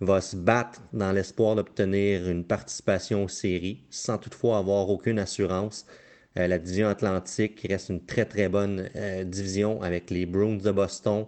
va 0.00 0.20
se 0.20 0.36
battre 0.36 0.80
dans 0.92 1.12
l'espoir 1.12 1.56
d'obtenir 1.56 2.28
une 2.28 2.44
participation 2.44 3.24
aux 3.24 3.28
séries, 3.28 3.84
sans 3.90 4.18
toutefois 4.18 4.58
avoir 4.58 4.88
aucune 4.90 5.18
assurance. 5.18 5.86
Euh, 6.36 6.46
la 6.46 6.58
division 6.58 6.88
Atlantique 6.88 7.66
reste 7.68 7.88
une 7.88 8.04
très 8.04 8.24
très 8.24 8.48
bonne 8.48 8.88
euh, 8.96 9.24
division 9.24 9.82
avec 9.82 10.10
les 10.10 10.26
Bruins 10.26 10.56
de 10.56 10.70
Boston, 10.70 11.26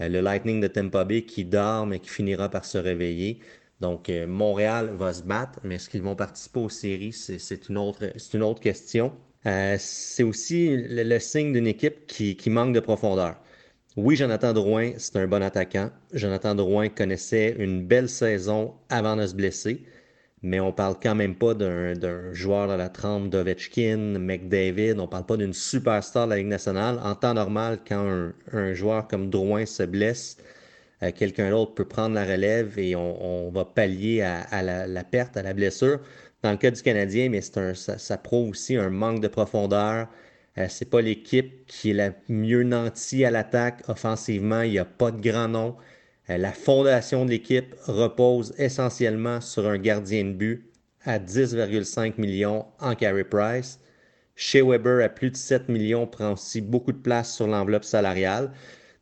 euh, 0.00 0.08
le 0.08 0.20
Lightning 0.20 0.60
de 0.60 0.68
Tampa 0.68 1.04
Bay 1.04 1.22
qui 1.22 1.44
dort 1.44 1.86
mais 1.86 1.98
qui 1.98 2.08
finira 2.10 2.48
par 2.48 2.64
se 2.64 2.78
réveiller. 2.78 3.40
Donc 3.80 4.10
Montréal 4.26 4.90
va 4.98 5.12
se 5.12 5.22
battre, 5.22 5.60
mais 5.62 5.76
est-ce 5.76 5.88
qu'ils 5.88 6.02
vont 6.02 6.16
participer 6.16 6.58
aux 6.58 6.68
séries, 6.68 7.12
c'est 7.12 7.68
une, 7.68 7.78
autre, 7.78 8.60
question. 8.60 9.12
c'est 9.44 10.24
aussi 10.24 10.76
le, 10.76 11.18
signe 11.20 11.52
d'une 11.52 11.68
équipe 11.68 12.08
qui, 12.08 12.36
qui 12.36 12.50
manque 12.50 12.74
de 12.74 12.80
profondeur. 12.80 13.36
Oui, 13.96 14.16
Jonathan 14.16 14.52
Drouin, 14.52 14.94
c'est 14.98 15.14
un 15.14 15.28
bon 15.28 15.44
attaquant. 15.44 15.90
Jonathan 16.12 16.56
Drouin 16.56 16.88
connaissait 16.88 17.54
une 17.56 17.86
belle 17.86 18.08
saison 18.08 18.74
avant 18.88 19.14
de 19.14 19.24
se 19.28 19.34
blesser 19.36 19.84
mais 20.42 20.60
on 20.60 20.72
parle 20.72 20.96
quand 21.02 21.14
même 21.14 21.34
pas 21.34 21.54
d'un 21.54 22.32
joueur 22.32 22.68
de 22.68 22.74
la 22.74 22.88
trempe 22.88 23.28
d'Ovechkin, 23.28 24.18
McDavid, 24.18 24.98
on 24.98 25.08
parle 25.08 25.26
pas 25.26 25.36
d'une 25.36 25.52
superstar 25.52 26.26
de 26.26 26.30
la 26.30 26.36
Ligue 26.36 26.46
nationale. 26.46 27.00
En 27.02 27.14
temps 27.14 27.34
normal, 27.34 27.80
quand 27.86 28.32
un, 28.52 28.74
joueur 28.74 29.08
comme 29.08 29.30
Drouin 29.30 29.66
se 29.66 29.82
blesse, 29.82 30.36
euh, 31.02 31.10
quelqu'un 31.12 31.50
d'autre 31.50 31.74
peut 31.74 31.84
prendre 31.84 32.14
la 32.14 32.24
relève 32.24 32.78
et 32.78 32.94
on, 32.94 33.50
va 33.50 33.64
pallier 33.64 34.22
à, 34.22 34.62
la, 34.62 35.04
perte, 35.04 35.36
à 35.36 35.42
la 35.42 35.54
blessure. 35.54 36.00
Dans 36.42 36.52
le 36.52 36.56
cas 36.56 36.70
du 36.70 36.82
Canadien, 36.82 37.30
mais 37.30 37.40
ça, 37.40 38.18
prouve 38.18 38.50
aussi 38.50 38.76
un 38.76 38.90
manque 38.90 39.20
de 39.20 39.28
profondeur. 39.28 40.08
Euh, 40.56 40.66
c'est 40.68 40.88
pas 40.90 41.00
l'équipe 41.00 41.66
qui 41.66 41.90
est 41.90 41.94
la 41.94 42.10
mieux 42.28 42.62
nantie 42.62 43.24
à 43.24 43.30
l'attaque 43.30 43.82
offensivement. 43.88 44.62
Il 44.62 44.70
n'y 44.70 44.78
a 44.78 44.84
pas 44.84 45.10
de 45.10 45.20
grand 45.20 45.48
nom. 45.48 45.76
Euh, 46.30 46.36
la 46.36 46.52
fondation 46.52 47.24
de 47.24 47.30
l'équipe 47.30 47.74
repose 47.86 48.54
essentiellement 48.58 49.40
sur 49.40 49.66
un 49.66 49.78
gardien 49.78 50.24
de 50.24 50.32
but 50.32 50.70
à 51.04 51.18
10,5 51.18 52.14
millions 52.18 52.66
en 52.80 52.94
Carey 52.94 53.24
Price. 53.24 53.80
Chez 54.36 54.62
Weber, 54.62 55.04
à 55.04 55.08
plus 55.08 55.30
de 55.30 55.36
7 55.36 55.68
millions, 55.68 56.06
prend 56.06 56.32
aussi 56.32 56.60
beaucoup 56.60 56.92
de 56.92 56.98
place 56.98 57.34
sur 57.34 57.46
l'enveloppe 57.46 57.84
salariale. 57.84 58.52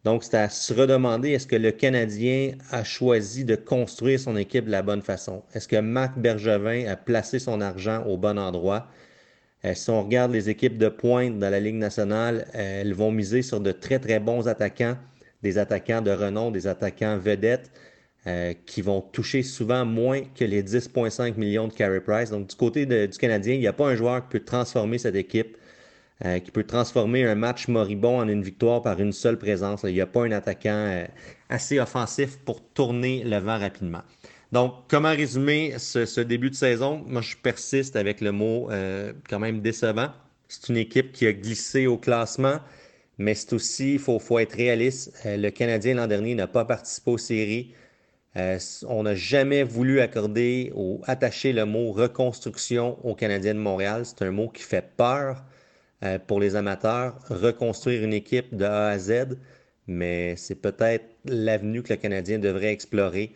Donc, 0.04 0.22
c'est 0.22 0.36
à 0.36 0.48
se 0.48 0.72
redemander 0.72 1.30
est-ce 1.30 1.48
que 1.48 1.56
le 1.56 1.72
Canadien 1.72 2.52
a 2.70 2.84
choisi 2.84 3.44
de 3.44 3.56
construire 3.56 4.20
son 4.20 4.36
équipe 4.36 4.66
de 4.66 4.70
la 4.70 4.82
bonne 4.82 5.02
façon? 5.02 5.42
Est-ce 5.52 5.66
que 5.66 5.80
Marc 5.80 6.16
Bergevin 6.16 6.86
a 6.86 6.96
placé 6.96 7.40
son 7.40 7.60
argent 7.60 8.04
au 8.06 8.16
bon 8.16 8.38
endroit? 8.38 8.86
Euh, 9.64 9.74
si 9.74 9.90
on 9.90 10.02
regarde 10.04 10.32
les 10.32 10.48
équipes 10.48 10.78
de 10.78 10.88
pointe 10.88 11.38
dans 11.40 11.50
la 11.50 11.58
Ligue 11.58 11.74
nationale, 11.74 12.46
euh, 12.54 12.82
elles 12.82 12.94
vont 12.94 13.10
miser 13.10 13.42
sur 13.42 13.60
de 13.60 13.72
très, 13.72 13.98
très 13.98 14.20
bons 14.20 14.46
attaquants 14.46 14.96
des 15.42 15.58
attaquants 15.58 16.02
de 16.02 16.10
renom, 16.10 16.50
des 16.50 16.66
attaquants 16.66 17.18
vedettes 17.18 17.70
euh, 18.26 18.54
qui 18.66 18.82
vont 18.82 19.00
toucher 19.00 19.44
souvent 19.44 19.84
moins 19.84 20.22
que 20.34 20.44
les 20.44 20.60
10,5 20.60 21.36
millions 21.36 21.68
de 21.68 21.72
carry 21.72 22.00
price. 22.00 22.30
Donc, 22.30 22.48
du 22.48 22.56
côté 22.56 22.84
du 22.84 23.18
Canadien, 23.18 23.54
il 23.54 23.60
n'y 23.60 23.68
a 23.68 23.72
pas 23.72 23.86
un 23.86 23.94
joueur 23.94 24.22
qui 24.22 24.38
peut 24.38 24.44
transformer 24.44 24.98
cette 24.98 25.14
équipe, 25.14 25.56
euh, 26.24 26.40
qui 26.40 26.50
peut 26.50 26.64
transformer 26.64 27.24
un 27.24 27.36
match 27.36 27.68
moribond 27.68 28.18
en 28.18 28.26
une 28.26 28.42
victoire 28.42 28.82
par 28.82 28.98
une 28.98 29.12
seule 29.12 29.38
présence. 29.38 29.82
Il 29.84 29.94
n'y 29.94 30.00
a 30.00 30.08
pas 30.08 30.24
un 30.24 30.32
attaquant 30.32 30.70
euh, 30.70 31.06
assez 31.50 31.78
offensif 31.78 32.36
pour 32.44 32.60
tourner 32.70 33.22
le 33.22 33.38
vent 33.38 33.60
rapidement. 33.60 34.02
Donc, 34.50 34.74
comment 34.88 35.12
résumer 35.12 35.74
ce, 35.78 36.20
début 36.20 36.50
de 36.50 36.56
saison? 36.56 37.04
Moi, 37.06 37.22
je 37.22 37.36
persiste 37.36 37.94
avec 37.94 38.20
le 38.20 38.32
mot 38.32 38.70
quand 39.28 39.38
même 39.38 39.60
décevant. 39.60 40.08
C'est 40.48 40.68
une 40.68 40.78
équipe 40.78 41.12
qui 41.12 41.26
a 41.26 41.32
glissé 41.32 41.86
au 41.86 41.96
classement, 41.96 42.58
mais 43.18 43.34
c'est 43.34 43.52
aussi, 43.52 43.94
il 43.94 43.98
faut, 43.98 44.38
être 44.38 44.54
réaliste. 44.54 45.12
Euh, 45.26 45.36
le 45.36 45.50
Canadien 45.50 45.94
l'an 45.94 46.06
dernier 46.06 46.34
n'a 46.34 46.46
pas 46.46 46.64
participé 46.64 47.10
aux 47.10 47.18
séries. 47.18 47.74
Euh, 48.36 48.58
on 48.88 49.04
n'a 49.04 49.14
jamais 49.14 49.62
voulu 49.62 50.00
accorder 50.00 50.72
ou 50.74 51.00
attacher 51.06 51.52
le 51.52 51.64
mot 51.64 51.92
reconstruction 51.92 52.98
au 53.04 53.14
Canadien 53.14 53.54
de 53.54 53.60
Montréal. 53.60 54.04
C'est 54.04 54.22
un 54.22 54.30
mot 54.30 54.48
qui 54.48 54.62
fait 54.62 54.84
peur 54.96 55.44
euh, 56.04 56.18
pour 56.18 56.40
les 56.40 56.56
amateurs. 56.56 57.18
Reconstruire 57.30 58.04
une 58.04 58.12
équipe 58.12 58.54
de 58.54 58.64
A 58.64 58.88
à 58.88 58.98
Z, 58.98 59.38
mais 59.86 60.36
c'est 60.36 60.56
peut-être 60.56 61.06
l'avenue 61.24 61.82
que 61.82 61.92
le 61.94 61.98
Canadien 61.98 62.38
devrait 62.38 62.72
explorer. 62.72 63.32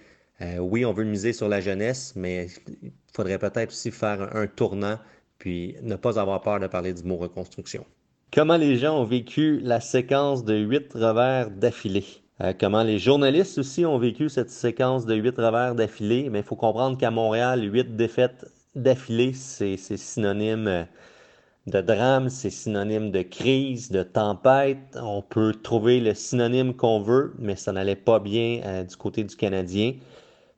oui, 0.58 0.84
on 0.86 0.92
veut 0.92 1.04
miser 1.04 1.32
sur 1.34 1.48
la 1.48 1.60
jeunesse, 1.60 2.14
mais 2.16 2.48
il 2.82 2.92
faudrait 3.14 3.38
peut-être 3.38 3.70
aussi 3.70 3.90
faire 3.90 4.34
un 4.36 4.46
tournant, 4.46 4.98
puis 5.38 5.76
ne 5.82 5.96
pas 5.96 6.18
avoir 6.18 6.40
peur 6.42 6.60
de 6.60 6.66
parler 6.66 6.94
du 6.94 7.02
mot 7.04 7.16
reconstruction. 7.16 7.84
Comment 8.32 8.58
les 8.58 8.76
gens 8.76 9.00
ont 9.00 9.04
vécu 9.04 9.58
la 9.58 9.80
séquence 9.80 10.44
de 10.44 10.54
huit 10.54 10.92
revers 10.94 11.50
d'affilée? 11.50 12.04
Euh, 12.40 12.52
comment 12.58 12.84
les 12.84 13.00
journalistes 13.00 13.58
aussi 13.58 13.84
ont 13.84 13.98
vécu 13.98 14.28
cette 14.28 14.50
séquence 14.50 15.04
de 15.04 15.16
huit 15.16 15.36
revers 15.36 15.74
d'affilée? 15.74 16.30
Mais 16.30 16.38
il 16.38 16.44
faut 16.44 16.54
comprendre 16.54 16.96
qu'à 16.96 17.10
Montréal, 17.10 17.64
huit 17.64 17.96
défaites 17.96 18.46
d'affilée, 18.76 19.32
c'est 19.32 19.76
synonyme 19.76 20.68
euh, 20.68 20.84
de 21.66 21.80
drame, 21.80 22.28
c'est 22.28 22.50
synonyme 22.50 23.10
de 23.10 23.22
crise, 23.22 23.90
de 23.90 24.04
tempête. 24.04 24.96
On 25.02 25.22
peut 25.22 25.52
trouver 25.52 25.98
le 25.98 26.14
synonyme 26.14 26.74
qu'on 26.74 27.00
veut, 27.00 27.34
mais 27.36 27.56
ça 27.56 27.72
n'allait 27.72 27.96
pas 27.96 28.20
bien 28.20 28.60
euh, 28.64 28.84
du 28.84 28.94
côté 28.94 29.24
du 29.24 29.34
Canadien. 29.34 29.94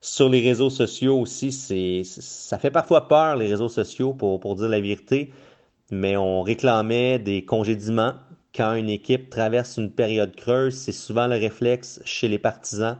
Sur 0.03 0.29
les 0.29 0.43
réseaux 0.43 0.69
sociaux 0.69 1.19
aussi, 1.19 1.53
ça 1.53 2.59
fait 2.59 2.71
parfois 2.71 3.09
peur, 3.09 3.37
les 3.37 3.47
réseaux 3.47 3.71
sociaux, 3.71 4.13
pour 4.13 4.57
dire 4.57 4.69
la 4.69 4.81
vérité 4.81 5.33
mais 5.93 6.17
on 6.17 6.43
réclamait 6.43 7.19
des 7.19 7.45
congédiements. 7.45 8.15
Quand 8.57 8.75
une 8.75 8.89
équipe 8.89 9.29
traverse 9.29 9.77
une 9.77 9.91
période 9.91 10.35
creuse, 10.35 10.75
c'est 10.75 10.91
souvent 10.91 11.27
le 11.27 11.37
réflexe 11.37 12.01
chez 12.07 12.29
les 12.29 12.39
partisans. 12.39 12.97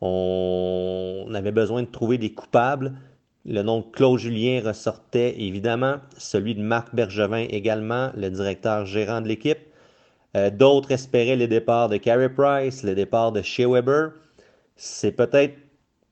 On 0.00 1.30
avait 1.34 1.52
besoin 1.52 1.82
de 1.82 1.88
trouver 1.88 2.16
des 2.16 2.32
coupables. 2.32 2.94
Le 3.44 3.62
nom 3.62 3.80
de 3.80 3.84
Claude 3.92 4.18
Julien 4.18 4.62
ressortait 4.64 5.38
évidemment, 5.38 5.96
celui 6.16 6.54
de 6.54 6.62
Marc 6.62 6.94
Bergevin 6.94 7.46
également, 7.50 8.10
le 8.16 8.30
directeur 8.30 8.86
gérant 8.86 9.20
de 9.20 9.28
l'équipe. 9.28 9.58
Euh, 10.36 10.48
d'autres 10.48 10.92
espéraient 10.92 11.36
le 11.36 11.46
départ 11.46 11.90
de 11.90 11.98
Carey 11.98 12.30
Price, 12.30 12.82
le 12.82 12.94
départ 12.94 13.32
de 13.32 13.42
Shea 13.42 13.68
Weber. 13.68 14.12
C'est 14.76 15.12
peut-être 15.12 15.56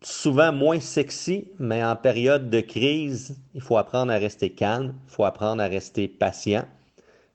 souvent 0.02 0.52
moins 0.52 0.80
sexy, 0.80 1.48
mais 1.58 1.82
en 1.84 1.96
période 1.96 2.50
de 2.50 2.60
crise, 2.60 3.36
il 3.54 3.60
faut 3.60 3.76
apprendre 3.76 4.12
à 4.12 4.16
rester 4.16 4.50
calme, 4.50 4.94
il 5.06 5.10
faut 5.10 5.24
apprendre 5.24 5.62
à 5.62 5.66
rester 5.66 6.08
patient. 6.08 6.64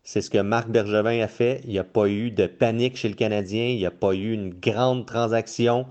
C'est 0.04 0.22
ce 0.22 0.30
que 0.30 0.38
Marc 0.38 0.70
Bergevin 0.70 1.22
a 1.22 1.28
fait. 1.28 1.62
Il 1.64 1.72
n'y 1.72 1.80
a 1.80 1.84
pas 1.84 2.08
eu 2.08 2.30
de 2.32 2.46
panique 2.46 2.98
chez 2.98 3.08
le 3.10 3.16
Canadien, 3.16 3.68
il 3.68 3.78
n'y 3.78 3.86
a 3.86 3.92
pas 3.92 4.14
eu 4.14 4.34
une 4.34 4.50
grande 4.50 5.06
transaction. 5.06 5.86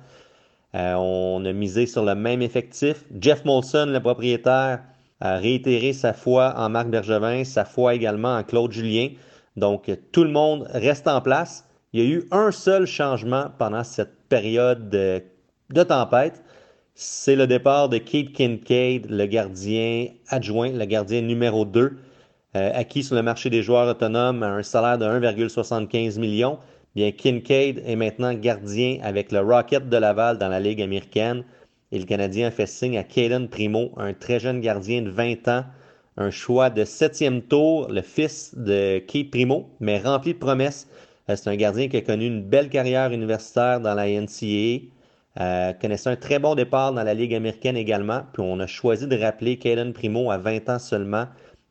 Euh, 0.75 0.95
on 0.95 1.45
a 1.45 1.53
misé 1.53 1.87
sur 1.87 2.05
le 2.05 2.14
même 2.14 2.43
effectif. 2.43 3.05
Jeff 3.18 3.45
Molson, 3.45 3.87
le 3.87 4.01
propriétaire, 4.01 4.83
a 5.20 5.37
réitéré 5.37 5.93
sa 5.93 6.12
foi 6.12 6.55
en 6.57 6.68
Marc 6.68 6.89
Bergevin, 6.89 7.45
sa 7.45 7.64
foi 7.64 7.95
également 7.95 8.37
en 8.37 8.43
Claude 8.43 8.73
Julien. 8.73 9.11
Donc, 9.57 9.91
tout 10.12 10.25
le 10.25 10.31
monde 10.31 10.66
reste 10.73 11.07
en 11.07 11.20
place. 11.20 11.66
Il 11.93 12.03
y 12.03 12.07
a 12.07 12.11
eu 12.11 12.27
un 12.33 12.51
seul 12.51 12.87
changement 12.87 13.47
pendant 13.59 13.85
cette 13.85 14.14
période 14.29 14.89
de, 14.89 15.23
de 15.70 15.83
tempête 15.83 16.43
c'est 16.95 17.36
le 17.36 17.47
départ 17.47 17.88
de 17.88 17.99
Kate 17.99 18.32
Kincaid, 18.32 19.07
le 19.11 19.26
gardien 19.26 20.09
adjoint, 20.28 20.70
le 20.70 20.84
gardien 20.84 21.22
numéro 21.22 21.64
2, 21.64 21.97
euh, 22.55 22.70
acquis 22.74 23.03
sur 23.03 23.14
le 23.16 23.22
marché 23.22 23.49
des 23.49 23.62
joueurs 23.62 23.88
autonomes 23.88 24.43
à 24.43 24.49
un 24.49 24.62
salaire 24.62 24.99
de 24.99 25.07
1,75 25.07 26.18
million. 26.18 26.59
Bien, 26.95 27.11
Kincaid 27.11 27.82
est 27.86 27.97
maintenant 27.97 28.34
gardien 28.34 28.99
avec 29.03 29.32
le 29.32 29.40
Rocket 29.40 29.88
de 29.88 29.97
Laval 29.97 30.36
dans 30.36 30.49
la 30.49 30.61
Ligue 30.61 30.82
américaine. 30.82 31.45
Et 31.90 31.99
le 31.99 32.05
Canadien 32.05 32.51
fait 32.51 32.66
signe 32.66 32.99
à 32.99 33.05
Caden 33.05 33.49
Primo, 33.49 33.93
un 33.97 34.12
très 34.12 34.38
jeune 34.38 34.61
gardien 34.61 35.01
de 35.03 35.11
20 35.11 35.49
ans, 35.49 35.64
un 36.18 36.30
choix 36.30 36.68
de 36.68 36.84
septième 36.84 37.40
tour, 37.43 37.88
le 37.88 38.03
fils 38.03 38.55
de 38.55 38.99
Kate 38.99 39.30
Primo, 39.30 39.70
mais 39.80 39.99
rempli 39.99 40.34
de 40.34 40.38
promesses. 40.38 40.86
Euh, 41.30 41.36
c'est 41.36 41.49
un 41.49 41.57
gardien 41.57 41.88
qui 41.88 41.97
a 41.97 42.03
connu 42.03 42.26
une 42.26 42.43
belle 42.43 42.68
carrière 42.68 43.12
universitaire 43.12 43.80
dans 43.80 43.95
la 43.95 44.07
NCAA. 44.09 44.91
Euh, 45.41 45.72
connaissait 45.72 46.11
un 46.11 46.16
très 46.16 46.39
bon 46.39 46.55
départ 46.55 46.93
dans 46.93 47.03
la 47.03 47.14
Ligue 47.14 47.35
américaine 47.35 47.76
également. 47.76 48.22
Puis 48.33 48.43
on 48.43 48.61
a 48.61 48.66
choisi 48.66 49.07
de 49.07 49.16
rappeler 49.16 49.59
Caden 49.59 49.93
Primo 49.93 50.30
à 50.30 50.39
20 50.39 50.68
ans 50.68 50.78
seulement 50.78 51.26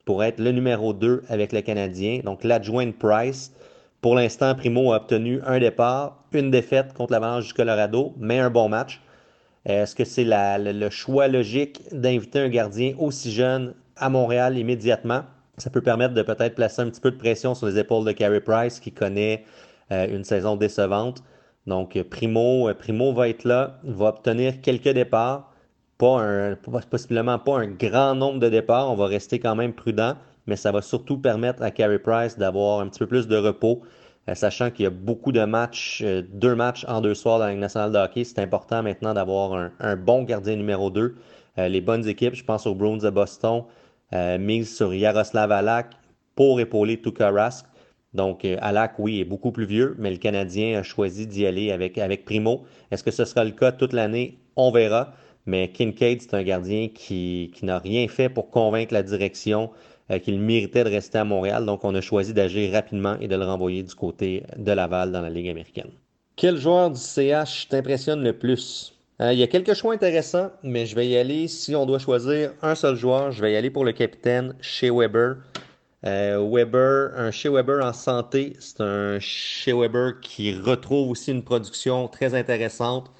pour 0.05 0.23
être 0.23 0.39
le 0.39 0.51
numéro 0.51 0.93
2 0.93 1.23
avec 1.29 1.51
le 1.51 1.61
Canadien. 1.61 2.21
Donc 2.23 2.43
l'adjoint 2.43 2.91
Price. 2.91 3.53
Pour 4.01 4.15
l'instant, 4.15 4.55
Primo 4.55 4.93
a 4.93 4.97
obtenu 4.97 5.41
un 5.45 5.59
départ, 5.59 6.23
une 6.31 6.49
défaite 6.49 6.93
contre 6.93 7.13
l'Avalanche 7.13 7.47
du 7.47 7.53
Colorado, 7.53 8.15
mais 8.17 8.39
un 8.39 8.49
bon 8.49 8.67
match. 8.67 8.99
Est-ce 9.65 9.93
que 9.95 10.05
c'est 10.05 10.25
le 10.25 10.89
choix 10.89 11.27
logique 11.27 11.83
d'inviter 11.91 12.39
un 12.39 12.49
gardien 12.49 12.95
aussi 12.97 13.31
jeune 13.31 13.75
à 13.95 14.09
Montréal 14.09 14.57
immédiatement? 14.57 15.21
Ça 15.57 15.69
peut 15.69 15.81
permettre 15.81 16.15
de 16.15 16.23
peut-être 16.23 16.55
placer 16.55 16.81
un 16.81 16.89
petit 16.89 17.01
peu 17.01 17.11
de 17.11 17.17
pression 17.17 17.53
sur 17.53 17.67
les 17.67 17.77
épaules 17.77 18.03
de 18.05 18.11
Carey 18.11 18.41
Price 18.41 18.79
qui 18.79 18.91
connaît 18.91 19.45
euh, 19.91 20.07
une 20.07 20.23
saison 20.23 20.55
décevante. 20.55 21.21
Donc 21.67 22.01
Primo, 22.09 22.69
euh, 22.69 22.73
Primo 22.73 23.13
va 23.13 23.29
être 23.29 23.43
là, 23.43 23.79
va 23.83 24.07
obtenir 24.07 24.61
quelques 24.61 24.89
départs, 24.89 25.51
possiblement 25.97 27.37
pas 27.39 27.59
un 27.59 27.67
grand 27.67 28.15
nombre 28.15 28.39
de 28.39 28.49
départs, 28.49 28.91
on 28.91 28.95
va 28.95 29.05
rester 29.05 29.39
quand 29.39 29.55
même 29.55 29.73
prudent, 29.73 30.15
mais 30.47 30.55
ça 30.55 30.71
va 30.71 30.81
surtout 30.81 31.17
permettre 31.17 31.61
à 31.61 31.69
Carey 31.71 31.99
Price 31.99 32.37
d'avoir 32.37 32.79
un 32.79 32.87
petit 32.87 32.99
peu 32.99 33.07
plus 33.07 33.27
de 33.27 33.37
repos, 33.37 33.81
euh, 34.29 34.35
sachant 34.35 34.71
qu'il 34.71 34.83
y 34.83 34.87
a 34.87 34.91
beaucoup 34.91 35.31
de 35.31 35.45
matchs, 35.45 36.03
deux 36.31 36.55
matchs 36.55 36.85
en 36.87 37.01
deux 37.01 37.13
soirs 37.13 37.39
dans 37.39 37.45
la 37.45 37.51
Ligue 37.51 37.59
nationale 37.59 37.91
de 37.91 37.97
hockey. 37.97 38.23
C'est 38.23 38.39
important 38.39 38.81
maintenant 38.81 39.13
d'avoir 39.13 39.71
un, 39.79 39.95
bon 39.95 40.23
gardien 40.23 40.55
numéro 40.55 40.89
2. 40.89 41.15
les 41.57 41.81
bonnes 41.81 42.07
équipes, 42.07 42.33
je 42.33 42.43
pense 42.43 42.65
aux 42.65 42.73
Bruins 42.73 42.97
de 42.97 43.09
Boston, 43.09 43.65
euh, 44.13 44.37
mise 44.37 44.75
sur 44.75 44.93
Yaroslav 44.93 45.51
Alak 45.53 45.91
pour 46.35 46.59
épauler 46.59 47.01
Tuka 47.01 47.31
Rask. 47.31 47.65
Donc, 48.13 48.43
euh, 48.43 48.57
Alak, 48.61 48.99
oui, 48.99 49.21
est 49.21 49.25
beaucoup 49.25 49.51
plus 49.51 49.65
vieux, 49.65 49.95
mais 49.97 50.11
le 50.11 50.17
Canadien 50.17 50.79
a 50.79 50.83
choisi 50.83 51.27
d'y 51.27 51.45
aller 51.45 51.71
avec, 51.71 52.25
Primo. 52.25 52.65
Est-ce 52.91 53.03
que 53.03 53.11
ce 53.11 53.25
sera 53.25 53.43
le 53.43 53.51
cas 53.51 53.71
toute 53.71 53.93
l'année? 53.93 54.37
On 54.55 54.71
verra. 54.71 55.13
Mais 55.45 55.69
Kincaid, 55.69 56.21
c'est 56.21 56.33
un 56.35 56.43
gardien 56.43 56.89
qui, 56.93 57.51
n'a 57.63 57.79
rien 57.79 58.07
fait 58.07 58.29
pour 58.29 58.51
convaincre 58.51 58.93
la 58.93 59.01
direction 59.01 59.71
euh, 60.11 60.19
qu'il 60.19 60.39
méritait 60.39 60.83
de 60.83 60.89
rester 60.89 61.17
à 61.17 61.23
Montréal. 61.23 61.65
Donc, 61.65 61.83
on 61.83 61.95
a 61.95 62.01
choisi 62.01 62.33
d'agir 62.33 62.73
rapidement 62.73 63.17
et 63.21 63.27
de 63.27 63.35
le 63.35 63.45
renvoyer 63.45 63.81
du 63.81 63.95
côté 63.95 64.43
de 64.57 64.71
Laval 64.71 65.11
dans 65.11 65.21
la 65.21 65.29
Ligue 65.29 65.49
américaine. 65.49 65.89
Quel 66.35 66.57
joueur 66.57 66.91
du 66.91 66.99
CH 66.99 67.69
t'impressionne 67.69 68.23
le 68.23 68.33
plus? 68.33 68.93
Euh, 69.21 69.33
il 69.33 69.39
y 69.39 69.43
a 69.43 69.47
quelques 69.47 69.73
choix 69.73 69.93
intéressants, 69.93 70.51
mais 70.63 70.85
je 70.85 70.95
vais 70.95 71.07
y 71.07 71.15
aller. 71.15 71.47
Si 71.47 71.75
on 71.75 71.85
doit 71.85 71.99
choisir 71.99 72.53
un 72.61 72.75
seul 72.75 72.95
joueur, 72.95 73.31
je 73.31 73.41
vais 73.41 73.53
y 73.53 73.55
aller 73.55 73.69
pour 73.69 73.85
le 73.85 73.93
capitaine 73.93 74.55
chez 74.61 74.89
Weber. 74.89 75.37
Euh, 76.03 76.43
Weber, 76.51 77.11
un 77.15 77.29
chez 77.29 77.49
Weber 77.49 77.85
en 77.85 77.93
santé, 77.93 78.53
c'est 78.59 78.81
un 78.81 79.19
chez 79.19 79.71
Weber 79.71 80.19
qui 80.19 80.53
retrouve 80.53 81.11
aussi 81.11 81.31
une 81.31 81.43
production 81.43 82.07
très 82.07 82.33
intéressante. 82.33 83.11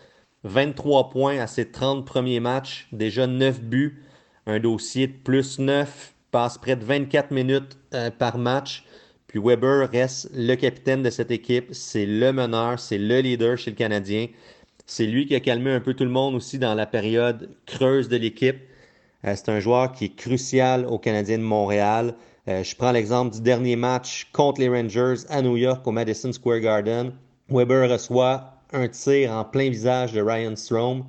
23 0.44 1.10
points 1.12 1.40
à 1.40 1.46
ses 1.46 1.70
30 1.72 2.06
premiers 2.06 2.40
matchs, 2.40 2.88
déjà 2.92 3.28
9 3.28 3.62
buts, 3.62 4.04
un 4.48 4.60
dossier 4.60 5.06
de 5.08 5.14
plus 5.14 5.60
9, 5.60 6.14
passe 6.32 6.58
près 6.58 6.76
de 6.76 6.84
24 6.84 7.30
minutes 7.32 7.78
euh, 7.94 8.10
par 8.10 8.40
match. 8.40 8.84
Puis 9.28 9.40
Weber 9.40 9.90
reste 9.92 10.30
le 10.34 10.56
capitaine 10.56 11.04
de 11.04 11.12
cette 11.12 11.30
équipe, 11.30 11.68
c'est 11.74 12.08
le 12.08 12.34
meneur, 12.34 12.80
c'est 12.80 12.98
le 12.98 13.20
leader 13.20 13.58
chez 13.58 13.72
le 13.72 13.78
Canadien. 13.78 14.28
C'est 14.88 15.06
lui 15.06 15.28
qui 15.28 15.36
a 15.36 15.40
calmé 15.40 15.72
un 15.72 15.80
peu 15.80 15.94
tout 15.94 16.04
le 16.04 16.10
monde 16.10 16.34
aussi 16.36 16.58
dans 16.58 16.74
la 16.74 16.88
période 16.88 17.52
creuse 17.68 18.10
de 18.10 18.18
l'équipe. 18.18 18.58
Euh, 19.26 19.34
c'est 19.36 19.50
un 19.50 19.60
joueur 19.60 19.92
qui 19.92 20.06
est 20.06 20.16
crucial 20.16 20.86
aux 20.88 20.98
Canadiens 20.98 21.38
de 21.38 21.44
Montréal. 21.44 22.16
Euh, 22.48 22.64
je 22.64 22.76
prends 22.76 22.92
l'exemple 22.92 23.36
du 23.36 23.42
dernier 23.42 23.76
match 23.76 24.28
contre 24.34 24.62
les 24.62 24.70
Rangers 24.70 25.26
à 25.30 25.42
New 25.42 25.58
York 25.58 25.86
au 25.86 25.92
Madison 25.92 26.32
Square 26.32 26.60
Garden. 26.60 27.14
Weber 27.50 27.90
reçoit 27.90 28.56
un 28.74 28.88
tir 28.88 29.32
en 29.32 29.46
plein 29.46 29.70
visage 29.70 30.14
de 30.14 30.22
Ryan 30.22 30.56
Strom. 30.56 31.06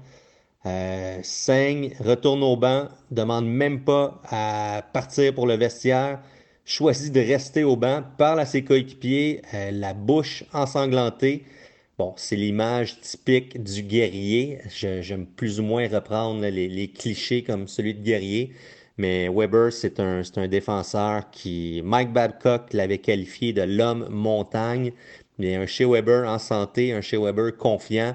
Euh, 0.67 1.19
saigne, 1.23 1.95
retourne 2.01 2.43
au 2.43 2.57
banc, 2.57 2.89
demande 3.11 3.47
même 3.47 3.83
pas 3.83 4.21
à 4.31 4.83
partir 4.93 5.35
pour 5.35 5.47
le 5.47 5.57
vestiaire, 5.57 6.21
choisit 6.65 7.13
de 7.13 7.21
rester 7.21 7.65
au 7.65 7.77
banc, 7.77 8.03
parle 8.19 8.39
à 8.39 8.47
ses 8.47 8.63
coéquipiers, 8.63 9.43
la 9.73 9.95
bouche 9.95 10.45
ensanglantée. 10.53 11.45
Bon, 11.99 12.15
c'est 12.17 12.37
l'image 12.37 13.01
typique 13.01 13.63
du 13.63 13.83
guerrier. 13.83 14.59
J'aime 14.71 15.27
plus 15.27 15.61
ou 15.61 15.63
moins 15.63 15.89
reprendre 15.89 16.41
les, 16.47 16.89
clichés 16.89 17.43
comme 17.43 17.69
celui 17.69 17.95
de 17.95 18.03
guerrier. 18.03 18.53
Mais 18.99 19.29
Weber, 19.29 19.73
c'est 19.73 20.01
un, 20.01 20.23
un 20.37 20.49
défenseur 20.49 21.31
qui, 21.31 21.81
Mike 21.85 22.13
Babcock 22.13 22.73
l'avait 22.73 22.99
qualifié 22.99 23.53
de 23.53 23.63
l'homme 23.63 24.07
montagne. 24.11 24.93
Mais 25.39 25.57
un 25.57 25.67
chez 25.67 25.85
Weber 25.85 26.29
en 26.29 26.39
santé, 26.39 26.93
un 26.93 27.01
chez 27.01 27.17
Weber 27.17 27.57
confiant, 27.57 28.15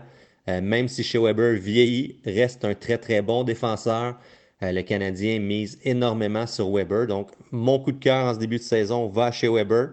euh, 0.50 0.62
même 0.62 0.88
si 0.88 1.04
chez 1.04 1.18
Weber 1.18 1.56
vieillit, 1.60 2.18
reste 2.26 2.64
un 2.64 2.74
très 2.74 2.98
très 2.98 3.22
bon 3.22 3.44
défenseur. 3.44 4.18
Euh, 4.64 4.72
le 4.72 4.82
Canadien 4.82 5.40
mise 5.40 5.78
énormément 5.84 6.48
sur 6.48 6.72
Weber. 6.72 7.08
Donc, 7.08 7.30
mon 7.52 7.80
coup 7.80 7.92
de 7.92 8.00
cœur 8.00 8.26
en 8.26 8.34
ce 8.34 8.40
début 8.40 8.58
de 8.58 8.64
saison 8.64 9.08
va 9.08 9.32
chez 9.32 9.50
Weber. 9.50 9.90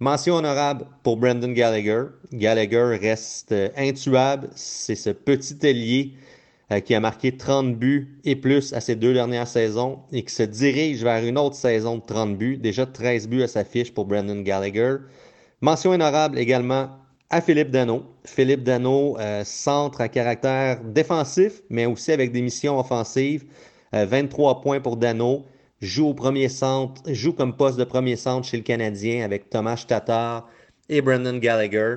Mention 0.00 0.34
honorable 0.34 0.86
pour 1.02 1.16
Brendan 1.16 1.54
Gallagher. 1.54 2.04
Gallagher 2.32 2.98
reste 3.00 3.52
euh, 3.52 3.68
intuable. 3.76 4.48
C'est 4.54 4.94
ce 4.94 5.10
petit 5.10 5.56
ailier 5.62 6.12
qui 6.84 6.94
a 6.94 7.00
marqué 7.00 7.36
30 7.36 7.76
buts 7.76 8.18
et 8.24 8.34
plus 8.34 8.72
à 8.72 8.80
ses 8.80 8.96
deux 8.96 9.14
dernières 9.14 9.46
saisons 9.46 10.00
et 10.12 10.24
qui 10.24 10.34
se 10.34 10.42
dirige 10.42 11.04
vers 11.04 11.24
une 11.24 11.38
autre 11.38 11.54
saison 11.54 11.98
de 11.98 12.02
30 12.02 12.36
buts. 12.36 12.56
Déjà 12.56 12.86
13 12.86 13.28
buts 13.28 13.42
à 13.42 13.48
sa 13.48 13.64
fiche 13.64 13.94
pour 13.94 14.04
Brendan 14.04 14.42
Gallagher. 14.42 14.96
Mention 15.60 15.92
honorable 15.92 16.38
également 16.38 16.90
à 17.30 17.40
Philippe 17.40 17.70
Dano. 17.70 18.02
Philippe 18.24 18.64
Dano, 18.64 19.16
euh, 19.18 19.44
centre 19.44 20.00
à 20.00 20.08
caractère 20.08 20.82
défensif, 20.82 21.62
mais 21.70 21.86
aussi 21.86 22.10
avec 22.10 22.32
des 22.32 22.42
missions 22.42 22.78
offensives. 22.78 23.44
23 23.92 24.60
points 24.60 24.80
pour 24.80 24.96
Dano 24.96 25.46
joue 25.80 26.08
au 26.08 26.14
premier 26.14 26.48
centre, 26.48 27.02
joue 27.12 27.32
comme 27.32 27.56
poste 27.56 27.78
de 27.78 27.84
premier 27.84 28.16
centre 28.16 28.46
chez 28.46 28.56
le 28.56 28.62
Canadien 28.62 29.24
avec 29.24 29.50
Thomas 29.50 29.84
Tatar 29.86 30.48
et 30.88 31.00
Brendan 31.02 31.38
Gallagher. 31.38 31.96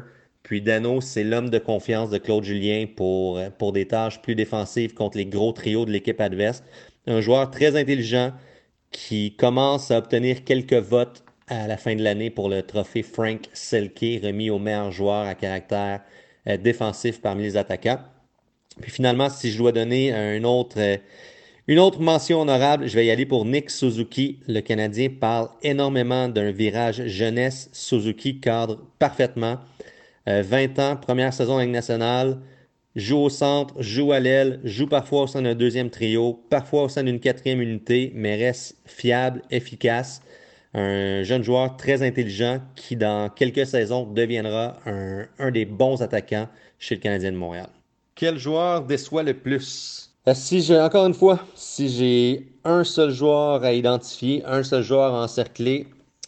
Puis 0.50 0.64
Dano, 0.64 1.00
c'est 1.00 1.24
l'homme 1.24 1.52
de 1.52 1.60
confiance 1.60 2.10
de 2.10 2.18
Claude 2.18 2.43
Julien 2.43 2.88
pour, 2.88 3.39
pour 3.60 3.72
des 3.72 3.86
tâches 3.86 4.20
plus 4.20 4.34
défensives 4.34 4.95
contre 4.95 5.16
les 5.16 5.28
gros 5.28 5.52
trios 5.52 5.86
de 5.86 5.91
l'équipe 5.91 6.20
adverse. 6.20 6.64
Un 7.06 7.22
joueur 7.22 7.52
très 7.52 7.80
intelligent 7.80 8.32
qui 8.89 9.36
commence 9.36 9.91
à 9.91 10.00
obtenir 10.00 10.43
quelques 10.43 10.74
votes 10.74 11.24
à 11.50 11.68
la 11.68 11.78
fin 11.78 11.95
de 11.95 12.02
l'année 12.02 12.32
pour 12.32 12.50
le 12.50 12.64
trophée 12.64 13.04
Frank 13.04 13.41
Selke, 13.54 14.24
remis 14.24 14.50
au 14.50 14.58
meilleur 14.58 14.91
joueur 14.91 15.28
à 15.28 15.36
caractère 15.36 16.02
euh, 16.47 16.58
défensif 16.58 17.22
parmi 17.22 17.43
les 17.43 17.56
attaquants. 17.56 18.00
Puis 18.82 18.89
finalement, 18.89 19.30
si 19.30 19.52
je 19.52 19.58
dois 19.60 19.72
donner 19.72 20.12
autre, 20.43 20.80
euh, 20.80 20.97
une 21.68 21.78
autre 21.78 22.02
mention 22.02 22.41
honorable, 22.41 22.88
je 22.88 22.95
vais 22.95 23.06
y 23.06 23.12
aller 23.12 23.28
pour 23.28 23.45
Nick 23.45 23.70
Suzuki. 23.70 24.39
Le 24.47 24.62
Canadien 24.62 25.10
parle 25.10 25.50
énormément 25.62 26.28
d'un 26.28 26.50
virage 26.50 27.06
jeunesse. 27.06 27.70
Suzuki 27.72 28.39
cadre 28.39 28.80
parfaitement. 28.97 29.60
20 30.30 30.80
euh, 30.80 30.91
ans, 30.91 30.95
première 30.95 31.34
saison 31.34 31.55
en 31.55 31.59
Ligue 31.59 31.71
nationale, 31.71 32.38
joue 32.95 33.17
au 33.17 33.30
centre, 33.30 33.73
joue 33.82 34.11
à 34.11 34.19
l'aile, 34.19 34.59
joue 34.63 34.88
parfois 34.88 35.23
au 35.23 35.27
sein 35.27 35.41
d'un 35.41 35.55
deuxième 35.55 35.89
trio, 35.89 36.43
parfois 36.49 36.84
au 36.84 36.89
sein 36.89 37.03
d'une 37.03 37.19
quatrième 37.19 37.61
unité, 37.61 38.11
mais 38.15 38.36
reste 38.36 38.77
fiable, 38.86 39.41
efficace. 39.49 40.21
Un 40.75 41.23
jeune 41.23 41.43
joueur 41.43 41.77
très 41.77 42.03
intelligent 42.03 42.59
qui, 42.75 42.95
dans 42.95 43.30
quelques 43.30 43.65
saisons, 43.65 44.05
deviendra 44.05 44.77
un, 44.86 45.25
un 45.39 45.49
des 45.49 45.65
bons 45.65 46.01
attaquants 46.03 46.47
chez 46.77 46.95
le 46.95 47.01
Canadien 47.01 47.32
de 47.32 47.38
Montréal. 47.38 47.69
Quel 48.13 48.38
joueur 48.38 48.84
déçoit 48.84 49.23
le 49.23 49.34
plus? 49.34 50.13
Euh, 50.27 50.34
si 50.36 50.61
j'ai, 50.61 50.80
encore 50.80 51.07
une 51.07 51.13
fois, 51.15 51.39
si 51.55 51.89
j'ai 51.89 52.51
un 52.63 52.84
seul 52.84 53.09
joueur 53.09 53.63
à 53.63 53.73
identifier, 53.73 54.43
un 54.45 54.61
seul 54.61 54.84
joueur 54.84 55.15
à 55.15 55.23
encercler, 55.23 55.88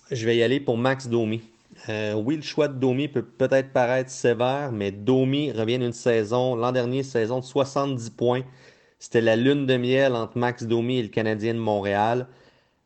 je 0.09 0.25
vais 0.25 0.37
y 0.37 0.43
aller 0.43 0.59
pour 0.59 0.77
Max 0.77 1.07
Domi. 1.07 1.41
Euh, 1.89 2.13
oui, 2.13 2.35
le 2.35 2.41
choix 2.41 2.67
de 2.67 2.77
Domi 2.79 3.07
peut 3.07 3.23
peut-être 3.23 3.73
paraître 3.73 4.11
sévère, 4.11 4.71
mais 4.71 4.91
Domi 4.91 5.51
revient 5.51 5.79
d'une 5.79 5.93
saison, 5.93 6.55
l'an 6.55 6.71
dernier, 6.71 7.03
saison 7.03 7.39
de 7.39 7.45
70 7.45 8.11
points. 8.11 8.43
C'était 8.99 9.21
la 9.21 9.35
lune 9.35 9.65
de 9.65 9.77
miel 9.77 10.13
entre 10.13 10.37
Max 10.37 10.63
Domi 10.63 10.97
et 10.99 11.03
le 11.03 11.09
Canadien 11.09 11.55
de 11.55 11.59
Montréal. 11.59 12.27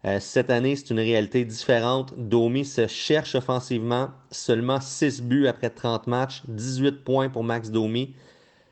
Euh, 0.06 0.20
cette 0.22 0.50
année, 0.50 0.76
c'est 0.76 0.92
une 0.92 1.00
réalité 1.00 1.44
différente. 1.44 2.14
Domi 2.18 2.64
se 2.64 2.88
cherche 2.88 3.36
offensivement, 3.36 4.12
seulement 4.32 4.80
6 4.80 5.22
buts 5.24 5.48
après 5.48 5.70
30 5.72 6.08
matchs, 6.08 6.44
18 6.48 7.04
points 7.04 7.30
pour 7.30 7.44
Max 7.44 7.72
Domi. 7.72 8.16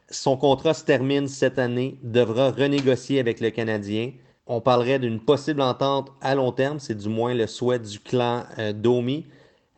Son 0.10 0.38
contrat 0.38 0.74
se 0.74 0.86
termine 0.86 1.28
cette 1.28 1.60
année, 1.60 1.98
devra 2.04 2.52
renégocier 2.52 3.20
avec 3.20 3.42
le 3.42 3.50
Canadien. 3.50 4.12
On 4.46 4.62
parlerait 4.62 5.00
d'une 5.00 5.20
possible 5.20 5.62
entente 5.62 6.12
à 6.22 6.36
long 6.36 6.52
terme, 6.52 6.80
c'est 6.80 6.96
du 6.96 7.10
moins 7.10 7.34
le 7.34 7.48
souhait 7.48 7.80
du 7.80 8.00
clan 8.00 8.44
euh, 8.60 8.74
Domi. 8.74 9.26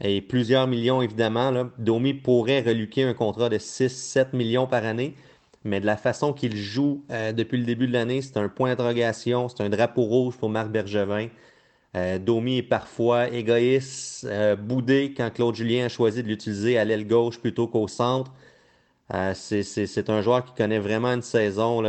Et 0.01 0.21
plusieurs 0.21 0.67
millions, 0.67 1.01
évidemment. 1.01 1.69
Domi 1.77 2.13
pourrait 2.13 2.61
reluquer 2.61 3.03
un 3.03 3.13
contrat 3.13 3.49
de 3.49 3.57
6-7 3.57 4.33
millions 4.35 4.67
par 4.67 4.85
année. 4.85 5.15
Mais 5.63 5.79
de 5.79 5.85
la 5.85 5.97
façon 5.97 6.33
qu'il 6.33 6.55
joue 6.55 7.03
euh, 7.11 7.31
depuis 7.31 7.57
le 7.57 7.65
début 7.65 7.87
de 7.87 7.93
l'année, 7.93 8.21
c'est 8.21 8.37
un 8.37 8.49
point 8.49 8.69
d'interrogation, 8.69 9.49
c'est 9.49 9.63
un 9.63 9.69
drapeau 9.69 10.03
rouge 10.03 10.37
pour 10.37 10.49
Marc 10.49 10.69
Bergevin. 10.69 11.29
Euh, 11.95 12.19
Domi 12.19 12.57
est 12.59 12.63
parfois 12.63 13.29
égoïste, 13.29 14.27
boudé 14.59 15.13
quand 15.15 15.31
Claude 15.33 15.55
Julien 15.55 15.85
a 15.85 15.89
choisi 15.89 16.23
de 16.23 16.27
l'utiliser 16.29 16.77
à 16.77 16.85
l'aile 16.85 17.07
gauche 17.07 17.39
plutôt 17.39 17.67
qu'au 17.67 17.87
centre. 17.87 18.33
Euh, 19.13 19.33
c'est- 19.35 20.09
un 20.09 20.21
joueur 20.21 20.45
qui 20.45 20.53
connaît 20.55 20.79
vraiment 20.79 21.09
une 21.13 21.21
saison 21.21 21.81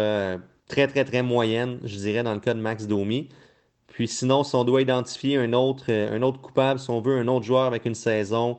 très, 0.68 0.86
très, 0.88 1.04
très 1.04 1.22
moyenne, 1.22 1.78
je 1.84 1.96
dirais, 1.96 2.22
dans 2.22 2.34
le 2.34 2.40
cas 2.40 2.54
de 2.54 2.60
Max 2.60 2.86
Domi. 2.86 3.28
Puis 3.96 4.08
sinon, 4.08 4.44
si 4.44 4.54
on 4.54 4.62
doit 4.62 4.82
identifier 4.82 5.38
un 5.38 5.54
autre, 5.54 5.86
euh, 5.88 6.14
un 6.14 6.20
autre 6.20 6.38
coupable, 6.38 6.78
si 6.78 6.90
on 6.90 7.00
veut 7.00 7.16
un 7.18 7.28
autre 7.28 7.46
joueur 7.46 7.62
avec 7.62 7.86
une 7.86 7.94
saison, 7.94 8.58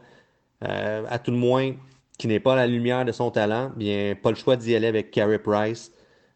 euh, 0.63 1.05
à 1.07 1.19
tout 1.19 1.29
le 1.29 1.37
moins, 1.37 1.73
qui 2.17 2.27
n'est 2.27 2.39
pas 2.39 2.55
la 2.55 2.65
lumière 2.65 3.05
de 3.05 3.11
son 3.11 3.29
talent, 3.29 3.71
bien, 3.75 4.15
pas 4.15 4.31
le 4.31 4.35
choix 4.35 4.55
d'y 4.55 4.75
aller 4.75 4.87
avec 4.87 5.11
Carey 5.11 5.37
Price. 5.37 5.91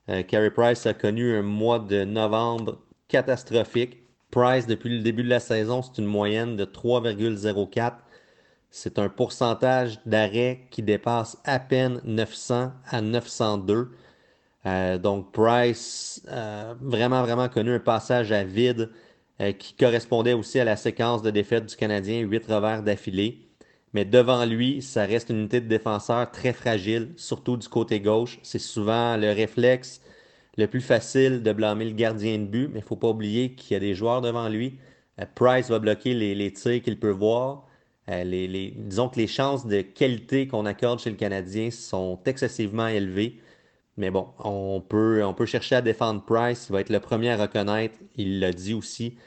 Euh, 0.10 0.52
Price 0.52 0.86
a 0.86 0.94
connu 0.94 1.36
un 1.36 1.42
mois 1.42 1.80
de 1.80 2.04
novembre 2.04 2.78
catastrophique. 3.08 4.04
Price, 4.30 4.68
depuis 4.68 4.96
le 4.96 5.02
début 5.02 5.24
de 5.24 5.30
la 5.30 5.40
saison, 5.40 5.82
c'est 5.82 6.00
une 6.00 6.08
moyenne 6.08 6.56
de 6.56 6.66
3,04. 6.66 7.94
C'est 8.70 9.00
un 9.00 9.10
pourcentage 9.10 10.00
d'arrêt 10.06 10.68
qui 10.70 10.84
dépasse 10.84 11.40
à 11.44 11.58
peine 11.58 12.02
900 12.04 12.72
à 12.88 13.02
902. 13.02 13.90
Euh, 14.66 14.98
donc 14.98 15.32
Price, 15.32 16.22
euh, 16.30 16.76
vraiment, 16.82 17.24
vraiment 17.24 17.50
connu 17.50 17.72
un 17.74 17.80
passage 17.80 18.32
à 18.32 18.44
vide 18.44 18.92
euh, 19.42 19.52
qui 19.54 19.74
correspondait 19.76 20.34
aussi 20.34 20.60
à 20.60 20.64
la 20.66 20.76
séquence 20.76 21.22
de 21.24 21.32
défaite 21.32 21.66
du 21.66 21.76
Canadien, 21.76 22.20
8 22.22 22.46
revers 22.46 22.84
d'affilée. 22.84 23.48
Mais 23.94 24.06
devant 24.06 24.46
lui, 24.46 24.82
ça 24.82 25.06
reste 25.06 25.30
une 25.30 25.38
unité 25.40 25.62
de 25.62 25.68
défenseur 25.68 26.30
très 26.32 26.54
fragile, 26.54 27.14
surtout 27.18 27.58
du 27.58 27.68
côté 27.68 28.00
gauche. 28.00 28.40
C'est 28.44 28.60
souvent 28.60 29.18
le 29.18 29.32
réflexe 29.34 30.02
le 30.58 30.68
plus 30.68 30.82
facile 30.82 31.42
de 31.44 31.54
blâmer 31.54 31.86
le 31.86 31.92
gardien 31.92 32.38
de 32.38 32.46
but, 32.46 32.68
mais 32.68 32.80
il 32.80 32.84
ne 32.84 32.88
faut 32.88 32.96
pas 32.96 33.10
oublier 33.10 33.54
qu'il 33.56 33.74
y 33.74 33.78
a 33.78 33.80
des 33.80 33.96
joueurs 33.96 34.22
devant 34.22 34.50
lui. 34.50 34.80
Euh, 35.20 35.26
Price 35.36 35.70
va 35.70 35.80
bloquer 35.80 36.14
les, 36.14 36.36
les 36.36 36.52
tirs 36.54 36.82
qu'il 36.82 37.00
peut 37.00 37.10
voir. 37.12 37.68
Les, 38.08 38.48
les- 38.48 38.72
disons 38.78 39.08
que 39.10 39.18
les 39.20 39.28
chances 39.28 39.66
de 39.66 39.82
qualité 39.82 40.48
qu'on 40.48 40.66
accorde 40.66 41.00
chez 41.00 41.10
le 41.12 41.16
Canadien 41.16 41.72
sont 41.72 42.20
excessivement 42.26 42.88
élevées. 42.88 43.40
Mais 43.98 44.10
bon, 44.10 44.30
on 44.40 44.82
peut, 44.82 45.24
on 45.24 45.34
peut 45.34 45.46
chercher 45.46 45.76
à 45.76 45.82
défendre 45.82 46.24
Price. 46.24 46.68
Il 46.70 46.74
va 46.74 46.82
être 46.82 46.90
le 46.90 47.00
premier 47.00 47.32
à 47.32 47.38
reconnaître, 47.38 47.98
il 48.16 48.40
l'a 48.40 48.52
dit 48.52 48.74
aussi, 48.74 49.18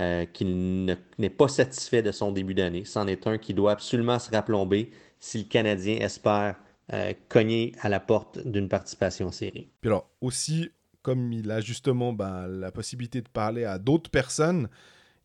euh, 0.00 0.24
qu'il 0.26 0.84
ne- 0.86 0.94
n'est 1.18 1.30
pas 1.30 1.48
satisfait 1.48 2.02
de 2.02 2.10
son 2.10 2.32
début 2.32 2.54
d'année. 2.54 2.84
C'en 2.84 3.06
est 3.06 3.26
un 3.26 3.38
qui 3.38 3.54
doit 3.54 3.72
absolument 3.72 4.18
se 4.18 4.30
raplomber 4.30 4.90
si 5.20 5.38
le 5.38 5.44
Canadien 5.44 5.96
espère 5.96 6.56
euh, 6.92 7.14
cogner 7.28 7.72
à 7.80 7.88
la 7.88 8.00
porte 8.00 8.46
d'une 8.46 8.68
participation 8.68 9.28
en 9.28 9.32
série. 9.32 9.70
Puis 9.80 9.88
alors, 9.88 10.10
aussi, 10.20 10.70
comme 11.02 11.32
il 11.32 11.50
a 11.50 11.60
justement 11.60 12.12
ben, 12.12 12.46
la 12.46 12.70
possibilité 12.72 13.22
de 13.22 13.28
parler 13.28 13.64
à 13.64 13.78
d'autres 13.78 14.10
personnes, 14.10 14.68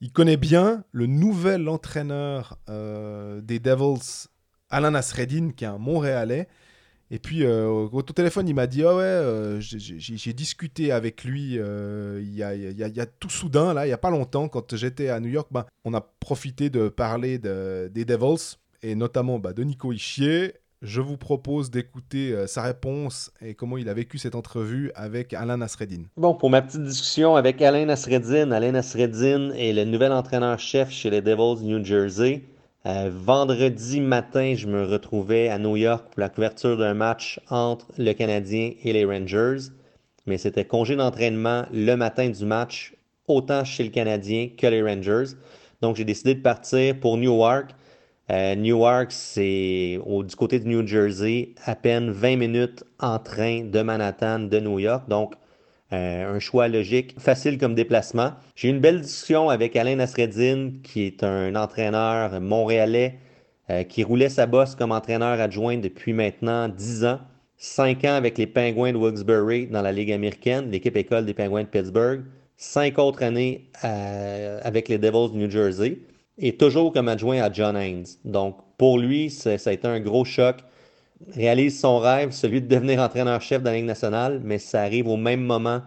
il 0.02 0.12
connaît 0.14 0.38
bien 0.38 0.84
le 0.92 1.06
nouvel 1.06 1.68
entraîneur 1.68 2.58
euh, 2.70 3.42
des 3.42 3.60
Devils, 3.60 4.28
Alan 4.70 4.94
Asredin, 4.94 5.52
qui 5.52 5.66
est 5.66 5.68
un 5.68 5.78
Montréalais. 5.78 6.48
Et 7.12 7.18
puis, 7.20 7.44
euh, 7.44 7.68
au, 7.68 8.02
téléphone, 8.04 8.48
il 8.48 8.54
m'a 8.54 8.68
dit 8.68 8.84
Ah 8.84 8.96
ouais, 8.96 9.02
euh, 9.04 9.60
j'ai- 9.60 10.34
discuté 10.34 10.92
avec 10.92 11.24
lui 11.24 11.56
euh, 11.58 12.22
il 12.24 12.36
y, 12.36 12.44
a, 12.44 13.06
tout 13.06 13.30
soudain, 13.30 13.74
là, 13.74 13.86
il 13.86 13.90
n'y 13.90 13.94
a 13.94 13.98
pas 13.98 14.12
longtemps, 14.12 14.48
quand 14.48 14.76
j'étais 14.76 15.10
à 15.10 15.20
New 15.20 15.30
York. 15.30 15.48
Ben, 15.52 15.66
on 15.86 15.94
a 15.94 16.02
profité 16.20 16.70
de 16.70 16.88
parler 16.88 17.40
de- 17.40 17.90
des 17.92 18.06
Devils, 18.06 18.58
et 18.84 18.94
notamment 18.96 19.40
ben, 19.40 19.54
de 19.54 19.64
Nico 19.64 19.92
Ischier. 19.92 20.54
Je 20.82 21.02
vous 21.02 21.18
propose 21.18 21.72
d'écouter 21.72 22.34
sa 22.48 22.62
réponse 22.62 23.32
et 23.42 23.54
comment 23.54 23.78
il 23.78 23.90
a 23.90 23.94
vécu 23.94 24.18
cette 24.18 24.34
entrevue 24.36 24.94
avec 24.96 25.34
Alan 25.34 25.58
Nasreddin. 25.58 26.04
Bon, 26.16 26.34
pour 26.34 26.50
ma 26.50 26.62
petite 26.62 26.84
discussion 26.84 27.36
avec 27.36 27.62
Alain 27.62 27.86
Nasreddin, 27.86 28.52
Alain 28.52 28.72
Nasreddin 28.72 29.52
est 29.56 29.74
le 29.74 29.84
nouvel 29.84 30.14
entraîneur-chef 30.14 30.90
chez 30.90 31.10
les 31.10 31.20
Devils 31.20 31.66
New 31.66 31.84
Jersey. 31.84 32.44
Euh, 32.86 33.10
vendredi 33.14 34.00
matin, 34.00 34.54
je 34.56 34.66
me 34.66 34.86
retrouvais 34.86 35.50
à 35.50 35.58
New 35.58 35.76
York 35.76 36.06
pour 36.12 36.22
la 36.22 36.30
couverture 36.30 36.78
d'un 36.78 36.94
match 36.94 37.42
entre 37.50 37.88
le 37.98 38.14
Canadien 38.14 38.72
et 38.84 38.94
les 38.94 39.04
Rangers. 39.04 39.70
Mais 40.26 40.38
c'était 40.38 40.64
congé 40.64 40.96
d'entraînement 40.96 41.66
le 41.74 41.96
matin 41.96 42.30
du 42.30 42.46
match, 42.46 42.96
autant 43.28 43.66
chez 43.66 43.84
le 43.84 43.90
Canadien 43.90 44.50
que 44.58 44.68
les 44.68 44.82
Rangers. 44.82 45.36
Donc 45.82 45.98
j'ai 45.98 46.06
décidé 46.06 46.36
de 46.36 46.42
partir 46.42 46.98
pour 47.00 47.18
Newark. 47.18 47.72
Euh, 48.32 48.56
Newark, 48.56 49.12
c'est 49.12 50.00
du 50.24 50.36
côté 50.38 50.60
de 50.60 50.68
New 50.68 50.88
Jersey, 50.88 51.50
à 51.66 51.76
peine 51.76 52.12
20 52.12 52.38
minutes 52.38 52.86
en 53.00 53.20
train 53.20 53.64
de 53.66 53.82
Manhattan, 53.82 54.40
de 54.40 54.60
New 54.60 54.80
York. 54.80 55.10
Donc, 55.10 55.34
euh, 55.92 56.36
un 56.36 56.40
choix 56.40 56.68
logique, 56.68 57.16
facile 57.20 57.58
comme 57.58 57.74
déplacement. 57.74 58.34
J'ai 58.56 58.68
eu 58.68 58.72
une 58.72 58.80
belle 58.80 59.02
discussion 59.02 59.50
avec 59.50 59.76
Alain 59.76 59.96
Nasreddin, 59.96 60.74
qui 60.84 61.04
est 61.04 61.24
un 61.24 61.56
entraîneur 61.56 62.40
montréalais 62.42 63.18
euh, 63.72 63.84
qui 63.84 64.04
roulait 64.04 64.30
sa 64.30 64.46
bosse 64.46 64.76
comme 64.76 64.92
entraîneur 64.92 65.40
adjoint 65.40 65.78
depuis 65.78 66.14
maintenant 66.14 66.68
10 66.70 67.06
ans. 67.06 67.20
5 67.58 68.06
ans 68.06 68.16
avec 68.16 68.38
les 68.38 68.48
Penguins 68.48 68.94
de 68.94 68.98
Wilkes-Barre 68.98 69.68
dans 69.70 69.82
la 69.82 69.92
Ligue 69.92 70.12
américaine, 70.12 70.72
l'équipe 70.72 70.96
école 70.96 71.26
des 71.26 71.34
Penguins 71.34 71.64
de 71.64 71.68
Pittsburgh. 71.68 72.22
5 72.58 72.98
autres 73.00 73.24
années 73.24 73.70
euh, 73.84 74.60
avec 74.64 74.90
les 74.90 74.98
Devils 74.98 75.34
de 75.34 75.38
New 75.38 75.50
Jersey 75.50 76.00
et 76.38 76.56
toujours 76.56 76.94
comme 76.94 77.08
adjoint 77.08 77.42
à 77.42 77.52
John 77.52 77.76
Haynes. 77.76 78.06
Donc, 78.26 78.58
pour 78.78 78.98
lui, 78.98 79.30
ça 79.30 79.52
a 79.52 79.72
été 79.72 79.88
un 79.88 80.00
gros 80.00 80.26
choc. 80.26 80.58
Réalise 81.36 81.80
son 81.80 82.00
rêve, 82.00 82.32
celui 82.32 82.62
de 82.62 82.68
devenir 82.68 83.02
entraîneur-chef 83.02 83.62
de 83.62 83.68
la 83.68 83.76
Ligue 83.76 83.86
nationale, 83.86 84.40
mais 84.44 84.58
ça 84.58 84.82
arrive 84.82 85.08
au 85.08 85.18
même 85.18 85.42
moment 85.42 85.82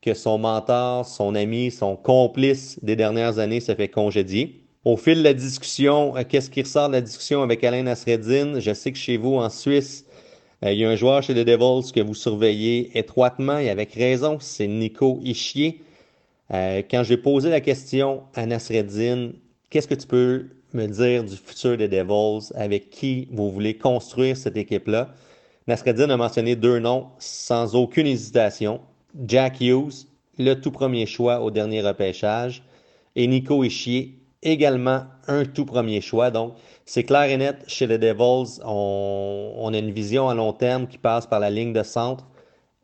que 0.00 0.14
son 0.14 0.38
mentor, 0.38 1.04
son 1.04 1.34
ami, 1.34 1.70
son 1.70 1.96
complice 1.96 2.78
des 2.82 2.94
dernières 2.94 3.38
années 3.38 3.60
se 3.60 3.74
fait 3.74 3.88
congédier. 3.88 4.62
Au 4.84 4.96
fil 4.96 5.18
de 5.18 5.24
la 5.24 5.34
discussion, 5.34 6.16
euh, 6.16 6.22
qu'est-ce 6.28 6.48
qui 6.48 6.62
ressort 6.62 6.88
de 6.88 6.94
la 6.94 7.00
discussion 7.00 7.42
avec 7.42 7.64
Alain 7.64 7.82
Nasreddin? 7.82 8.60
Je 8.60 8.72
sais 8.72 8.92
que 8.92 8.98
chez 8.98 9.16
vous, 9.16 9.34
en 9.34 9.50
Suisse, 9.50 10.06
euh, 10.64 10.72
il 10.72 10.78
y 10.78 10.84
a 10.84 10.88
un 10.88 10.94
joueur 10.94 11.24
chez 11.24 11.34
les 11.34 11.44
Devils 11.44 11.90
que 11.92 12.00
vous 12.00 12.14
surveillez 12.14 12.96
étroitement 12.96 13.58
et 13.58 13.68
avec 13.68 13.92
raison, 13.94 14.38
c'est 14.40 14.68
Nico 14.68 15.18
Ischier. 15.24 15.82
Euh, 16.54 16.82
quand 16.88 17.02
j'ai 17.02 17.16
posé 17.16 17.50
la 17.50 17.60
question 17.60 18.22
à 18.34 18.46
Nasreddin, 18.46 19.32
qu'est-ce 19.70 19.88
que 19.88 19.94
tu 19.94 20.06
peux 20.06 20.46
me 20.76 20.86
dire 20.86 21.24
du 21.24 21.36
futur 21.36 21.76
des 21.76 21.88
Devils, 21.88 22.52
avec 22.54 22.90
qui 22.90 23.28
vous 23.32 23.50
voulez 23.50 23.76
construire 23.76 24.36
cette 24.36 24.56
équipe-là? 24.56 25.08
Nasreddin 25.66 26.10
a 26.10 26.16
mentionné 26.16 26.54
deux 26.54 26.78
noms 26.78 27.08
sans 27.18 27.74
aucune 27.74 28.06
hésitation. 28.06 28.80
Jack 29.26 29.60
Hughes, 29.60 30.06
le 30.38 30.54
tout 30.54 30.70
premier 30.70 31.06
choix 31.06 31.40
au 31.40 31.50
dernier 31.50 31.80
repêchage, 31.82 32.62
et 33.16 33.26
Nico 33.26 33.64
Ischier, 33.64 34.18
également 34.42 35.04
un 35.26 35.44
tout 35.44 35.64
premier 35.64 36.00
choix. 36.00 36.30
Donc, 36.30 36.54
c'est 36.84 37.04
clair 37.04 37.24
et 37.24 37.36
net, 37.36 37.56
chez 37.66 37.86
les 37.86 37.98
Devils, 37.98 38.60
on, 38.64 39.54
on 39.56 39.74
a 39.74 39.78
une 39.78 39.90
vision 39.90 40.28
à 40.28 40.34
long 40.34 40.52
terme 40.52 40.86
qui 40.86 40.98
passe 40.98 41.26
par 41.26 41.40
la 41.40 41.50
ligne 41.50 41.72
de 41.72 41.82
centre, 41.82 42.26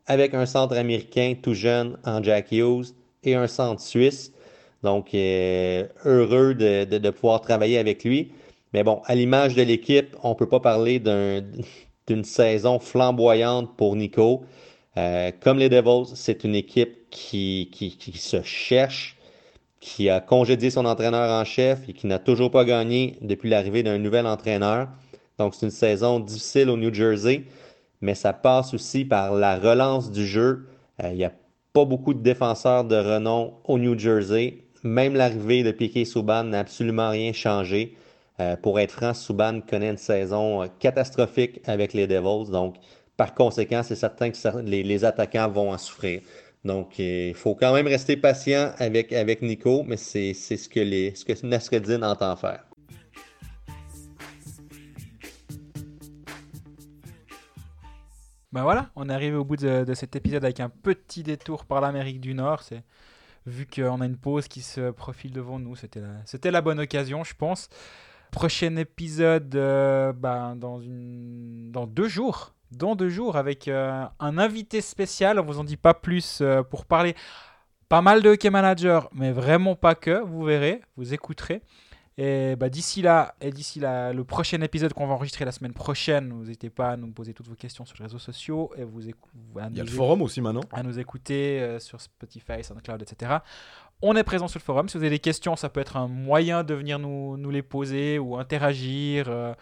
avec 0.07 0.33
un 0.33 0.45
centre 0.45 0.75
américain 0.75 1.35
tout 1.41 1.53
jeune 1.53 1.97
en 2.03 2.21
Jack 2.21 2.51
Hughes 2.51 2.87
et 3.23 3.35
un 3.35 3.47
centre 3.47 3.81
suisse. 3.81 4.33
Donc, 4.83 5.13
euh, 5.13 5.87
heureux 6.05 6.53
de, 6.55 6.83
de- 6.85 7.09
pouvoir 7.09 7.41
travailler 7.41 7.77
avec 7.77 8.03
lui. 8.03 8.31
Mais 8.73 8.83
bon, 8.83 9.01
à 9.05 9.15
l'image 9.15 9.55
de 9.55 9.61
l'équipe, 9.63 10.15
on 10.23 10.29
ne 10.31 10.33
peut 10.35 10.47
pas 10.49 10.59
parler 10.59 10.99
d'un- 10.99 11.41
d'une 12.07 12.23
saison 12.23 12.79
flamboyante 12.79 13.75
pour 13.77 13.95
Nico. 13.95 14.43
Euh, 14.97 15.31
comme 15.41 15.57
les 15.59 15.69
Devils, 15.69 16.11
c'est 16.15 16.43
une 16.43 16.55
équipe 16.55 17.09
qui, 17.09 17.69
qui, 17.71 17.97
qui 17.97 18.17
se 18.17 18.41
cherche, 18.43 19.17
qui 19.79 20.09
a 20.09 20.19
congédié 20.21 20.69
son 20.69 20.85
entraîneur 20.85 21.29
en 21.29 21.43
chef 21.45 21.87
et 21.89 21.93
qui 21.93 22.07
n'a 22.07 22.19
toujours 22.19 22.51
pas 22.51 22.65
gagné 22.65 23.17
depuis 23.21 23.49
l'arrivée 23.49 23.83
d'un 23.83 23.97
nouvel 23.97 24.25
entraîneur. 24.27 24.87
Donc, 25.39 25.55
c'est 25.55 25.65
une 25.65 25.71
saison 25.71 26.19
difficile 26.19 26.69
au 26.69 26.77
New 26.77 26.93
Jersey, 26.93 27.43
mais 28.01 28.15
ça 28.15 28.33
passe 28.33 28.73
aussi 28.73 29.05
par 29.05 29.33
la 29.35 29.57
relance 29.59 30.11
du 30.11 30.25
jeu. 30.27 30.67
Euh, 31.03 31.09
Il 31.11 31.17
n'y 31.17 31.25
a 31.25 31.33
pas 31.73 31.85
beaucoup 31.85 32.13
de 32.13 32.21
défenseurs 32.21 32.85
de 32.85 32.95
renom 32.95 33.55
au 33.65 33.79
New 33.79 33.97
Jersey. 33.97 34.62
Même 34.83 35.15
l'arrivée 35.15 35.63
de 35.63 35.71
Piquet 35.71 36.03
Souban 36.03 36.43
n'a 36.43 36.59
absolument 36.59 37.09
rien 37.09 37.31
changé. 37.31 37.95
Euh, 38.41 38.57
pour 38.57 38.81
être 38.81 38.91
franc, 38.91 39.13
Souban 39.13 39.61
connaît 39.61 39.89
une 39.89 39.97
saison 39.97 40.63
euh, 40.63 40.67
catastrophique 40.79 41.61
avec 41.65 41.93
les 41.93 42.05
Devils. 42.05 42.51
Donc, 42.51 42.75
par 43.15 43.33
conséquent, 43.33 43.81
c'est 43.81 43.95
certain 43.95 44.31
que 44.31 44.59
les, 44.59 45.05
attaquants 45.05 45.47
vont 45.49 45.71
en 45.71 45.77
souffrir. 45.77 46.21
Donc, 46.65 46.99
il 46.99 47.33
faut 47.33 47.55
quand 47.55 47.73
même 47.73 47.87
rester 47.87 48.17
patient 48.17 48.73
avec, 48.77 49.13
avec 49.13 49.41
Nico, 49.41 49.83
mais 49.87 49.95
c'est 49.95 50.33
ce 50.33 50.67
que, 50.67 50.81
les, 50.81 51.13
que 51.13 51.45
Nasreddin 51.45 52.03
entend 52.03 52.35
faire. 52.35 52.65
Ben 58.51 58.63
voilà, 58.63 58.89
on 58.95 59.09
est 59.09 59.13
arrivé 59.13 59.35
au 59.35 59.45
bout 59.45 59.57
de, 59.57 59.83
de 59.83 59.93
cet 59.93 60.15
épisode 60.15 60.43
avec 60.43 60.59
un 60.59 60.69
petit 60.69 61.23
détour 61.23 61.65
par 61.65 61.79
l'Amérique 61.81 62.19
du 62.19 62.33
Nord. 62.33 62.61
C'est 62.61 62.83
vu 63.45 63.67
qu'on 63.67 64.01
a 64.01 64.05
une 64.05 64.17
pause 64.17 64.47
qui 64.47 64.61
se 64.61 64.91
profile 64.91 65.31
devant 65.31 65.59
nous, 65.59 65.75
c'était 65.75 66.51
la, 66.51 66.61
bonne 66.61 66.79
occasion, 66.79 67.23
je 67.23 67.33
pense. 67.33 67.69
Prochain 68.31 68.75
épisode 68.77 69.55
euh, 69.55 70.11
ben, 70.13 70.55
dans 70.55 71.87
deux 71.87 72.07
jours. 72.07 72.53
Dans 72.71 72.95
deux 72.95 73.09
jours 73.09 73.35
avec 73.35 73.67
euh, 73.67 74.05
un 74.19 74.37
invité 74.39 74.81
spécial. 74.81 75.39
On 75.39 75.43
vous 75.43 75.59
en 75.59 75.63
dit 75.63 75.77
pas 75.77 75.93
plus 75.93 76.39
euh, 76.41 76.63
pour 76.63 76.85
parler 76.85 77.15
pas 77.87 78.01
mal 78.01 78.23
de 78.23 78.29
hockey 78.29 78.49
manager, 78.49 79.09
mais 79.13 79.31
vraiment 79.31 79.75
pas 79.75 79.93
que. 79.93 80.23
Vous 80.23 80.43
verrez, 80.43 80.81
vous 80.97 81.13
écouterez. 81.13 81.61
Et 82.17 82.55
bah, 82.55 82.69
d'ici 82.69 83.01
là, 83.01 83.33
et 83.41 83.49
d'ici 83.51 83.79
là, 83.79 84.13
le 84.13 84.23
prochain 84.23 84.61
épisode 84.61 84.93
qu'on 84.93 85.07
va 85.07 85.13
enregistrer 85.15 85.45
la 85.45 85.51
semaine 85.51 85.73
prochaine, 85.73 86.29
n'hésitez 86.39 86.69
pas 86.69 86.91
à 86.91 86.97
nous 86.97 87.11
poser 87.11 87.33
toutes 87.33 87.47
vos 87.47 87.55
questions 87.55 87.85
sur 87.85 87.95
les 87.97 88.03
réseaux 88.05 88.19
sociaux 88.19 88.71
et 88.77 88.83
vous 88.83 89.01
Il 89.01 89.77
y 89.77 89.81
a 89.81 89.83
le 89.83 89.89
forum 89.89 90.21
aussi 90.21 90.39
maintenant. 90.39 90.61
à 90.71 90.83
nous 90.83 90.99
écouter 90.99 91.59
euh, 91.61 91.79
sur 91.79 91.99
Spotify, 91.99 92.63
SoundCloud, 92.63 93.01
etc. 93.01 93.37
On 94.03 94.15
est 94.15 94.23
présent 94.23 94.47
sur 94.47 94.59
le 94.59 94.63
forum. 94.63 94.89
Si 94.89 94.97
vous 94.97 95.03
avez 95.03 95.09
des 95.11 95.19
questions, 95.19 95.55
ça 95.55 95.69
peut 95.69 95.79
être 95.79 95.97
un 95.97 96.07
moyen 96.07 96.63
de 96.63 96.73
venir 96.75 96.99
nous, 96.99 97.37
nous 97.37 97.49
les 97.49 97.63
poser 97.63 98.19
ou 98.19 98.37
interagir. 98.37 99.25
euh, 99.29 99.53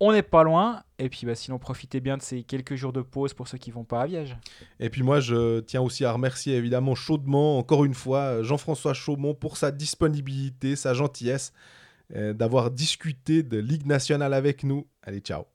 on 0.00 0.12
n'est 0.12 0.22
pas 0.22 0.42
loin. 0.42 0.82
Et 0.98 1.08
puis 1.08 1.26
bah, 1.26 1.34
sinon, 1.34 1.58
profitez 1.58 2.00
bien 2.00 2.16
de 2.16 2.22
ces 2.22 2.42
quelques 2.42 2.74
jours 2.74 2.92
de 2.92 3.02
pause 3.02 3.34
pour 3.34 3.46
ceux 3.46 3.58
qui 3.58 3.70
vont 3.70 3.84
pas 3.84 4.02
à 4.02 4.06
Viège. 4.06 4.36
Et 4.80 4.90
puis 4.90 5.02
moi, 5.02 5.20
je 5.20 5.60
tiens 5.60 5.82
aussi 5.82 6.04
à 6.04 6.12
remercier 6.12 6.56
évidemment 6.56 6.94
chaudement, 6.94 7.58
encore 7.58 7.84
une 7.84 7.94
fois, 7.94 8.42
Jean-François 8.42 8.94
Chaumont 8.94 9.34
pour 9.34 9.56
sa 9.56 9.70
disponibilité, 9.70 10.74
sa 10.74 10.94
gentillesse, 10.94 11.52
euh, 12.16 12.32
d'avoir 12.32 12.70
discuté 12.70 13.42
de 13.42 13.58
Ligue 13.58 13.86
nationale 13.86 14.34
avec 14.34 14.64
nous. 14.64 14.86
Allez, 15.02 15.20
ciao 15.20 15.44